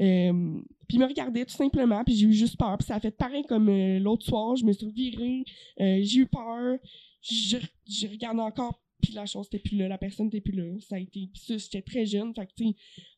euh, 0.00 0.62
puis 0.88 0.96
il 0.96 1.00
me 1.00 1.06
regardait 1.06 1.44
tout 1.44 1.54
simplement, 1.54 2.02
puis 2.04 2.14
j'ai 2.14 2.26
eu 2.26 2.32
juste 2.32 2.56
peur. 2.56 2.78
Puis 2.78 2.86
ça 2.86 2.94
a 2.94 3.00
fait 3.00 3.10
pareil 3.10 3.44
comme 3.44 3.68
euh, 3.68 3.98
l'autre 3.98 4.24
soir, 4.24 4.56
je 4.56 4.64
me 4.64 4.72
suis 4.72 4.86
revirée, 4.86 5.44
euh, 5.80 6.00
j'ai 6.02 6.20
eu 6.20 6.26
peur, 6.26 6.78
je, 7.20 7.58
je 7.88 8.06
regarde 8.06 8.38
encore, 8.40 8.80
puis 9.02 9.12
la 9.12 9.26
chose 9.26 9.46
n'était 9.52 9.62
plus 9.62 9.76
là, 9.76 9.88
la 9.88 9.98
personne 9.98 10.26
n'était 10.26 10.40
plus 10.40 10.52
là. 10.56 10.78
Ça 10.80 10.94
a 10.94 10.98
été, 10.98 11.28
puis 11.32 11.42
ça, 11.44 11.56
j'étais 11.58 11.82
très 11.82 12.06
jeune, 12.06 12.32
fait 12.34 12.46
que 12.46 12.64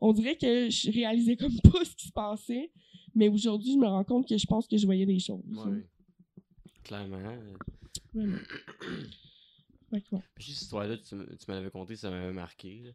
on 0.00 0.12
dirait 0.12 0.36
que 0.36 0.70
je 0.70 0.90
réalisais 0.90 1.36
comme 1.36 1.56
pas 1.72 1.84
ce 1.84 1.94
qui 1.94 2.06
se 2.08 2.12
passait, 2.12 2.70
mais 3.14 3.28
aujourd'hui, 3.28 3.72
je 3.74 3.78
me 3.78 3.86
rends 3.86 4.04
compte 4.04 4.26
que 4.28 4.36
je 4.36 4.46
pense 4.46 4.66
que 4.66 4.76
je 4.76 4.86
voyais 4.86 5.06
des 5.06 5.18
choses. 5.18 5.44
Ouais. 5.46 5.84
Clairement. 6.84 7.18
ouais. 8.14 10.00
Puis 10.36 10.52
cette 10.52 10.62
histoire-là, 10.62 10.96
tu, 10.96 11.08
tu 11.10 11.14
me 11.50 11.54
l'avais 11.54 11.70
conté, 11.70 11.96
ça 11.96 12.10
m'avait 12.10 12.32
marqué. 12.32 12.82
là. 12.84 12.90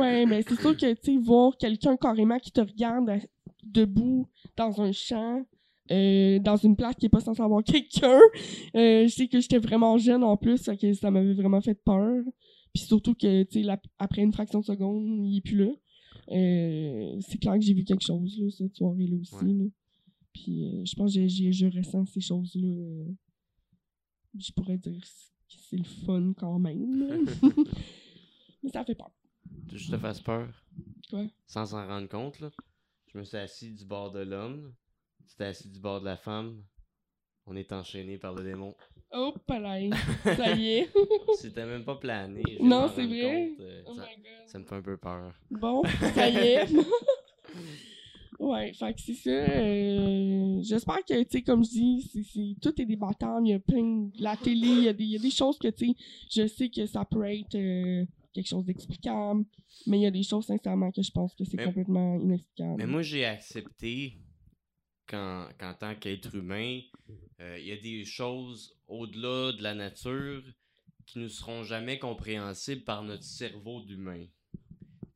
Ouais, 0.00 0.24
mais 0.26 0.42
c'est 0.42 0.60
sûr 0.60 0.76
que, 0.76 0.92
tu 0.94 1.00
sais, 1.02 1.16
voir 1.18 1.56
quelqu'un 1.58 1.96
carrément 1.96 2.38
qui 2.38 2.52
te 2.52 2.60
regarde 2.60 3.10
à- 3.10 3.18
debout 3.64 4.28
dans 4.56 4.80
un 4.80 4.92
champ, 4.92 5.44
euh, 5.90 6.38
dans 6.38 6.56
une 6.56 6.76
place 6.76 6.94
qui 6.94 7.06
est 7.06 7.10
pas 7.10 7.20
censée 7.20 7.42
avoir 7.42 7.62
quelqu'un, 7.64 8.18
euh, 8.76 9.04
je 9.04 9.08
sais 9.08 9.26
que 9.28 9.40
j'étais 9.40 9.58
vraiment 9.58 9.98
jeune 9.98 10.22
en 10.22 10.36
plus, 10.36 10.62
que 10.80 10.92
ça 10.94 11.10
m'avait 11.10 11.34
vraiment 11.34 11.60
fait 11.60 11.74
peur. 11.74 12.22
Puis 12.74 12.84
surtout 12.84 13.14
que, 13.14 13.42
tu 13.44 13.64
sais, 13.64 13.68
après 13.98 14.22
une 14.22 14.32
fraction 14.32 14.60
de 14.60 14.64
seconde, 14.64 15.26
il 15.26 15.38
est 15.38 15.40
plus 15.40 15.56
là. 15.56 15.72
Euh, 16.30 17.16
c'est 17.20 17.38
clair 17.38 17.54
que 17.54 17.62
j'ai 17.62 17.74
vu 17.74 17.84
quelque 17.84 18.04
chose, 18.04 18.38
là, 18.38 18.50
cette 18.50 18.76
soirée-là 18.76 19.16
aussi, 19.20 19.34
Ouais. 19.44 19.52
là. 19.52 19.64
Puis 20.44 20.64
euh, 20.64 20.84
je 20.84 20.94
pense 20.94 21.14
que 21.14 21.26
je 21.28 21.76
ressens 21.76 22.06
ces 22.06 22.20
choses-là. 22.20 22.66
euh, 22.66 23.04
je 24.38 24.52
pourrais 24.52 24.78
dire 24.78 25.00
que 25.00 25.06
c'est 25.48 25.76
le 25.76 25.84
fun 25.84 26.32
quand 26.36 26.58
même. 26.58 27.24
Mais 28.62 28.70
ça 28.70 28.84
fait 28.84 28.94
peur. 28.94 29.10
Je 29.72 29.90
te 29.90 29.98
fasse 29.98 30.20
peur. 30.20 30.48
Quoi? 31.10 31.26
Sans 31.46 31.66
s'en 31.66 31.86
rendre 31.86 32.08
compte, 32.08 32.38
là. 32.40 32.50
Je 33.12 33.18
me 33.18 33.24
suis 33.24 33.36
assis 33.38 33.72
du 33.72 33.84
bord 33.84 34.10
de 34.10 34.20
l'homme. 34.20 34.74
Tu 35.28 35.34
t'es 35.36 35.44
assis 35.44 35.68
du 35.70 35.80
bord 35.80 36.00
de 36.00 36.04
la 36.06 36.16
femme. 36.16 36.62
On 37.46 37.56
est 37.56 37.72
enchaîné 37.72 38.18
par 38.18 38.34
le 38.34 38.44
démon. 38.44 38.74
Oh, 39.10 39.32
palais. 39.46 39.88
Ça 40.24 40.54
y 40.54 40.68
est. 40.68 40.90
C'était 41.38 41.64
même 41.64 41.84
pas 41.84 41.96
plané. 41.96 42.42
je 42.46 42.62
Non, 42.62 42.90
c'est 42.94 43.06
vrai? 43.06 43.48
compte, 43.56 43.60
euh, 43.60 43.82
Oh 43.86 43.94
ça, 43.94 44.02
my 44.02 44.16
god. 44.22 44.48
ça 44.48 44.58
me 44.58 44.64
fait 44.64 44.74
un 44.74 44.82
peu 44.82 44.96
peur. 44.98 45.34
Bon, 45.50 45.82
ça 46.14 46.28
y 46.28 46.36
est. 46.36 46.66
ouais, 48.38 48.72
fait 48.74 48.94
que 48.94 49.00
c'est 49.00 49.14
ça. 49.14 49.30
euh, 49.30 50.60
J'espère 50.62 51.04
que, 51.04 51.22
tu 51.22 51.28
sais, 51.30 51.42
comme 51.42 51.64
je 51.64 51.70
dis, 51.70 52.10
c'est, 52.12 52.22
c'est- 52.22 52.56
tout 52.60 52.80
est 52.80 52.86
débattable. 52.86 53.46
Il 53.46 53.50
y 53.50 53.54
a 53.54 53.58
plein. 53.58 54.10
La 54.18 54.36
télé, 54.36 54.66
il 54.68 54.82
y, 54.84 54.88
a 54.88 54.92
des- 54.92 55.04
il 55.04 55.10
y 55.10 55.16
a 55.16 55.20
des 55.20 55.30
choses 55.30 55.58
que, 55.58 55.68
tu 55.68 55.88
sais, 55.88 55.94
je 56.30 56.46
sais 56.46 56.68
que 56.68 56.86
ça 56.86 57.04
peut 57.04 57.24
être 57.24 57.54
euh, 57.54 58.04
quelque 58.32 58.48
chose 58.48 58.64
d'explicable. 58.64 59.44
Mais 59.86 59.98
il 59.98 60.02
y 60.02 60.06
a 60.06 60.10
des 60.10 60.22
choses, 60.22 60.46
sincèrement, 60.46 60.90
que 60.92 61.02
je 61.02 61.10
pense 61.10 61.34
que 61.34 61.44
c'est 61.44 61.56
complètement 61.64 62.18
inexplicable. 62.20 62.74
Mais 62.78 62.86
moi, 62.86 63.02
j'ai 63.02 63.24
accepté 63.24 64.18
qu'en 65.06 65.46
qu'en 65.58 65.74
tant 65.74 65.94
qu'être 65.94 66.34
humain, 66.34 66.80
euh, 67.40 67.58
il 67.60 67.66
y 67.66 67.72
a 67.72 67.76
des 67.76 68.04
choses 68.04 68.76
au-delà 68.86 69.52
de 69.52 69.62
la 69.62 69.74
nature 69.74 70.42
qui 71.06 71.18
ne 71.20 71.28
seront 71.28 71.62
jamais 71.64 71.98
compréhensibles 71.98 72.82
par 72.84 73.02
notre 73.02 73.22
cerveau 73.24 73.80
d'humain. 73.80 74.26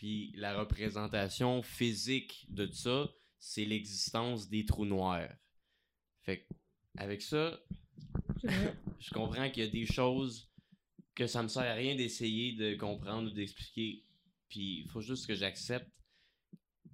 Puis 0.03 0.33
la 0.35 0.59
représentation 0.59 1.63
physique 1.63 2.45
de 2.49 2.67
ça, 2.73 3.09
c'est 3.39 3.65
l'existence 3.65 4.49
des 4.49 4.65
trous 4.65 4.85
noirs. 4.85 5.31
Fait 6.23 6.41
que, 6.41 6.55
avec 6.97 7.23
ça, 7.23 7.57
je 8.43 9.11
comprends 9.15 9.49
qu'il 9.49 9.63
y 9.63 9.67
a 9.69 9.71
des 9.71 9.87
choses 9.87 10.51
que 11.15 11.29
ça 11.29 11.41
me 11.45 11.47
sert 11.47 11.63
à 11.63 11.75
rien 11.75 11.95
d'essayer 11.95 12.53
de 12.55 12.75
comprendre 12.75 13.31
ou 13.31 13.33
d'expliquer. 13.33 14.03
Puis 14.49 14.81
il 14.81 14.89
faut 14.89 15.03
juste 15.03 15.25
que 15.29 15.37
j'accepte 15.37 15.89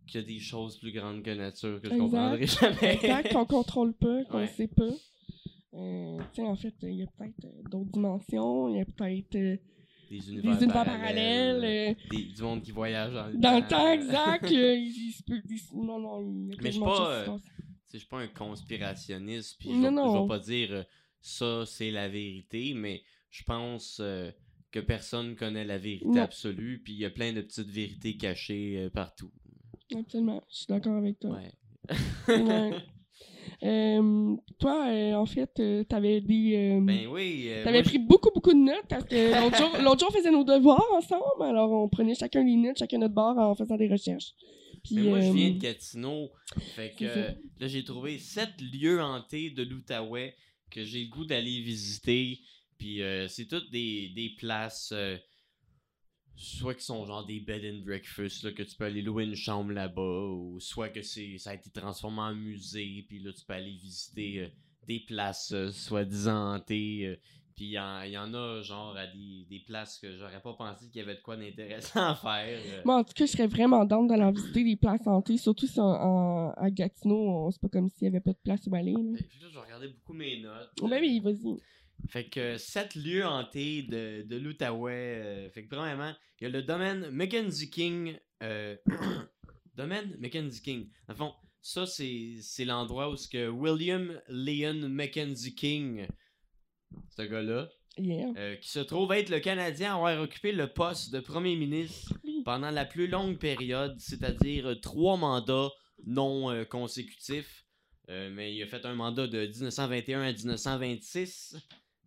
qu'il 0.06 0.20
y 0.20 0.24
a 0.24 0.26
des 0.26 0.38
choses 0.40 0.78
plus 0.78 0.92
grandes 0.92 1.22
que 1.22 1.30
nature 1.30 1.80
que 1.80 1.88
je 1.88 1.94
Exact. 1.94 1.98
comprendrai 2.11 2.46
jamais. 2.46 2.94
Exact, 2.94 3.32
qu'on 3.32 3.46
contrôle 3.46 3.94
pas, 3.94 4.22
qu'on 4.26 4.40
Ouais. 4.40 4.48
sait 4.48 4.68
pas. 4.68 4.92
Euh, 5.72 6.18
tu 6.34 6.42
sais, 6.42 6.42
en 6.42 6.56
fait, 6.56 6.74
il 6.82 6.96
y 6.96 7.02
a 7.02 7.06
peut-être 7.06 7.42
euh, 7.46 7.62
d'autres 7.70 7.90
dimensions, 7.90 8.68
il 8.68 8.76
y 8.76 8.80
a 8.82 8.84
peut-être 8.84 9.34
euh, 9.36 9.56
des 10.11 10.18
des 10.18 10.28
univers, 10.32 10.52
univers 10.62 10.72
parallèles, 10.84 11.61
parallèles. 11.61 11.64
euh, 11.90 12.09
des- 12.11 12.24
du 12.32 12.42
monde 12.42 12.62
qui 12.62 12.70
voyage 12.72 13.12
dans 13.12 13.26
le 13.26 13.36
dans 13.36 13.56
le 13.59 13.66
temps. 13.68 13.92
exact, 13.92 14.44
euh, 14.52 14.74
il, 14.76 15.12
se 15.12 15.22
peut. 15.22 15.40
non, 15.74 15.98
non, 15.98 16.20
il 16.22 16.48
y 16.48 16.52
a 16.52 16.56
Mais 16.62 16.68
je 16.70 16.76
suis 16.76 16.80
pas, 16.84 17.11
euh, 17.12 17.38
je 17.92 17.98
suis 17.98 18.06
pas 18.09 18.18
un 18.20 18.26
conspirationniste, 18.28 19.56
puis 19.59 19.68
je 19.70 19.74
Non, 19.74 19.82
vais- 19.82 19.88
je 19.88 19.92
non. 19.92 20.22
vais 20.22 20.28
pas 20.28 20.38
dire 20.38 20.68
euh, 20.72 20.82
ça, 21.20 21.64
c'est 21.66 21.90
la 21.90 22.09
vérité, 22.09 22.74
mais 22.74 23.02
je 23.30 23.42
pense 23.44 23.98
euh, 24.00 24.30
que 24.70 24.80
personne 24.80 25.34
connaît 25.36 25.64
la 25.64 25.78
vérité 25.78 26.06
Non. 26.06 26.22
absolue, 26.22 26.80
puis 26.82 26.92
il 26.94 26.98
y 27.00 27.04
a 27.04 27.11
plein 27.11 27.32
de 27.32 27.40
petites 27.40 27.70
vérités 27.70 28.16
cachées 28.16 28.76
euh, 28.78 28.90
partout. 28.90 29.30
Absolument, 29.94 30.42
je 30.50 30.56
suis 30.56 30.66
d'accord 30.68 30.96
avec 30.96 31.18
toi. 31.18 31.30
Ouais. 31.38 31.52
Ouais. 32.42 32.72
Euh, 33.62 34.36
toi, 34.59 34.88
euh, 34.88 35.14
en 35.14 35.26
fait, 35.26 35.51
euh, 35.59 35.84
t'avais 35.84 36.20
des. 36.20 36.78
Ben 36.80 37.07
oui. 37.09 37.51
T'avais 37.64 37.82
pris 37.82 37.99
beaucoup, 37.99 38.30
beaucoup 38.34 38.53
de 38.53 38.59
notes 38.59 38.86
parce 38.88 39.05
que 39.05 39.40
l'autre 39.40 39.57
jour, 39.57 39.70
l'autre 39.82 40.01
jour, 40.01 40.09
on 40.11 40.16
faisait 40.16 40.30
nos 40.30 40.44
devoirs 40.44 40.86
ensemble. 40.92 41.42
Alors, 41.42 41.70
on 41.70 41.88
prenait 41.88 42.14
chacun 42.14 42.44
les 42.44 42.57
notes, 42.57 42.78
chacun 42.78 42.99
notre 42.99 43.14
bord 43.14 43.38
en 43.38 43.55
faisant 43.55 43.76
des 43.76 43.88
recherches. 43.88 44.32
Puis, 44.84 44.96
Mais 44.96 45.03
moi, 45.03 45.20
je 45.20 45.32
viens 45.32 45.51
de 45.51 45.59
Gatineau. 45.59 46.30
Fait 46.74 46.94
que 46.96 47.05
là, 47.05 47.66
j'ai 47.66 47.84
trouvé 47.84 48.18
sept 48.18 48.61
lieux 48.61 49.03
hantés 49.03 49.51
de 49.51 49.62
l'Outaouais 49.62 50.34
que 50.70 50.84
j'ai 50.84 51.05
le 51.05 51.09
goût 51.09 51.24
d'aller 51.24 51.61
visiter. 51.61 52.40
Puis 52.78 53.01
c'est 53.28 53.46
toutes 53.46 53.70
des, 53.70 54.11
des 54.14 54.30
places, 54.38 54.94
soit 56.41 56.74
qui 56.74 56.84
sont 56.84 57.05
genre 57.05 57.26
des 57.26 57.41
bed 57.41 57.64
and 57.64 57.84
breakfast, 57.84 58.45
là, 58.45 58.53
que 58.53 58.62
tu 58.62 58.76
peux 58.76 58.84
aller 58.84 59.03
louer 59.03 59.24
une 59.24 59.34
chambre 59.34 59.72
là-bas, 59.72 60.26
ou 60.30 60.61
soit 60.61 60.89
que 60.89 61.03
c'est 61.03 61.36
ça 61.39 61.51
a 61.51 61.55
été 61.55 61.70
transformé 61.70 62.20
en 62.20 62.34
musée, 62.34 63.05
puis 63.09 63.18
là, 63.18 63.32
tu 63.32 63.45
peux 63.45 63.55
aller 63.55 63.72
visiter 63.72 64.41
euh, 64.41 64.49
des 64.86 65.01
places 65.01 65.53
euh, 65.53 65.70
soi-disant 65.70 66.55
hantées. 66.55 67.07
euh, 67.07 67.16
puis 67.57 67.64
il 67.64 67.70
y, 67.70 68.12
y 68.12 68.18
en 68.18 68.32
a 68.34 68.62
genre 68.62 68.97
à 68.97 69.09
des, 69.09 69.45
des 69.51 69.59
places 69.59 69.99
que 69.99 70.16
j'aurais 70.16 70.41
pas 70.41 70.53
pensé 70.55 70.86
qu'il 70.86 70.99
y 70.99 71.01
avait 71.01 71.16
de 71.16 71.20
quoi 71.22 71.36
d'intéressant 71.36 72.07
à 72.11 72.14
faire. 72.14 72.61
Moi, 72.84 72.99
en 72.99 73.03
tout 73.03 73.14
cas, 73.14 73.26
je 73.26 73.32
serais 73.32 73.49
vraiment 73.49 73.84
down 73.84 74.07
d'aller 74.07 74.30
visiter 74.30 74.62
des 74.62 74.76
places 74.76 75.05
hantées, 75.09 75.39
surtout 75.39 75.66
si 75.66 75.80
en, 75.80 75.86
en- 75.91 76.51
à 76.53 76.70
Gatineau, 76.70 77.51
c'est 77.51 77.61
pas 77.61 77.68
comme 77.68 77.89
s'il 77.89 78.05
y 78.05 78.07
avait 78.07 78.20
pas 78.20 78.30
de 78.32 78.39
place 78.45 78.61
où 78.68 78.74
aller. 78.76 78.93
Là. 78.93 79.16
Fait 79.18 79.24
que 79.24 79.43
là, 79.43 79.49
je 79.53 79.59
regarder 79.59 79.89
beaucoup 79.89 80.12
mes 80.12 80.41
notes. 80.41 80.70
Oh, 80.80 80.86
ben 80.89 81.01
oui, 81.01 81.18
vas-y. 81.18 81.57
Fait 82.09 82.28
que 82.28 82.57
sept 82.59 82.94
lieux 82.94 83.26
hantés 83.26 83.82
de, 83.82 84.22
de 84.22 84.36
l'Outaouais. 84.36 84.92
euh, 85.24 85.51
fait 85.51 85.64
que 85.64 85.74
premièrement, 85.74 86.14
il 86.40 86.44
y 86.44 86.46
a 86.46 86.51
le 86.51 86.62
domaine 86.62 87.11
Mackenzie 87.11 87.70
King. 87.70 88.16
euh, 88.42 88.76
domaine 89.74 90.16
Mackenzie 90.20 90.62
King. 90.62 90.88
Le 91.09 91.14
fond, 91.14 91.34
ça, 91.61 91.86
c'est, 91.86 92.64
l'endroit 92.64 93.11
où 93.11 93.16
ce 93.16 93.28
que 93.28 93.49
William 93.49 94.20
Leon 94.28 94.88
Mackenzie 94.88 95.55
King, 95.55 96.07
ce 97.16 97.22
gars-là, 97.22 97.68
Yeah. 98.01 98.28
euh, 98.36 98.55
qui 98.55 98.68
se 98.68 98.78
trouve 98.78 99.12
être 99.12 99.28
le 99.28 99.40
Canadien 99.40 99.90
à 99.90 99.96
avoir 99.96 100.20
occupé 100.22 100.53
le 100.53 100.68
poste 100.72 101.12
de 101.12 101.18
premier 101.18 101.57
ministre 101.57 102.14
pendant 102.44 102.70
la 102.70 102.84
plus 102.84 103.09
longue 103.09 103.38
période, 103.38 103.99
c'est-à-dire 103.99 104.80
trois 104.80 105.16
mandats 105.16 105.70
non 106.07 106.64
consécutifs. 106.66 107.64
Mais 108.07 108.55
il 108.55 108.62
a 108.62 108.66
fait 108.68 108.86
un 108.86 108.94
mandat 108.94 109.26
de 109.26 109.40
1921 109.46 110.22
à 110.22 110.32
1926, 110.32 111.57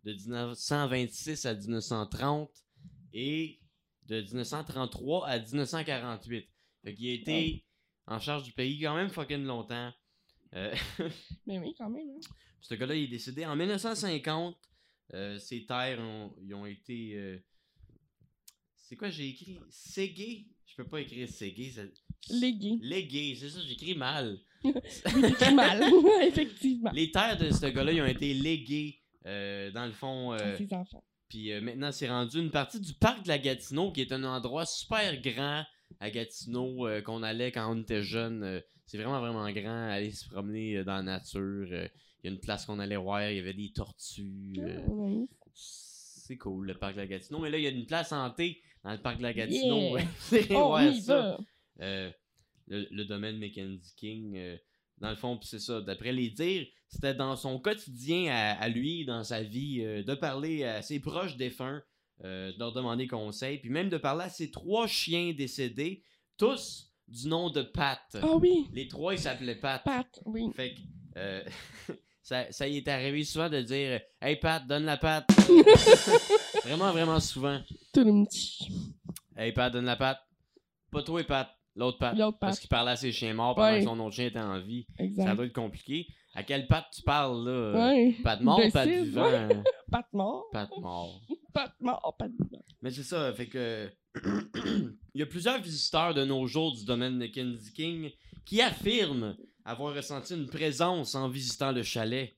de 0.04 0.12
1926 0.12 1.46
à 1.46 1.54
1930 1.54 2.50
et 3.12 3.60
de 4.06 4.20
1933 4.20 5.26
à 5.28 5.38
1948. 5.38 6.48
Fait 6.84 6.94
qu'il 6.94 7.08
a 7.10 7.12
été 7.14 7.64
en 8.06 8.18
charge 8.18 8.42
du 8.44 8.52
pays 8.52 8.80
quand 8.80 8.96
même 8.96 9.10
fucking 9.10 9.44
longtemps. 9.44 9.92
Euh, 10.54 10.74
Ben 11.46 11.62
oui, 11.62 11.74
quand 11.78 11.88
même. 11.90 12.08
hein. 12.10 12.20
ce 12.60 12.74
gars-là, 12.74 12.94
il 12.96 13.04
est 13.04 13.08
décédé 13.08 13.46
en 13.46 13.54
1950. 13.56 14.56
Euh, 15.14 15.38
ses 15.38 15.64
terres 15.66 16.00
ont, 16.00 16.34
ils 16.42 16.54
ont 16.54 16.66
été. 16.66 17.14
euh, 17.16 17.38
C'est 18.76 18.96
quoi 18.96 19.10
j'ai 19.10 19.28
écrit 19.28 19.58
Ségué? 19.70 20.48
Je 20.66 20.74
peux 20.76 20.88
pas 20.88 21.00
écrire 21.00 21.28
Ségué. 21.28 21.70
ça- 21.70 21.82
Légué. 22.30 22.78
Légué, 22.80 23.36
c'est 23.38 23.50
ça, 23.50 23.60
j'écris 23.60 23.94
mal. 23.94 24.38
Oui, 24.64 24.72
t'écris 25.02 25.54
mal. 25.54 25.82
Effectivement. 26.22 26.90
Les 26.92 27.10
terres 27.10 27.36
de 27.36 27.50
ce 27.50 27.66
gars-là, 27.66 27.92
ils 27.92 28.00
ont 28.00 28.06
été 28.06 28.32
léguées. 28.32 29.01
Euh, 29.26 29.70
dans 29.70 29.86
le 29.86 29.92
fond, 29.92 30.32
euh, 30.32 30.56
ses 30.56 30.72
enfants. 30.74 31.04
puis 31.28 31.52
euh, 31.52 31.60
maintenant, 31.60 31.92
c'est 31.92 32.08
rendu 32.08 32.38
une 32.38 32.50
partie 32.50 32.80
du 32.80 32.92
parc 32.94 33.22
de 33.22 33.28
la 33.28 33.38
Gatineau, 33.38 33.92
qui 33.92 34.00
est 34.00 34.12
un 34.12 34.24
endroit 34.24 34.66
super 34.66 35.20
grand 35.20 35.64
à 36.00 36.10
Gatineau, 36.10 36.88
qu'on 37.04 37.22
allait 37.22 37.52
quand 37.52 37.70
on 37.70 37.80
était 37.82 38.02
jeune. 38.02 38.62
c'est 38.86 38.96
vraiment, 38.96 39.20
vraiment 39.20 39.50
grand, 39.50 39.90
aller 39.90 40.10
se 40.10 40.28
promener 40.28 40.84
dans 40.84 40.96
la 40.96 41.02
nature. 41.02 41.66
Il 41.66 42.24
y 42.24 42.28
a 42.28 42.30
une 42.30 42.40
place 42.40 42.64
qu'on 42.66 42.78
allait 42.78 42.96
voir, 42.96 43.28
il 43.30 43.36
y 43.36 43.40
avait 43.40 43.54
des 43.54 43.72
tortues. 43.72 44.58
Ah, 44.58 45.26
c'est 45.54 46.36
cool, 46.36 46.66
le 46.68 46.74
parc 46.74 46.94
de 46.94 47.00
la 47.00 47.06
Gatineau. 47.06 47.40
Mais 47.40 47.50
là, 47.50 47.58
il 47.58 47.64
y 47.64 47.66
a 47.66 47.70
une 47.70 47.86
place 47.86 48.12
hantée 48.12 48.62
dans 48.84 48.92
le 48.92 48.98
parc 48.98 49.18
de 49.18 49.22
la 49.22 49.32
Gatineau. 49.32 49.96
Yeah. 50.32 50.42
Oh, 50.50 50.76
oui, 50.78 51.00
ça. 51.00 51.38
Euh, 51.80 52.10
le, 52.68 52.86
le 52.90 53.04
domaine 53.04 53.38
Mackenzie 53.38 53.94
King, 53.96 54.36
euh, 54.36 54.56
dans 55.02 55.10
le 55.10 55.16
fond, 55.16 55.38
c'est 55.42 55.58
ça. 55.58 55.80
D'après 55.80 56.12
les 56.12 56.30
dires, 56.30 56.66
c'était 56.88 57.12
dans 57.12 57.34
son 57.34 57.58
quotidien 57.58 58.32
à, 58.32 58.52
à 58.52 58.68
lui, 58.68 59.04
dans 59.04 59.24
sa 59.24 59.42
vie, 59.42 59.80
euh, 59.82 60.04
de 60.04 60.14
parler 60.14 60.62
à 60.64 60.80
ses 60.80 61.00
proches 61.00 61.36
défunts, 61.36 61.82
euh, 62.24 62.52
de 62.52 62.58
leur 62.60 62.72
demander 62.72 63.08
conseil, 63.08 63.58
puis 63.58 63.68
même 63.68 63.88
de 63.88 63.98
parler 63.98 64.24
à 64.24 64.30
ses 64.30 64.52
trois 64.52 64.86
chiens 64.86 65.32
décédés, 65.36 66.04
tous 66.38 66.94
du 67.08 67.26
nom 67.26 67.50
de 67.50 67.62
Pat. 67.62 68.00
Ah 68.14 68.36
oui, 68.36 68.68
Les 68.72 68.86
trois, 68.86 69.12
ils 69.14 69.18
s'appelaient 69.18 69.56
Pat. 69.56 69.82
Pat, 69.82 70.06
oui. 70.24 70.48
Fait 70.54 70.74
que 70.74 70.80
euh, 71.16 71.42
ça, 72.22 72.50
ça 72.52 72.68
y 72.68 72.76
est 72.76 72.86
arrivé 72.86 73.24
souvent 73.24 73.50
de 73.50 73.60
dire 73.60 74.00
Hey 74.20 74.36
Pat, 74.36 74.64
donne 74.64 74.84
la 74.84 74.98
patte. 74.98 75.28
vraiment, 76.64 76.92
vraiment 76.92 77.18
souvent. 77.18 77.60
Touloum, 77.92 78.24
tch. 78.28 78.68
Hey 79.36 79.50
Pat, 79.50 79.72
donne 79.72 79.86
la 79.86 79.96
patte. 79.96 80.20
Pas 80.92 81.02
toi, 81.02 81.24
Pat. 81.24 81.50
L'autre 81.74 81.98
Pat. 81.98 82.16
L'autre 82.16 82.38
Parce 82.38 82.58
qu'il 82.60 82.68
parlait 82.68 82.92
à 82.92 82.96
ses 82.96 83.12
chiens 83.12 83.32
morts 83.34 83.54
pendant 83.54 83.68
Ouais. 83.72 83.78
que 83.80 83.84
son 83.84 83.98
autre 84.00 84.14
chien 84.14 84.26
était 84.26 84.38
en 84.38 84.60
vie. 84.60 84.86
Ça 84.96 85.04
Exact. 85.04 85.34
doit 85.36 85.46
être 85.46 85.52
compliqué. 85.54 86.06
À 86.34 86.42
quelle 86.42 86.66
patte 86.66 86.86
tu 86.94 87.02
parles, 87.02 87.44
là? 87.48 87.88
Ouais. 87.92 88.14
Pat 88.22 88.40
mort, 88.40 88.58
De 88.58 88.70
Pat 88.70 88.88
six, 88.88 89.04
vivant? 89.04 89.30
Ouais. 89.30 89.48
Pat 89.90 90.06
mort. 90.12 90.44
Pat 90.52 90.70
mort. 90.80 91.20
Pat 91.52 91.74
mort, 91.80 92.14
Pat 92.18 92.30
vivant. 92.30 92.62
Mais 92.82 92.90
c'est 92.90 93.02
ça, 93.02 93.32
fait 93.32 93.46
que. 93.48 93.90
Il 95.14 95.20
y 95.20 95.22
a 95.22 95.26
plusieurs 95.26 95.60
visiteurs 95.60 96.14
de 96.14 96.24
nos 96.24 96.46
jours 96.46 96.72
du 96.74 96.84
domaine 96.84 97.14
de 97.14 97.18
Mackenzie 97.18 97.72
King 97.72 98.10
qui 98.44 98.60
affirment 98.60 99.36
avoir 99.64 99.94
ressenti 99.94 100.34
une 100.34 100.46
présence 100.48 101.14
en 101.14 101.28
visitant 101.28 101.72
le 101.72 101.82
chalet. 101.82 102.34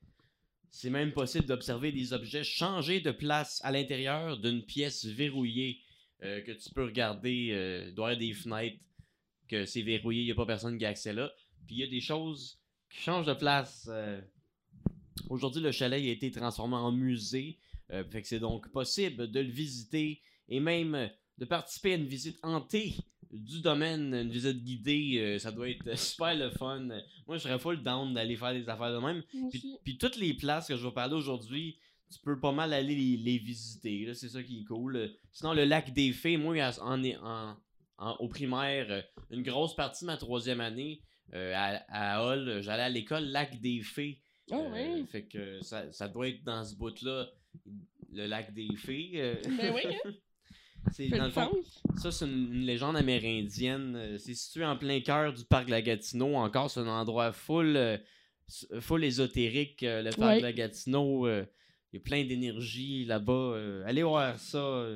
C'est 0.70 0.90
même 0.90 1.12
possible 1.12 1.47
d'observer 1.47 1.93
des 1.93 2.12
objets 2.12 2.43
changer 2.44 3.01
de 3.01 3.12
place 3.12 3.61
à 3.65 3.70
l'intérieur 3.73 4.36
d'une 4.39 4.62
pièce 4.65 5.05
verrouillée 5.05 5.78
euh, 6.24 6.40
que 6.43 6.51
tu 6.52 6.70
peux 6.74 6.85
regarder. 6.85 7.51
Euh, 7.52 7.85
il 7.89 7.94
doit 7.94 8.11
y 8.11 8.12
avoir 8.15 8.19
des 8.28 8.32
fenêtres 8.35 8.77
que 9.49 9.65
c'est 9.66 9.83
verrouillé, 9.83 10.23
il 10.23 10.27
n'y 10.27 10.33
a 10.33 10.35
pas 10.35 10.47
personne 10.47 10.79
qui 10.79 10.85
a 10.85 10.89
accès 10.89 11.12
là. 11.12 11.33
Puis 11.66 11.77
il 11.77 11.81
y 11.81 11.85
a 11.85 11.89
des 11.89 12.01
choses 12.01 12.59
qui 12.91 13.01
changent 13.01 13.27
de 13.27 13.35
place. 13.35 13.87
euh. 13.91 14.21
Aujourd'hui, 15.29 15.62
le 15.62 15.73
chalet 15.73 16.03
a 16.03 16.11
été 16.11 16.31
transformé 16.31 16.77
en 16.77 16.93
musée. 16.93 17.59
Euh, 17.91 18.05
fait 18.05 18.23
que 18.23 18.29
c'est 18.29 18.41
donc 18.41 18.71
possible 18.73 19.31
de 19.31 19.41
le 19.41 19.51
visiter 19.51 20.21
et 20.49 20.61
même 20.61 21.11
de 21.39 21.45
participer 21.45 21.93
à 21.93 21.97
une 21.97 22.07
visite 22.07 22.39
hantée 22.43 22.95
du 23.31 23.61
domaine, 23.61 24.15
une 24.15 24.31
visite 24.31 24.62
guidée. 24.62 25.16
euh, 25.19 25.39
ça 25.39 25.51
doit 25.51 25.69
être 25.69 25.97
super 25.99 26.35
le 26.35 26.51
fun. 26.51 26.81
Moi, 27.27 27.37
je 27.37 27.39
serais 27.39 27.59
full 27.59 27.83
down 27.83 28.15
d'aller 28.15 28.37
faire 28.37 28.53
des 28.53 28.69
affaires 28.69 28.93
de 28.93 29.05
même. 29.05 29.23
Puis, 29.85 29.99
toutes 29.99 30.16
les 30.16 30.35
places 30.35 30.69
que 30.69 30.77
je 30.77 30.87
vais 30.87 30.93
parler 30.93 31.15
aujourd'hui, 31.15 31.79
tu 32.12 32.19
peux 32.21 32.39
pas 32.39 32.53
mal 32.53 32.73
aller 32.73 32.95
les, 32.95 33.16
les 33.16 33.39
visiter. 33.39 34.12
C'est 34.15 34.29
ça 34.29 34.43
qui 34.43 34.61
est 34.61 34.65
cool. 34.65 35.11
Sinon, 35.33 35.53
le 35.53 35.65
lac 35.65 35.93
des 35.93 36.12
Fées, 36.12 36.37
moi, 36.37 36.55
en, 36.81 37.03
en, 37.05 37.57
en- 37.99 38.16
au 38.16 38.29
primaire, 38.29 39.05
une 39.31 39.43
grosse 39.43 39.75
partie 39.77 40.05
de 40.05 40.07
ma 40.07 40.16
troisième 40.16 40.61
année, 40.61 41.01
euh, 41.35 41.53
à, 41.55 41.83
à 41.89 42.25
Hall, 42.27 42.61
j'allais 42.62 42.83
à 42.83 42.89
l'école 42.89 43.25
Lac 43.25 43.61
des 43.61 43.81
Fées. 43.83 44.21
Ah 44.51 44.57
Euh, 44.57 44.97
oui. 44.99 45.07
Fait 45.07 45.25
que 45.25 45.61
ça, 45.62 45.91
ça 45.93 46.09
doit 46.09 46.29
être 46.29 46.43
dans 46.45 46.65
ce 46.65 46.75
bout-là, 46.77 47.29
le 48.12 48.27
lac 48.27 48.53
des 48.53 48.69
Fées. 48.77 49.11
euh. 49.15 49.35
Ben 49.59 49.73
oui, 49.75 49.83
hein. 49.87 50.11
c'est 50.93 51.09
Fait 51.09 51.16
dans 51.16 51.25
du 51.25 51.29
le 51.29 51.35
fond, 51.35 51.51
sens. 51.62 51.83
ça 52.03 52.12
c'est 52.12 52.25
une, 52.27 52.53
une 52.53 52.66
légende 52.66 52.97
amérindienne. 52.97 54.19
C'est 54.19 54.35
situé 54.35 54.65
en 54.65 54.77
plein 54.77 55.01
cœur 55.01 55.33
du 55.33 55.45
parc 55.45 55.66
de 55.66 55.71
la 55.71 55.83
Gatineau. 55.83 56.35
Encore, 56.37 56.71
c'est 56.71 56.81
un 56.81 56.89
endroit 56.89 57.33
full, 57.33 57.77
euh, 57.77 57.97
full 58.81 59.03
ésotérique. 59.05 59.83
euh, 59.83 60.03
le 60.03 60.11
parc 60.11 60.21
Ouais. 60.21 60.37
de 60.39 60.43
la 60.43 60.53
Gatineau, 60.53 61.27
euh, 61.27 61.45
il 61.93 61.97
y 61.97 61.99
a 62.01 62.03
plein 62.03 62.25
d'énergie 62.25 63.05
là-bas. 63.07 63.83
allez 63.87 64.03
voir 64.03 64.39
ça. 64.39 64.89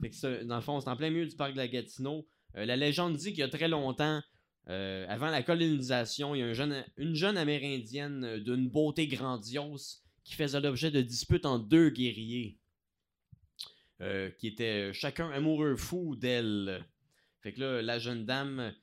Fait 0.00 0.08
que 0.10 0.16
ça, 0.16 0.44
dans 0.44 0.56
le 0.56 0.62
fond, 0.62 0.80
c'est 0.80 0.88
en 0.88 0.96
plein 0.96 1.10
milieu 1.10 1.26
du 1.26 1.36
parc 1.36 1.52
de 1.52 1.58
la 1.58 1.68
Gatineau. 1.68 2.26
Euh, 2.56 2.64
la 2.64 2.76
légende 2.76 3.16
dit 3.16 3.30
qu'il 3.30 3.40
y 3.40 3.42
a 3.42 3.48
très 3.48 3.68
longtemps, 3.68 4.22
euh, 4.68 5.06
avant 5.08 5.30
la 5.30 5.42
colonisation, 5.42 6.34
il 6.34 6.38
y 6.38 6.42
a 6.42 6.82
une 6.96 7.14
jeune 7.14 7.36
amérindienne 7.36 8.24
euh, 8.24 8.40
d'une 8.40 8.68
beauté 8.68 9.06
grandiose 9.06 10.02
qui 10.24 10.34
faisait 10.34 10.60
l'objet 10.60 10.90
de 10.90 11.02
disputes 11.02 11.46
entre 11.46 11.66
deux 11.66 11.90
guerriers 11.90 12.58
qui 14.38 14.48
étaient 14.48 14.92
chacun 14.92 15.30
amoureux 15.30 15.76
fou 15.76 16.14
d'elle. 16.14 16.84
Fait 17.40 17.54
que 17.54 17.60
là, 17.60 17.80
la 17.80 17.98
jeune 17.98 18.26
dame, 18.26 18.74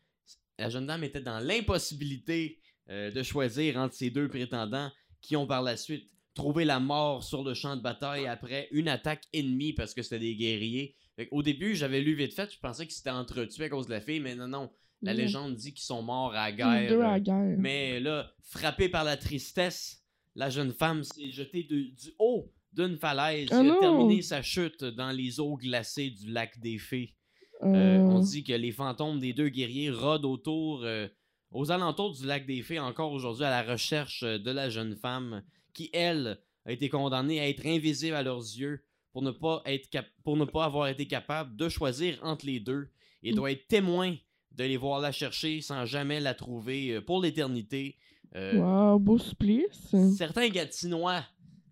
était 1.04 1.22
dans 1.22 1.40
l'impossibilité 1.40 2.60
de 2.88 3.22
choisir 3.22 3.78
entre 3.78 3.94
ces 3.94 4.10
deux 4.10 4.28
prétendants 4.28 4.92
qui 5.20 5.36
ont 5.36 5.46
par 5.46 5.62
la 5.62 5.78
suite 5.78 6.10
trouvé 6.34 6.66
la 6.66 6.80
mort 6.80 7.24
sur 7.24 7.44
le 7.44 7.54
champ 7.54 7.76
de 7.76 7.82
bataille 7.82 8.28
après 8.28 8.68
une 8.72 8.88
attaque 8.88 9.24
ennemie 9.34 9.74
parce 9.74 9.94
que 9.94 10.02
c'était 10.02 10.20
des 10.20 10.36
guerriers. 10.36 10.96
Au 11.32 11.44
début, 11.44 11.76
j'avais 11.76 12.02
lu 12.02 12.14
vite 12.16 12.34
fait, 12.34 12.52
je 12.54 12.60
pensais 12.60 12.86
qu'ils 12.86 12.96
s'étaient 12.96 13.10
entretués 13.12 13.66
à 13.66 13.70
cause 13.70 13.86
de 13.88 13.92
la 13.92 14.02
fille, 14.02 14.20
mais 14.22 14.36
non, 14.36 14.48
non. 14.48 14.72
La 15.04 15.14
Mhm. 15.14 15.20
légende 15.20 15.56
dit 15.56 15.74
qu'ils 15.74 15.84
sont 15.84 16.02
morts 16.04 16.32
à 16.34 16.50
la 16.50 16.52
Les 16.52 16.56
guerre. 16.58 16.90
deux 16.90 17.02
à 17.02 17.12
la 17.12 17.20
guerre. 17.20 17.56
mais 17.58 18.00
là, 18.00 18.32
frappée 18.44 18.88
par 18.90 19.04
la 19.04 19.18
tristesse, 19.18 20.04
la 20.36 20.50
jeune 20.50 20.72
femme 20.74 21.04
s'est 21.04 21.32
jetée 21.32 21.64
de- 21.64 21.90
du 21.96 22.14
haut 22.20 22.52
d'une 22.74 22.98
falaise 22.98 23.50
Ah 23.52 23.64
et 23.64 23.70
a 23.70 23.76
terminé 23.82 24.22
sa 24.22 24.42
chute 24.42 24.84
dans 24.84 25.12
les 25.12 25.40
eaux 25.42 25.58
glacées 25.58 26.12
du 26.12 26.32
lac 26.32 26.58
des 26.60 26.78
Fées. 26.78 27.16
Euh, 27.64 27.68
Euh, 28.00 28.06
on 28.06 28.20
dit 28.20 28.44
que 28.44 28.54
les 28.54 28.72
fantômes 28.72 29.20
des 29.20 29.34
deux 29.34 29.50
guerriers 29.50 29.92
rôdent 29.92 30.26
autour, 30.26 30.84
euh, 30.84 31.08
aux 31.52 31.70
alentours 31.72 32.14
du 32.14 32.26
lac 32.26 32.46
des 32.48 32.62
Fées, 32.62 32.80
encore 32.80 33.12
aujourd'hui 33.12 33.44
à 33.44 33.50
la 33.50 33.64
recherche 33.74 34.24
de 34.24 34.52
la 34.52 34.70
jeune 34.70 34.96
femme 34.96 35.44
qui, 35.74 35.90
elle, 35.94 36.40
a 36.66 36.72
été 36.72 36.90
condamnée 36.90 37.40
à 37.40 37.50
être 37.50 37.66
invisible 37.66 38.16
à 38.16 38.24
leurs 38.24 38.40
yeux 38.40 38.84
pour 39.14 39.22
ne 39.22 39.32
pas, 39.32 39.62
être 39.66 39.90
pour 40.24 40.38
ne 40.38 40.46
pas 40.46 40.66
avoir 40.66 40.88
été 40.88 41.06
capable 41.08 41.56
de 41.58 41.68
choisir 41.70 42.20
entre 42.24 42.46
les 42.46 42.60
deux 42.60 42.90
et 43.24 43.32
Mm. 43.32 43.36
doit 43.36 43.52
être 43.52 43.68
témoin 43.68 44.16
de 44.52 44.64
les 44.64 44.78
voir 44.78 45.00
la 45.00 45.12
chercher 45.12 45.62
sans 45.62 45.86
jamais 45.86 46.20
la 46.20 46.34
trouver 46.34 46.92
euh, 46.92 47.02
pour 47.02 47.22
l'éternité. 47.22 47.98
Euh, 48.36 48.58
Wow, 48.58 49.00
beau 49.00 49.18
supplice. 49.18 49.94
Certains 50.18 50.50
Gatinois 50.50 51.24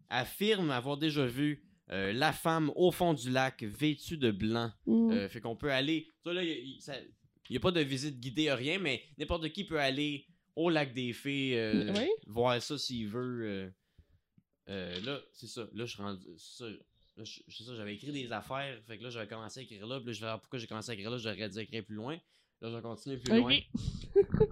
affirment 0.10 0.72
avoir 0.72 0.98
déjà 0.98 1.26
vu 1.26 1.64
euh, 1.92 2.14
la 2.14 2.34
femme 2.34 2.72
au 2.76 2.92
fond 2.92 3.14
du 3.14 3.30
lac 3.32 3.64
vêtue 3.64 4.18
de 4.18 4.32
blanc. 4.32 4.72
Mm. 4.86 5.12
Euh, 5.12 5.30
fait 5.30 5.42
qu'on 5.42 5.56
peut 5.56 5.72
aller. 5.72 6.08
Ça, 6.24 6.34
là, 6.34 6.44
il 6.44 6.80
n'y 7.50 7.58
a, 7.58 7.60
pas 7.60 7.72
de 7.72 7.80
visite 7.82 8.20
guidée, 8.20 8.52
rien, 8.52 8.80
mais 8.80 9.02
n'importe 9.18 9.50
qui 9.50 9.64
peut 9.64 9.80
aller 9.80 10.26
au 10.56 10.70
lac 10.70 10.94
des 10.94 11.14
Fées, 11.14 11.72
Oui. 11.96 12.08
voir 12.28 12.62
ça 12.62 12.78
s'il 12.78 13.08
veut. 13.08 13.72
Euh. 14.70 15.00
Là, 15.02 15.20
c'est 15.34 15.48
ça. 15.48 15.62
Là, 15.74 15.86
je 15.86 15.92
suis 15.92 16.02
rendu. 16.02 16.26
c'est 16.38 16.58
ça. 16.64 16.70
Là, 17.18 17.24
je- 17.26 17.64
ça, 17.64 17.76
j'avais 17.76 17.96
écrit 17.96 18.12
des 18.12 18.32
affaires. 18.32 18.80
Fait 18.88 18.98
que 18.98 19.04
là, 19.04 19.10
j'avais 19.10 19.28
commencé 19.28 19.60
à 19.60 19.64
écrire 19.64 19.86
là. 19.88 19.98
Puis 20.00 20.08
là, 20.08 20.14
je 20.14 20.20
vais 20.22 20.26
voir 20.28 20.40
pourquoi 20.40 20.60
j'ai 20.60 20.68
commencé 20.68 20.92
à 20.92 20.94
écrire 20.94 21.12
là. 21.12 21.18
J'aurais 21.18 21.50
dû 21.50 21.60
écrire 21.60 21.84
plus 21.86 21.96
loin. 21.96 22.18
Là, 22.62 22.70
je 22.70 22.76
vais 22.76 22.82
continuer 22.82 23.18
plus 23.18 23.38
loin. 23.38 23.58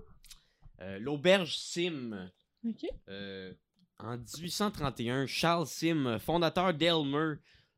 Euh, 0.80 1.00
L'auberge 1.00 1.58
Sim. 1.58 2.30
Ok. 2.64 2.86
Euh, 3.10 3.52
en 3.98 4.16
1831, 4.18 5.26
Charles 5.26 5.66
Sim, 5.66 6.20
fondateur 6.20 6.72
d'Elmer. 6.74 7.36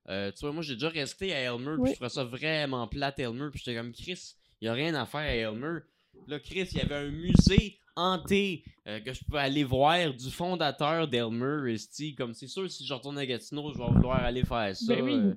Euh, 0.09 0.31
tu 0.31 0.39
vois, 0.41 0.51
moi, 0.51 0.63
j'ai 0.63 0.73
déjà 0.73 0.89
resté 0.89 1.33
à 1.33 1.39
Elmer, 1.39 1.75
puis 1.75 1.81
Oui. 1.83 1.89
je 1.91 1.95
trouvais 1.95 2.09
ça 2.09 2.23
vraiment 2.25 2.87
plate, 2.89 3.19
Elmer. 3.19 3.49
Puis 3.51 3.61
j'étais 3.63 3.77
comme, 3.77 3.93
Chris, 3.93 4.35
il 4.59 4.65
n'y 4.65 4.67
a 4.67 4.73
rien 4.73 4.95
à 4.95 5.05
faire 5.05 5.21
à 5.21 5.33
Elmer. 5.33 5.79
Là, 6.27 6.39
Chris, 6.39 6.67
il 6.73 6.77
y 6.77 6.81
avait 6.81 6.95
un 6.95 7.09
musée 7.09 7.79
hanté 7.99 8.63
euh, 8.87 8.99
que 9.01 9.13
je 9.13 9.23
peux 9.23 9.37
aller 9.37 9.63
voir 9.63 10.13
du 10.13 10.31
fondateur 10.31 11.07
d'Elmer. 11.07 11.71
esti. 11.73 12.15
Comme 12.15 12.33
c'est 12.33 12.47
sûr, 12.47 12.69
si 12.71 12.85
je 12.85 12.93
retourne 12.93 13.17
à 13.17 13.25
Gatineau, 13.25 13.71
je 13.73 13.77
vais 13.77 13.87
vouloir 13.89 14.23
aller 14.23 14.43
faire 14.43 14.75
ça. 14.75 14.95
Ben 14.95 15.03
oui. 15.03 15.13
euh. 15.13 15.35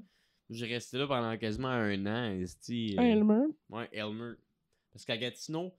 j'ai 0.51 0.67
resté 0.67 0.99
là 0.99 1.07
pendant 1.07 1.37
quasiment 1.37 1.69
un 1.69 2.07
an. 2.07 2.33
esti, 2.41 2.97
euh, 2.99 3.03
Elmer. 3.03 3.47
ouais, 3.71 3.89
Elmer. 3.93 4.35
Parce 4.93 5.05
qu'à 5.05 5.17
Gatineau, 5.17 5.73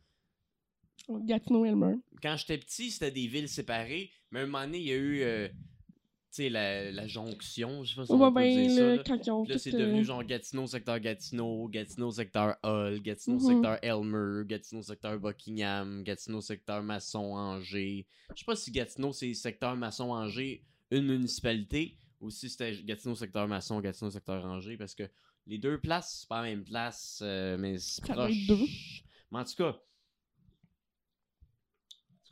Gatineau 1.09 1.65
Elmer. 1.65 1.95
quand 2.21 2.35
j'étais 2.37 2.57
petit, 2.57 2.91
c'était 2.91 3.11
des 3.11 3.27
villes 3.27 3.49
séparées, 3.49 4.11
mais 4.31 4.39
à 4.39 4.43
un 4.43 4.45
moment 4.45 4.65
donné, 4.65 4.79
il 4.79 4.87
y 4.87 4.91
a 4.91 4.95
eu 4.95 5.49
sais, 6.35 6.49
la, 6.49 6.91
la 6.91 7.07
jonction, 7.07 7.83
je 7.83 7.89
sais 7.91 7.95
pas 7.95 8.05
si 8.05 8.11
On 8.11 8.33
peut 8.33 8.41
dire 8.43 8.71
ça. 8.71 8.81
là, 8.81 8.95
là. 8.95 9.03
quand 9.05 9.25
ils 9.25 9.31
ont 9.31 9.43
Puis 9.43 9.53
là, 9.53 9.59
c'est 9.59 9.71
tout, 9.71 9.77
devenu 9.77 9.99
euh, 9.99 10.03
genre 10.03 10.23
Gatineau, 10.23 10.67
secteur 10.67 10.99
Gatineau, 10.99 11.67
Gatineau, 11.67 12.11
secteur 12.11 12.55
Hull, 12.63 13.01
Gatineau, 13.01 13.35
Mhm. 13.39 13.45
secteur 13.47 13.77
Elmer, 13.81 14.45
Gatineau, 14.45 14.81
secteur 14.81 15.19
Buckingham, 15.19 16.03
Gatineau, 16.03 16.41
secteur 16.41 16.81
Masson-Angers. 16.83 18.05
Je 18.33 18.39
sais 18.39 18.45
pas 18.45 18.55
si 18.55 18.71
Gatineau, 18.71 19.11
c'est 19.13 19.33
secteur 19.33 19.75
Masson-Angers, 19.75 20.63
une 20.91 21.05
municipalité, 21.07 21.95
ou 22.21 22.29
si 22.29 22.49
c'était 22.49 22.75
Gatineau, 22.83 23.15
secteur 23.15 23.47
Masson, 23.47 23.79
Gatineau, 23.81 24.11
secteur 24.11 24.43
Angers, 24.45 24.77
parce 24.77 24.95
que 24.95 25.03
les 25.47 25.57
deux 25.57 25.77
places, 25.79 26.19
c'est 26.21 26.29
pas 26.29 26.41
la 26.41 26.49
même 26.49 26.63
place, 26.63 27.19
euh, 27.21 27.57
mais 27.57 27.77
c'est 27.77 28.05
Ça 28.05 28.13
proche. 28.13 28.33
Mais 29.31 29.39
en 29.39 29.43
tout 29.43 29.55
cas, 29.57 29.77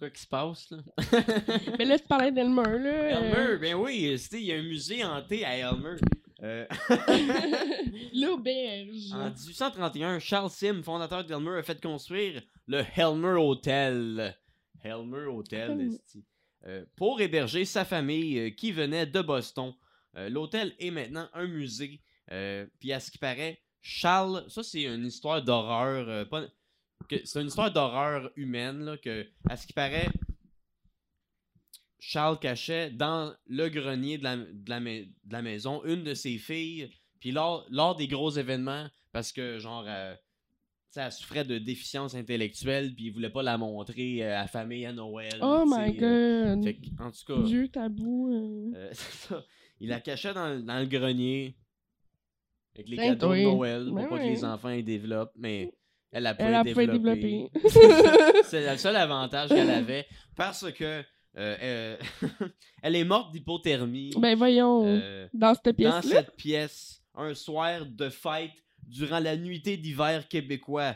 quoi 0.02 0.10
qui 0.10 0.22
se 0.22 0.28
passe, 0.28 0.72
là? 0.72 0.78
Mais 1.78 1.86
là, 1.86 2.00
tu 2.00 2.08
parlais 2.08 2.32
d'Elmer, 2.32 2.64
là. 2.64 3.10
Elmer, 3.10 3.36
euh, 3.38 3.58
ben 3.60 3.76
oui, 3.76 4.18
il 4.32 4.40
y 4.42 4.52
a 4.52 4.56
un 4.56 4.64
musée 4.64 5.04
hanté 5.04 5.46
à 5.46 5.56
Elmer. 5.58 5.98
Euh, 6.44 6.66
L'auberge. 8.14 9.12
en 9.14 9.30
1831, 9.30 10.20
Charles 10.20 10.50
Sim, 10.50 10.82
fondateur 10.84 11.24
d'Elmer, 11.24 11.58
a 11.60 11.64
fait 11.64 11.80
construire 11.82 12.42
le 12.68 12.84
Helmer 12.96 13.38
Hotel. 13.40 14.36
Helmer 14.84 15.28
Hotel, 15.28 15.80
esti. 15.82 16.24
Euh, 16.66 16.84
pour 16.96 17.22
héberger 17.22 17.66
sa 17.66 17.86
famille 17.86 18.38
euh, 18.40 18.50
qui 18.52 18.72
venait 18.72 19.06
de 19.06 19.22
Boston. 19.22 19.74
Euh, 20.16 20.30
L'hôtel 20.30 20.74
est 20.80 20.92
maintenant 20.92 21.28
un 21.34 21.48
musée. 21.48 22.02
Euh, 22.32 22.66
Puis 22.80 22.92
à 22.92 23.00
ce 23.00 23.10
qui 23.12 23.18
paraît, 23.18 23.60
Charles, 23.82 24.46
ça 24.48 24.62
c'est 24.64 24.84
une 24.84 25.06
histoire 25.06 25.42
d'horreur. 25.44 26.08
euh, 26.08 26.26
pas- 26.26 26.48
c'est 27.26 27.42
une 27.42 27.48
histoire 27.48 27.72
d'horreur 27.72 28.32
humaine 28.36 28.84
là, 28.86 28.98
que, 28.98 29.28
à 29.50 29.58
ce 29.58 29.66
qui 29.68 29.74
paraît, 29.74 30.08
Charles 32.00 32.40
cachait 32.40 32.90
dans 32.90 33.34
le 33.48 33.70
grenier 33.70 34.18
de 34.18 34.24
la, 34.24 34.38
de 34.38 34.70
la 34.70 34.80
mai- 34.80 35.12
de 35.24 35.34
la 35.34 35.42
maison 35.42 35.84
une 35.86 36.04
de 36.04 36.14
ses 36.14 36.38
filles. 36.38 36.90
Puis 37.20 37.32
lors, 37.32 37.66
lors 37.70 37.96
des 37.96 38.08
gros 38.08 38.32
événements, 38.32 38.88
parce 39.12 39.32
que 39.32 39.60
genre, 39.60 39.86
euh, 39.88 40.16
tu 40.16 40.22
sais, 40.96 41.02
elle 41.02 41.12
souffrait 41.12 41.46
de 41.46 41.60
déficience 41.60 42.16
intellectuelle, 42.16 42.96
puis 42.96 43.06
il 43.06 43.12
voulait 43.12 43.30
pas 43.30 43.44
la 43.44 43.58
montrer 43.60 44.24
euh, 44.24 44.36
à 44.36 44.42
la 44.42 44.48
famille 44.48 44.86
à 44.86 44.94
Noël. 44.94 45.38
Oh 45.42 45.64
my 45.68 45.96
euh, 46.02 46.56
god. 46.56 46.64
fait 46.64 46.74
que, 46.76 46.88
en 47.04 47.12
tout 47.12 47.26
cas, 47.28 47.42
Vieux 47.48 47.68
tabou. 47.68 48.32
euh. 48.34 48.72
euh, 48.76 48.90
c'est 48.94 49.28
ça. 49.28 49.46
Il 49.80 49.90
la 49.90 50.00
cachait 50.02 50.34
dans, 50.34 50.50
le- 50.50 50.64
dans 50.64 50.80
le 50.80 50.86
grenier. 50.88 51.56
Avec 52.74 52.88
les 52.90 52.96
Ben, 52.98 53.10
cadeaux 53.10 53.36
de. 53.36 53.42
Noël, 53.42 53.86
pour 53.86 53.96
Ben 53.96 54.08
pas 54.10 54.18
que 54.18 54.24
les 54.24 54.44
enfants 54.46 54.70
y 54.70 54.82
développent, 54.84 55.34
mais 55.36 55.72
elle 56.12 56.28
a 56.28 56.34
pas 56.34 56.86
développé. 56.86 57.50
C'est 58.44 58.70
le 58.72 58.78
seul 58.78 58.96
avantage 58.96 59.50
qu'elle 59.50 59.70
avait. 59.70 60.06
Parce 60.36 60.72
que 60.72 61.04
euh, 61.38 61.56
euh, 61.62 61.98
elle 62.84 62.96
est 62.98 63.06
morte 63.06 63.32
d'hypothermie 63.32 64.12
ben 64.18 64.36
voyons. 64.38 64.86
euh, 64.86 65.28
dans 65.34 65.54
cette 65.54 65.68
dans 65.68 65.74
pièce-là. 65.74 66.02
cette 66.02 66.36
pièce 66.36 67.02
un 67.16 67.34
soir 67.34 67.86
de 67.86 68.10
fête 68.10 68.52
durant 68.86 69.20
la 69.20 69.38
nuitée 69.38 69.78
d'hiver 69.78 70.28
québécois. 70.28 70.96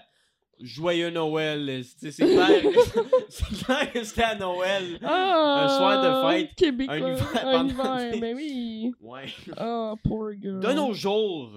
Joyeux 0.59 1.09
Noël. 1.09 1.83
C'est 1.83 2.11
clair, 2.15 3.91
que 3.91 4.03
c'était 4.05 4.23
à 4.23 4.35
Noël. 4.35 4.99
Ah, 5.03 5.65
un 5.65 5.67
soir 5.67 6.01
de 6.31 6.31
fête, 6.37 6.55
Québécois. 6.55 6.95
un 6.95 7.13
hiver 7.13 7.45
Un 7.45 7.67
hiver, 7.67 8.19
ben 8.21 8.35
oui. 8.37 8.91
Ouais. 9.01 9.25
Oh, 9.59 9.95
poor 10.01 10.31
girl. 10.41 10.61
De 10.61 10.71
nos 10.71 10.93
jours, 10.93 11.51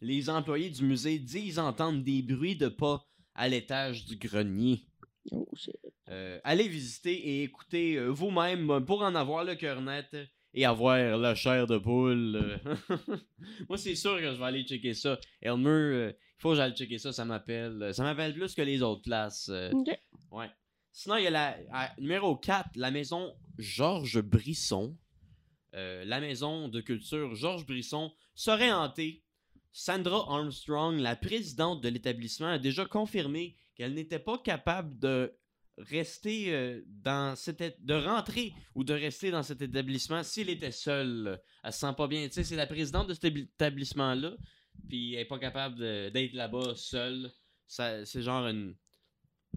les 0.00 0.30
employés 0.30 0.70
du 0.70 0.84
musée 0.84 1.18
disent 1.18 1.58
entendre 1.58 2.02
des 2.02 2.22
bruits 2.22 2.56
de 2.56 2.68
pas 2.68 3.04
à 3.34 3.48
l'étage 3.48 4.04
du 4.04 4.16
grenier. 4.16 4.84
Oh. 5.30 5.48
Euh, 6.08 6.40
allez 6.44 6.68
visiter 6.68 7.12
et 7.14 7.42
écoutez 7.42 7.96
euh, 7.96 8.08
vous-même 8.08 8.84
pour 8.86 9.02
en 9.02 9.14
avoir 9.14 9.44
le 9.44 9.54
cœur 9.56 9.82
net 9.82 10.16
et 10.54 10.64
avoir 10.64 11.18
la 11.18 11.34
chair 11.34 11.66
de 11.66 11.76
poule. 11.76 12.58
Moi, 13.68 13.76
c'est 13.76 13.94
sûr 13.94 14.16
que 14.16 14.32
je 14.32 14.38
vais 14.38 14.44
aller 14.44 14.64
checker 14.64 14.94
ça. 14.94 15.18
Elmer, 15.42 15.68
euh, 15.68 16.12
il 16.16 16.40
faut 16.40 16.50
que 16.50 16.56
j'aille 16.56 16.74
checker 16.74 16.98
ça, 16.98 17.12
ça 17.12 17.24
m'appelle. 17.26 17.90
Ça 17.92 18.02
m'appelle 18.02 18.32
plus 18.34 18.54
que 18.54 18.62
les 18.62 18.80
autres 18.82 19.02
places. 19.02 19.48
euh, 19.50 19.70
Ok. 19.72 19.88
Ouais. 20.30 20.50
Sinon, 20.92 21.16
il 21.16 21.24
y 21.24 21.26
a 21.26 21.30
la 21.30 21.56
à- 21.72 21.92
numéro 22.00 22.34
4, 22.36 22.70
la 22.76 22.90
maison 22.90 23.34
Georges 23.58 24.22
Brisson. 24.22 24.96
Euh, 25.74 26.04
la 26.06 26.20
maison 26.20 26.68
de 26.68 26.80
culture 26.80 27.34
Georges 27.34 27.66
Brisson 27.66 28.10
serait 28.34 28.72
hantée. 28.72 29.22
Sandra 29.72 30.24
Armstrong, 30.28 30.98
la 30.98 31.16
présidente 31.16 31.82
de 31.82 31.88
l'établissement, 31.88 32.48
a 32.48 32.58
déjà 32.58 32.84
confirmé 32.86 33.56
qu'elle 33.74 33.94
n'était 33.94 34.18
pas 34.18 34.38
capable 34.38 34.98
de 34.98 35.32
rester 35.76 36.52
euh, 36.52 36.82
dans 36.88 37.34
de 37.34 37.94
rentrer 37.94 38.52
ou 38.74 38.82
de 38.82 38.92
rester 38.94 39.30
dans 39.30 39.44
cet 39.44 39.62
établissement 39.62 40.24
s'il 40.24 40.50
était 40.50 40.72
seul. 40.72 41.40
Elle 41.62 41.72
se 41.72 41.78
sent 41.78 41.92
pas 41.96 42.08
bien. 42.08 42.26
Tu 42.26 42.34
sais, 42.34 42.44
c'est 42.44 42.56
la 42.56 42.66
présidente 42.66 43.08
de 43.08 43.14
cet 43.14 43.24
ébi- 43.24 43.42
établissement-là. 43.54 44.36
puis 44.88 45.14
elle 45.14 45.20
est 45.20 45.24
pas 45.26 45.38
capable 45.38 45.78
d'être 45.78 46.32
là-bas 46.32 46.74
seule. 46.74 47.30
C'est 47.66 48.22
genre 48.22 48.46
une, 48.48 48.74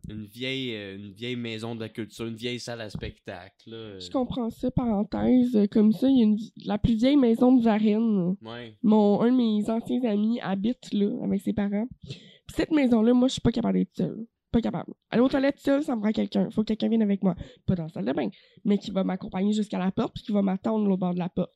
une, 0.10 0.26
vieille, 0.26 0.76
euh, 0.76 0.96
une 0.98 1.12
vieille 1.12 1.36
maison 1.36 1.76
de 1.76 1.80
la 1.82 1.90
culture, 1.90 2.26
une 2.26 2.36
vieille 2.36 2.60
salle 2.60 2.82
à 2.82 2.90
spectacle. 2.90 3.70
là. 3.70 4.00
Je 4.00 4.10
comprends 4.10 4.50
ça, 4.50 4.72
parenthèse. 4.72 5.56
euh, 5.56 5.68
Comme 5.68 5.92
ça, 5.92 6.08
il 6.10 6.18
y 6.18 6.22
a 6.22 6.24
une, 6.26 6.38
la 6.66 6.78
plus 6.78 6.96
vieille 6.96 7.18
maison 7.18 7.56
de 7.56 7.64
Varennes. 7.64 8.36
Ouais. 8.42 8.78
Mon, 8.84 9.22
un 9.22 9.32
de 9.32 9.38
mes 9.38 9.70
anciens 9.70 10.04
amis 10.06 10.40
habite 10.42 10.94
là, 10.94 11.10
avec 11.24 11.42
ses 11.42 11.54
parents. 11.54 11.88
Puis 12.08 12.56
cette 12.56 12.72
maison-là, 12.72 13.14
moi, 13.14 13.28
je 13.28 13.34
suis 13.34 13.42
pas 13.42 13.52
capable 13.52 13.78
d'être 13.80 13.96
seule. 13.96 14.26
Pas 14.52 14.60
capable. 14.62 14.92
Aller 15.10 15.22
aux 15.22 15.30
toilettes 15.30 15.60
seule, 15.60 15.82
ça 15.84 15.96
me 15.96 16.02
prend 16.02 16.12
quelqu'un. 16.12 16.50
Faut 16.50 16.62
que 16.64 16.68
quelqu'un 16.68 16.90
vienne 16.90 17.02
avec 17.04 17.24
moi. 17.24 17.36
Pas 17.66 17.76
dans 17.76 17.84
la 17.84 17.90
salle 17.90 18.04
de 18.06 18.12
bain, 18.12 18.30
mais 18.66 18.78
qui 18.78 18.92
va 18.92 19.04
m'accompagner 19.06 19.54
jusqu'à 19.54 19.80
la 19.80 19.92
porte, 19.92 20.14
puis 20.16 20.24
qui 20.24 20.32
va 20.34 20.42
m'attendre 20.42 20.90
au 20.92 20.98
bord 20.98 21.14
de 21.14 21.20
la 21.20 21.30
porte. 21.30 21.54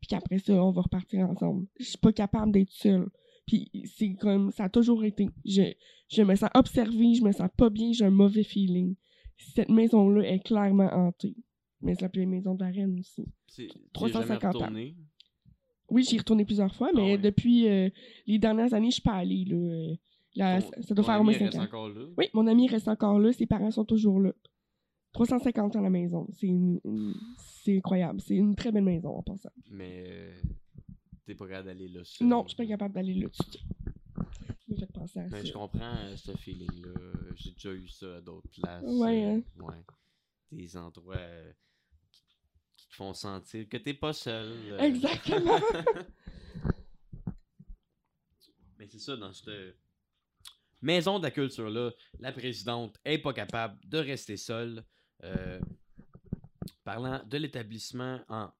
Puis 0.00 0.06
qu'après 0.08 0.38
ça, 0.38 0.52
on 0.52 0.70
va 0.70 0.82
repartir 0.82 1.28
ensemble. 1.28 1.66
Je 1.78 1.84
suis 1.86 1.98
pas 1.98 2.12
capable 2.12 2.52
d'être 2.52 2.70
seule. 2.70 3.08
Puis 3.50 3.68
c'est 3.96 4.12
comme 4.14 4.52
ça 4.52 4.64
a 4.64 4.68
toujours 4.68 5.02
été. 5.04 5.28
Je, 5.44 5.72
je 6.08 6.22
me 6.22 6.36
sens 6.36 6.50
observée, 6.54 7.14
je 7.14 7.24
me 7.24 7.32
sens 7.32 7.48
pas 7.56 7.68
bien, 7.68 7.90
j'ai 7.92 8.04
un 8.04 8.10
mauvais 8.10 8.44
feeling. 8.44 8.94
Cette 9.56 9.70
maison-là 9.70 10.22
est 10.30 10.38
clairement 10.38 10.88
hantée. 10.92 11.34
Mais 11.80 11.94
c'est 11.96 12.14
la 12.14 12.26
maison 12.26 12.54
de 12.54 12.62
la 12.62 12.70
reine 12.70 12.96
aussi. 13.00 13.24
C'est- 13.48 13.66
tu 13.66 13.72
y 13.72 13.80
es 13.80 13.90
350 13.92 14.58
jamais 14.60 14.90
ans. 14.90 15.02
Oui, 15.88 16.04
j'y 16.04 16.14
ai 16.14 16.18
retourné 16.18 16.44
plusieurs 16.44 16.72
fois, 16.76 16.90
mais 16.94 17.00
Ah 17.02 17.04
ouais. 17.06 17.18
depuis 17.18 17.66
euh, 17.66 17.88
les 18.28 18.38
dernières 18.38 18.72
années, 18.72 18.90
je 18.90 18.94
suis 18.94 19.02
pas 19.02 19.14
allée. 19.14 19.44
Là, 19.46 19.94
là, 20.36 20.62
Ton- 20.62 20.82
ça 20.82 20.94
doit 20.94 21.04
faire 21.04 21.20
au 21.20 21.24
moins 21.24 21.32
ami 21.34 21.38
5 21.40 21.44
reste 21.46 21.58
ans. 21.58 21.64
encore 21.64 21.88
là? 21.88 22.04
Oui, 22.16 22.26
mon 22.34 22.46
ami 22.46 22.68
reste 22.68 22.86
encore 22.86 23.18
là, 23.18 23.32
ses 23.32 23.46
parents 23.46 23.72
sont 23.72 23.84
toujours 23.84 24.20
là. 24.20 24.32
350 25.12 25.74
ans 25.74 25.80
à 25.80 25.82
la 25.82 25.90
maison. 25.90 26.28
C'est 26.30 27.76
incroyable. 27.76 28.20
C'est 28.20 28.36
une 28.36 28.54
très 28.54 28.70
belle 28.70 28.84
maison 28.84 29.08
en 29.08 29.22
passant. 29.22 29.50
Mais 29.70 30.04
euh, 30.06 30.32
t'es 31.26 31.34
pas 31.34 31.46
capable 31.48 31.66
d'aller 31.68 31.88
là 31.88 32.04
seul. 32.04 32.26
Non, 32.28 32.42
je 32.44 32.48
suis 32.48 32.56
pas 32.56 32.66
capable 32.66 32.94
d'aller 32.94 33.14
là 33.14 33.28
me 34.68 34.86
penser 34.86 35.18
à 35.20 35.24
Mais 35.28 35.40
ça. 35.40 35.44
je 35.46 35.52
comprends 35.52 35.96
euh, 35.96 36.16
ce 36.16 36.32
feeling-là. 36.36 36.94
J'ai 37.36 37.50
déjà 37.52 37.72
eu 37.72 37.88
ça 37.88 38.16
à 38.16 38.20
d'autres 38.20 38.48
places. 38.60 38.84
Ouais, 38.84 39.24
euh, 39.24 39.36
hein. 39.38 39.42
ouais. 39.64 39.82
Des 40.52 40.76
endroits 40.76 41.16
euh, 41.16 41.52
qui, 42.12 42.22
qui 42.76 42.88
te 42.88 42.94
font 42.94 43.12
sentir 43.14 43.68
que 43.68 43.76
t'es 43.76 43.94
pas 43.94 44.12
seul. 44.12 44.46
euh. 44.72 44.78
Exactement. 44.78 45.58
Mais 48.78 48.86
c'est 48.88 48.98
ça, 48.98 49.16
dans 49.16 49.32
cette 49.32 49.76
maison 50.80 51.18
de 51.18 51.24
la 51.24 51.30
culture-là, 51.30 51.90
la 52.18 52.32
présidente 52.32 52.98
est 53.04 53.18
pas 53.18 53.32
capable 53.32 53.78
de 53.86 53.98
rester 53.98 54.36
seule. 54.36 54.84
Euh, 55.24 55.60
parlant 56.84 57.22
de 57.26 57.36
l'établissement 57.36 58.20
en. 58.28 58.50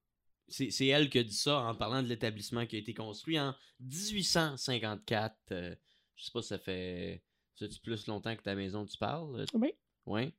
C'est 0.50 0.86
elle 0.86 1.08
qui 1.08 1.18
a 1.18 1.22
dit 1.22 1.34
ça 1.34 1.60
en 1.60 1.74
parlant 1.74 2.02
de 2.02 2.08
l'établissement 2.08 2.66
qui 2.66 2.76
a 2.76 2.78
été 2.80 2.92
construit 2.92 3.38
en 3.38 3.54
1854. 3.80 5.36
Euh, 5.52 5.74
je 6.16 6.24
sais 6.24 6.32
pas, 6.32 6.42
ça 6.42 6.58
fait. 6.58 7.22
Ça 7.54 7.68
fait 7.68 7.80
plus 7.82 8.06
longtemps 8.06 8.34
que 8.36 8.42
ta 8.42 8.54
maison 8.54 8.84
tu 8.84 8.96
parles? 8.98 9.44
oui, 9.54 9.72
Ouais. 10.06 10.34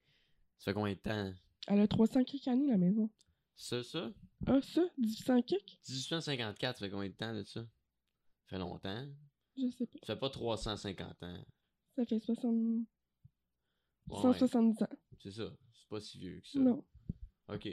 Ça 0.57 0.65
fait 0.65 0.73
combien 0.73 0.93
de 0.93 0.99
temps? 0.99 1.33
elle 1.67 1.79
a 1.79 1.88
300 1.88 2.23
quelques 2.23 2.47
années, 2.47 2.67
la 2.67 2.77
maison. 2.77 3.09
Ça, 3.55 3.83
ça? 3.83 4.11
Ah, 4.47 4.59
ça? 4.61 4.81
1800 4.97 5.41
quelques? 5.43 5.77
1854, 5.88 6.77
ça 6.79 6.85
fait 6.85 6.91
combien 6.91 7.09
de 7.09 7.13
temps 7.13 7.33
de 7.33 7.43
ça? 7.43 7.61
Ça 7.61 7.67
fait 8.47 8.57
longtemps. 8.57 9.07
Je 9.57 9.67
sais 9.69 9.85
pas. 9.85 9.99
Ça 9.99 10.13
fait 10.15 10.19
pas 10.19 10.29
350 10.29 11.23
ans. 11.23 11.45
Ça 11.95 12.05
fait 12.05 12.19
60... 12.19 12.53
Ouais, 12.53 14.15
ouais. 14.15 14.21
170 14.21 14.81
ans. 14.83 14.88
C'est 15.21 15.31
ça. 15.31 15.51
C'est 15.73 15.89
pas 15.89 16.01
si 16.01 16.17
vieux 16.17 16.41
que 16.41 16.47
ça. 16.47 16.59
Non. 16.59 16.83
Ok. 17.47 17.69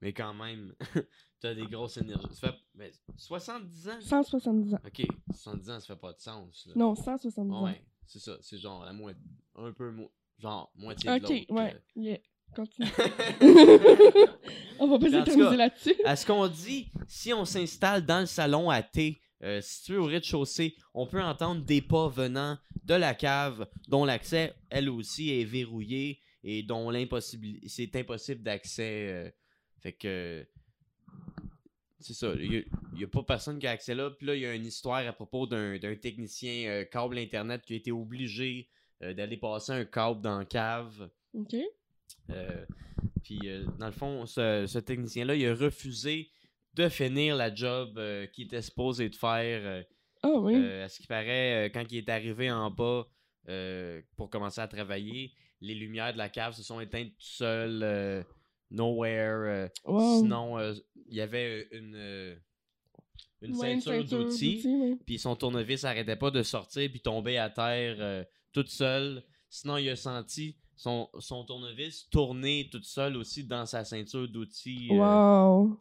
Mais 0.00 0.12
quand 0.12 0.32
même, 0.34 0.74
t'as 1.40 1.54
des 1.54 1.66
grosses 1.66 1.96
énergies. 1.96 2.26
Ça 2.34 2.52
fait 2.52 2.58
mais 2.74 2.90
70 3.16 3.88
ans? 3.88 4.00
170 4.00 4.74
ans. 4.74 4.80
Ok, 4.86 5.06
70 5.34 5.70
ans, 5.70 5.80
ça 5.80 5.86
fait 5.94 6.00
pas 6.00 6.12
de 6.12 6.20
sens. 6.20 6.66
Là. 6.66 6.72
Non, 6.76 6.94
170 6.94 7.52
ans. 7.52 7.64
Ouais, 7.64 7.84
c'est 8.06 8.20
ça. 8.20 8.36
C'est 8.40 8.58
genre 8.58 8.84
la 8.84 8.92
moitié. 8.92 9.20
Un 9.56 9.72
peu 9.72 9.90
mo- 9.90 10.12
genre 10.38 10.70
moitié 10.76 11.10
de 11.10 11.16
Ok, 11.16 11.22
l'autre. 11.30 11.52
ouais. 11.52 11.76
Yeah. 11.96 12.18
Continue. 12.54 12.88
euh. 13.42 14.26
on 14.78 14.86
va 14.88 14.98
pas 14.98 15.10
s'éterniser 15.10 15.56
là-dessus. 15.56 15.94
à 16.04 16.16
ce 16.16 16.24
qu'on 16.26 16.46
dit, 16.48 16.90
si 17.06 17.32
on 17.34 17.44
s'installe 17.44 18.06
dans 18.06 18.20
le 18.20 18.26
salon 18.26 18.70
à 18.70 18.82
thé, 18.82 19.20
euh, 19.42 19.60
situé 19.60 19.96
au 19.98 20.04
rez-de-chaussée, 20.06 20.74
on 20.94 21.06
peut 21.06 21.22
entendre 21.22 21.62
des 21.64 21.82
pas 21.82 22.08
venant 22.08 22.56
de 22.84 22.94
la 22.94 23.14
cave, 23.14 23.68
dont 23.86 24.04
l'accès, 24.04 24.54
elle 24.70 24.88
aussi, 24.88 25.30
est 25.30 25.44
verrouillé 25.44 26.20
et 26.42 26.62
dont 26.62 26.88
l'impossibilité, 26.90 27.68
c'est 27.68 27.94
impossible 27.96 28.42
d'accès. 28.42 29.34
Fait 29.80 29.92
que 29.92 30.46
c'est 32.00 32.14
ça. 32.14 32.32
Il 32.38 32.64
n'y 32.94 33.04
a, 33.04 33.08
pas 33.08 33.22
personne 33.22 33.58
qui 33.58 33.66
a 33.66 33.70
accès 33.70 33.94
là. 33.94 34.10
Puis 34.10 34.26
là, 34.26 34.34
il 34.34 34.40
y 34.42 34.46
a 34.46 34.54
une 34.54 34.66
histoire 34.66 35.06
à 35.06 35.12
propos 35.12 35.46
d'un 35.46 35.78
technicien 36.00 36.68
euh, 36.68 36.84
câble 36.84 37.18
Internet 37.18 37.62
qui 37.62 37.74
a 37.74 37.76
été 37.76 37.90
obligé 37.90 38.68
euh, 39.02 39.14
d'aller 39.14 39.36
passer 39.36 39.72
un 39.72 39.84
câble 39.84 40.20
dans 40.20 40.38
la 40.38 40.44
cave. 40.44 41.10
Ok. 41.34 41.56
Euh, 42.30 42.64
puis, 43.24 43.40
dans 43.78 43.86
le 43.86 43.92
fond, 43.92 44.26
ce, 44.26 44.66
ce 44.66 44.78
technicien-là, 44.78 45.34
il 45.34 45.46
a 45.46 45.54
refusé 45.54 46.30
de 46.74 46.88
finir 46.88 47.36
la 47.36 47.52
job 47.52 48.00
qu'il 48.32 48.46
était 48.46 48.62
supposé 48.62 49.08
de 49.08 49.16
faire. 49.16 49.84
Ah 50.22 50.30
oui. 50.30 50.54
à 50.54 50.88
ce 50.88 51.00
qui 51.00 51.06
paraît, 51.06 51.70
quand 51.74 51.84
il 51.90 51.98
est 51.98 52.08
arrivé 52.08 52.50
en 52.50 52.70
bas 52.70 53.06
pour 54.16 54.30
commencer 54.30 54.60
à 54.60 54.68
travailler, 54.68 55.32
les 55.60 55.74
lumières 55.74 56.12
de 56.12 56.18
la 56.18 56.28
cave 56.28 56.54
se 56.54 56.62
sont 56.62 56.80
éteintes 56.80 57.10
tout 57.18 57.26
seules. 57.26 58.24
Nowhere. 58.70 59.46
euh, 59.46 59.68
wow. 59.84 60.20
Sinon, 60.20 60.58
euh, 60.58 60.74
il 61.08 61.16
y 61.16 61.20
avait 61.20 61.68
une, 61.72 61.94
euh, 61.96 62.34
une 63.42 63.56
Ouais, 63.56 63.80
ceinture 63.80 64.04
d'outils. 64.04 64.62
ouais. 64.66 64.96
Puis 65.06 65.18
son 65.18 65.36
tournevis 65.36 65.84
arrêtait 65.84 66.16
pas 66.16 66.30
de 66.30 66.42
sortir 66.42 66.90
puis 66.90 67.00
tomber 67.00 67.38
à 67.38 67.50
terre 67.50 67.96
euh, 68.00 68.24
toute 68.52 68.68
seule. 68.68 69.22
Sinon, 69.50 69.76
il 69.78 69.88
a 69.88 69.96
senti 69.96 70.56
son, 70.76 71.08
son 71.18 71.44
tournevis 71.44 72.08
tourner 72.10 72.68
toute 72.70 72.84
seule 72.84 73.16
aussi 73.16 73.44
dans 73.44 73.64
sa 73.66 73.84
ceinture 73.84 74.28
d'outils. 74.28 74.88
euh, 74.92 74.94
Wow. 74.96 75.80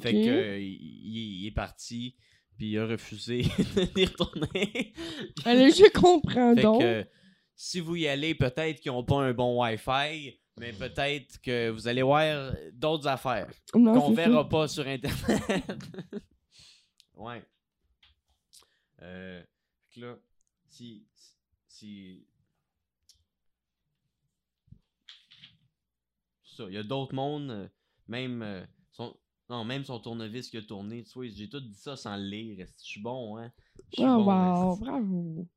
Fait 0.00 0.12
que 0.12 0.28
euh, 0.30 0.58
il 0.60 1.46
est 1.46 1.50
parti 1.50 2.16
puis 2.56 2.70
il 2.70 2.78
a 2.78 2.86
refusé 2.86 3.42
d'y 3.96 4.04
retourner. 4.06 4.92
Allez, 5.44 5.70
je 5.72 5.90
comprends 5.92 6.54
fait 6.54 6.62
donc. 6.62 6.80
que 6.80 7.04
si 7.56 7.80
vous 7.80 7.96
y 7.96 8.06
allez, 8.08 8.34
peut-être 8.34 8.80
qu'ils 8.80 8.92
n'ont 8.92 9.04
pas 9.04 9.16
un 9.22 9.32
bon 9.34 9.60
Wi-Fi, 9.60 10.38
mais 10.58 10.72
peut-être 10.72 11.40
que 11.40 11.70
vous 11.70 11.88
allez 11.88 12.02
voir 12.02 12.52
d'autres 12.72 13.06
affaires 13.08 13.50
non, 13.74 13.94
qu'on 14.00 14.12
verra 14.14 14.42
ça. 14.42 14.48
pas 14.48 14.68
sur 14.68 14.86
Internet. 14.86 15.64
ouais. 17.16 17.42
Euh, 19.02 19.42
fait 19.88 20.00
que 20.00 20.06
là, 20.06 20.16
si, 20.68 21.06
si... 21.66 22.26
Ça, 26.44 26.64
il 26.68 26.74
y 26.74 26.78
a 26.78 26.84
d'autres 26.84 27.14
mondes, 27.14 27.50
euh, 27.50 27.68
même 28.06 28.42
euh, 28.42 28.64
son... 28.92 29.16
Non, 29.50 29.62
même 29.64 29.84
son 29.84 30.00
tournevis 30.00 30.48
qui 30.48 30.56
a 30.56 30.62
tourné, 30.62 31.04
tu 31.04 31.12
vois, 31.14 31.28
j'ai 31.28 31.48
tout 31.50 31.60
dit 31.60 31.74
ça 31.74 31.96
sans 31.96 32.16
le 32.16 32.22
lire. 32.22 32.66
Je 32.78 32.82
suis 32.82 33.00
bon, 33.02 33.36
hein? 33.36 33.52
Je 33.92 33.96
suis 33.96 34.04
Ah, 34.04 34.16
bon, 34.16 34.24
wow, 34.24 34.72
esti. 34.72 34.84
bravo. 34.84 35.48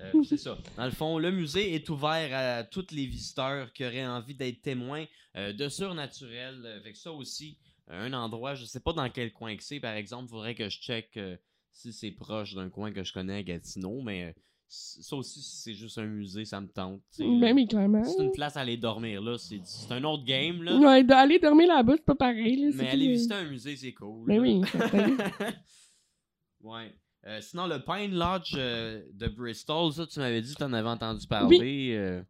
Euh, 0.00 0.22
c'est 0.24 0.36
ça. 0.36 0.58
Dans 0.76 0.84
le 0.84 0.90
fond, 0.90 1.18
le 1.18 1.30
musée 1.30 1.74
est 1.74 1.88
ouvert 1.88 2.28
à 2.32 2.64
tous 2.64 2.86
les 2.90 3.06
visiteurs 3.06 3.72
qui 3.72 3.84
auraient 3.84 4.06
envie 4.06 4.34
d'être 4.34 4.60
témoins 4.60 5.06
euh, 5.36 5.52
de 5.52 5.68
surnaturel. 5.68 6.62
Euh, 6.64 6.80
que 6.80 6.96
ça 6.96 7.12
aussi, 7.12 7.58
un 7.88 8.12
endroit, 8.12 8.54
je 8.54 8.64
sais 8.64 8.80
pas 8.80 8.92
dans 8.92 9.08
quel 9.10 9.32
coin 9.32 9.56
que 9.56 9.62
c'est, 9.62 9.80
par 9.80 9.94
exemple, 9.94 10.28
faudrait 10.28 10.54
que 10.54 10.68
je 10.68 10.80
check 10.80 11.16
euh, 11.16 11.36
si 11.72 11.92
c'est 11.92 12.10
proche 12.10 12.54
d'un 12.54 12.70
coin 12.70 12.92
que 12.92 13.04
je 13.04 13.12
connais 13.12 13.36
à 13.36 13.42
Gatineau, 13.42 14.00
mais 14.02 14.34
ça 14.68 15.14
aussi, 15.16 15.42
si 15.42 15.56
c'est 15.62 15.74
juste 15.74 15.98
un 15.98 16.06
musée, 16.06 16.44
ça 16.44 16.60
me 16.60 16.68
tente. 16.68 17.02
Ben 17.18 17.68
clairement. 17.68 18.02
C'est 18.04 18.24
une 18.24 18.32
place 18.32 18.56
à 18.56 18.60
aller 18.60 18.76
dormir 18.76 19.22
là, 19.22 19.38
c'est 19.38 19.60
c'est 19.64 19.92
un 19.92 20.02
autre 20.04 20.24
game 20.24 20.62
là. 20.62 20.76
Ouais, 20.78 21.04
d'aller 21.04 21.38
dormir 21.38 21.68
là-bas, 21.68 21.94
c'est 21.96 22.04
pas 22.04 22.16
pareil. 22.16 22.56
Là, 22.56 22.70
mais 22.74 22.88
aller 22.88 23.08
visiter 23.08 23.34
un 23.34 23.48
musée, 23.48 23.76
c'est 23.76 23.92
cool. 23.92 24.26
Ben 24.26 24.36
là. 24.36 24.40
oui, 24.40 24.62
ouais. 26.62 26.94
Euh, 27.26 27.40
sinon, 27.40 27.66
le 27.66 27.78
Pine 27.80 28.16
Lodge 28.16 28.54
euh, 28.56 29.02
de 29.14 29.26
Bristol, 29.28 29.92
ça, 29.92 30.06
tu 30.06 30.18
m'avais 30.20 30.40
dit 30.40 30.52
que 30.52 30.58
tu 30.58 30.62
en 30.64 30.72
avais 30.72 30.88
entendu 30.88 31.26
parler. 31.26 31.90
euh, 31.96 32.22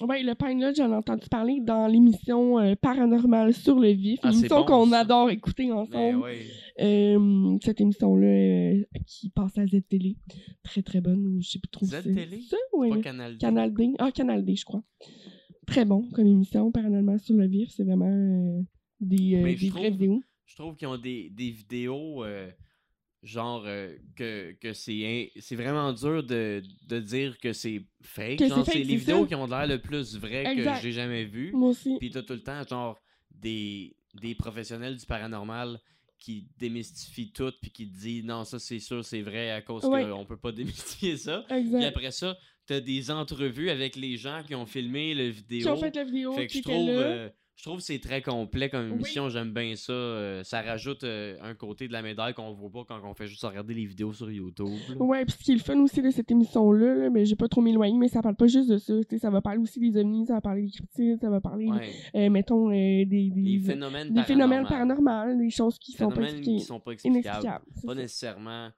Ouais, 0.00 0.22
le 0.22 0.34
Pine 0.34 0.60
Lodge, 0.60 0.76
j'en 0.76 0.90
ai 0.92 0.96
entendu 0.96 1.26
parler 1.30 1.60
dans 1.62 1.86
l'émission 1.86 2.56
Paranormal 2.80 3.54
sur 3.54 3.78
le 3.78 3.88
vif. 3.90 4.18
Ah, 4.22 4.28
une 4.28 4.38
émission 4.40 4.60
bon, 4.60 4.64
qu'on 4.66 4.92
adore 4.92 5.30
écouter 5.30 5.66
mais 5.66 5.72
ensemble. 5.72 6.18
ouais. 6.22 7.58
Cette 7.62 7.80
émission-là 7.80 8.84
qui 9.06 9.30
passe 9.30 9.56
à 9.58 9.66
Z-Télé. 9.66 10.16
Très, 10.64 10.82
très 10.82 11.00
bonne. 11.00 11.38
Je 11.40 11.48
sais 11.50 11.58
plus 11.58 11.68
trop. 11.70 11.86
c'est- 11.86 12.02
Z-Télé? 12.02 12.40
Ça, 12.48 12.56
ouais. 12.74 12.88
Pas 12.90 12.98
Canal 13.00 13.32
D. 13.32 13.38
Canal 13.38 13.72
D. 13.74 13.92
Ah, 13.98 14.10
Canal 14.12 14.44
D, 14.44 14.56
je 14.56 14.64
crois. 14.64 14.82
Très 15.66 15.84
bon 15.84 16.08
comme 16.12 16.26
émission, 16.26 16.72
Paranormal 16.72 17.20
sur 17.20 17.36
le 17.36 17.46
vif. 17.46 17.70
C'est 17.74 17.84
vraiment 17.84 18.64
des, 19.00 19.16
des 19.42 19.68
vraies 19.70 19.90
vidéos. 19.90 20.22
Je 20.46 20.56
trouve 20.56 20.74
qu'ils 20.74 20.88
ont 20.88 20.98
des, 20.98 21.30
des 21.30 21.50
vidéos 21.50 22.24
genre 23.22 23.62
euh, 23.66 23.96
que, 24.16 24.52
que 24.60 24.72
c'est 24.72 25.30
vraiment 25.52 25.92
dur 25.92 26.22
de, 26.24 26.62
de 26.88 26.98
dire 27.00 27.38
que 27.38 27.52
c'est 27.52 27.82
fake. 28.02 28.38
Que 28.40 28.48
genre, 28.48 28.64
c'est 28.66 28.78
les 28.78 28.96
vidéos 28.96 29.22
ça. 29.22 29.26
qui 29.28 29.34
ont 29.36 29.46
l'air 29.46 29.66
le 29.66 29.78
plus 29.78 30.16
vraies 30.16 30.44
Exact. 30.46 30.76
que 30.76 30.82
j'ai 30.82 30.92
jamais 30.92 31.24
vues. 31.24 31.52
Moi 31.52 31.70
aussi. 31.70 31.96
Puis 32.00 32.10
t'as 32.10 32.22
tout 32.22 32.32
le 32.34 32.42
temps 32.42 32.62
genre 32.68 33.00
des, 33.30 33.94
des 34.20 34.34
professionnels 34.34 34.96
du 34.96 35.06
paranormal 35.06 35.78
qui 36.18 36.46
démystifie 36.58 37.32
tout, 37.32 37.52
puis 37.60 37.70
qui 37.70 37.88
te 37.90 37.98
dit 37.98 38.22
non, 38.24 38.44
ça 38.44 38.58
c'est 38.58 38.78
sûr, 38.78 39.04
c'est 39.04 39.22
vrai, 39.22 39.50
à 39.50 39.60
cause 39.62 39.84
Ouais. 39.84 40.04
qu'on 40.08 40.24
peut 40.24 40.36
pas 40.36 40.52
démystifier 40.52 41.16
ça. 41.16 41.44
Puis 41.48 41.58
Exact. 41.58 41.82
après 41.84 42.10
ça, 42.12 42.36
t'as 42.66 42.80
des 42.80 43.10
entrevues 43.10 43.70
avec 43.70 43.96
les 43.96 44.16
gens 44.16 44.42
qui 44.46 44.54
ont 44.54 44.66
filmé 44.66 45.14
le 45.14 45.28
vidéo. 45.28 45.60
Qui 45.62 45.68
ont 45.68 45.76
fait 45.76 45.94
la 45.96 46.04
vidéo, 46.04 46.32
Fait 46.32 46.46
que 46.46 46.52
je 46.54 46.60
trouve, 46.62 46.88
euh, 46.90 47.28
je 47.54 47.64
trouve 47.64 47.76
que 47.78 47.84
c'est 47.84 47.98
très 48.00 48.22
complet 48.22 48.68
comme 48.70 48.88
Oui. 48.88 48.94
émission, 48.94 49.28
j'aime 49.28 49.52
bien 49.52 49.76
ça. 49.76 49.92
euh, 49.92 50.42
ça 50.42 50.62
rajoute 50.62 51.04
euh, 51.04 51.36
un 51.42 51.54
côté 51.54 51.86
de 51.86 51.92
la 51.92 52.02
médaille 52.02 52.34
qu'on 52.34 52.52
voit 52.52 52.70
pas 52.70 52.84
quand 52.88 53.00
on 53.08 53.14
fait 53.14 53.26
juste 53.28 53.44
regarder 53.44 53.74
les 53.74 53.84
vidéos 53.84 54.12
sur 54.12 54.30
YouTube. 54.30 54.68
là. 54.88 54.96
Ouais, 55.04 55.24
puis 55.24 55.36
ce 55.38 55.44
qui 55.44 55.52
est 55.52 55.56
le 55.56 55.60
fun 55.60 55.78
aussi 55.80 56.02
de 56.02 56.10
cette 56.10 56.30
émission-là, 56.30 56.94
là, 56.94 57.10
mais 57.10 57.24
j'ai 57.24 57.36
pas 57.36 57.48
trop 57.48 57.60
m'éloigner, 57.60 57.98
mais 57.98 58.08
ça 58.08 58.20
parle 58.22 58.36
pas 58.36 58.46
juste 58.46 58.68
de 58.70 58.78
ça. 58.78 58.94
Ça 59.18 59.30
va 59.30 59.40
parler 59.40 59.58
aussi 59.60 59.78
des 59.78 59.96
ovnis, 60.00 60.26
ça 60.26 60.34
va 60.34 60.40
parler 60.40 60.62
des 60.62 60.70
cryptides, 60.70 61.20
ça 61.20 61.30
va 61.30 61.40
parler, 61.40 61.66
Ouais, 61.68 61.90
euh, 62.16 62.30
mettons, 62.30 62.70
des, 62.70 63.04
des, 63.06 63.30
les 63.36 63.58
phénomènes 63.60 64.12
des 64.12 64.22
phénomènes 64.24 64.66
paranormaux. 64.66 65.38
des 65.38 65.50
choses 65.50 65.78
qui 65.78 65.92
sont 65.92 66.10
pas 66.10 66.26
qui 66.32 66.60
sont 66.60 66.80
pas 66.80 66.92
explicables. 66.92 67.64
Pas 67.86 67.94
nécessairement 67.94 68.70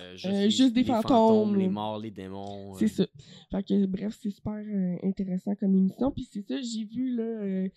euh, 0.00 0.16
juste, 0.16 0.26
Euh, 0.26 0.30
les, 0.30 0.50
juste 0.50 0.74
des 0.74 0.82
les 0.82 0.86
fantômes, 0.86 1.56
les 1.56 1.68
morts, 1.68 1.98
les 1.98 2.10
démons. 2.10 2.74
C'est 2.74 3.00
euh. 3.00 3.04
ça. 3.04 3.06
Fait 3.50 3.62
que, 3.62 3.86
bref, 3.86 4.18
c'est 4.20 4.30
super 4.30 4.62
intéressant 5.02 5.54
comme 5.56 5.74
émission. 5.74 6.10
Puis 6.10 6.28
c'est 6.30 6.42
ça, 6.42 6.60
j'ai 6.60 6.84
vu, 6.84 7.16
là, 7.16 7.68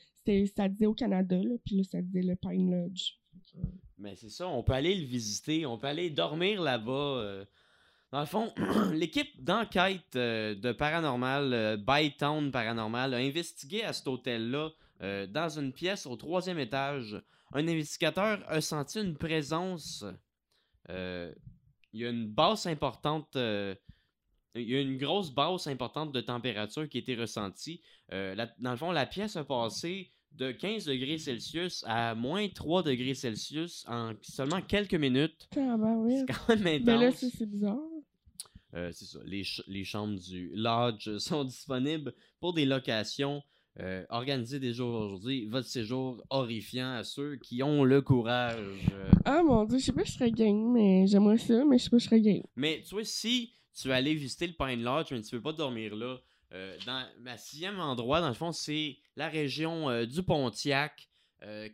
ça 0.55 0.69
disait 0.69 0.85
au 0.85 0.93
Canada, 0.93 1.37
là, 1.37 1.55
puis 1.65 1.77
là, 1.77 1.83
ça 1.83 2.01
disait 2.01 2.21
le 2.21 2.35
Pine 2.35 2.71
Lodge. 2.71 3.13
Mais 3.97 4.15
c'est 4.15 4.29
ça, 4.29 4.47
on 4.47 4.63
peut 4.63 4.73
aller 4.73 4.95
le 4.95 5.05
visiter, 5.05 5.65
on 5.65 5.77
peut 5.77 5.87
aller 5.87 6.09
dormir 6.09 6.61
là-bas. 6.61 7.45
Dans 8.13 8.19
le 8.19 8.27
fond, 8.27 8.53
l'équipe 8.93 9.43
d'enquête 9.43 10.15
euh, 10.15 10.53
de 10.53 10.71
paranormal, 10.71 11.51
euh, 11.51 11.77
Bytown 11.77 12.51
Paranormal, 12.51 13.15
a 13.15 13.17
investigué 13.17 13.83
à 13.83 13.91
cet 13.91 14.07
hôtel-là, 14.07 14.69
euh, 15.01 15.25
dans 15.25 15.49
une 15.57 15.73
pièce 15.73 16.05
au 16.05 16.15
troisième 16.15 16.59
étage. 16.59 17.19
Un 17.53 17.67
investigateur 17.67 18.43
a 18.47 18.61
senti 18.61 19.01
une 19.01 19.17
présence. 19.17 20.05
Il 21.93 22.01
y 22.01 22.05
a 22.05 22.09
une 22.09 22.27
basse 22.27 22.65
importante. 22.65 23.35
euh, 23.35 23.75
il 24.55 24.69
y 24.69 24.75
a 24.75 24.81
une 24.81 24.97
grosse 24.97 25.31
basse 25.31 25.65
importante 25.67 26.11
de 26.11 26.21
température 26.21 26.87
qui 26.87 26.97
a 26.97 27.01
été 27.01 27.15
ressentie. 27.15 27.81
Euh, 28.11 28.35
la- 28.35 28.53
dans 28.59 28.71
le 28.71 28.77
fond, 28.77 28.91
la 28.91 29.05
pièce 29.07 29.35
a 29.35 29.43
passé 29.43 30.11
de 30.31 30.51
15 30.51 30.85
degrés 30.85 31.17
Celsius 31.17 31.83
à 31.87 32.13
moins 32.15 32.47
3 32.49 32.83
degrés 32.83 33.13
Celsius 33.15 33.83
en 33.87 34.13
seulement 34.21 34.61
quelques 34.61 34.93
minutes. 34.95 35.47
Ah, 35.55 35.75
ben 35.77 35.95
oui. 35.97 36.17
C'est 36.19 36.33
quand 36.33 36.59
même 36.59 36.83
Ben 36.83 36.99
là, 36.99 37.07
intense. 37.07 37.19
ça, 37.21 37.27
c'est 37.37 37.49
bizarre. 37.49 37.77
Euh, 38.75 38.91
c'est 38.91 39.05
ça. 39.05 39.19
Les, 39.25 39.43
ch- 39.43 39.63
les 39.67 39.83
chambres 39.83 40.19
du 40.19 40.51
lodge 40.55 41.17
sont 41.17 41.43
disponibles 41.43 42.13
pour 42.39 42.53
des 42.53 42.65
locations. 42.65 43.41
Euh, 43.79 44.05
organisez 44.09 44.59
des 44.59 44.71
jours 44.71 44.93
aujourd'hui 45.01 45.47
votre 45.47 45.67
séjour 45.67 46.23
horrifiant 46.29 46.93
à 46.93 47.03
ceux 47.03 47.37
qui 47.37 47.63
ont 47.63 47.83
le 47.83 48.01
courage. 48.03 48.59
euh. 48.93 49.09
Ah 49.25 49.41
mon 49.41 49.63
dieu, 49.65 49.79
je 49.79 49.85
sais 49.85 49.91
pas 49.91 50.05
si 50.05 50.11
je 50.11 50.17
serais 50.19 50.31
game, 50.31 50.71
mais 50.71 51.07
j'aimerais 51.07 51.39
ça, 51.39 51.65
mais 51.65 51.79
je 51.79 51.85
sais 51.85 51.89
pas 51.89 51.97
si 51.97 52.03
je 52.05 52.09
serais 52.09 52.21
game. 52.21 52.43
Mais 52.55 52.83
tu 52.87 52.93
vois, 52.93 53.03
si 53.03 53.51
tu 53.73 53.87
veux 53.87 53.93
aller 53.95 54.13
visiter 54.13 54.45
le 54.45 54.53
Pine 54.53 54.83
Lodge, 54.83 55.07
mais 55.11 55.21
tu 55.23 55.35
veux 55.35 55.41
pas 55.41 55.53
dormir 55.53 55.95
là, 55.95 56.17
euh, 56.53 56.77
dans 56.85 57.03
ma 57.21 57.35
sixième 57.37 57.79
endroit, 57.79 58.21
dans 58.21 58.27
le 58.27 58.35
fond, 58.35 58.51
c'est 58.51 58.97
la 59.15 59.27
région 59.27 59.89
euh, 59.89 60.05
du 60.05 60.21
Pontiac. 60.21 61.09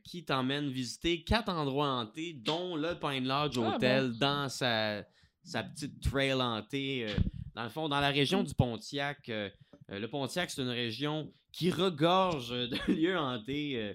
qui 0.04 0.24
t'emmène 0.26 0.68
visiter 0.70 1.24
quatre 1.24 1.50
endroits 1.50 1.90
hantés, 1.90 2.34
dont 2.34 2.76
le 2.76 2.96
Pine 2.98 3.28
Lodge 3.28 3.60
Ah, 3.62 3.76
Hotel 3.76 4.18
dans 4.18 4.50
sa, 4.50 5.04
sa 5.44 5.62
petite 5.64 6.02
trail 6.02 6.34
hantée. 6.42 7.06
dans 7.54 7.64
le 7.66 7.70
fond, 7.70 7.88
dans 7.90 8.00
la 8.00 8.10
région 8.10 8.42
du 8.42 8.56
Pontiac, 8.56 9.30
le 9.98 10.08
Pontiac, 10.08 10.52
c'est 10.52 10.62
une 10.62 10.70
région 10.70 11.34
qui 11.52 11.72
regorge 11.72 12.50
de 12.70 12.92
lieux 12.94 13.18
hantés. 13.18 13.78
euh. 13.78 13.94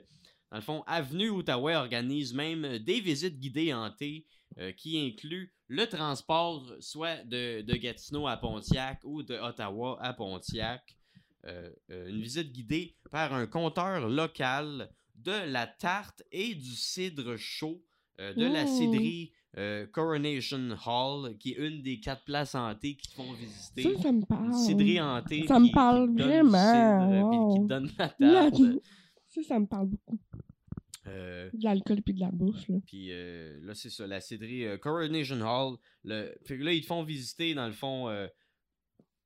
dans 0.51 0.57
le 0.59 0.63
fond, 0.63 0.83
Avenue 0.87 1.31
Outaouais 1.31 1.77
organise 1.77 2.35
même 2.35 2.65
euh, 2.65 2.79
des 2.79 3.01
visites 3.01 3.39
guidées 3.39 3.73
hantées 3.73 4.27
euh, 4.59 4.73
qui 4.73 4.99
incluent 4.99 5.53
le 5.69 5.87
transport 5.87 6.75
soit 6.81 7.25
de, 7.25 7.63
de 7.63 7.75
Gatineau 7.75 8.27
à 8.27 8.37
Pontiac 8.37 9.01
ou 9.05 9.23
de 9.23 9.35
Ottawa 9.35 9.99
à 10.01 10.13
Pontiac. 10.13 10.97
Euh, 11.47 11.71
euh, 11.91 12.09
une 12.09 12.23
visite 12.23 12.53
guidée 12.53 12.97
par 13.11 13.35
un 13.35 13.47
compteur 13.47 14.09
local 14.09 14.91
de 15.15 15.33
la 15.51 15.67
tarte 15.67 16.23
et 16.33 16.55
du 16.55 16.75
cidre 16.75 17.37
chaud 17.37 17.83
euh, 18.19 18.33
de 18.35 18.47
la 18.47 18.67
cidrerie 18.67 19.33
euh, 19.57 19.87
Coronation 19.87 20.77
Hall, 20.87 21.37
qui 21.39 21.53
est 21.53 21.67
une 21.67 21.83
des 21.83 22.01
quatre 22.01 22.25
places 22.25 22.55
hantées 22.55 22.97
qui 22.97 23.09
te 23.09 23.15
font 23.15 23.33
visiter. 23.35 23.83
Ça, 23.83 24.03
ça 24.03 24.13
me 24.13 24.25
parle. 24.25 24.47
Une 24.47 24.53
cidrerie 24.55 25.01
hantée 25.01 25.47
Ça 25.47 25.59
me 25.61 25.67
qui- 25.67 25.73
parle 25.73 26.11
vraiment, 26.19 26.59
cidre, 26.59 27.31
puis 27.31 27.55
qui 27.55 27.63
te 27.63 27.69
donne 27.69 27.91
la 27.99 28.09
tarte. 28.09 28.63
Ça, 29.29 29.43
ça 29.43 29.61
me 29.61 29.67
parle 29.67 29.89
beaucoup. 29.89 30.19
Euh, 31.07 31.51
De 31.53 31.63
l'alcool 31.65 32.01
puis 32.03 32.15
de 32.15 32.21
la 32.21 32.31
bouffe, 32.31 32.67
là. 32.69 32.77
Puis 32.87 33.09
euh, 33.13 33.59
là, 33.63 33.75
c'est 33.75 33.91
ça, 33.91 34.07
la 34.07 34.21
cidrerie 34.21 34.65
euh, 34.65 34.79
Coronation 34.79 35.41
Hall. 35.43 35.77
Le... 36.03 36.35
Fait 36.47 36.57
que 36.57 36.63
là, 36.65 36.73
ils 36.73 36.81
te 36.81 36.87
font 36.87 37.03
visiter, 37.03 37.55
dans 37.55 37.67
le 37.67 37.73
fond, 37.75 38.09
euh, 38.09 38.27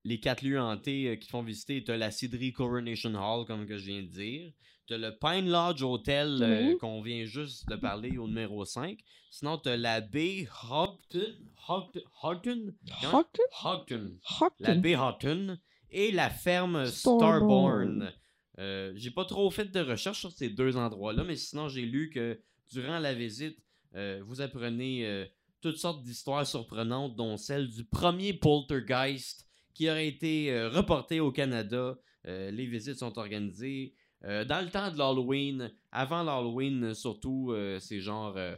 les 0.05 0.19
quatre 0.19 0.43
lieux 0.43 0.61
hantés 0.61 1.09
euh, 1.09 1.17
qui 1.17 1.27
te 1.27 1.31
font 1.31 1.43
visiter. 1.43 1.85
T'as 1.85 1.97
la 1.97 2.11
cidrerie 2.11 2.53
Coronation 2.53 3.15
Hall, 3.15 3.47
comme 3.47 3.65
que 3.67 3.79
je 3.79 3.87
viens 3.87 4.03
de 4.03 4.09
dire. 4.09 4.53
T'as 4.89 4.97
le 4.97 5.15
Pine 5.19 5.51
Lodge 5.51 5.83
Hotel, 5.83 6.39
euh, 6.43 6.69
Oui. 6.71 6.79
qu'on 6.79 7.03
vient 7.03 7.25
juste 7.27 7.69
de 7.69 7.77
parler 7.77 8.17
au 8.17 8.27
numéro 8.27 8.65
5. 8.65 8.99
Sinon, 9.31 9.59
t'as 9.59 9.77
la 9.77 10.01
baie 10.01 10.49
Houghton. 10.71 11.35
Houghton. 11.69 12.01
Houghton? 12.23 12.73
Houghton? 13.03 13.39
Houghton. 13.63 14.55
La 14.61 14.75
baie 14.75 14.97
Houghton 14.97 15.59
et 15.91 16.11
la 16.11 16.31
ferme 16.31 16.87
Starborn. 16.87 18.11
Euh, 18.59 18.93
j'ai 18.97 19.11
pas 19.11 19.25
trop 19.27 19.51
fait 19.51 19.67
de 19.67 19.81
recherche 19.81 20.21
sur 20.21 20.33
ces 20.33 20.49
deux 20.49 20.77
endroits-là, 20.77 21.23
mais 21.23 21.37
sinon 21.37 21.69
j'ai 21.69 21.83
lu 21.83 22.11
que 22.11 22.41
durant 22.73 22.99
la 22.99 23.13
visite, 23.15 23.59
euh, 23.95 24.23
vous 24.27 24.41
apprenez 24.41 25.07
euh, 25.07 25.27
toutes 25.61 25.77
sortes 25.77 26.03
d'histoires 26.03 26.47
surprenantes, 26.47 27.15
dont 27.15 27.37
celle 27.37 27.69
du 27.69 27.85
premier 27.85 28.33
poltergeist 28.33 29.47
qui 29.75 29.89
aurait 29.91 30.09
été 30.09 30.67
reporté 30.69 31.21
au 31.21 31.31
Canada. 31.31 31.97
Les 32.25 32.67
visites 32.67 32.97
sont 32.99 33.17
organisées 33.17 33.95
euh, 34.25 34.45
dans 34.45 34.61
le 34.65 34.71
temps 34.71 34.91
de 34.91 34.99
l'Halloween, 34.99 35.71
avant 35.93 36.23
l'Halloween 36.23 36.95
surtout, 36.95 37.53
euh, 37.53 37.79
c'est 37.79 38.01
genre 38.01 38.35
euh, 38.37 38.55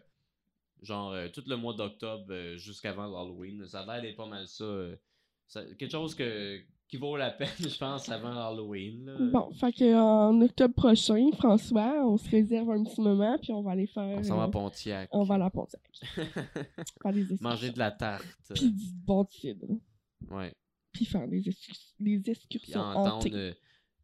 genre 0.82 1.14
tout 1.32 1.42
le 1.46 1.56
mois 1.56 1.74
d'octobre 1.74 2.32
jusqu'avant 2.56 3.06
l'Halloween. 3.06 3.66
Ça 3.66 3.80
a 3.80 3.86
l'air 3.86 4.02
d'être 4.02 4.16
pas 4.16 4.26
mal 4.26 4.46
ça. 4.48 4.64
ça- 5.46 5.64
quelque 5.78 5.90
chose 5.92 6.14
que, 6.14 6.58
qui 6.88 6.96
vaut 6.96 7.16
la 7.16 7.30
peine, 7.30 7.48
je 7.58 7.76
pense, 7.76 8.08
avant 8.08 8.34
Halloween. 8.34 9.04
là. 9.04 9.16
Bon, 9.30 9.52
fait 9.52 9.72
que 9.72 9.94
en 9.94 10.40
octobre 10.40 10.74
prochain, 10.74 11.30
François, 11.36 12.02
on 12.06 12.16
se 12.16 12.28
réserve 12.30 12.70
un 12.70 12.82
petit 12.82 13.00
moment, 13.00 13.36
puis 13.42 13.52
on 13.52 13.60
va 13.62 13.72
aller 13.72 13.86
faire. 13.86 14.18
On 14.18 14.22
s'en 14.22 14.38
va 14.38 14.44
à 14.44 14.48
Pontiac. 14.48 15.08
on 15.12 15.22
va 15.24 15.34
à 15.34 15.38
la 15.38 15.50
Pontiac. 15.50 15.82
faire 16.02 17.12
des 17.12 17.20
excursions. 17.20 17.48
Manger 17.48 17.70
de 17.70 17.78
la 17.78 17.90
tarte. 17.90 18.24
Puis 18.54 18.70
du 18.72 18.92
bon 19.04 19.26
cidre. 19.30 19.66
Ouais. 20.30 20.52
Puis 20.92 21.04
faire 21.04 21.28
des, 21.28 21.46
excurs- 21.48 21.76
des 22.00 22.18
Puis 22.18 22.30
excursions 22.32 22.80
entendre, 22.80 23.16
hantées. 23.16 23.54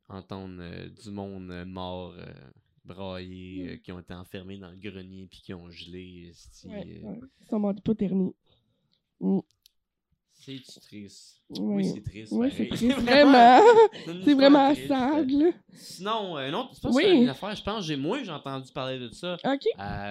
Entendre 0.08 0.58
euh, 0.60 0.88
du 0.88 1.10
monde 1.10 1.50
euh, 1.50 1.64
mort, 1.64 2.14
euh, 2.18 2.24
Mm. 2.88 2.92
euh, 3.68 3.76
qui 3.78 3.90
ont 3.90 3.98
été 3.98 4.14
enfermés 4.14 4.58
dans 4.58 4.70
le 4.70 4.76
grenier 4.76 5.26
puis 5.28 5.40
qui 5.42 5.52
ont 5.52 5.68
gelé. 5.70 6.28
esti, 6.30 6.68
Ouais, 6.68 7.00
ouais. 7.02 7.20
Ils 7.42 7.48
sont 7.48 7.58
morts 7.58 7.74
d'hypothermie. 7.74 8.32
Mm. 9.20 9.40
C'est 10.38 10.80
triste? 10.80 11.42
Ouais. 11.48 11.58
Oui, 11.58 11.84
c'est 11.84 12.02
triste. 12.02 12.32
C'est 12.56 12.68
triste, 12.68 12.98
vraiment. 13.00 13.60
C'est 14.24 14.34
vraiment 14.34 14.72
sad, 14.74 15.28
là. 15.30 15.50
Sinon, 15.72 16.36
euh, 16.38 16.50
non, 16.52 16.68
c'est 16.72 16.82
pas 16.82 16.90
Oui. 16.92 17.04
une 17.22 17.28
affaire. 17.28 17.56
Je 17.56 17.62
pense, 17.64 17.84
j'ai 17.84 17.96
moi 17.96 18.22
j'ai 18.22 18.30
entendu 18.30 18.70
parler 18.70 19.00
de 19.00 19.08
ça. 19.08 19.36
Ok, 19.44 19.64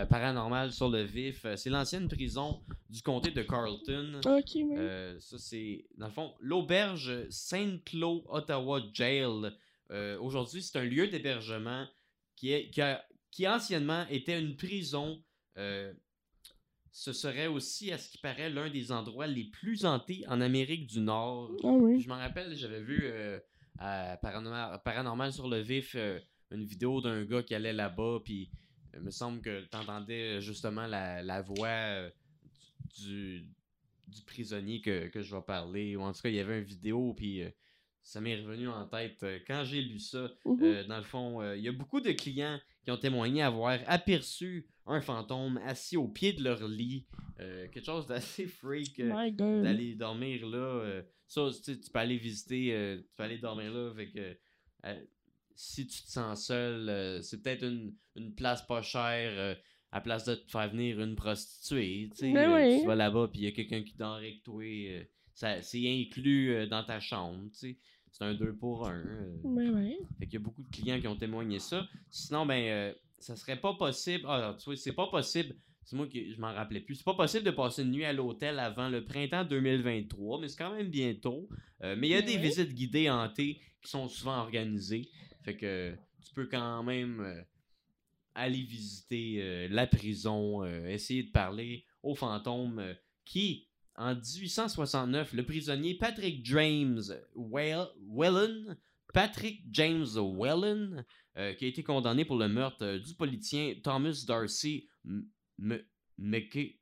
Paranormal 0.10 0.74
sur 0.74 0.90
le 0.90 1.04
vif. 1.04 1.46
C'est 1.56 1.70
l'ancienne 1.70 2.10
prison 2.10 2.60
du 2.90 3.02
comté 3.02 3.32
de 3.32 3.44
Carleton. 3.44 4.20
ok, 4.26 4.52
oui. 4.56 4.66
Euh, 4.76 5.18
ça, 5.22 5.38
c'est, 5.38 5.86
dans 5.98 6.08
le 6.08 6.12
fond, 6.12 6.34
l'auberge 6.42 7.30
Saint-Cloud 7.30 8.24
Ottawa 8.28 8.82
Jail. 8.94 9.52
Euh, 9.92 10.18
Aujourd'hui, 10.20 10.62
c'est 10.62 10.78
un 10.78 10.84
lieu 10.84 11.08
d'hébergement 11.08 11.88
qui, 12.36 12.52
est, 12.52 12.70
qui, 12.70 12.82
a, 12.82 13.06
qui 13.32 13.48
anciennement 13.48 14.06
était 14.10 14.40
une 14.40 14.56
prison. 14.56 15.24
Euh, 15.58 15.94
ce 16.92 17.14
serait 17.14 17.48
aussi, 17.48 17.92
à 17.92 17.98
ce 17.98 18.10
qui 18.10 18.18
paraît, 18.18 18.50
l'un 18.50 18.70
des 18.70 18.92
endroits 18.92 19.28
les 19.28 19.46
plus 19.46 19.86
hantés 19.86 20.24
en 20.28 20.42
Amérique 20.42 20.88
du 20.88 21.00
Nord. 21.02 21.52
Ah 21.64 21.68
oui. 21.68 22.02
Je 22.02 22.08
m'en 22.08 22.18
rappelle, 22.18 22.56
j'avais 22.56 22.82
vu 22.82 23.02
euh, 23.04 23.40
à 23.80 24.18
Paranormal, 24.18 24.82
Paranormal 24.84 25.34
sur 25.34 25.48
le 25.48 25.60
vif 25.60 25.96
une 26.52 26.64
vidéo 26.64 27.02
d'un 27.02 27.26
gars 27.26 27.44
qui 27.44 27.54
allait 27.54 27.74
là-bas, 27.74 28.20
puis 28.24 28.50
il 28.94 29.02
me 29.02 29.12
semble 29.12 29.42
que 29.42 29.66
tu 29.66 29.76
entendais 29.76 30.40
justement 30.42 30.88
la, 30.88 31.22
la 31.22 31.42
voix 31.42 32.10
du, 32.98 33.46
du 34.08 34.22
prisonnier 34.24 34.82
que, 34.82 35.08
que 35.08 35.22
je 35.22 35.36
vais 35.36 35.42
parler, 35.42 35.96
ou 35.96 36.02
en 36.02 36.14
tout 36.14 36.22
cas, 36.22 36.30
il 36.30 36.36
y 36.36 36.40
avait 36.40 36.60
une 36.60 36.66
vidéo, 36.66 37.14
puis 37.14 37.42
euh, 37.42 37.50
ça 38.06 38.22
m'est 38.22 38.36
revenu 38.40 38.68
en 38.70 38.86
tête 38.86 39.22
euh, 39.24 39.40
quand 39.48 39.64
j'ai 39.66 39.82
lu 39.82 40.00
ça. 40.00 40.32
Mhm. 40.46 40.60
Euh, 40.64 40.84
dans 40.86 40.98
le 40.98 41.04
fond, 41.04 41.42
euh, 41.42 41.58
il 41.58 41.64
y 41.64 41.68
a 41.68 41.72
beaucoup 41.72 42.00
de 42.02 42.12
clients 42.12 42.60
qui 42.84 42.92
ont 42.92 42.98
témoigné 42.98 43.42
avoir 43.42 43.80
aperçu 43.88 44.68
un 44.86 45.02
fantôme 45.02 45.58
assis 45.66 45.98
au 45.98 46.08
pied 46.08 46.32
de 46.34 46.44
leur 46.44 46.68
lit. 46.68 47.06
Euh, 47.40 47.68
quelque 47.70 47.86
chose 47.86 48.06
d'assez 48.06 48.46
freak. 48.62 49.02
d'aller 49.64 49.96
dormir 49.96 50.46
là. 50.48 51.02
ça, 51.28 51.50
tu 51.52 51.64
sais, 51.64 51.80
tu 51.80 51.90
peux 51.90 52.00
aller 52.00 52.18
visiter, 52.18 52.98
tu 53.00 53.10
peux 53.18 53.24
aller 53.24 53.40
dormir 53.40 53.74
là. 53.74 53.92
Fait 53.96 54.12
que, 54.12 54.38
si 55.56 55.88
tu 55.88 56.04
te 56.04 56.10
sens 56.12 56.46
seul, 56.46 57.22
c'est 57.24 57.42
peut-être 57.42 57.64
une, 57.64 57.94
une 58.16 58.36
place 58.36 58.66
pas 58.68 58.82
chère 58.84 59.58
à 59.92 60.02
place 60.02 60.26
de 60.26 60.36
te 60.36 60.52
faire 60.52 60.70
venir 60.70 61.00
une 61.02 61.16
prostituée, 61.16 62.10
tu 62.12 62.18
sais, 62.18 62.34
Ben 62.34 62.54
oui. 62.54 62.82
tu 62.82 62.86
vas 62.88 62.96
là-bas, 62.96 63.30
puis 63.32 63.42
il 63.42 63.46
y 63.46 63.48
a 63.48 63.52
quelqu'un 63.52 63.82
qui 63.82 63.96
dort 63.96 64.16
avec 64.16 64.44
toi, 64.44 64.64
ça- 65.34 65.62
c'est 65.62 65.88
inclus 65.88 66.68
dans 66.68 66.84
ta 66.84 67.00
chambre, 67.00 67.46
tu 67.54 67.58
sais. 67.58 67.78
C'est 68.18 68.24
un 68.24 68.34
deux 68.34 68.56
pour 68.56 68.88
un. 68.88 68.96
euh. 68.96 69.38
Ouais, 69.44 69.70
ouais. 69.70 69.98
Fait 70.18 70.26
qu'il 70.26 70.36
y 70.36 70.38
a 70.38 70.40
beaucoup 70.40 70.64
de 70.64 70.70
clients 70.70 71.02
qui 71.02 71.08
ont 71.10 71.18
témoigné 71.18 71.60
ça. 71.60 71.86
Sinon, 72.10 72.46
ben, 72.46 72.64
euh, 72.64 72.94
ça 73.20 73.36
serait 73.36 73.60
pas 73.60 73.74
possible. 73.74 74.24
Ah, 74.26 74.56
tu 74.58 74.64
vois, 74.64 74.78
c'est 74.78 74.94
pas 74.94 75.08
possible. 75.08 75.54
C'est 75.84 75.98
moi 75.98 76.08
qui 76.08 76.32
je 76.34 76.40
m'en 76.40 76.54
rappelais 76.54 76.80
plus. 76.80 76.96
C'est 76.96 77.04
pas 77.04 77.14
possible 77.16 77.44
de 77.44 77.52
passer 77.52 77.82
une 77.82 77.92
nuit 77.92 78.06
à 78.06 78.14
l'hôtel 78.14 78.58
avant 78.60 78.88
le 78.88 79.04
printemps 79.04 79.44
2023, 79.44 80.40
mais 80.40 80.48
c'est 80.48 80.58
quand 80.58 80.74
même 80.74 80.88
bientôt. 80.88 81.50
Euh, 81.84 81.98
mais 82.00 82.08
il 82.08 82.12
y 82.12 82.16
a 82.16 82.22
des 82.22 82.38
visites 82.38 82.74
guidées 82.74 83.10
hantées 83.10 83.60
qui 83.82 83.92
sont 83.92 84.08
souvent 84.08 84.38
organisées. 84.40 85.10
Fait 85.44 85.58
que 85.58 85.94
tu 86.26 86.34
peux 86.34 86.46
quand 86.48 86.84
même 86.84 87.20
euh, 87.20 87.42
aller 88.34 88.62
visiter 88.62 89.68
la 89.68 89.88
prison, 89.88 90.64
essayer 90.86 91.24
de 91.24 91.32
parler 91.32 91.84
aux 92.02 92.16
fantômes 92.16 92.82
qui, 93.26 93.68
en 93.98 94.14
1869, 94.16 95.34
le 95.34 95.46
prisonnier 95.46 95.96
Patrick 95.96 96.46
James 96.46 97.02
Well- 97.36 97.88
Whelan, 98.08 98.76
Patrick 99.14 99.62
James 99.72 100.08
Whelan, 100.18 101.04
euh, 101.38 101.54
qui 101.54 101.66
a 101.66 101.68
été 101.68 101.84
condamné 101.84 102.26
pour 102.26 102.38
le 102.38 102.48
meurtre 102.50 102.84
euh, 102.84 103.00
du 103.00 103.14
politicien 103.16 103.74
Thomas 103.84 104.24
Darcy 104.28 104.88
McGee. 105.58 106.80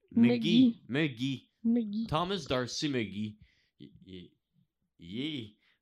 Thomas 2.07 2.45
Darcy 2.49 2.89
McGee. 2.89 3.37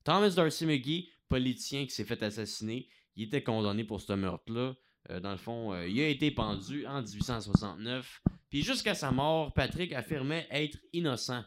Thomas 0.04 0.34
Darcy 0.36 0.66
McGee, 0.66 1.10
politicien 1.30 1.86
qui 1.86 1.92
s'est 1.92 2.04
fait 2.06 2.22
assassiner, 2.24 2.88
il 3.16 3.24
était 3.24 3.44
condamné 3.44 3.84
pour 3.84 4.02
ce 4.02 4.14
meurtre-là. 4.14 4.76
Euh, 5.10 5.20
dans 5.20 5.32
le 5.32 5.38
fond, 5.38 5.74
euh, 5.74 5.88
il 5.88 6.00
a 6.02 6.08
été 6.08 6.32
pendu 6.32 6.86
en 6.88 7.02
1869. 7.02 8.22
Puis 8.52 8.64
jusqu'à 8.64 8.94
sa 8.94 9.12
mort, 9.12 9.54
Patrick 9.54 9.94
affirmait 9.94 10.46
être 10.52 10.78
innocent. 10.94 11.44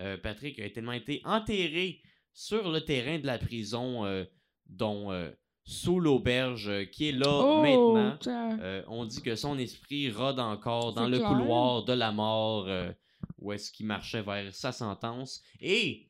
Euh, 0.00 0.18
Patrick 0.18 0.58
a 0.58 0.68
tellement 0.68 0.92
été 0.92 1.22
enterré 1.24 2.02
sur 2.32 2.70
le 2.70 2.80
terrain 2.80 3.20
de 3.20 3.26
la 3.26 3.38
prison, 3.38 4.04
euh, 4.04 4.24
dont 4.66 5.12
euh, 5.12 5.30
sous 5.62 6.00
l'auberge, 6.00 6.90
qui 6.90 7.08
est 7.10 7.12
là 7.12 7.30
Oh, 7.30 7.62
maintenant. 7.62 8.18
on 8.88 9.04
dit 9.04 9.22
que 9.22 9.36
son 9.36 9.56
esprit 9.58 10.10
rôde 10.10 10.40
encore 10.40 10.92
dans 10.92 11.08
le 11.08 11.18
clair. 11.18 11.28
couloir 11.30 11.84
de 11.84 11.92
la 11.92 12.10
mort 12.10 12.68
où 13.38 13.52
est-ce 13.52 13.70
qu'il 13.70 13.86
marchait 13.86 14.22
vers 14.22 14.52
sa 14.52 14.72
sentence. 14.72 15.42
Et, 15.60 16.08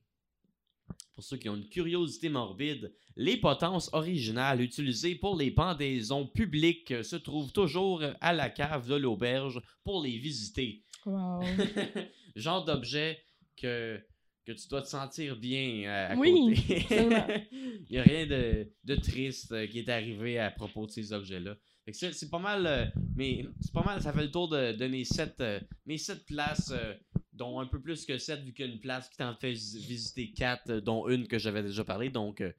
pour 1.14 1.22
ceux 1.22 1.36
qui 1.36 1.48
ont 1.48 1.56
une 1.56 1.68
curiosité 1.68 2.28
morbide, 2.28 2.92
les 3.16 3.36
potences 3.36 3.88
originales 3.92 4.60
utilisées 4.60 5.14
pour 5.14 5.36
les 5.36 5.50
pendaisons 5.50 6.26
publiques 6.26 6.90
euh, 6.90 7.02
se 7.02 7.16
trouvent 7.16 7.52
toujours 7.52 8.02
euh, 8.02 8.12
à 8.20 8.32
la 8.32 8.50
cave 8.50 8.88
de 8.88 8.96
l'auberge 8.96 9.60
pour 9.84 10.02
les 10.02 10.18
visiter. 10.18 10.82
Wow. 11.06 11.42
Genre 12.36 12.64
d'objet 12.64 13.20
que, 13.56 14.00
que 14.44 14.52
tu 14.52 14.66
dois 14.68 14.82
te 14.82 14.88
sentir 14.88 15.36
bien 15.36 15.84
euh, 15.84 16.12
à 16.12 16.16
Oui, 16.16 16.56
côté. 16.56 16.86
Il 17.52 17.86
n'y 17.90 17.98
a 17.98 18.02
rien 18.02 18.26
de, 18.26 18.66
de 18.82 18.94
triste 18.96 19.68
qui 19.68 19.78
est 19.78 19.88
arrivé 19.88 20.38
à 20.38 20.50
propos 20.50 20.86
de 20.86 20.90
ces 20.90 21.12
objets-là. 21.12 21.56
C'est 21.92 22.30
pas 22.30 22.38
mal, 22.38 22.92
mais 23.14 23.44
c'est 23.60 23.72
pas 23.72 23.84
mal, 23.84 24.00
ça 24.00 24.12
fait 24.12 24.22
le 24.22 24.30
tour 24.30 24.48
de, 24.48 24.72
de 24.72 24.86
mes 24.86 25.04
sept, 25.04 25.42
mes 25.84 25.98
sept 25.98 26.24
places, 26.24 26.72
euh, 26.72 26.94
dont 27.34 27.58
un 27.60 27.66
peu 27.66 27.80
plus 27.80 28.06
que 28.06 28.16
sept, 28.16 28.40
vu 28.42 28.52
qu'il 28.52 28.66
y 28.66 28.68
a 28.68 28.72
une 28.72 28.80
place 28.80 29.08
qui 29.08 29.16
t'en 29.18 29.34
fait 29.36 29.52
vis- 29.52 29.84
visiter 29.86 30.30
quatre, 30.32 30.70
euh, 30.70 30.80
dont 30.80 31.08
une 31.08 31.26
que 31.26 31.38
j'avais 31.38 31.62
déjà 31.62 31.84
parlé, 31.84 32.08
donc, 32.08 32.40
euh, 32.40 32.52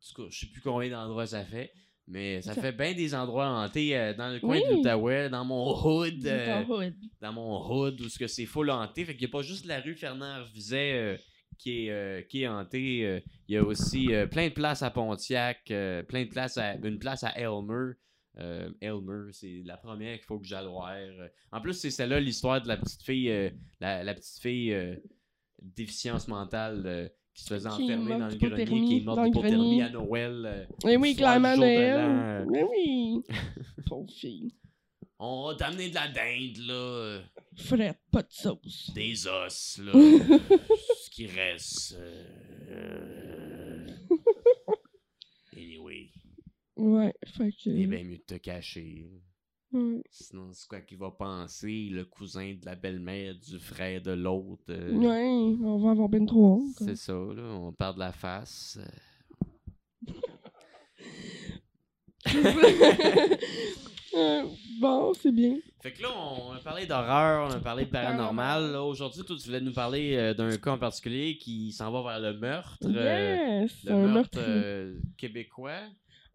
je 0.00 0.38
sais 0.38 0.46
plus 0.46 0.60
combien 0.60 0.88
d'endroits 0.90 1.26
ça 1.26 1.44
fait, 1.44 1.72
mais 2.06 2.40
ça 2.40 2.54
fait 2.54 2.72
bien 2.72 2.94
des 2.94 3.14
endroits 3.14 3.48
hantés 3.48 3.96
euh, 3.96 4.14
dans 4.14 4.32
le 4.32 4.40
coin 4.40 4.56
Oui. 4.56 4.62
de 4.64 4.74
l'Outaouais, 4.76 5.28
dans 5.28 5.44
mon 5.44 5.74
hood, 5.84 6.24
euh, 6.24 6.64
Dans 6.64 6.70
Hood. 6.76 6.94
dans 7.20 7.32
mon 7.32 7.68
hood 7.70 8.00
où 8.00 8.08
ce 8.08 8.18
que 8.18 8.26
c'est 8.26 8.46
full 8.46 8.70
hanté. 8.70 9.04
Fait 9.04 9.14
qu'il 9.16 9.26
n'y 9.26 9.30
a 9.30 9.36
pas 9.36 9.42
juste 9.42 9.66
la 9.66 9.80
rue 9.80 9.94
Fernand 9.94 10.42
Vizet 10.54 10.92
euh, 10.94 11.16
qui, 11.58 11.88
est, 11.88 12.28
qui 12.30 12.42
est 12.42 12.48
hantée. 12.48 13.22
Il 13.48 13.54
y 13.54 13.56
a 13.56 13.64
aussi 13.64 14.08
plein 14.30 14.48
de 14.48 14.54
places 14.54 14.82
à 14.82 14.90
Pontiac, 14.90 15.64
plein 15.66 16.24
de 16.24 16.28
places 16.30 16.56
à, 16.56 16.76
une 16.76 16.98
place 17.00 17.24
à 17.24 17.30
Elmer. 17.36 17.94
Euh, 18.38 18.70
Elmer, 18.80 19.32
c'est 19.32 19.62
la 19.64 19.76
première 19.76 20.16
qu'il 20.16 20.24
faut 20.26 20.38
que 20.38 20.46
j'aille 20.46 20.66
voir. 20.66 20.92
En 21.50 21.60
plus, 21.60 21.72
c'est 21.74 21.90
celle-là 21.90 22.20
l'histoire 22.20 22.60
de 22.62 22.68
la 22.68 22.76
petite 22.76 23.02
fille, 23.02 23.30
euh, 23.30 23.50
la, 23.80 24.04
la 24.04 24.14
petite 24.14 24.40
fille 24.40 24.72
euh, 24.72 24.94
déficience 25.60 26.28
mentale 26.28 27.10
qui 27.34 27.44
se 27.44 27.54
faisait 27.54 27.68
Qui 27.70 27.84
enfermer 27.84 28.18
dans 28.18 28.28
le 28.28 28.36
grenier, 28.36 28.84
qui 28.84 28.96
est 28.98 29.04
morte 29.04 29.24
d'hypothermie 29.24 29.82
à 29.82 29.90
Noël. 29.90 30.42
euh, 30.46 30.64
Eh 30.86 30.96
oui, 30.96 31.16
clairement, 31.16 31.56
Noël. 31.56 32.46
Mais 32.50 32.62
oui. 32.64 33.22
Pauvre 33.86 34.10
fille. 34.12 34.54
On 35.20 35.48
va 35.48 35.54
t'amener 35.56 35.88
de 35.90 35.94
la 35.96 36.06
dinde, 36.06 36.58
là. 36.68 37.20
Frette, 37.56 37.98
pas 38.12 38.22
de 38.22 38.30
sauce. 38.30 38.92
des 38.94 39.26
os, 39.26 39.80
là. 39.84 39.92
ce 41.02 41.10
qui 41.10 41.26
reste. 41.26 41.98
Ouais, 46.78 47.12
fait 47.26 47.50
que. 47.52 47.70
il 47.70 47.82
est 47.82 47.86
bien 47.86 48.04
mieux 48.04 48.16
de 48.18 48.22
te 48.22 48.34
cacher. 48.34 49.10
Ouais. 49.72 50.02
Sinon, 50.10 50.48
c'est 50.52 50.66
quoi 50.66 50.80
qu'il 50.80 50.96
va 50.96 51.10
penser, 51.10 51.88
le 51.90 52.04
cousin 52.06 52.54
de 52.58 52.64
la 52.64 52.74
belle-mère, 52.74 53.34
du 53.34 53.58
frère 53.58 54.00
de 54.00 54.12
l'autre. 54.12 54.62
euh, 54.70 54.92
Ouais, 54.94 55.26
on 55.62 55.78
va 55.78 55.90
avoir 55.90 56.08
ben 56.08 56.24
trop 56.24 56.54
honte. 56.54 56.74
C'est 56.78 56.96
ça, 56.96 57.12
là. 57.12 57.42
On 57.42 57.70
perd 57.72 57.98
la 57.98 58.12
face. 58.12 58.78
euh. 58.80 60.12
Euh, 64.16 64.42
bon, 64.80 65.12
c'est 65.14 65.30
bien. 65.30 65.58
Fait 65.82 65.92
que 65.92 66.02
là, 66.02 66.08
on 66.18 66.52
a 66.52 66.58
parlé 66.60 66.86
d'horreur, 66.86 67.46
on 67.48 67.52
a 67.52 67.60
parlé 67.60 67.84
de 67.84 67.90
paranormal. 67.90 68.74
Aujourd'hui, 68.76 69.22
toi, 69.22 69.36
tu 69.38 69.46
voulais 69.46 69.60
nous 69.60 69.72
parler 69.74 70.16
euh, 70.16 70.32
d'un 70.34 70.56
cas 70.56 70.72
en 70.72 70.78
particulier 70.78 71.36
qui 71.36 71.70
s'en 71.72 71.92
va 71.92 72.02
vers 72.18 72.32
le 72.32 72.38
meurtre. 72.38 72.88
Yes, 72.88 73.84
le 73.84 73.92
un 73.92 74.06
meurtre 74.08 74.40
québécois. 75.18 75.82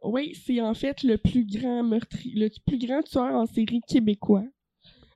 Oui, 0.03 0.35
c'est 0.45 0.59
en 0.61 0.73
fait 0.73 1.03
le 1.03 1.17
plus 1.17 1.45
grand 1.45 1.83
meurtrier, 1.83 2.33
le 2.35 2.49
plus 2.65 2.77
grand 2.77 3.01
tueur 3.01 3.35
en 3.35 3.45
série 3.45 3.81
québécois. 3.87 4.43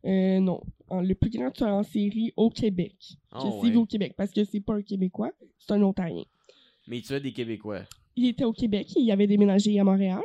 Euh, 0.06 0.40
non, 0.40 0.62
le 0.92 1.14
plus 1.14 1.30
grand 1.30 1.52
tueur 1.52 1.74
en 1.74 1.84
série 1.84 2.32
au 2.38 2.50
Québec. 2.50 2.96
Oh, 3.36 3.40
que 3.62 3.68
ouais. 3.68 3.76
au 3.76 3.86
Québec, 3.86 4.14
parce 4.16 4.32
que 4.32 4.44
c'est 4.46 4.62
pas 4.62 4.76
un 4.76 4.82
Québécois, 4.82 5.32
c'est 5.60 5.74
un 5.74 5.84
Ontarien. 5.84 6.24
Mais 6.88 7.02
tu 7.02 7.14
as 7.14 7.20
des 7.20 7.34
Québécois. 7.34 7.82
Il 8.16 8.28
était 8.28 8.46
au 8.46 8.54
Québec, 8.54 8.88
il 8.96 9.12
avait 9.12 9.28
déménagé 9.28 9.78
à 9.80 9.84
Montréal. 9.84 10.22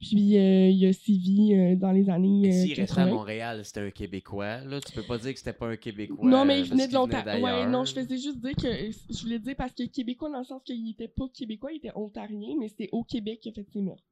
Puis 0.00 0.36
euh, 0.36 0.68
il 0.68 0.86
a 0.86 0.92
sévi 0.92 1.54
euh, 1.54 1.74
dans 1.74 1.90
les 1.90 2.08
années 2.08 2.48
euh, 2.48 2.52
S'il 2.52 2.74
restait 2.74 3.00
à 3.00 3.04
80. 3.04 3.06
Montréal, 3.06 3.64
c'était 3.64 3.80
un 3.80 3.90
Québécois. 3.90 4.58
Là, 4.58 4.80
tu 4.80 4.92
peux 4.92 5.02
pas 5.02 5.18
dire 5.18 5.32
que 5.32 5.38
c'était 5.38 5.52
pas 5.52 5.68
un 5.68 5.76
Québécois. 5.76 6.28
Non, 6.28 6.44
mais 6.44 6.60
il 6.60 6.66
venait 6.66 6.86
de 6.86 6.94
l'Ontario. 6.94 7.44
Ouais, 7.44 7.66
non, 7.66 7.84
je 7.84 7.94
faisais 7.94 8.16
juste 8.16 8.38
dire 8.38 8.54
que 8.54 8.68
je 8.68 9.22
voulais 9.22 9.40
dire 9.40 9.56
parce 9.56 9.72
que 9.72 9.84
Québécois 9.84 10.30
dans 10.30 10.38
le 10.38 10.44
sens 10.44 10.62
qu'il 10.64 10.88
était 10.88 11.08
pas 11.08 11.24
Québécois, 11.34 11.72
il 11.72 11.78
était 11.78 11.92
ontarien, 11.96 12.54
mais 12.58 12.68
c'était 12.68 12.88
au 12.92 13.02
Québec 13.02 13.40
qu'il 13.40 13.50
a 13.50 13.54
fait 13.54 13.66
ses 13.72 13.80
meurtres. 13.80 14.04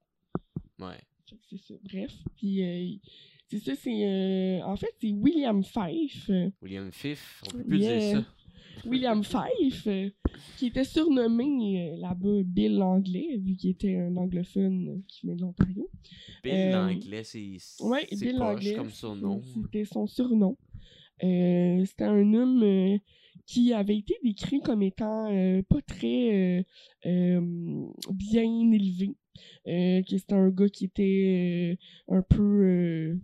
Ouais. 0.81 1.01
C'est 1.49 1.59
ça. 1.59 1.75
Bref, 1.85 2.13
puis 2.37 3.01
c'est 3.49 3.61
ça, 3.61 3.73
c'est 3.77 4.07
euh, 4.07 4.65
en 4.65 4.77
fait 4.77 4.93
c'est 5.01 5.11
William 5.11 5.63
Fife, 5.63 6.31
William 6.61 6.91
Fiff, 6.91 7.43
on 7.47 7.51
peut 7.51 7.65
plus 7.65 7.79
dire 7.79 8.01
ça. 8.17 8.25
William 8.85 9.23
Fife, 9.25 9.87
euh, 9.87 10.11
qui 10.57 10.67
était 10.67 10.85
surnommé 10.85 11.93
euh, 11.93 11.97
là-bas 11.99 12.43
Bill 12.45 12.77
l'anglais 12.77 13.37
vu 13.39 13.57
qu'il 13.57 13.71
était 13.71 13.97
un 13.97 14.17
anglophone 14.17 15.03
qui 15.09 15.27
venait 15.27 15.37
de 15.37 15.43
l'Ontario. 15.43 15.91
Bill 16.43 16.53
Euh, 16.53 16.73
l'anglais, 16.73 17.25
c'est 17.25 17.57
Ouais, 17.81 18.07
c'est 18.11 18.27
Bill 18.27 18.37
l'anglais. 18.37 18.75
comme 18.75 18.91
surnom. 18.91 19.43
C'était 19.43 19.85
son 19.85 20.07
surnom. 20.07 20.57
C'était 21.21 22.05
un 22.05 22.35
homme 22.35 22.99
qui 23.47 23.73
avait 23.73 23.97
été 23.97 24.17
décrit 24.23 24.61
comme 24.61 24.83
étant 24.83 25.29
pas 25.69 25.83
très 25.87 26.67
bien 27.03 28.73
élevé. 28.73 29.17
Que 29.65 30.03
c'était 30.19 30.35
un 30.35 30.51
gars 30.51 30.69
qui 30.69 30.85
était 30.85 31.79
un 32.09 32.23
peu 32.23 33.19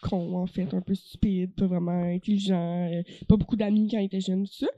con, 0.00 0.36
en 0.36 0.46
fait, 0.46 0.72
un 0.74 0.80
peu 0.80 0.94
stupide, 0.94 1.54
pas 1.54 1.66
vraiment 1.66 2.02
intelligent, 2.02 2.88
euh, 2.92 3.02
pas 3.28 3.36
beaucoup 3.36 3.56
d'amis 3.56 3.88
quand 3.90 3.98
il 3.98 4.06
était 4.06 4.20
jeune, 4.20 4.46
tout 4.46 4.52
ça. 4.52 4.68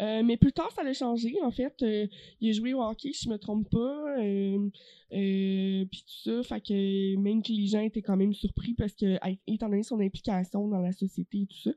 Euh, 0.00 0.22
mais 0.22 0.36
plus 0.36 0.52
tard, 0.52 0.70
ça 0.72 0.82
a 0.82 0.92
changé, 0.92 1.34
en 1.42 1.50
fait. 1.50 1.74
Euh, 1.82 2.06
il 2.40 2.50
a 2.50 2.52
joué 2.52 2.72
au 2.72 2.82
hockey, 2.82 3.12
si 3.12 3.24
je 3.24 3.30
me 3.30 3.38
trompe 3.38 3.68
pas. 3.70 4.16
Puis 5.10 6.04
tout 6.06 6.30
ça, 6.30 6.42
fait 6.42 6.60
que 6.60 7.16
même 7.16 7.42
que 7.42 7.52
les 7.52 7.66
gens 7.66 7.80
étaient 7.80 8.02
quand 8.02 8.16
même 8.16 8.32
surpris 8.32 8.74
parce 8.74 8.94
que, 8.94 9.18
étant 9.46 9.68
donné 9.68 9.82
son 9.82 10.00
implication 10.00 10.68
dans 10.68 10.80
la 10.80 10.92
société 10.92 11.42
et 11.42 11.46
tout 11.46 11.58
ça, 11.58 11.70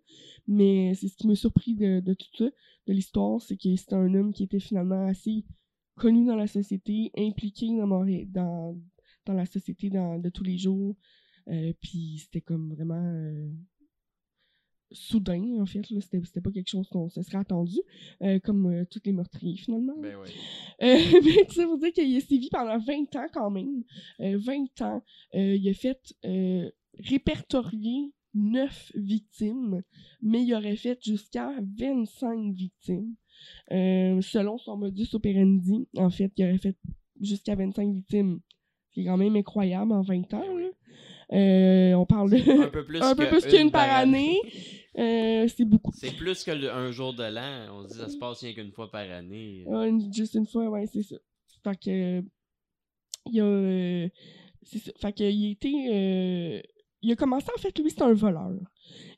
mais 0.47 0.93
c'est 0.95 1.09
ce 1.09 1.17
qui 1.17 1.27
m'a 1.27 1.35
surpris 1.35 1.75
de, 1.75 2.13
tout 2.13 2.37
ça, 2.37 2.45
de 2.87 2.93
l'histoire, 2.93 3.41
c'est 3.41 3.57
que 3.57 3.75
c'était 3.75 3.95
un 3.95 4.13
homme 4.13 4.33
qui 4.33 4.43
était 4.43 4.59
finalement 4.59 5.07
assez 5.07 5.43
connu 5.95 6.25
dans 6.25 6.35
la 6.35 6.47
société, 6.47 7.11
impliqué 7.17 7.67
dans, 7.67 8.05
dans, 8.27 8.77
dans 9.25 9.33
la 9.33 9.45
société 9.45 9.89
dans, 9.89 10.17
de 10.19 10.29
tous 10.29 10.43
les 10.43 10.57
jours, 10.57 10.95
euh, 11.47 11.73
puis 11.81 12.19
c'était 12.19 12.41
comme 12.41 12.73
vraiment... 12.73 12.95
euh, 13.03 13.49
soudain, 14.91 15.59
en 15.59 15.65
fait. 15.65 15.81
C'était 15.85 16.41
pas 16.41 16.51
quelque 16.51 16.69
chose 16.69 16.87
qu'on 16.89 17.09
se 17.09 17.21
serait 17.23 17.39
attendu, 17.39 17.77
euh, 18.21 18.39
comme 18.39 18.85
tous 18.91 19.01
les 19.05 19.11
meurtriers, 19.11 19.57
finalement. 19.57 19.95
Ben 19.97 20.15
oui. 20.21 20.29
Mais 20.81 21.47
ça 21.49 21.65
pour 21.65 21.79
dire 21.79 21.91
qu'il 21.93 22.15
a 22.15 22.19
sévi 22.21 22.49
pendant 22.51 22.77
20 22.77 23.15
ans 23.15 23.27
quand 23.33 23.49
même. 23.49 23.83
Euh, 24.19 24.37
20 24.37 24.81
ans. 24.81 25.03
Il 25.33 25.67
a 25.67 25.73
fait 25.73 26.15
répertorier 26.99 28.13
9 28.35 28.91
victimes, 28.95 29.81
mais 30.21 30.43
il 30.43 30.53
aurait 30.53 30.75
fait 30.75 30.99
jusqu'à 31.03 31.51
25 31.79 32.53
victimes. 32.53 33.15
Selon 33.69 34.57
son 34.57 34.77
modus 34.77 35.09
operandi, 35.13 35.87
en 35.97 36.09
fait, 36.09 36.31
il 36.37 36.45
aurait 36.45 36.57
fait 36.59 36.77
jusqu'à 37.19 37.55
25 37.55 37.93
victimes. 37.93 38.39
C'est 38.93 39.05
quand 39.05 39.17
même 39.17 39.35
incroyable 39.35 39.91
en 39.91 40.01
20 40.01 40.33
ans. 40.35 40.57
là. 40.57 40.69
Euh, 41.33 41.93
on 41.95 42.05
parle 42.05 42.29
de 42.29 42.61
Un 42.63 42.69
peu 42.69 42.85
plus 42.85 43.01
un 43.01 43.15
peu 43.15 43.27
plus 43.27 43.45
qu'une 43.47 43.61
une 43.67 43.71
par 43.71 43.89
année. 43.89 44.37
Euh, 44.99 45.47
c'est 45.47 45.65
beaucoup. 45.65 45.91
C'est 45.95 46.15
plus 46.15 46.43
que 46.43 46.51
le- 46.51 46.71
un 46.71 46.91
jour 46.91 47.13
de 47.13 47.23
l'an. 47.23 47.67
On 47.73 47.83
se 47.83 47.87
dit 47.93 47.99
ça 47.99 48.07
se 48.09 48.17
passe 48.17 48.41
rien 48.41 48.53
qu'une 48.53 48.71
fois 48.71 48.91
par 48.91 49.09
année. 49.09 49.65
Une- 49.67 50.13
juste 50.13 50.35
une 50.35 50.45
fois, 50.45 50.69
ouais, 50.69 50.85
c'est 50.85 51.01
ça. 51.01 51.15
Fait 51.63 51.75
que. 51.79 52.23
il 53.31 53.41
a. 53.41 53.43
euh, 53.43 54.09
c'est 54.61 54.79
ça. 54.79 54.91
Fait 54.97 55.11
que, 55.13 55.23
il 55.23 55.51
était. 55.51 55.73
euh, 55.91 56.61
il 57.01 57.11
a 57.11 57.15
commencé, 57.15 57.47
en 57.53 57.59
fait, 57.59 57.77
lui, 57.79 57.89
c'est 57.89 58.01
un 58.03 58.13
voleur. 58.13 58.51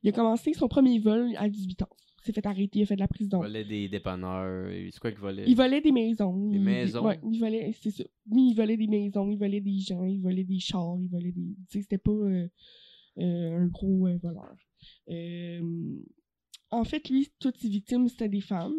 Il 0.02 0.10
a 0.10 0.12
commencé 0.14 0.54
son 0.54 0.68
premier 0.68 0.98
vol 1.00 1.32
à 1.38 1.50
18 1.50 1.82
ans. 1.84 1.90
S'est 2.26 2.34
fait 2.34 2.46
arrêter, 2.48 2.80
il 2.80 2.84
a 2.84 2.86
fait 2.88 2.96
de 2.96 3.02
la 3.02 3.08
prison. 3.08 3.38
Il 3.44 3.46
volait 3.48 3.64
des 3.66 3.88
dépanneurs. 3.88 4.68
C'est 4.92 5.00
quoi 5.00 5.12
qu'il 5.12 5.20
volait? 5.20 5.44
Il 5.48 5.56
volait 5.56 5.80
des 5.82 5.92
maisons. 5.92 6.50
Des 6.50 6.58
Il- 6.58 6.64
maisons? 6.64 7.06
Ouais, 7.06 7.20
il 7.32 7.40
volait, 7.40 7.72
c'est 7.80 7.92
ça. 7.92 8.04
Lui, 8.32 8.50
il 8.50 8.56
volait 8.56 8.78
des 8.78 8.88
maisons, 8.88 9.30
il 9.30 9.38
volait 9.38 9.62
des 9.62 9.78
gens, 9.78 10.04
il 10.06 10.22
volait 10.22 10.44
des 10.44 10.58
chars, 10.60 10.98
il 11.00 11.08
volait 11.08 11.32
des. 11.32 11.56
Tu 11.70 11.78
sais, 11.78 11.82
c'était 11.84 12.00
pas 12.00 12.12
euh, 12.12 12.48
euh, 13.20 13.60
un 13.60 13.68
gros 13.68 14.08
euh, 14.08 14.18
voleur. 14.18 14.56
En 16.72 16.84
fait, 16.84 17.08
lui, 17.10 17.30
toutes 17.40 17.58
ses 17.58 17.70
victimes, 17.70 18.08
c'était 18.10 18.28
des 18.30 18.42
femmes. 18.42 18.74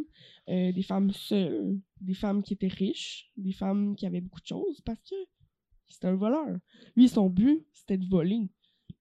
Des 0.48 0.82
femmes 0.82 1.12
seules, 1.12 1.78
des 2.00 2.14
femmes 2.14 2.42
qui 2.42 2.54
étaient 2.54 2.66
riches, 2.68 3.30
des 3.36 3.52
femmes 3.52 3.94
qui 3.96 4.06
avaient 4.06 4.20
beaucoup 4.20 4.40
de 4.40 4.46
choses 4.46 4.80
parce 4.84 5.00
que 5.00 5.14
c'était 5.86 6.08
un 6.08 6.16
voleur. 6.16 6.58
Lui, 6.96 7.08
son 7.08 7.30
but, 7.30 7.64
c'était 7.72 7.96
de 7.98 8.06
voler. 8.06 8.48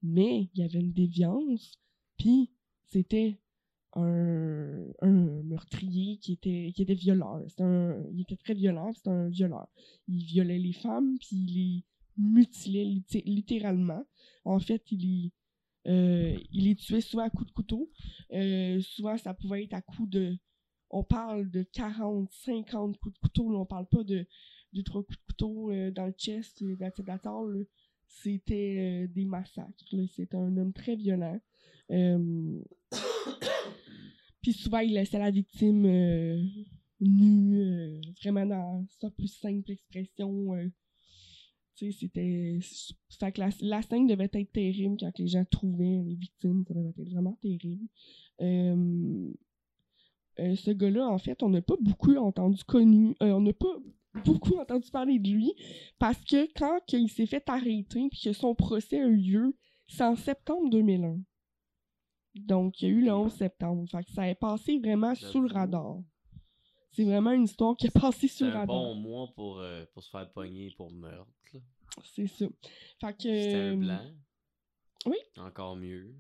Mais 0.03 0.49
il 0.53 0.59
y 0.59 0.63
avait 0.63 0.80
une 0.80 0.93
déviance, 0.93 1.80
puis 2.17 2.51
c'était 2.85 3.39
un, 3.95 5.43
meurtrier 5.43 6.17
qui 6.17 6.34
était, 6.34 6.72
qui 6.76 6.81
était 6.81 6.93
violeur. 6.93 7.41
Un, 7.59 8.03
il 8.11 8.22
était 8.22 8.35
très 8.35 8.53
violent, 8.53 8.91
c'était 8.93 9.09
un 9.09 9.30
violeur. 9.30 9.67
Il 10.07 10.23
violait 10.23 10.59
les 10.59 10.73
femmes, 10.73 11.17
puis 11.19 11.35
il 11.35 11.53
les 11.53 11.84
mutilait 12.17 12.85
litté- 12.85 13.23
littéralement. 13.26 14.03
En 14.43 14.59
fait, 14.59 14.84
il 14.91 14.99
les, 14.99 15.31
euh, 15.91 16.38
il 16.51 16.65
les 16.65 16.76
tuait 16.76 17.01
souvent 17.01 17.23
à 17.23 17.30
coups 17.30 17.47
de 17.47 17.53
couteau. 17.53 17.89
Euh, 18.34 18.80
souvent, 18.81 19.17
ça 19.17 19.34
pouvait 19.34 19.63
être 19.63 19.73
à 19.73 19.81
coups 19.81 20.09
de... 20.09 20.38
On 20.89 21.03
parle 21.03 21.49
de 21.49 21.63
40, 21.63 22.31
50 22.31 22.97
coups 22.97 23.13
de 23.15 23.19
couteau. 23.19 23.51
Là, 23.51 23.59
on 23.59 23.65
parle 23.65 23.88
pas 23.88 24.03
de, 24.03 24.26
de 24.73 24.81
trois 24.81 25.03
coups 25.03 25.17
de 25.17 25.23
couteau 25.26 25.72
euh, 25.72 25.91
dans 25.91 26.05
le 26.05 26.13
chest, 26.17 26.63
dans 26.63 27.43
là. 27.45 27.63
C'était 28.07 29.03
euh, 29.03 29.07
des 29.13 29.26
massacres. 29.26 29.95
C'était 30.15 30.38
un 30.38 30.55
homme 30.57 30.73
très 30.73 30.95
violent. 30.95 31.39
Puis 34.45 34.53
souvent, 34.53 34.77
il 34.77 34.93
laissait 34.93 35.17
la 35.17 35.31
victime 35.31 35.88
euh, 35.88 36.39
nue, 36.99 37.61
euh, 37.61 37.99
vraiment 38.22 38.45
dans 38.45 38.85
sa 39.01 39.09
plus 39.09 39.27
simple 39.27 39.72
expression. 39.72 40.53
euh. 40.53 40.69
tu 41.76 41.91
sais, 41.91 41.97
c'était. 41.99 42.59
Fait 43.19 43.31
que 43.31 43.41
la, 43.61 43.81
scène 43.81 44.05
devait 44.05 44.30
être 44.31 44.51
terrible 44.51 44.97
quand 44.99 45.17
les 45.17 45.30
gens 45.30 45.43
trouvaient 45.45 46.03
les 46.05 46.13
victimes. 46.13 46.63
Ça 46.67 46.76
devait 46.76 46.89
être 46.89 47.09
vraiment 47.09 47.35
terrible. 47.41 47.88
Ce 50.38 50.72
gars-là, 50.72 51.07
en 51.07 51.17
fait, 51.17 51.41
on 51.41 51.49
n'a 51.49 51.63
pas 51.63 51.77
beaucoup 51.81 52.15
entendu 52.15 52.63
connu. 52.65 53.15
on 53.22 53.41
n'a 53.41 53.53
pas 53.53 53.76
beaucoup 54.26 54.57
entendu 54.59 54.91
parler 54.91 55.17
de 55.17 55.27
lui 55.27 55.53
parce 55.97 56.23
que 56.23 56.47
quand 56.55 56.81
il 56.93 57.09
s'est 57.09 57.26
fait 57.26 57.49
arrêter 57.49 58.09
puis 58.11 58.22
que 58.23 58.34
son 58.34 58.53
procès 58.53 59.01
a 59.01 59.07
eu 59.07 59.17
lieu, 59.17 59.57
c'est 59.88 60.03
en 60.03 60.15
septembre 60.15 60.69
2001. 60.69 61.17
Donc, 62.36 62.82
il 62.82 62.86
y 62.90 62.91
a 62.91 62.94
eu 62.94 63.02
le 63.06 63.14
11 63.14 63.34
septembre. 63.34 63.90
Fait 63.90 64.03
que 64.03 64.12
ça 64.12 64.28
est 64.28 64.36
passé 64.36 64.78
vraiment 64.80 65.16
sous 65.16 65.41
le 65.41 65.48
radar. 65.52 65.98
C'est 66.91 67.03
vraiment 67.06 67.32
une 67.32 67.44
histoire 67.44 67.76
qui 67.78 67.88
est 67.88 67.90
passée 67.99 68.28
sous 68.28 68.38
C'est 68.40 68.45
le 68.45 68.52
un 68.52 68.60
radar. 68.60 68.68
bon 68.76 68.95
mois 68.95 69.32
pour, 69.36 69.60
euh, 69.60 69.86
pour 69.94 70.03
se 70.03 70.10
faire 70.10 70.30
pogner 70.32 70.72
pour 70.78 70.91
meurtre. 70.91 71.30
C'est 72.03 72.28
ça. 72.28 72.45
Fait 72.99 73.14
que. 73.14 73.22
C'était 73.24 73.56
un 73.56 73.74
euh, 73.74 73.76
blanc. 73.78 74.02
oui. 75.06 75.18
Encore 75.38 75.76
mieux. 75.78 76.14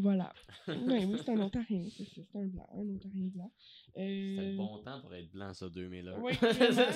Voilà. 0.00 0.32
oui, 0.66 0.74
oui, 1.06 1.18
c'est 1.24 1.28
un 1.30 1.40
Ontarien. 1.40 1.84
C'est 1.96 2.04
c'est 2.04 2.26
un 2.36 2.46
blanc. 2.46 2.66
Un 2.74 2.88
Ontarien 2.96 3.28
blanc. 3.28 3.52
Euh, 3.96 4.00
C'était 4.36 4.50
le 4.50 4.56
bon 4.56 4.78
temps 4.82 5.00
pour 5.02 5.14
être 5.14 5.30
blanc, 5.30 5.54
ça, 5.54 5.68
2001. 5.68 6.18
Oui, 6.20 6.32
vraiment, 6.40 6.76
là. 6.76 6.90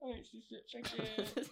Ouais, 0.00 0.22
c'est 0.30 0.40
ça. 0.40 0.56
Fait 0.68 0.80
que, 0.80 1.00
euh, 1.00 1.42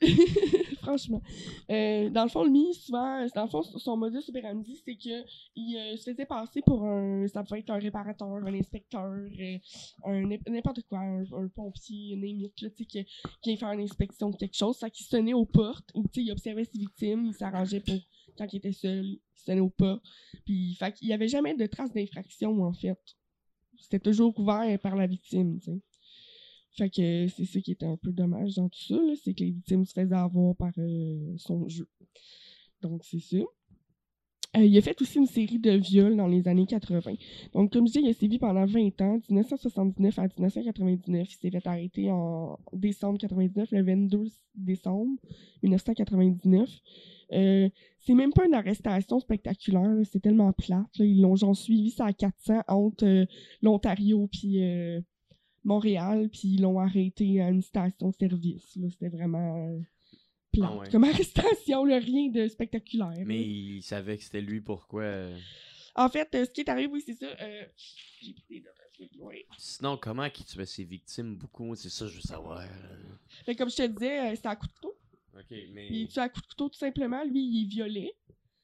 Franchement. 0.80 1.22
Euh, 1.70 2.08
dans 2.08 2.22
le 2.22 2.28
fond, 2.30 2.44
lui, 2.44 2.72
souvent, 2.74 3.26
dans 3.34 3.42
le 3.42 3.48
fond, 3.48 3.62
son 3.62 3.96
modus 3.96 4.28
operandi, 4.28 4.80
c'est 4.84 4.96
que 4.96 5.24
il 5.54 5.76
euh, 5.76 5.96
se 5.96 6.10
faisait 6.10 6.24
passer 6.24 6.62
pour 6.62 6.84
un. 6.84 7.26
Ça 7.28 7.42
pouvait 7.42 7.60
être 7.60 7.70
un 7.70 7.78
réparateur, 7.78 8.28
un 8.28 8.54
inspecteur, 8.54 9.04
euh, 9.04 9.58
un 10.04 10.26
n'importe 10.48 10.82
quoi, 10.88 11.00
un, 11.00 11.48
pompier, 11.54 12.14
un 12.14 12.20
limite, 12.20 12.60
là, 12.62 12.70
tu 12.70 12.76
sais, 12.76 12.84
qui, 12.86 13.06
qui 13.42 13.56
faire 13.56 13.72
une 13.72 13.82
inspection 13.82 14.30
de 14.30 14.36
quelque 14.36 14.56
chose. 14.56 14.78
Fait 14.78 14.90
qu'il 14.90 15.06
sonnait 15.06 15.34
aux 15.34 15.46
portes, 15.46 15.90
ou, 15.94 16.04
tu 16.04 16.20
sais, 16.20 16.26
il 16.26 16.32
observait 16.32 16.64
ses 16.64 16.78
victimes, 16.78 17.26
il 17.26 17.34
s'arrangeait 17.34 17.80
pour. 17.80 17.98
Quand 18.38 18.50
il 18.52 18.56
était 18.56 18.72
seul, 18.72 19.04
il 19.04 19.20
sonnait 19.34 19.60
aux 19.60 19.70
portes. 19.70 20.02
Puis, 20.46 20.74
fait 20.76 20.92
qu'il 20.92 21.08
y 21.08 21.12
avait 21.12 21.28
jamais 21.28 21.54
de 21.54 21.66
traces 21.66 21.92
d'infraction, 21.92 22.62
en 22.62 22.72
fait. 22.72 22.98
C'était 23.78 24.00
toujours 24.00 24.34
couvert 24.34 24.78
par 24.78 24.96
la 24.96 25.06
victime, 25.06 25.58
tu 25.58 25.72
sais. 25.72 25.80
Fait 26.72 26.88
que 26.88 27.26
c'est 27.28 27.44
ça 27.44 27.60
qui 27.60 27.72
était 27.72 27.86
un 27.86 27.96
peu 27.96 28.12
dommage 28.12 28.54
dans 28.54 28.68
tout 28.68 28.80
ça, 28.80 29.00
c'est 29.22 29.34
que 29.34 29.44
les 29.44 29.50
victimes 29.50 29.84
se 29.84 29.92
faisaient 29.92 30.14
avoir 30.14 30.54
par 30.54 30.72
euh, 30.78 31.34
son 31.36 31.68
jeu. 31.68 31.88
Donc 32.80 33.04
c'est 33.04 33.20
ça. 33.20 33.38
Euh, 34.56 34.64
il 34.64 34.76
a 34.76 34.82
fait 34.82 35.00
aussi 35.00 35.18
une 35.18 35.26
série 35.26 35.60
de 35.60 35.70
viols 35.70 36.16
dans 36.16 36.26
les 36.26 36.48
années 36.48 36.66
80. 36.66 37.12
Donc, 37.52 37.72
comme 37.72 37.86
je 37.86 37.92
dis, 37.92 38.00
il 38.00 38.08
a 38.08 38.12
sévi 38.12 38.38
pendant 38.38 38.66
20 38.66 39.00
ans, 39.00 39.20
1979 39.28 40.18
à 40.18 40.22
1999. 40.22 41.28
Il 41.30 41.36
s'est 41.36 41.50
fait 41.50 41.66
arrêter 41.68 42.10
en 42.10 42.58
décembre 42.72 43.18
99, 43.18 43.70
le 43.70 43.82
22 43.84 44.24
décembre 44.56 45.12
1999. 45.62 46.68
Euh, 47.32 47.68
c'est 48.00 48.14
même 48.14 48.32
pas 48.32 48.44
une 48.44 48.54
arrestation 48.54 49.20
spectaculaire, 49.20 49.94
c'est 50.10 50.18
tellement 50.18 50.52
plate. 50.52 50.98
Ils 50.98 51.20
l'ont 51.20 51.54
suivi 51.54 51.90
ça 51.90 52.06
à 52.06 52.12
400 52.12 52.62
entre 52.66 53.26
l'Ontario 53.62 54.26
puis 54.26 54.58
Montréal, 55.64 56.28
puis 56.30 56.54
ils 56.54 56.62
l'ont 56.62 56.78
arrêté 56.78 57.40
à 57.40 57.50
une 57.50 57.62
station-service. 57.62 58.78
C'était 58.90 59.08
vraiment 59.08 59.68
euh, 59.68 59.80
plate. 60.52 60.70
Ah 60.72 60.76
ouais. 60.78 60.90
Comme 60.90 61.04
arrestation, 61.12 61.84
là, 61.84 61.98
rien 61.98 62.28
de 62.30 62.48
spectaculaire. 62.48 63.10
là. 63.10 63.24
Mais 63.24 63.42
il 63.42 63.82
savait 63.82 64.16
que 64.16 64.24
c'était 64.24 64.40
lui, 64.40 64.60
pourquoi. 64.60 65.02
euh, 65.02 65.38
En 65.94 66.08
fait, 66.08 66.34
euh, 66.34 66.44
ce 66.46 66.50
qui 66.50 66.62
est 66.62 66.68
arrivé, 66.68 66.88
oui, 66.92 67.02
c'est 67.04 67.14
ça. 67.14 67.26
euh, 67.26 67.64
J'ai 68.22 68.32
pris 68.34 68.62
des 68.98 69.10
loin. 69.18 69.32
Sinon, 69.58 69.96
comment 69.96 70.28
qu'il 70.30 70.44
tuait 70.46 70.66
ses 70.66 70.84
victimes 70.84 71.36
beaucoup 71.36 71.74
C'est 71.74 71.88
ça, 71.90 72.06
je 72.06 72.14
veux 72.16 72.20
savoir. 72.20 72.62
Fait 73.46 73.54
que 73.54 73.58
comme 73.58 73.70
je 73.70 73.76
te 73.76 73.86
disais, 73.86 74.34
c'était 74.36 74.48
à 74.48 74.56
coup 74.56 74.66
de 74.66 74.72
couteau. 74.72 74.96
Ok, 75.34 75.56
mais. 75.72 75.88
Il 75.90 76.08
tue 76.08 76.18
à 76.18 76.28
coup 76.28 76.40
de 76.40 76.46
couteau, 76.46 76.68
tout 76.68 76.78
simplement. 76.78 77.22
Lui, 77.24 77.40
il 77.42 77.64
est 77.64 77.68
violé. 77.68 78.12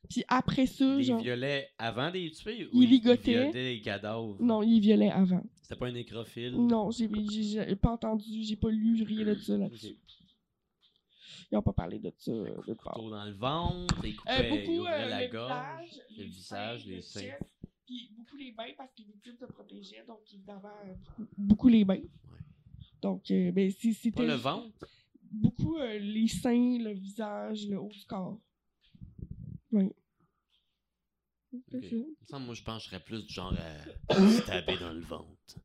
Puis 0.09 0.25
après 0.29 0.67
ça, 0.67 0.85
Il 0.99 1.05
genre... 1.05 1.21
violait 1.21 1.69
avant 1.79 2.09
de 2.11 2.15
les 2.19 2.31
tuer 2.31 2.67
ou 2.73 2.83
Il 2.83 2.91
ligotait. 2.91 3.33
Violait 3.45 3.75
les 3.75 3.81
cadavres? 3.81 4.37
Non, 4.41 4.63
il 4.63 4.81
violé 4.81 5.09
avant. 5.09 5.43
C'était 5.63 5.77
pas 5.77 5.87
un 5.89 5.93
nécrophile? 5.93 6.55
Non, 6.57 6.91
j'ai 6.91 7.09
j'ai- 7.31 7.77
pas 7.77 7.91
entendu, 7.93 8.43
j'ai 8.43 8.57
pas 8.57 8.71
lu 8.71 9.03
rien 9.03 9.25
de 9.25 9.35
ça 9.35 9.57
là-dessus. 9.57 9.97
Ils 11.51 11.57
ont 11.59 11.63
pas 11.63 11.73
parlé 11.73 11.99
de 11.99 12.13
ça. 12.17 12.33
de 12.33 12.51
Couteau 12.55 12.75
part. 12.85 12.99
dans 13.11 13.25
le 13.25 13.33
ventre, 13.33 13.95
Euh, 14.05 14.09
il 14.09 14.17
beaucoup 14.51 14.81
ouvrait 14.81 15.05
euh, 15.05 15.09
la 15.09 15.27
le 15.27 15.33
gorge. 15.33 15.53
visage, 15.85 16.01
le 16.19 16.25
visage, 16.25 16.87
les 16.87 16.97
le 16.97 17.03
seins. 17.03 17.33
Puis 17.87 18.11
beaucoup 18.17 18.37
les 18.37 18.51
bains 18.53 18.73
parce 18.77 18.91
que 18.93 18.99
les 19.03 19.05
victimes 19.05 19.37
se 19.39 19.45
protégeaient, 19.45 20.05
donc 20.09 20.21
évidemment, 20.33 20.69
euh, 20.87 20.93
beaucoup, 21.19 21.27
beaucoup 21.39 21.69
les 21.69 21.85
bains. 21.85 22.01
Donc, 23.01 23.31
euh, 23.31 23.53
ben, 23.53 23.71
si 23.71 23.93
Pas 23.93 23.99
c'était 24.03 24.27
le 24.27 24.35
ventre? 24.35 24.87
Beaucoup 25.31 25.77
euh, 25.79 25.99
les 25.99 26.27
seins, 26.29 26.79
le 26.81 26.93
visage, 26.95 27.69
le 27.69 27.79
haut 27.79 27.89
du 27.89 28.05
corps. 28.07 28.41
Oui. 29.77 29.91
Ça. 32.29 32.39
Moi, 32.39 32.55
je 32.55 32.63
pense 32.63 32.79
que 32.79 32.85
je 32.85 32.89
serais 32.91 33.05
plus 33.05 33.25
du 33.25 33.33
genre 33.33 33.55
à 34.09 34.15
se 34.15 34.43
taper 34.47 34.77
dans 34.79 34.93
le 34.93 35.01
ventre. 35.01 35.57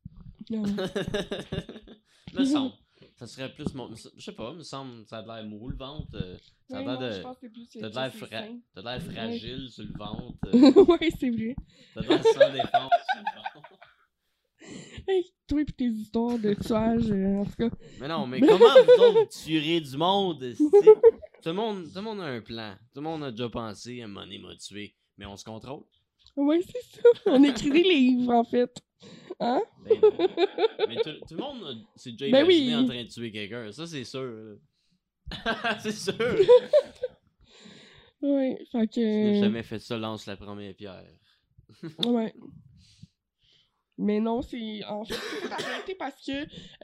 Non. 0.50 0.62
me 2.34 2.44
semble. 2.44 2.72
Ça 3.16 3.26
serait 3.26 3.52
plus 3.52 3.72
mon. 3.74 3.94
Je 3.94 4.20
sais 4.22 4.32
pas, 4.32 4.52
me 4.52 4.62
semble, 4.62 5.04
ça 5.06 5.18
a 5.18 5.22
l'air 5.22 5.44
mou 5.48 5.68
le 5.68 5.76
ventre. 5.76 6.08
euh, 6.14 6.38
Ça 6.68 6.78
a 6.78 6.82
l'air 6.82 6.98
de- 6.98 7.22
T'as 7.80 7.88
l'air 7.88 8.12
fra- 8.14 9.00
fragile 9.12 9.68
sur 9.70 9.84
le 9.84 9.92
ventre. 9.98 10.38
euh, 10.46 10.84
ouais, 10.84 11.10
c'est 11.18 11.30
vrai. 11.30 11.54
T'as 11.94 12.00
de 12.02 12.08
l'air 12.08 12.24
sans 12.24 12.52
défense 12.52 12.92
sur 13.12 13.20
le 13.20 13.54
ventre. 13.54 13.78
Hey, 15.08 15.32
toi 15.48 15.60
et 15.60 15.64
tes 15.66 15.84
histoires 15.86 16.38
de 16.38 16.54
tuage, 16.54 17.10
euh, 17.10 17.40
en 17.40 17.44
tout 17.44 17.56
cas. 17.68 17.70
Mais 18.00 18.08
non, 18.08 18.26
mais 18.26 18.40
comment 18.40 18.58
vous 18.58 19.02
autres 19.02 19.20
vous 19.20 19.26
tuerez 19.44 19.80
du 19.80 19.96
monde? 19.96 20.54
Tout 21.42 21.48
le 21.48 21.54
monde, 21.54 21.84
tout 21.84 21.96
le 21.96 22.02
monde 22.02 22.20
a 22.20 22.24
un 22.24 22.40
plan. 22.40 22.74
Tout 22.94 23.00
le 23.00 23.02
monde 23.02 23.24
a 23.24 23.30
déjà 23.30 23.48
pensé 23.48 24.00
à 24.00 24.04
un 24.04 24.08
moment 24.08 24.26
m'a 24.48 24.56
tué. 24.56 24.94
Mais 25.18 25.26
on 25.26 25.36
se 25.36 25.44
contrôle. 25.44 25.82
Ouais, 26.36 26.60
c'est 26.62 27.00
ça. 27.00 27.08
On 27.26 27.42
écrit 27.42 27.70
des 27.70 27.82
livres, 27.82 28.32
en 28.32 28.44
fait. 28.44 28.74
Hein? 29.40 29.60
Ben, 29.84 29.98
euh, 30.04 30.86
mais 30.88 30.96
tout, 30.96 31.10
tout 31.28 31.34
le 31.34 31.36
monde 31.36 31.62
euh, 31.64 31.74
s'est 31.96 32.12
déjà 32.12 32.30
Ben 32.30 32.44
imaginé 32.44 32.68
oui. 32.68 32.74
en 32.76 32.86
train 32.86 33.02
de 33.02 33.08
tuer 33.08 33.32
quelqu'un. 33.32 33.72
Ça, 33.72 33.86
c'est 33.86 34.04
sûr. 34.04 34.56
c'est 35.80 35.90
sûr. 35.92 36.14
Ouais, 38.22 38.56
fait 38.70 38.86
Tu 38.88 39.00
n'as 39.00 39.32
que. 39.32 39.40
jamais 39.40 39.62
fait 39.64 39.78
ça, 39.80 39.98
lance 39.98 40.26
la 40.26 40.36
première 40.36 40.74
pierre. 40.74 41.04
Ouais. 42.06 42.32
Mais 43.98 44.20
non, 44.20 44.42
c'est. 44.42 44.84
En 44.84 45.04
fait, 45.04 45.14
c'est 45.42 45.52
arrêté 45.52 45.94
parce 45.96 46.24
que 46.24 46.32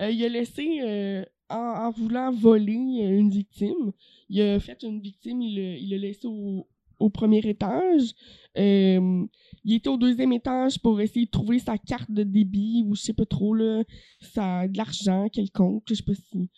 euh, 0.00 0.10
il 0.10 0.24
a 0.24 0.28
laissé. 0.28 0.80
euh, 0.82 1.24
en, 1.50 1.90
voulant 1.90 2.30
voler 2.30 3.02
euh, 3.02 3.18
une 3.18 3.30
victime, 3.30 3.92
il 4.28 4.40
a 4.42 4.60
fait 4.60 4.82
une 4.82 5.00
victime, 5.00 5.40
il 5.40 5.56
l'a 5.56 5.76
il 5.76 5.90
l'a 5.90 5.98
laissé 5.98 6.26
au, 6.26 7.10
premier 7.10 7.38
étage. 7.38 8.14
Euh, 8.58 9.24
il 9.64 9.74
était 9.74 9.88
au 9.88 9.96
deuxième 9.96 10.32
étage 10.32 10.80
pour 10.80 11.00
essayer 11.00 11.26
de 11.26 11.30
trouver 11.30 11.58
sa 11.58 11.78
carte 11.78 12.10
de 12.10 12.22
débit 12.22 12.82
ou 12.86 12.94
je 12.94 13.02
sais 13.02 13.12
pas 13.12 13.24
trop, 13.24 13.54
là, 13.54 13.82
de 13.84 14.76
l'argent 14.76 15.28
quelconque, 15.28 15.84
je 15.88 15.94
sais 15.94 16.02
pas 16.02 16.14
si. 16.14 16.50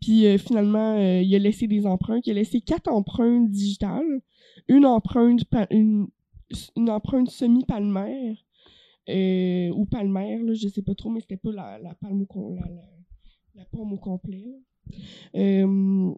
Puis 0.00 0.26
euh, 0.26 0.36
finalement, 0.38 0.98
il 0.98 1.34
a 1.34 1.38
laissé 1.38 1.66
des 1.66 1.86
empreintes. 1.86 2.26
Il 2.26 2.32
a 2.32 2.34
laissé 2.34 2.60
quatre 2.60 2.88
empreintes 2.88 3.50
digitales, 3.50 4.20
une 4.68 4.84
empreinte, 4.84 5.42
une, 5.70 6.08
une 6.76 6.90
empreinte 6.90 7.30
semi-palmaire 7.30 8.36
ou 9.08 9.86
palmaire, 9.86 10.42
là, 10.42 10.52
je 10.54 10.68
sais 10.68 10.82
pas 10.82 10.94
trop, 10.94 11.10
mais 11.10 11.20
c'était 11.20 11.36
pas 11.36 11.52
la, 11.52 11.78
la 11.78 11.94
palme 11.94 12.26
com- 12.26 12.54
la, 12.54 12.68
la, 12.68 12.82
la 13.56 13.64
paume 13.64 13.92
au 13.94 13.96
complet. 13.96 14.60
Euh, 15.34 16.12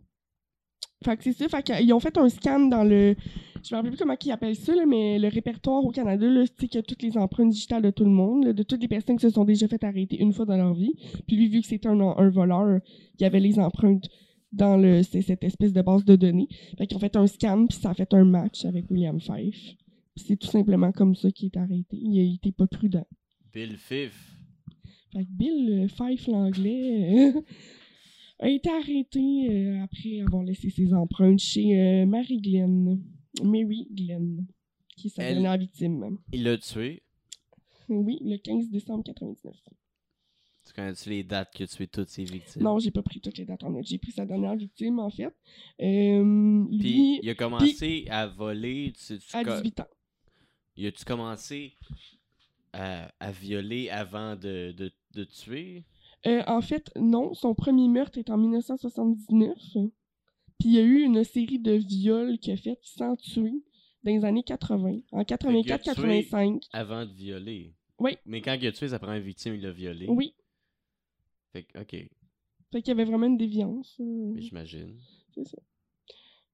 fait 1.05 1.17
que 1.17 1.23
c'est 1.23 1.33
ça, 1.33 1.49
fait 1.49 1.63
qu'ils 1.63 1.93
ont 1.93 2.01
fait 2.01 2.17
un 2.19 2.29
scan 2.29 2.67
dans 2.67 2.83
le. 2.83 3.15
Je 3.63 3.75
me 3.75 3.77
rappelle 3.77 3.93
plus 3.93 3.99
comment 3.99 4.17
ils 4.25 4.31
appellent 4.33 4.57
ça, 4.57 4.75
là, 4.75 4.85
mais 4.87 5.19
le 5.19 5.29
répertoire 5.29 5.85
au 5.85 5.91
Canada, 5.91 6.27
c'est 6.59 6.67
qu'il 6.69 6.77
y 6.77 6.79
a 6.79 6.83
toutes 6.83 7.03
les 7.03 7.17
empreintes 7.17 7.51
digitales 7.51 7.83
de 7.83 7.91
tout 7.91 8.05
le 8.05 8.11
monde, 8.11 8.53
de 8.53 8.63
toutes 8.63 8.81
les 8.81 8.89
personnes 8.89 9.17
qui 9.17 9.23
se 9.23 9.31
sont 9.31 9.45
déjà 9.45 9.69
fait 9.69 9.83
arrêter 9.85 10.21
une 10.21 10.33
fois 10.33 10.45
dans 10.45 10.57
leur 10.57 10.75
vie. 10.75 10.95
Puis 11.27 11.37
lui, 11.37 11.49
vu 11.49 11.61
que 11.61 11.67
c'était 11.67 11.89
un, 11.89 12.31
voleur, 12.31 12.81
il 13.19 13.23
y 13.23 13.25
avait 13.25 13.41
les 13.41 13.59
empreintes 13.59 14.09
dans 14.53 14.77
le, 14.77 15.03
cette 15.03 15.43
espèce 15.45 15.73
de 15.73 15.83
base 15.83 16.05
de 16.05 16.17
données. 16.17 16.49
Fait 16.77 16.87
qu'ils 16.87 16.97
ont 16.97 17.01
fait 17.01 17.17
un 17.17 17.27
scan, 17.27 17.67
puis 17.67 17.79
ça 17.79 17.91
a 17.91 17.95
fait 17.95 18.13
un 18.15 18.25
match 18.25 18.65
avec 18.65 18.91
William 18.91 19.21
Fife. 19.21 19.75
C'est 20.17 20.37
tout 20.37 20.49
simplement 20.49 20.91
comme 20.91 21.15
ça 21.15 21.31
qu'il 21.31 21.47
est 21.47 21.57
arrêté. 21.57 21.97
Il, 21.97 22.19
a- 22.19 22.35
était 22.35 22.53
pas 22.53 22.67
prudent. 22.67 23.07
Bill 23.53 23.77
Fif. 23.77 24.38
Fait 25.13 25.25
que 25.25 25.31
Bill 25.31 25.85
euh, 25.85 25.89
Fife 25.89 26.27
l'anglais 26.27 27.33
euh, 27.35 27.41
a 28.41 28.49
été 28.49 28.69
arrêté 28.71 29.49
euh, 29.51 29.83
après 29.85 30.21
avoir 30.21 30.43
laissé 30.43 30.71
ses 30.71 30.93
empreintes 30.95 31.39
chez 31.41 32.05
Mary 32.07 32.39
Glenn. 32.41 33.03
Mary 33.43 33.87
Glenn, 33.91 34.47
qui 34.97 35.07
est 35.09 35.11
sa 35.11 35.23
Elle- 35.25 35.35
dernière 35.43 35.59
victime. 35.59 36.19
Il 36.33 36.43
l'a 36.45 36.59
tué? 36.59 37.03
Oui, 37.89 38.19
le 38.23 38.37
15 38.37 38.69
décembre 38.71 39.03
99. 39.05 39.55
Tu 40.67 40.75
connais-tu 40.75 41.09
les 41.09 41.23
dates 41.25 41.51
qu'il 41.55 41.65
a 41.65 41.67
tué 41.67 41.87
toutes 41.87 42.11
ses 42.11 42.25
victimes? 42.25 42.63
Non, 42.63 42.79
j'ai 42.79 42.91
pas 42.91 43.01
pris 43.03 43.21
toutes 43.21 43.39
les 43.39 43.47
dates 43.47 43.65
en 43.65 43.71
note. 43.71 43.87
J'ai 43.87 43.97
pris 43.97 44.13
sa 44.13 44.27
dernière 44.27 44.55
victime, 44.55 44.99
en 44.99 45.09
fait. 45.09 45.33
Euh, 45.81 46.65
Puis 46.69 46.79
lui, 46.79 47.21
il 47.23 47.31
a 47.31 47.35
commencé 47.35 48.05
à 48.11 48.27
voler. 48.27 48.93
Tu 48.95 49.19
tu 49.19 49.35
à 49.37 49.43
co- 49.45 49.55
18 49.57 49.81
ans. 49.81 49.87
Il 50.77 50.87
a-tu 50.87 51.05
commencé 51.07 51.73
à, 52.75 53.11
à 53.19 53.31
violer 53.33 53.89
avant 53.89 54.37
de, 54.37 54.73
de, 54.77 54.93
de 55.19 55.25
tuer? 55.25 55.85
Euh, 56.27 56.43
en 56.47 56.61
fait, 56.61 56.91
non. 56.97 57.35
Son 57.35 57.55
premier 57.55 57.89
meurtre 57.89 58.19
est 58.19 58.31
en 58.31 58.39
1979. 58.39 59.57
Puis 60.59 60.69
il 60.69 60.73
y 60.73 60.79
a 60.79 60.83
eu 60.83 61.03
une 61.03 61.23
série 61.25 61.59
de 61.59 61.73
viols 61.73 62.39
qu'il 62.39 62.53
a 62.53 62.57
fait 62.57 62.79
sans 62.83 63.17
tuer 63.17 63.63
dans 64.05 64.13
les 64.13 64.25
années 64.25 64.43
80. 64.43 65.01
En 65.13 65.23
84-85. 65.23 66.63
Avant 66.73 67.05
de 67.05 67.13
violer. 67.13 67.75
Oui. 67.99 68.17
Mais 68.27 68.41
quand 68.41 68.57
il 68.61 68.67
a 68.67 68.73
tué 68.73 68.89
sa 68.89 68.99
première 68.99 69.21
victime, 69.21 69.55
il 69.55 69.63
l'a 69.63 69.73
violé. 69.73 70.07
Oui. 70.09 70.35
Fait 71.53 71.65
que, 71.65 71.79
ok, 71.81 71.91
Fait 72.73 72.83
qu'il 72.83 72.89
y 72.89 72.91
avait 72.91 73.05
vraiment 73.05 73.27
une 73.27 73.39
déviance. 73.39 73.97
euh, 74.01 74.33
mais 74.35 74.43
j'imagine. 74.43 74.97
c'est 75.35 75.47
ça. 75.47 75.59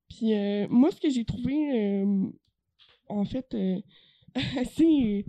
Puis 0.09 0.33
euh, 0.35 0.67
moi, 0.71 0.91
ce 0.91 1.01
que 1.01 1.11
j'ai 1.11 1.25
trouvé, 1.25 2.03
euh, 2.03 2.27
en 3.09 3.25
fait, 3.25 3.57
assez 4.59 5.25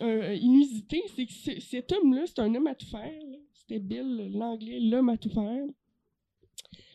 euh, 0.00 0.34
inusité, 0.34 1.02
c'est 1.14 1.26
que 1.26 1.32
ce- 1.32 1.60
cet 1.60 1.92
homme-là, 1.92 2.24
c'est 2.26 2.38
un 2.40 2.54
homme 2.54 2.66
à 2.66 2.74
tout 2.74 2.86
faire. 2.86 3.12
C'était 3.52 3.78
Bill, 3.80 4.30
l'anglais, 4.34 4.80
l'homme 4.80 5.08
à 5.08 5.16
tout 5.16 5.30
faire. 5.30 5.64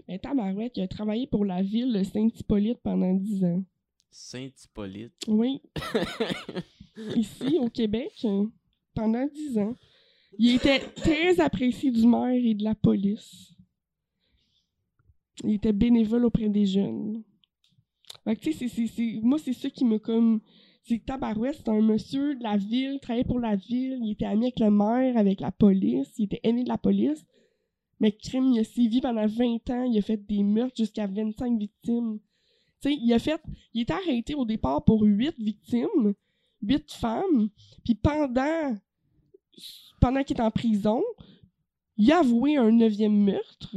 Mais 0.08 0.20
Tabarouette, 0.20 0.74
il 0.78 0.84
a 0.84 0.88
travaillé 0.88 1.28
pour 1.28 1.46
la 1.46 1.62
ville 1.62 1.94
de 1.94 2.04
Saint-Hippolyte 2.04 2.80
pendant 2.84 3.14
10 3.14 3.44
ans. 3.46 3.64
Saint-Hippolyte. 4.10 5.14
Oui, 5.28 5.62
ici, 7.16 7.58
au 7.60 7.70
Québec, 7.70 8.26
pendant 8.94 9.26
10 9.28 9.58
ans. 9.60 9.76
Il 10.38 10.56
était 10.56 10.80
très 10.80 11.40
apprécié 11.40 11.92
du 11.92 12.06
maire 12.08 12.34
et 12.44 12.54
de 12.54 12.64
la 12.64 12.76
police. 12.76 13.54
Il 15.44 15.54
était 15.56 15.74
bénévole 15.74 16.26
auprès 16.26 16.50
des 16.50 16.66
jeunes. 16.66 17.24
Fait 18.24 18.36
que, 18.36 18.42
tu 18.42 18.54
sais, 18.54 19.20
moi, 19.22 19.40
c'est 19.40 19.54
ça 19.54 19.70
qui 19.70 19.86
me 19.86 19.98
comme. 19.98 20.42
C'est 20.84 21.00
que 21.00 21.04
c'est 21.54 21.70
un 21.70 21.82
monsieur 21.82 22.36
de 22.36 22.44
la 22.44 22.58
ville, 22.58 23.00
travaillait 23.00 23.24
pour 23.24 23.40
la 23.40 23.56
ville, 23.56 24.00
il 24.02 24.12
était 24.12 24.26
ami 24.26 24.46
avec 24.46 24.60
le 24.60 24.72
maire, 24.72 25.16
avec 25.16 25.40
la 25.40 25.52
police, 25.52 26.12
il 26.18 26.26
était 26.26 26.40
aimé 26.44 26.64
de 26.64 26.70
la 26.70 26.78
police. 26.78 27.24
Mais 28.00 28.12
crime, 28.12 28.52
il 28.52 28.60
a 28.60 28.64
sévi 28.64 29.00
pendant 29.00 29.28
20 29.28 29.70
ans, 29.70 29.84
il 29.84 29.98
a 29.98 30.02
fait 30.02 30.18
des 30.18 30.44
meurtres 30.44 30.76
jusqu'à 30.76 31.06
25 31.06 31.60
victimes. 31.60 32.20
Il 32.84 33.14
a 33.14 33.20
fait. 33.20 33.40
Il 33.76 33.82
était 33.82 33.94
arrêté 33.94 34.34
au 34.34 34.44
départ 34.44 34.84
pour 34.84 35.04
8 35.04 35.36
victimes, 35.38 36.16
8 36.64 36.92
femmes, 36.92 37.50
puis 37.84 37.96
pendant. 37.96 38.76
Pendant 40.00 40.24
qu'il 40.24 40.38
est 40.38 40.42
en 40.42 40.50
prison, 40.50 41.04
il 41.98 42.12
a 42.12 42.20
avoué 42.20 42.56
un 42.56 42.72
neuvième 42.72 43.16
meurtre, 43.16 43.76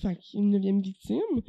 fait 0.00 0.20
une 0.34 0.50
neuvième 0.50 0.80
victime. 0.80 1.42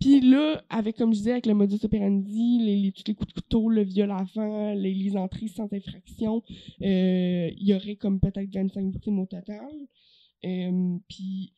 Puis 0.00 0.20
là, 0.22 0.64
avec, 0.70 0.96
comme 0.96 1.12
je 1.12 1.18
disais, 1.18 1.32
avec 1.32 1.46
le 1.46 1.52
modus 1.54 1.78
operandi, 1.84 2.58
les, 2.60 2.76
les- 2.76 2.92
tous 2.92 3.02
les 3.06 3.14
coups 3.14 3.28
de 3.28 3.40
couteau, 3.40 3.68
le 3.68 3.82
viol 3.82 4.10
avant, 4.10 4.72
les, 4.72 4.94
les 4.94 5.16
entrées 5.16 5.48
sans 5.48 5.70
infraction, 5.72 6.42
euh, 6.82 7.50
il 7.56 7.68
y 7.68 7.74
aurait 7.74 7.96
comme 7.96 8.18
peut-être 8.18 8.50
25 8.52 8.90
victimes 8.92 9.18
au 9.18 9.26
total. 9.26 9.70
Euh, 10.44 10.96
puis 11.08 11.52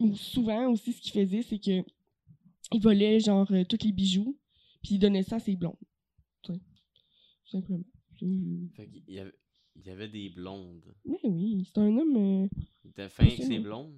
ou 0.00 0.14
souvent 0.14 0.70
aussi, 0.70 0.92
ce 0.92 1.00
qu'il 1.00 1.12
faisait, 1.12 1.42
c'est 1.42 1.58
que 1.58 1.82
il 2.72 2.80
volait 2.80 3.20
genre 3.20 3.50
euh, 3.52 3.64
tous 3.64 3.84
les 3.84 3.92
bijoux, 3.92 4.36
puis 4.82 4.96
il 4.96 4.98
donnait 4.98 5.22
ça 5.22 5.36
à 5.36 5.40
ses 5.40 5.56
blondes. 5.56 5.76
Tout 6.42 6.58
simplement. 7.46 7.84
Fait 8.76 8.86
qu'il 8.88 9.02
y 9.08 9.18
avait, 9.18 9.32
il 9.76 9.86
y 9.86 9.90
avait 9.90 10.08
des 10.08 10.28
blondes. 10.30 10.94
Mais 11.04 11.18
oui, 11.24 11.64
c'est 11.66 11.80
un 11.80 11.96
homme. 11.96 12.48
Il 12.84 12.90
était 12.90 13.08
fin 13.08 13.24
avec 13.24 13.42
ses 13.42 13.58
blondes? 13.58 13.92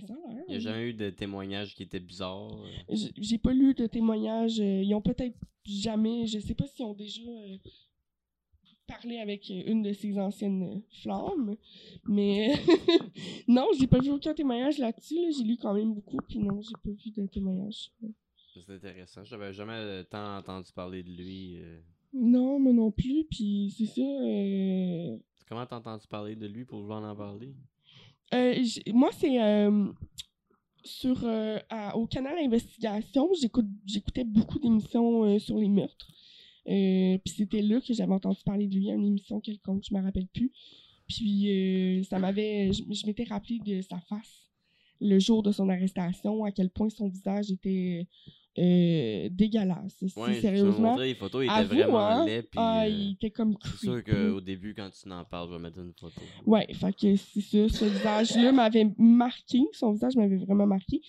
L'air. 0.00 0.44
Il 0.48 0.50
n'y 0.50 0.56
a 0.56 0.58
jamais 0.60 0.88
eu 0.90 0.94
de 0.94 1.10
témoignages 1.10 1.74
qui 1.74 1.82
étaient 1.82 2.00
bizarres. 2.00 2.52
euh? 2.90 2.94
J'ai 3.16 3.38
pas 3.38 3.52
lu 3.52 3.74
de 3.74 3.86
témoignages. 3.86 4.60
euh, 4.60 4.82
ils 4.82 4.94
ont 4.94 5.00
peut-être 5.02 5.36
jamais. 5.64 6.26
Je 6.26 6.38
sais 6.38 6.54
pas 6.54 6.66
s'ils 6.66 6.84
ont 6.84 6.94
déjà 6.94 7.22
euh, 7.22 7.56
parlé 8.86 9.18
avec 9.18 9.48
une 9.48 9.82
de 9.82 9.92
ses 9.92 10.18
anciennes 10.18 10.82
flammes. 11.02 11.56
Mais 12.04 12.54
non, 13.48 13.66
j'ai 13.78 13.86
pas 13.86 13.98
vu 14.00 14.10
aucun 14.10 14.34
témoignage 14.34 14.78
là-dessus. 14.78 15.16
là. 15.20 15.30
J'ai 15.36 15.44
lu 15.44 15.56
quand 15.56 15.74
même 15.74 15.94
beaucoup. 15.94 16.18
Puis 16.28 16.38
non, 16.38 16.60
j'ai 16.60 16.72
pas 16.82 16.90
vu 16.90 17.10
de 17.10 17.26
témoignage. 17.26 17.90
C'est 18.54 18.72
intéressant. 18.74 19.24
J'avais 19.24 19.52
jamais 19.52 20.04
tant 20.04 20.36
entendu 20.38 20.70
parler 20.72 21.02
de 21.02 21.10
lui. 21.10 21.56
euh. 21.58 21.80
Non, 22.12 22.60
moi 22.60 22.72
non 22.72 22.90
plus. 22.92 23.24
Puis 23.24 23.74
c'est 23.76 23.86
ça. 23.86 24.02
euh, 24.02 25.16
Comment 25.48 25.66
t'as 25.66 25.76
entendu 25.76 26.06
parler 26.06 26.36
de 26.36 26.46
lui 26.46 26.64
pour 26.64 26.80
vouloir 26.80 27.02
en 27.02 27.16
parler? 27.16 27.52
Euh, 28.34 28.64
moi, 28.92 29.10
c'est 29.12 29.40
euh, 29.40 29.92
sur 30.82 31.24
euh, 31.24 31.58
au 31.94 32.06
canal 32.06 32.36
Investigation, 32.38 33.30
j'écoutais 33.86 34.24
beaucoup 34.24 34.58
d'émissions 34.58 35.38
sur 35.38 35.58
les 35.58 35.68
meurtres. 35.68 36.10
Puis 36.66 37.34
c'était 37.36 37.62
là 37.62 37.80
que 37.80 37.92
j'avais 37.94 38.12
entendu 38.12 38.40
parler 38.44 38.66
de 38.66 38.74
lui 38.74 38.88
une 38.88 39.04
émission 39.04 39.40
quelconque, 39.40 39.84
je 39.88 39.94
me 39.94 40.02
rappelle 40.02 40.26
plus. 40.28 40.52
Puis 41.06 42.04
ça 42.08 42.18
m'avait 42.18 42.72
je, 42.72 42.82
je 42.90 43.06
m'étais 43.06 43.24
rappelé 43.24 43.60
de 43.60 43.82
sa 43.82 44.00
face 44.00 44.44
le 45.00 45.18
jour 45.18 45.42
de 45.42 45.52
son 45.52 45.68
arrestation, 45.68 46.44
à 46.44 46.52
quel 46.52 46.70
point 46.70 46.88
son 46.88 47.08
visage 47.08 47.50
était 47.50 48.06
euh, 48.58 49.28
dégueulasse. 49.30 50.02
Ouais, 50.16 50.28
m'as 50.28 50.40
sérieusement. 50.40 50.90
montré 50.90 51.06
les 51.08 51.14
photos, 51.14 51.42
il 51.42 51.46
était 51.46 51.54
avoue, 51.54 51.74
vraiment 51.74 52.08
hein. 52.08 52.26
Puis, 52.26 52.48
ah, 52.56 52.84
euh, 52.84 52.88
il 52.88 53.12
était 53.12 53.30
comme 53.30 53.56
c'est 53.62 53.86
sûr 53.86 54.04
qu'au 54.04 54.40
début, 54.40 54.74
quand 54.74 54.90
tu 54.90 55.08
n'en 55.08 55.24
parles, 55.24 55.48
je 55.48 55.54
vais 55.54 55.60
mettre 55.60 55.78
une 55.78 55.92
photo. 55.98 56.20
Ouais, 56.46 56.66
fait 56.72 56.92
que 56.92 57.16
c'est 57.16 57.40
ça, 57.40 57.68
ce 57.68 57.84
visage-là 57.84 58.52
m'avait 58.52 58.92
marqué, 58.96 59.60
son 59.72 59.92
visage 59.92 60.16
m'avait 60.16 60.36
vraiment 60.36 60.66
marqué. 60.66 61.00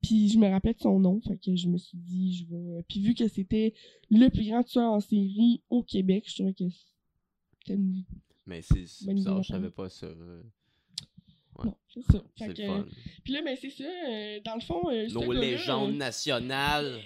Puis 0.00 0.28
je 0.28 0.38
me 0.38 0.48
rappelais 0.48 0.74
de 0.74 0.80
son 0.80 0.98
nom, 0.98 1.20
fait 1.20 1.38
que 1.38 1.54
je 1.54 1.68
me 1.68 1.78
suis 1.78 1.98
dit, 1.98 2.34
je 2.34 2.44
vais. 2.46 2.82
Puis 2.88 3.00
vu 3.00 3.14
que 3.14 3.28
c'était 3.28 3.72
le 4.10 4.28
plus 4.28 4.48
grand 4.48 4.62
tueur 4.62 4.92
en 4.92 5.00
série 5.00 5.62
au 5.70 5.82
Québec, 5.82 6.24
je 6.26 6.34
trouvais 6.34 6.54
que 6.54 6.64
c'était 6.68 7.74
une... 7.74 8.04
Mais 8.46 8.62
c'est 8.62 8.86
c'est 8.86 9.14
bizarre, 9.14 9.42
je 9.42 9.48
savais 9.48 9.70
pas 9.70 9.88
ça. 9.88 10.08
Euh. 11.62 11.68
Non, 11.68 11.74
c'est 11.92 12.02
ça. 12.12 12.22
Fait 12.38 12.54
que, 12.54 12.66
fun. 12.66 12.86
Puis 13.24 13.32
là, 13.32 13.42
ben 13.42 13.56
c'est 13.60 13.70
ça, 13.70 13.84
euh, 13.84 14.40
dans 14.44 14.54
le 14.54 14.60
fond. 14.60 14.82
euh, 14.90 15.08
ce 15.08 15.14
Nos 15.14 15.20
gars-là, 15.28 15.40
légendes 15.40 15.90
euh, 15.94 15.96
nationales. 15.96 17.00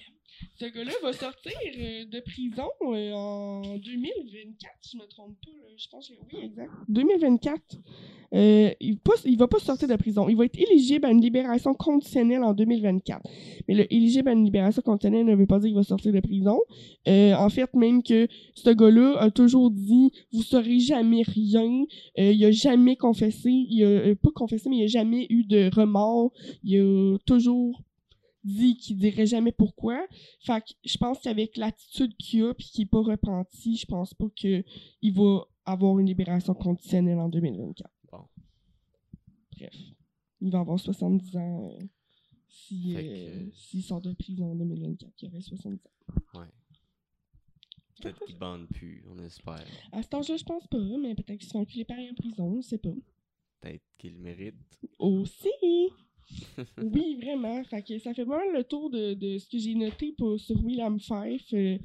Ce 0.59 0.65
gars-là 0.65 0.93
va 1.03 1.13
sortir 1.13 1.53
euh, 1.79 2.05
de 2.07 2.21
prison 2.21 2.69
euh, 2.83 3.13
en 3.13 3.77
2024, 3.77 4.73
si 4.81 4.97
je 4.97 5.03
me 5.03 5.07
trompe 5.07 5.37
pas. 5.45 5.51
Je 5.77 5.89
pense 5.91 6.09
que 6.09 6.15
oui, 6.33 6.45
exact. 6.45 6.71
2024. 6.89 7.61
Euh, 8.35 8.71
il, 8.81 8.99
pas, 8.99 9.13
il 9.25 9.39
va 9.39 9.49
pas 9.49 9.59
sortir 9.59 9.87
de 9.87 9.97
prison. 9.97 10.29
Il 10.29 10.37
va 10.37 10.47
être 10.47 10.59
éligible 10.59 11.05
à 11.05 11.11
une 11.11 11.21
libération 11.21 11.75
conditionnelle 11.75 12.43
en 12.43 12.55
2024. 12.55 13.21
Mais 13.69 13.75
le 13.75 13.93
éligible 13.93 14.31
à 14.31 14.33
une 14.33 14.45
libération 14.45 14.83
conditionnelle 14.83 15.27
ne 15.27 15.35
veut 15.35 15.47
pas 15.47 15.59
dire 15.59 15.69
qu'il 15.69 15.77
va 15.77 15.83
sortir 15.83 16.13
de 16.13 16.21
prison. 16.21 16.59
En 17.07 17.49
fait, 17.51 17.73
même 17.75 18.03
que 18.03 18.27
ce 18.55 18.71
gars-là 18.71 19.17
a 19.19 19.31
toujours 19.31 19.71
dit 19.71 20.11
vous 20.33 20.43
saurez 20.43 20.81
jamais 20.81 21.23
rien. 21.23 21.85
Il 22.17 22.45
a 22.45 22.51
jamais 22.51 22.97
confessé. 22.97 23.51
Il 23.51 23.85
a 23.85 24.15
pas 24.17 24.31
confessé, 24.35 24.69
mais 24.71 24.79
il 24.79 24.85
a 24.85 24.89
jamais 24.89 25.27
eu 25.29 25.45
de 25.45 25.71
remords. 25.75 26.33
Il 26.65 26.81
a 26.81 27.19
toujours 27.27 27.83
dit 28.47 28.77
qu'il 28.77 28.97
dirait 28.97 29.27
jamais 29.27 29.53
pourquoi. 29.53 30.07
Fait 30.41 30.61
que 30.61 30.73
je 30.85 30.97
pense 30.99 31.19
qu'avec 31.21 31.57
l'attitude 31.57 32.17
qu'il 32.17 32.45
a 32.45 32.55
puis 32.55 32.67
qu'il 32.67 32.83
est 32.85 32.87
pas 32.91 33.03
repenti, 33.03 33.77
je 33.77 33.87
pense 33.87 34.15
pas 34.15 34.27
que 34.41 34.65
il 35.03 35.13
va 35.13 35.45
avoir 35.65 35.99
une 35.99 36.07
libération 36.07 36.55
conditionnelle 36.55 37.19
en 37.19 37.29
2024. 37.29 37.91
Bon. 38.13 38.25
Bref. 39.57 39.75
Il 40.41 40.51
va 40.51 40.61
avoir 40.61 40.79
70 40.79 41.37
ans 41.37 41.71
euh, 41.71 41.85
si, 42.49 42.95
euh, 42.97 43.01
que- 43.49 43.55
s'il 43.57 43.83
sort 43.83 44.01
de 44.01 44.13
prison 44.13 44.53
en 44.53 44.55
2024. 44.55 45.13
Il 45.23 45.29
aurait 45.29 45.41
70 45.41 45.81
ans. 45.85 46.15
Ouais. 46.41 46.47
Peut-être 48.01 48.25
qu'il 48.27 48.39
bande 48.39 48.69
plus, 48.69 49.03
on 49.09 49.19
espère. 49.25 49.65
À 49.93 50.03
cet 50.03 50.13
âge-là, 50.15 50.37
je 50.37 50.45
pense 50.45 50.67
pas, 50.67 50.79
mais 50.79 51.15
peut-être 51.15 51.39
qu'ils 51.39 51.49
se 51.49 51.53
font 51.53 51.61
enculer 51.61 51.85
pareil 51.87 52.11
en 52.11 52.15
prison, 52.15 52.61
je 52.61 52.69
sais 52.69 52.79
pas. 52.79 52.93
Peut-être 53.63 53.83
qu'il 53.97 54.19
mérite. 54.19 54.55
Aussi! 54.99 55.49
oui, 56.83 57.19
vraiment. 57.23 57.63
Fait 57.65 57.83
que 57.83 57.99
ça 57.99 58.13
fait 58.15 58.25
vraiment 58.25 58.53
le 58.53 58.65
tour 58.65 58.91
de, 58.91 59.15
de 59.15 59.39
ce 59.39 59.49
que 59.49 59.59
j'ai 59.59 59.75
noté 59.75 60.15
pour, 60.17 60.39
sur 60.41 60.63
William 60.65 60.99
Fife. 60.99 61.53
euh, 61.55 61.79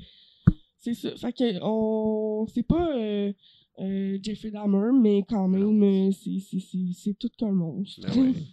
c'est 0.78 0.94
ça. 0.96 1.16
Fait 1.16 1.34
que 1.34 1.60
on. 1.62 2.48
C'est 2.48 2.64
pas 2.64 2.96
euh, 2.98 3.32
euh, 3.80 4.18
Jeffrey 4.22 4.50
Dahmer, 4.52 4.92
mais 5.00 5.24
quand 5.28 5.48
même, 5.48 6.12
c'est- 6.12 7.14
tout 7.20 7.30
qu'un 7.38 7.52
monstre. 7.52 8.02
Ben 8.02 8.20
ouais. 8.22 8.34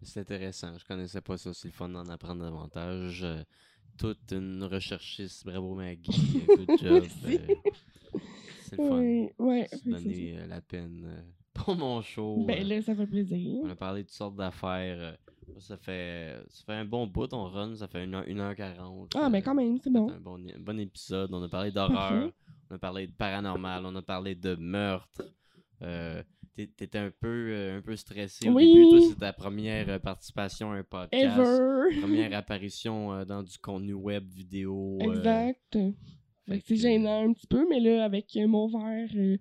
C'est 0.00 0.20
intéressant. 0.20 0.78
Je 0.78 0.84
connaissais 0.86 1.20
pas 1.20 1.36
ça. 1.36 1.52
C'est 1.52 1.68
le 1.68 1.72
fun 1.74 1.90
d'en 1.90 2.08
apprendre 2.08 2.42
davantage. 2.42 3.26
Toute 3.98 4.32
une 4.32 4.62
recherchiste. 4.64 5.44
Bravo 5.44 5.74
Maggie. 5.74 6.40
Good 6.46 6.78
job. 6.80 7.04
C'est 8.62 8.76
le 8.78 8.88
fun. 8.88 8.98
Ouais, 9.00 9.34
ouais. 9.38 9.68
Se 9.72 9.88
donner 9.90 10.38
la 10.46 10.60
peine 10.62 11.22
pour 11.64 11.76
mon 11.76 12.00
show. 12.02 12.44
Ben 12.46 12.62
euh, 12.62 12.68
là, 12.68 12.82
ça 12.82 12.94
fait 12.94 13.06
plaisir. 13.06 13.60
on 13.64 13.70
a 13.70 13.76
parlé 13.76 14.02
de 14.02 14.06
toutes 14.08 14.16
sortes 14.16 14.36
d'affaires. 14.36 14.96
euh, 14.98 15.12
ça 15.58 15.76
fait 15.78 16.34
ça 16.48 16.64
fait 16.66 16.72
un 16.74 16.84
bon 16.84 17.06
bout, 17.06 17.32
on 17.32 17.44
run, 17.44 17.74
ça 17.76 17.88
fait 17.88 18.06
1h40. 18.06 19.10
Ah, 19.14 19.28
ben 19.30 19.42
quand 19.42 19.54
même, 19.54 19.78
c'est 19.82 19.90
bon. 19.92 20.10
un 20.10 20.20
bon, 20.20 20.36
un 20.38 20.60
bon 20.60 20.78
épisode. 20.78 21.32
On 21.32 21.42
a 21.42 21.48
parlé 21.48 21.70
d'horreur, 21.72 22.30
on 22.70 22.74
a 22.74 22.78
parlé 22.78 23.06
de 23.06 23.12
paranormal, 23.12 23.84
on 23.86 23.94
a 23.96 24.02
parlé 24.02 24.34
de 24.34 24.54
meurtre. 24.56 25.22
Euh, 25.82 26.22
t'é- 26.54 26.66
T'étais 26.68 26.98
un 26.98 27.10
peu, 27.20 27.50
euh, 27.52 27.78
un 27.78 27.82
peu 27.82 27.96
stressé 27.96 28.48
au 28.48 28.52
Oui. 28.54 28.74
début. 28.74 28.88
Toi, 28.90 29.00
c'est 29.08 29.18
ta 29.20 29.32
première 29.32 29.88
euh, 29.88 29.98
participation 29.98 30.72
à 30.72 30.76
un 30.76 30.82
podcast. 30.82 31.38
Ever! 31.38 32.00
Première 32.00 32.32
apparition 32.36 33.12
euh, 33.14 33.24
dans 33.24 33.42
du 33.42 33.56
contenu 33.58 33.94
web, 33.94 34.28
vidéo. 34.28 34.98
euh, 35.00 35.14
Exact. 35.14 35.78
C'est 36.64 36.76
gênant 36.76 37.24
un 37.28 37.32
petit 37.32 37.46
peu, 37.46 37.66
mais 37.68 37.78
là, 37.78 38.04
avec 38.04 38.34
euh, 38.36 38.46
mon 38.48 38.66
verre, 38.68 39.08
euh, 39.16 39.36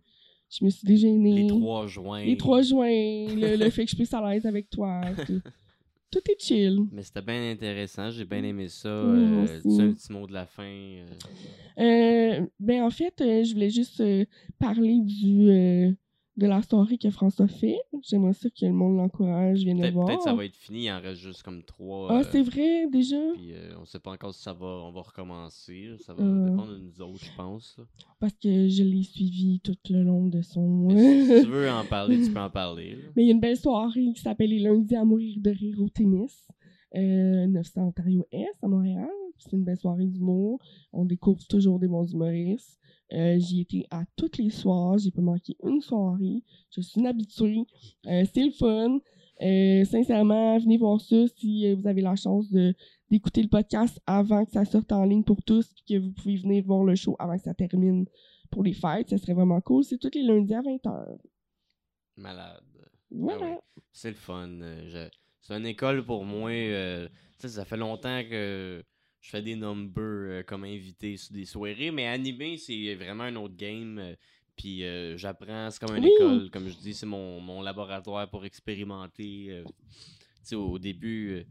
je 0.50 0.64
me 0.66 0.70
suis 0.70 0.86
dégênée. 0.88 1.44
Les 1.44 1.48
trois 1.48 1.88
joints. 1.88 2.24
Les 2.24 2.38
trois 2.38 2.62
joints, 2.62 2.88
le, 2.90 3.58
le 3.58 3.70
fait 3.70 3.86
que 3.86 3.92
je 3.92 3.96
puisse 3.96 4.14
à 4.14 4.30
l'aise 4.30 4.46
avec 4.46 4.70
toi. 4.70 5.02
Tout, 5.26 5.42
tout 6.12 6.22
est 6.32 6.42
chill. 6.42 6.80
Mais 6.92 7.04
c'était 7.04 7.22
bien 7.22 7.52
intéressant, 7.52 8.10
j'ai 8.12 8.26
bien 8.26 8.44
aimé 8.44 8.68
ça. 8.70 8.90
Moi 8.90 9.46
Euh, 9.50 9.60
dis 9.66 9.82
un 9.82 9.92
petit 9.94 10.12
mot 10.14 10.26
de 10.26 10.34
la 10.34 10.46
fin. 10.46 10.64
euh, 10.64 11.06
Euh, 11.80 12.46
ben, 12.60 12.84
en 12.84 12.90
fait, 12.90 13.14
je 13.20 13.54
voulais 13.54 13.70
juste 13.70 14.02
parler 14.60 15.00
du, 15.02 15.96
de 16.38 16.46
la 16.48 16.62
soirée 16.62 16.98
que 17.00 17.10
François 17.10 17.48
fait. 17.48 17.78
J'aimerais 18.04 18.34
ça 18.34 18.48
que 18.50 18.66
le 18.66 18.72
monde 18.72 18.98
l'encourage, 18.98 19.60
vienne 19.64 19.78
le 19.78 19.82
Peut-être 19.84 19.94
voir. 19.96 20.06
peut-être 20.08 20.22
ça 20.22 20.34
va 20.36 20.46
être 20.46 20.56
fini, 20.56 20.86
il 20.86 20.92
en 20.92 21.02
reste 21.02 21.20
juste 21.22 21.42
comme 21.44 21.64
trois. 21.64 22.08
Ah, 22.12 22.20
euh, 22.20 22.24
c'est 22.32 22.44
vrai, 22.44 22.88
déjà? 22.92 23.18
Puis 23.34 23.54
euh, 23.54 23.74
on 23.82 23.86
sait 23.86 24.00
pas 24.00 24.12
encore 24.12 24.34
si 24.36 24.44
ça 24.44 24.54
va, 24.54 24.68
on 24.68 24.92
va 24.92 25.02
recommencer. 25.02 25.90
Ça 26.06 26.14
va 26.14 26.24
Euh. 26.24 26.46
dépendre 26.50 26.74
de 26.74 26.78
nous 26.80 27.02
autres, 27.02 27.24
je 27.26 27.36
pense. 27.36 27.78
Parce 28.20 28.34
que 28.34 28.68
je 28.70 28.84
l'ai 28.84 29.04
suivi 29.04 29.60
tout 29.64 29.76
le 29.90 30.04
long 30.04 30.28
de 30.28 30.42
son... 30.42 30.88
Mais 30.88 31.26
si 31.26 31.44
tu 31.44 31.50
veux 31.50 31.70
en 31.70 31.84
parler, 31.90 32.22
tu 32.24 32.32
peux 32.32 32.40
en 32.40 32.50
parler. 32.52 32.92
là. 32.92 33.02
Mais 33.16 33.24
il 33.24 33.28
y 33.28 33.32
a 33.32 33.34
une 33.34 33.40
belle 33.40 33.58
soirée 33.58 34.14
qui 34.16 34.22
s'appelle 34.22 34.50
Les 34.52 34.60
lundis 34.60 34.96
à 34.96 35.04
mourir 35.06 35.38
de 35.42 35.50
rire 35.50 35.78
au 35.82 35.90
tennis. 35.90 36.48
Euh, 36.96 37.48
900 37.48 37.88
Ontario 37.88 38.26
Est 38.32 38.46
à 38.62 38.68
Montréal. 38.68 39.10
C'est 39.40 39.54
une 39.54 39.64
belle 39.64 39.78
soirée 39.78 40.06
d'humour. 40.06 40.60
On 40.94 41.04
découvre 41.06 41.46
toujours 41.48 41.80
des 41.80 41.88
bons 41.88 42.06
humoristes. 42.12 42.80
Euh, 43.14 43.38
J'y 43.40 43.62
étais 43.62 43.86
à 43.90 44.04
tous 44.16 44.38
les 44.38 44.50
soirs. 44.50 44.98
J'ai 44.98 45.12
pas 45.12 45.22
manqué 45.22 45.56
une 45.64 45.82
soirée. 45.82 46.44
Je 46.72 46.82
suis 46.82 47.00
une 47.00 47.08
habituée. 47.08 47.64
Euh, 48.06 48.24
c'est 48.34 48.44
le 48.44 48.52
fun. 48.52 49.00
Euh, 49.42 49.86
sincèrement, 49.86 50.58
venez 50.58 50.78
voir 50.78 51.00
ça 51.00 51.16
si 51.36 51.68
euh, 51.68 51.76
vous 51.76 51.88
avez 51.88 52.02
la 52.02 52.16
chance 52.16 52.50
de 52.52 52.74
d'écouter 53.10 53.42
le 53.42 53.48
podcast 53.48 54.02
avant 54.06 54.44
que 54.44 54.52
ça 54.52 54.66
sorte 54.66 54.92
en 54.92 55.06
ligne 55.06 55.24
pour 55.24 55.42
tous, 55.44 55.72
puis 55.74 55.84
que 55.96 56.00
vous 56.04 56.12
pouvez 56.12 56.36
venir 56.38 56.62
voir 56.66 56.84
le 56.84 56.96
show 56.96 57.16
avant 57.20 57.38
que 57.38 57.44
ça 57.44 57.54
termine 57.54 58.06
pour 58.52 58.64
les 58.64 58.74
fêtes. 58.74 59.10
Ça 59.10 59.18
serait 59.18 59.34
vraiment 59.34 59.62
cool. 59.62 59.84
C'est 59.86 59.98
tous 59.98 60.12
les 60.14 60.24
lundis 60.24 60.54
à 60.56 60.62
20h. 60.62 61.18
Malade. 62.18 62.62
Voilà. 63.12 63.40
Ah 63.46 63.50
ouais. 63.52 63.60
C'est 63.94 64.10
le 64.10 64.16
fun. 64.16 64.50
je- 64.88 65.10
C'est 65.40 65.56
une 65.56 65.66
école 65.68 66.06
pour 66.06 66.26
moi. 66.26 66.52
ça 67.38 67.64
fait 67.64 67.78
longtemps 67.78 68.22
que 68.30 68.84
je 69.28 69.32
fais 69.32 69.42
des 69.42 69.58
numbers 69.58 69.94
euh, 70.40 70.44
comme 70.44 70.64
invité 70.64 71.18
sur 71.18 71.34
des 71.34 71.44
soirées, 71.44 71.92
mais 71.92 72.08
animé, 72.08 72.56
c'est 72.58 72.96
vraiment 72.96 73.26
un 73.26 73.36
autre 73.36 73.58
game. 73.58 73.98
euh, 74.00 74.16
Puis 74.56 74.86
euh, 74.86 75.18
j'apprends, 75.18 75.70
c'est 75.70 75.82
comme 75.82 75.98
une 75.98 76.04
Oui. 76.04 76.12
école, 76.16 76.50
comme 76.50 76.70
je 76.70 76.78
dis, 76.78 76.94
c'est 76.94 77.06
mon, 77.06 77.42
mon 77.42 77.62
laboratoire 77.62 78.30
pour 78.30 78.46
expérimenter. 78.46 79.48
euh. 79.50 79.64
Tu 79.66 79.74
sais, 80.44 80.56
au 80.56 80.80
début, 80.80 81.46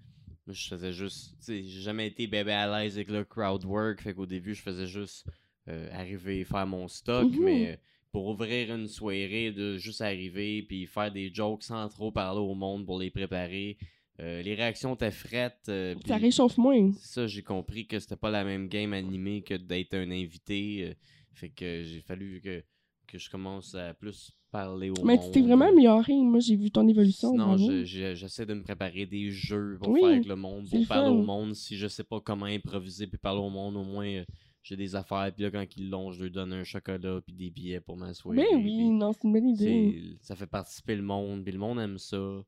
je 0.46 0.68
faisais 0.68 0.90
juste. 0.94 1.34
J'ai 1.46 1.62
jamais 1.66 2.06
été 2.06 2.26
bébé 2.26 2.52
à 2.52 2.66
l'aise 2.82 2.96
avec 2.96 3.10
le 3.10 3.24
crowd 3.24 3.62
work, 3.66 4.00
fait 4.00 4.14
qu'au 4.14 4.24
début, 4.24 4.54
je 4.54 4.62
faisais 4.62 4.86
juste 4.86 5.26
euh, 5.68 5.90
arriver, 5.92 6.44
faire 6.44 6.66
mon 6.66 6.88
stock, 6.88 7.28
mais 7.38 7.78
pour 8.10 8.26
ouvrir 8.28 8.74
une 8.74 8.88
soirée, 8.88 9.52
de 9.52 9.76
juste 9.76 10.00
arriver, 10.00 10.62
puis 10.62 10.86
faire 10.86 11.12
des 11.12 11.30
jokes 11.34 11.62
sans 11.64 11.86
trop 11.90 12.10
parler 12.10 12.40
au 12.40 12.54
monde 12.54 12.86
pour 12.86 12.98
les 12.98 13.10
préparer. 13.10 13.76
Euh, 14.20 14.42
les 14.42 14.54
réactions 14.54 14.94
étaient 14.94 15.10
frettes. 15.10 15.66
euh, 15.68 15.94
Ça 16.06 16.16
réchauffe 16.16 16.56
moins. 16.58 16.92
ça, 16.98 17.26
j'ai 17.26 17.42
compris 17.42 17.86
que 17.86 17.98
c'était 17.98 18.16
pas 18.16 18.30
la 18.30 18.44
même 18.44 18.68
game 18.68 18.92
animée 18.92 19.42
que 19.42 19.54
d'être 19.54 19.94
un 19.94 20.10
invité. 20.10 20.88
euh, 20.90 20.94
fait 21.34 21.50
que 21.50 21.82
j'ai 21.84 22.00
fallu 22.00 22.40
que, 22.42 22.62
que 23.06 23.18
je 23.18 23.28
commence 23.28 23.74
à 23.74 23.92
plus 23.94 24.32
parler 24.50 24.88
au 24.88 25.04
Mais 25.04 25.16
monde. 25.16 25.24
tu 25.26 25.30
t'es 25.32 25.42
vraiment 25.42 25.66
amélioré. 25.68 26.14
Moi, 26.14 26.40
j'ai 26.40 26.56
vu 26.56 26.70
ton 26.70 26.88
évolution. 26.88 27.34
Je- 27.58 27.84
j'essaie 28.14 28.46
de 28.46 28.54
me 28.54 28.62
préparer 28.62 29.04
des 29.04 29.30
jeux 29.30 29.76
pour 29.78 29.90
Oui, 29.90 30.00
faire 30.00 30.08
avec 30.10 30.24
le 30.26 30.36
monde, 30.36 30.66
pour 30.70 30.78
le 30.78 30.86
parler 30.86 31.10
fun. 31.10 31.12
au 31.14 31.22
monde. 31.22 31.54
Si 31.54 31.76
je 31.76 31.86
sais 31.88 32.04
pas 32.04 32.20
comment 32.20 32.46
improviser 32.46 33.06
puis 33.06 33.18
parler 33.18 33.40
au 33.40 33.50
monde, 33.50 33.76
au 33.76 33.84
moins 33.84 34.06
euh, 34.08 34.24
j'ai 34.62 34.76
des 34.76 34.96
affaires. 34.96 35.30
Puis 35.34 35.44
là, 35.44 35.50
quand 35.50 35.64
ils 35.76 35.90
l'ont, 35.90 36.10
je 36.10 36.22
leur 36.24 36.30
donne 36.32 36.54
un 36.54 36.64
chocolat 36.64 37.20
puis 37.24 37.34
des 37.34 37.50
billets 37.50 37.80
pour 37.80 37.96
ma 37.98 38.14
soirée. 38.14 38.46
Puis 38.50 38.56
oui, 38.64 38.90
non, 38.90 39.12
c'est 39.12 39.24
une 39.24 39.32
bonne 39.34 39.48
idée. 39.50 40.16
ça 40.22 40.34
fait 40.34 40.46
participer 40.46 40.96
le 40.96 41.02
monde, 41.02 41.44
puis 41.44 41.52
le 41.52 41.58
monde 41.58 41.78
aime 41.80 41.98
ça. 41.98 42.42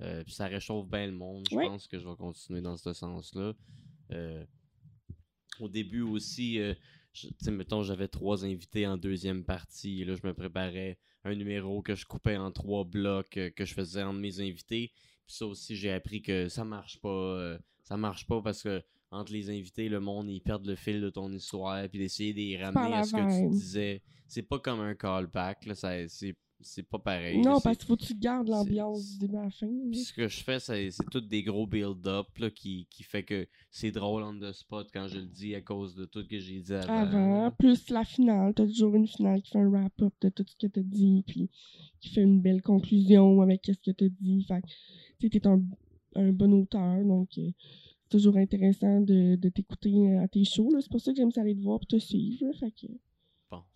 Euh, 0.00 0.22
puis 0.24 0.32
ça 0.32 0.46
réchauffe 0.46 0.86
bien 0.88 1.06
le 1.06 1.12
monde. 1.12 1.46
Je 1.50 1.56
Ouais. 1.56 1.66
pense 1.66 1.86
que 1.88 1.98
je 1.98 2.08
vais 2.08 2.14
continuer 2.16 2.60
dans 2.60 2.76
ce 2.76 2.92
sens-là. 2.92 3.52
Euh, 4.12 4.44
au 5.60 5.68
début 5.68 6.02
aussi, 6.02 6.60
euh, 6.60 6.74
je- 7.12 7.28
tu 7.28 7.34
sais, 7.40 7.50
mettons, 7.50 7.82
j'avais 7.82 8.08
trois 8.08 8.44
invités 8.44 8.86
en 8.86 8.96
deuxième 8.96 9.44
partie. 9.44 10.02
Et 10.02 10.04
là, 10.04 10.14
je 10.14 10.26
me 10.26 10.34
préparais 10.34 10.98
un 11.24 11.34
numéro 11.34 11.82
que 11.82 11.94
je 11.94 12.06
coupais 12.06 12.36
en 12.36 12.52
trois 12.52 12.84
blocs, 12.84 13.36
euh, 13.36 13.50
que 13.50 13.64
je 13.64 13.74
faisais 13.74 14.02
entre 14.02 14.20
mes 14.20 14.40
invités. 14.40 14.92
Puis 15.26 15.34
ça 15.36 15.46
aussi, 15.46 15.74
j'ai 15.76 15.90
appris 15.92 16.22
que 16.22 16.48
ça 16.48 16.64
marche 16.64 17.00
pas. 17.00 17.58
ça 17.82 17.96
marche 17.96 18.26
pas 18.26 18.42
parce 18.42 18.62
que 18.62 18.82
entre 19.10 19.32
les 19.32 19.48
invités, 19.48 19.88
le 19.88 19.98
monde, 19.98 20.28
ils 20.28 20.42
perdent 20.42 20.66
le 20.66 20.74
fil 20.76 21.00
de 21.00 21.08
ton 21.08 21.32
histoire. 21.32 21.88
Puis 21.88 21.98
d'essayer 21.98 22.32
de 22.34 22.38
les 22.38 22.62
ramener 22.62 22.94
à 22.96 23.02
ce 23.02 23.12
que 23.12 23.44
tu 23.44 23.50
disais. 23.50 24.02
C'est 24.26 24.42
pas 24.42 24.58
comme 24.58 24.80
un 24.80 24.94
callback. 24.94 25.64
Là, 25.64 25.74
ça, 25.74 26.06
c'est, 26.08 26.36
c'est 26.60 26.82
pas 26.82 26.98
pareil. 26.98 27.38
Non, 27.40 27.60
parce 27.60 27.78
qu'il 27.78 27.86
faut 27.86 27.96
que 27.96 28.04
tu 28.04 28.14
gardes 28.14 28.48
l'ambiance 28.48 29.12
du 29.12 29.18
début 29.18 29.36
à 29.36 29.44
la 29.44 29.50
fin. 29.50 29.68
puis 29.90 30.00
ce 30.00 30.12
que 30.12 30.26
je 30.28 30.42
fais, 30.42 30.58
c'est, 30.58 30.90
c'est 30.90 31.04
tout 31.10 31.20
des 31.20 31.42
gros 31.42 31.66
build-up 31.66 32.26
là, 32.38 32.50
qui, 32.50 32.86
qui 32.90 33.02
fait 33.04 33.22
que 33.22 33.46
c'est 33.70 33.90
drôle 33.92 34.22
on 34.22 34.38
the 34.38 34.52
spot 34.52 34.88
quand 34.92 35.06
je 35.08 35.18
le 35.18 35.26
dis 35.26 35.54
à 35.54 35.60
cause 35.60 35.94
de 35.94 36.04
tout 36.04 36.22
ce 36.22 36.28
que 36.28 36.38
j'ai 36.38 36.60
dit 36.60 36.72
avant. 36.72 36.92
Avant, 36.98 37.50
plus 37.52 37.88
la 37.90 38.04
finale. 38.04 38.54
T'as 38.54 38.66
toujours 38.66 38.94
une 38.94 39.06
finale 39.06 39.40
qui 39.42 39.50
fait 39.52 39.58
un 39.58 39.68
wrap-up 39.70 40.12
de 40.20 40.28
tout 40.30 40.44
ce 40.46 40.56
que 40.56 40.70
t'as 40.70 40.82
dit, 40.82 41.22
puis 41.26 41.48
qui 42.00 42.08
fait 42.10 42.22
une 42.22 42.40
belle 42.40 42.62
conclusion 42.62 43.40
avec 43.40 43.64
ce 43.66 43.72
que 43.72 43.90
t'as 43.92 44.08
dit. 44.20 44.44
Fait 44.44 44.60
que, 44.62 44.66
tu 45.20 45.30
t'es 45.30 45.46
un, 45.46 45.62
un 46.16 46.32
bon 46.32 46.52
auteur, 46.60 47.04
donc 47.04 47.28
euh, 47.38 47.50
c'est 48.02 48.08
toujours 48.18 48.36
intéressant 48.36 49.00
de, 49.00 49.36
de 49.36 49.48
t'écouter 49.48 50.16
à 50.16 50.26
tes 50.28 50.44
shows. 50.44 50.70
là. 50.72 50.80
C'est 50.80 50.90
pour 50.90 51.00
ça 51.00 51.12
que 51.12 51.18
j'aime 51.18 51.30
ça 51.30 51.42
aller 51.42 51.54
te 51.54 51.60
voir 51.62 51.78
pour 51.78 51.86
te 51.86 51.98
suivre. 51.98 52.46
là. 52.46 52.52
Fait 52.58 52.70
que, 52.70 52.86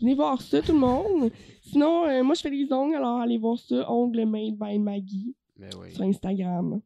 Venez 0.00 0.14
voir 0.14 0.40
ça, 0.40 0.60
tout 0.60 0.72
le 0.72 0.78
monde. 0.78 1.30
Sinon, 1.62 2.04
euh, 2.06 2.22
moi, 2.22 2.34
je 2.34 2.42
fais 2.42 2.50
des 2.50 2.72
ongles, 2.72 2.96
alors 2.96 3.20
allez 3.20 3.38
voir 3.38 3.58
ça, 3.58 3.90
Ongles 3.90 4.26
Made 4.26 4.56
by 4.58 4.78
Maggie 4.78 5.34
Mais 5.56 5.70
oui, 5.80 5.92
sur 5.92 6.02
Instagram. 6.02 6.80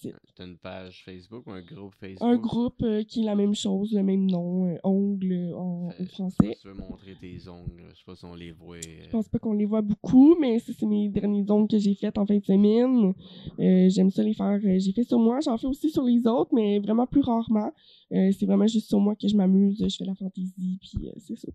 C'est- 0.00 0.42
une 0.42 0.56
page 0.58 1.04
Facebook 1.04 1.46
ou 1.46 1.50
un 1.52 1.62
groupe 1.62 1.94
Facebook? 1.94 2.22
Un 2.28 2.36
groupe 2.36 2.82
euh, 2.82 3.02
qui 3.04 3.20
est 3.22 3.24
la 3.24 3.34
même 3.34 3.54
chose, 3.54 3.92
le 3.92 4.02
même 4.02 4.26
nom, 4.30 4.66
euh, 4.66 4.76
ongles 4.84 5.52
en, 5.54 5.90
Fait- 5.90 6.02
en 6.02 6.06
français. 6.06 6.56
Tu 6.60 6.68
veux 6.68 6.74
montrer 6.74 7.14
tes 7.20 7.48
ongles, 7.48 7.84
je 7.92 7.96
sais 7.98 8.04
pas 8.06 8.16
si 8.16 8.24
on 8.24 8.34
les 8.34 8.50
voit. 8.52 8.76
euh, 8.76 9.04
Je 9.04 9.10
pense 9.10 9.28
pas 9.28 9.38
qu'on 9.38 9.52
les 9.52 9.64
voit 9.64 9.82
beaucoup, 9.82 10.36
mais 10.40 10.58
ça, 10.58 10.72
c'est 10.78 10.86
mes 10.86 11.08
derniers 11.08 11.48
ongles 11.50 11.68
que 11.68 11.78
j'ai 11.78 11.94
faits 11.94 12.18
en 12.18 12.26
fin 12.26 12.36
de 12.38 12.44
semaine. 12.44 13.12
Euh, 13.60 13.88
J'aime 13.88 14.10
ça 14.10 14.22
les 14.22 14.34
faire. 14.34 14.60
euh, 14.64 14.78
j'ai 14.78 14.92
fait 14.92 15.04
sur 15.04 15.18
moi, 15.18 15.40
j'en 15.40 15.56
fais 15.58 15.66
aussi 15.66 15.90
sur 15.90 16.04
les 16.04 16.26
autres, 16.26 16.54
mais 16.54 16.78
vraiment 16.80 17.06
plus 17.06 17.20
rarement. 17.22 17.72
Euh, 18.12 18.30
c'est 18.38 18.46
vraiment 18.46 18.66
juste 18.66 18.88
sur 18.88 19.00
moi 19.00 19.14
que 19.16 19.28
je 19.28 19.36
m'amuse, 19.36 19.78
je 19.86 19.96
fais 19.96 20.04
la 20.04 20.14
fantaisie, 20.14 20.78
puis 20.80 21.08
euh, 21.08 21.12
c'est 21.18 21.36
ça. 21.36 21.48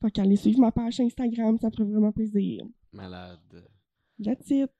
Fait 0.00 0.36
suivre 0.36 0.60
ma 0.60 0.70
page 0.70 1.00
Instagram, 1.00 1.58
ça 1.58 1.70
ferait 1.70 1.84
vraiment 1.84 2.12
plaisir. 2.12 2.64
Malade. 2.92 3.38
That's 4.22 4.50
it. 4.50 4.70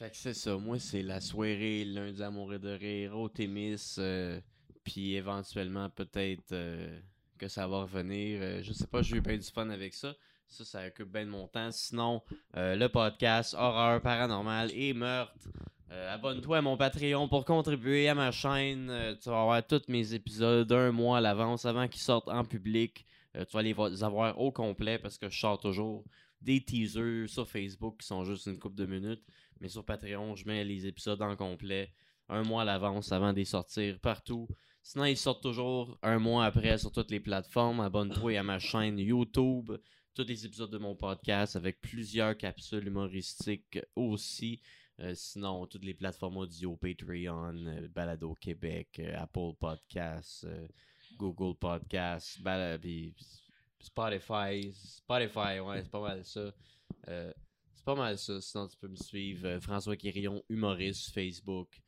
Fait 0.00 0.08
que 0.08 0.16
c'est 0.16 0.32
ça, 0.32 0.56
moi 0.56 0.78
c'est 0.78 1.02
la 1.02 1.20
soirée 1.20 1.84
lundi 1.84 2.22
amoureux 2.22 2.58
de 2.58 2.70
rire 2.70 3.18
au 3.18 3.28
Témis, 3.28 3.96
euh, 3.98 4.40
puis 4.82 5.14
éventuellement 5.14 5.90
peut-être 5.90 6.52
euh, 6.52 6.98
que 7.36 7.48
ça 7.48 7.68
va 7.68 7.82
revenir. 7.82 8.38
euh, 8.40 8.62
je 8.62 8.72
sais 8.72 8.86
pas, 8.86 9.02
j'ai 9.02 9.16
eu 9.18 9.20
bien 9.20 9.36
du 9.36 9.42
fun 9.46 9.68
avec 9.68 9.92
ça. 9.92 10.14
Ça, 10.48 10.64
ça 10.64 10.86
occupe 10.86 11.12
bien 11.12 11.26
de 11.26 11.30
mon 11.30 11.46
temps. 11.48 11.70
Sinon, 11.70 12.22
le 12.54 12.86
podcast 12.86 13.54
Horreur 13.56 14.00
Paranormal 14.00 14.70
et 14.72 14.94
Meurtre. 14.94 15.48
Abonne-toi 16.08 16.56
à 16.58 16.62
mon 16.62 16.78
Patreon 16.78 17.28
pour 17.28 17.44
contribuer 17.44 18.08
à 18.08 18.14
ma 18.14 18.32
chaîne. 18.32 18.90
Tu 19.22 19.28
vas 19.28 19.42
avoir 19.42 19.64
tous 19.66 19.82
mes 19.88 20.14
épisodes 20.14 20.72
un 20.72 20.90
mois 20.92 21.18
à 21.18 21.20
l'avance 21.20 21.66
avant 21.66 21.86
qu'ils 21.86 22.00
sortent 22.00 22.30
en 22.30 22.42
public. 22.44 23.06
Tu 23.34 23.52
vas 23.52 23.62
les 23.62 23.74
vo- 23.74 24.02
avoir 24.02 24.40
au 24.40 24.50
complet 24.50 24.98
parce 24.98 25.18
que 25.18 25.28
je 25.28 25.38
sors 25.38 25.60
toujours 25.60 26.04
des 26.40 26.64
teasers 26.64 27.28
sur 27.28 27.46
Facebook 27.46 27.98
qui 28.00 28.06
sont 28.08 28.24
juste 28.24 28.46
une 28.46 28.58
couple 28.58 28.76
de 28.76 28.86
minutes. 28.86 29.22
Mais 29.60 29.68
sur 29.68 29.84
Patreon, 29.84 30.34
je 30.34 30.46
mets 30.46 30.64
les 30.64 30.86
épisodes 30.86 31.20
en 31.22 31.36
complet 31.36 31.92
un 32.30 32.42
mois 32.42 32.62
à 32.62 32.64
l'avance 32.64 33.12
avant 33.12 33.32
de 33.32 33.38
les 33.38 33.44
sortir 33.44 33.98
partout. 34.00 34.48
Sinon, 34.82 35.04
ils 35.04 35.16
sortent 35.16 35.42
toujours 35.42 35.98
un 36.02 36.18
mois 36.18 36.46
après 36.46 36.78
sur 36.78 36.92
toutes 36.92 37.10
les 37.10 37.20
plateformes. 37.20 37.80
Abonne-toi 37.80 38.38
à 38.38 38.42
ma 38.42 38.58
chaîne 38.58 38.98
YouTube. 38.98 39.72
Tous 40.14 40.24
les 40.24 40.46
épisodes 40.46 40.70
de 40.70 40.78
mon 40.78 40.94
podcast 40.94 41.56
avec 41.56 41.80
plusieurs 41.80 42.36
capsules 42.36 42.86
humoristiques 42.86 43.78
aussi. 43.94 44.60
Euh, 45.00 45.14
sinon, 45.14 45.66
toutes 45.66 45.84
les 45.84 45.94
plateformes 45.94 46.38
audio, 46.38 46.76
Patreon, 46.76 47.54
euh, 47.66 47.88
Balado 47.88 48.34
Québec, 48.34 49.00
euh, 49.00 49.14
Apple 49.16 49.54
Podcasts, 49.58 50.46
Google 51.16 51.56
Podcasts, 51.56 52.38
Spotify. 53.78 54.72
Spotify, 54.72 55.60
ouais, 55.60 55.82
c'est 55.82 55.90
pas 55.90 56.00
mal 56.00 56.24
ça. 56.24 56.52
C'est 57.80 57.84
pas 57.86 57.94
mal 57.94 58.18
ça. 58.18 58.38
Sinon, 58.42 58.68
tu 58.68 58.76
peux 58.76 58.88
me 58.88 58.96
suivre. 58.96 59.46
euh, 59.46 59.60
François 59.60 59.96
Quirion, 59.96 60.44
humoriste 60.50 61.00
sur 61.04 61.14
Facebook. 61.14 61.80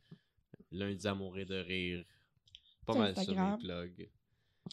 Lundi 0.71 1.07
amoureux 1.07 1.45
de 1.45 1.57
rire. 1.57 2.03
Pas 2.87 2.95
Sur 2.95 3.03
mal 3.03 3.15
ça, 3.15 3.21
Instagram. 3.21 3.59
mes 3.61 3.67
plugs. 3.67 4.11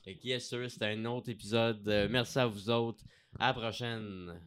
Fait 0.03 0.15
que 0.15 0.25
yes, 0.25 0.47
sir, 0.47 0.71
c'était 0.71 0.85
un 0.85 1.03
autre 1.05 1.27
épisode. 1.29 1.85
Euh, 1.89 2.07
merci 2.09 2.39
à 2.39 2.45
vous 2.47 2.69
autres. 2.69 3.03
À 3.37 3.47
la 3.47 3.53
prochaine. 3.53 4.39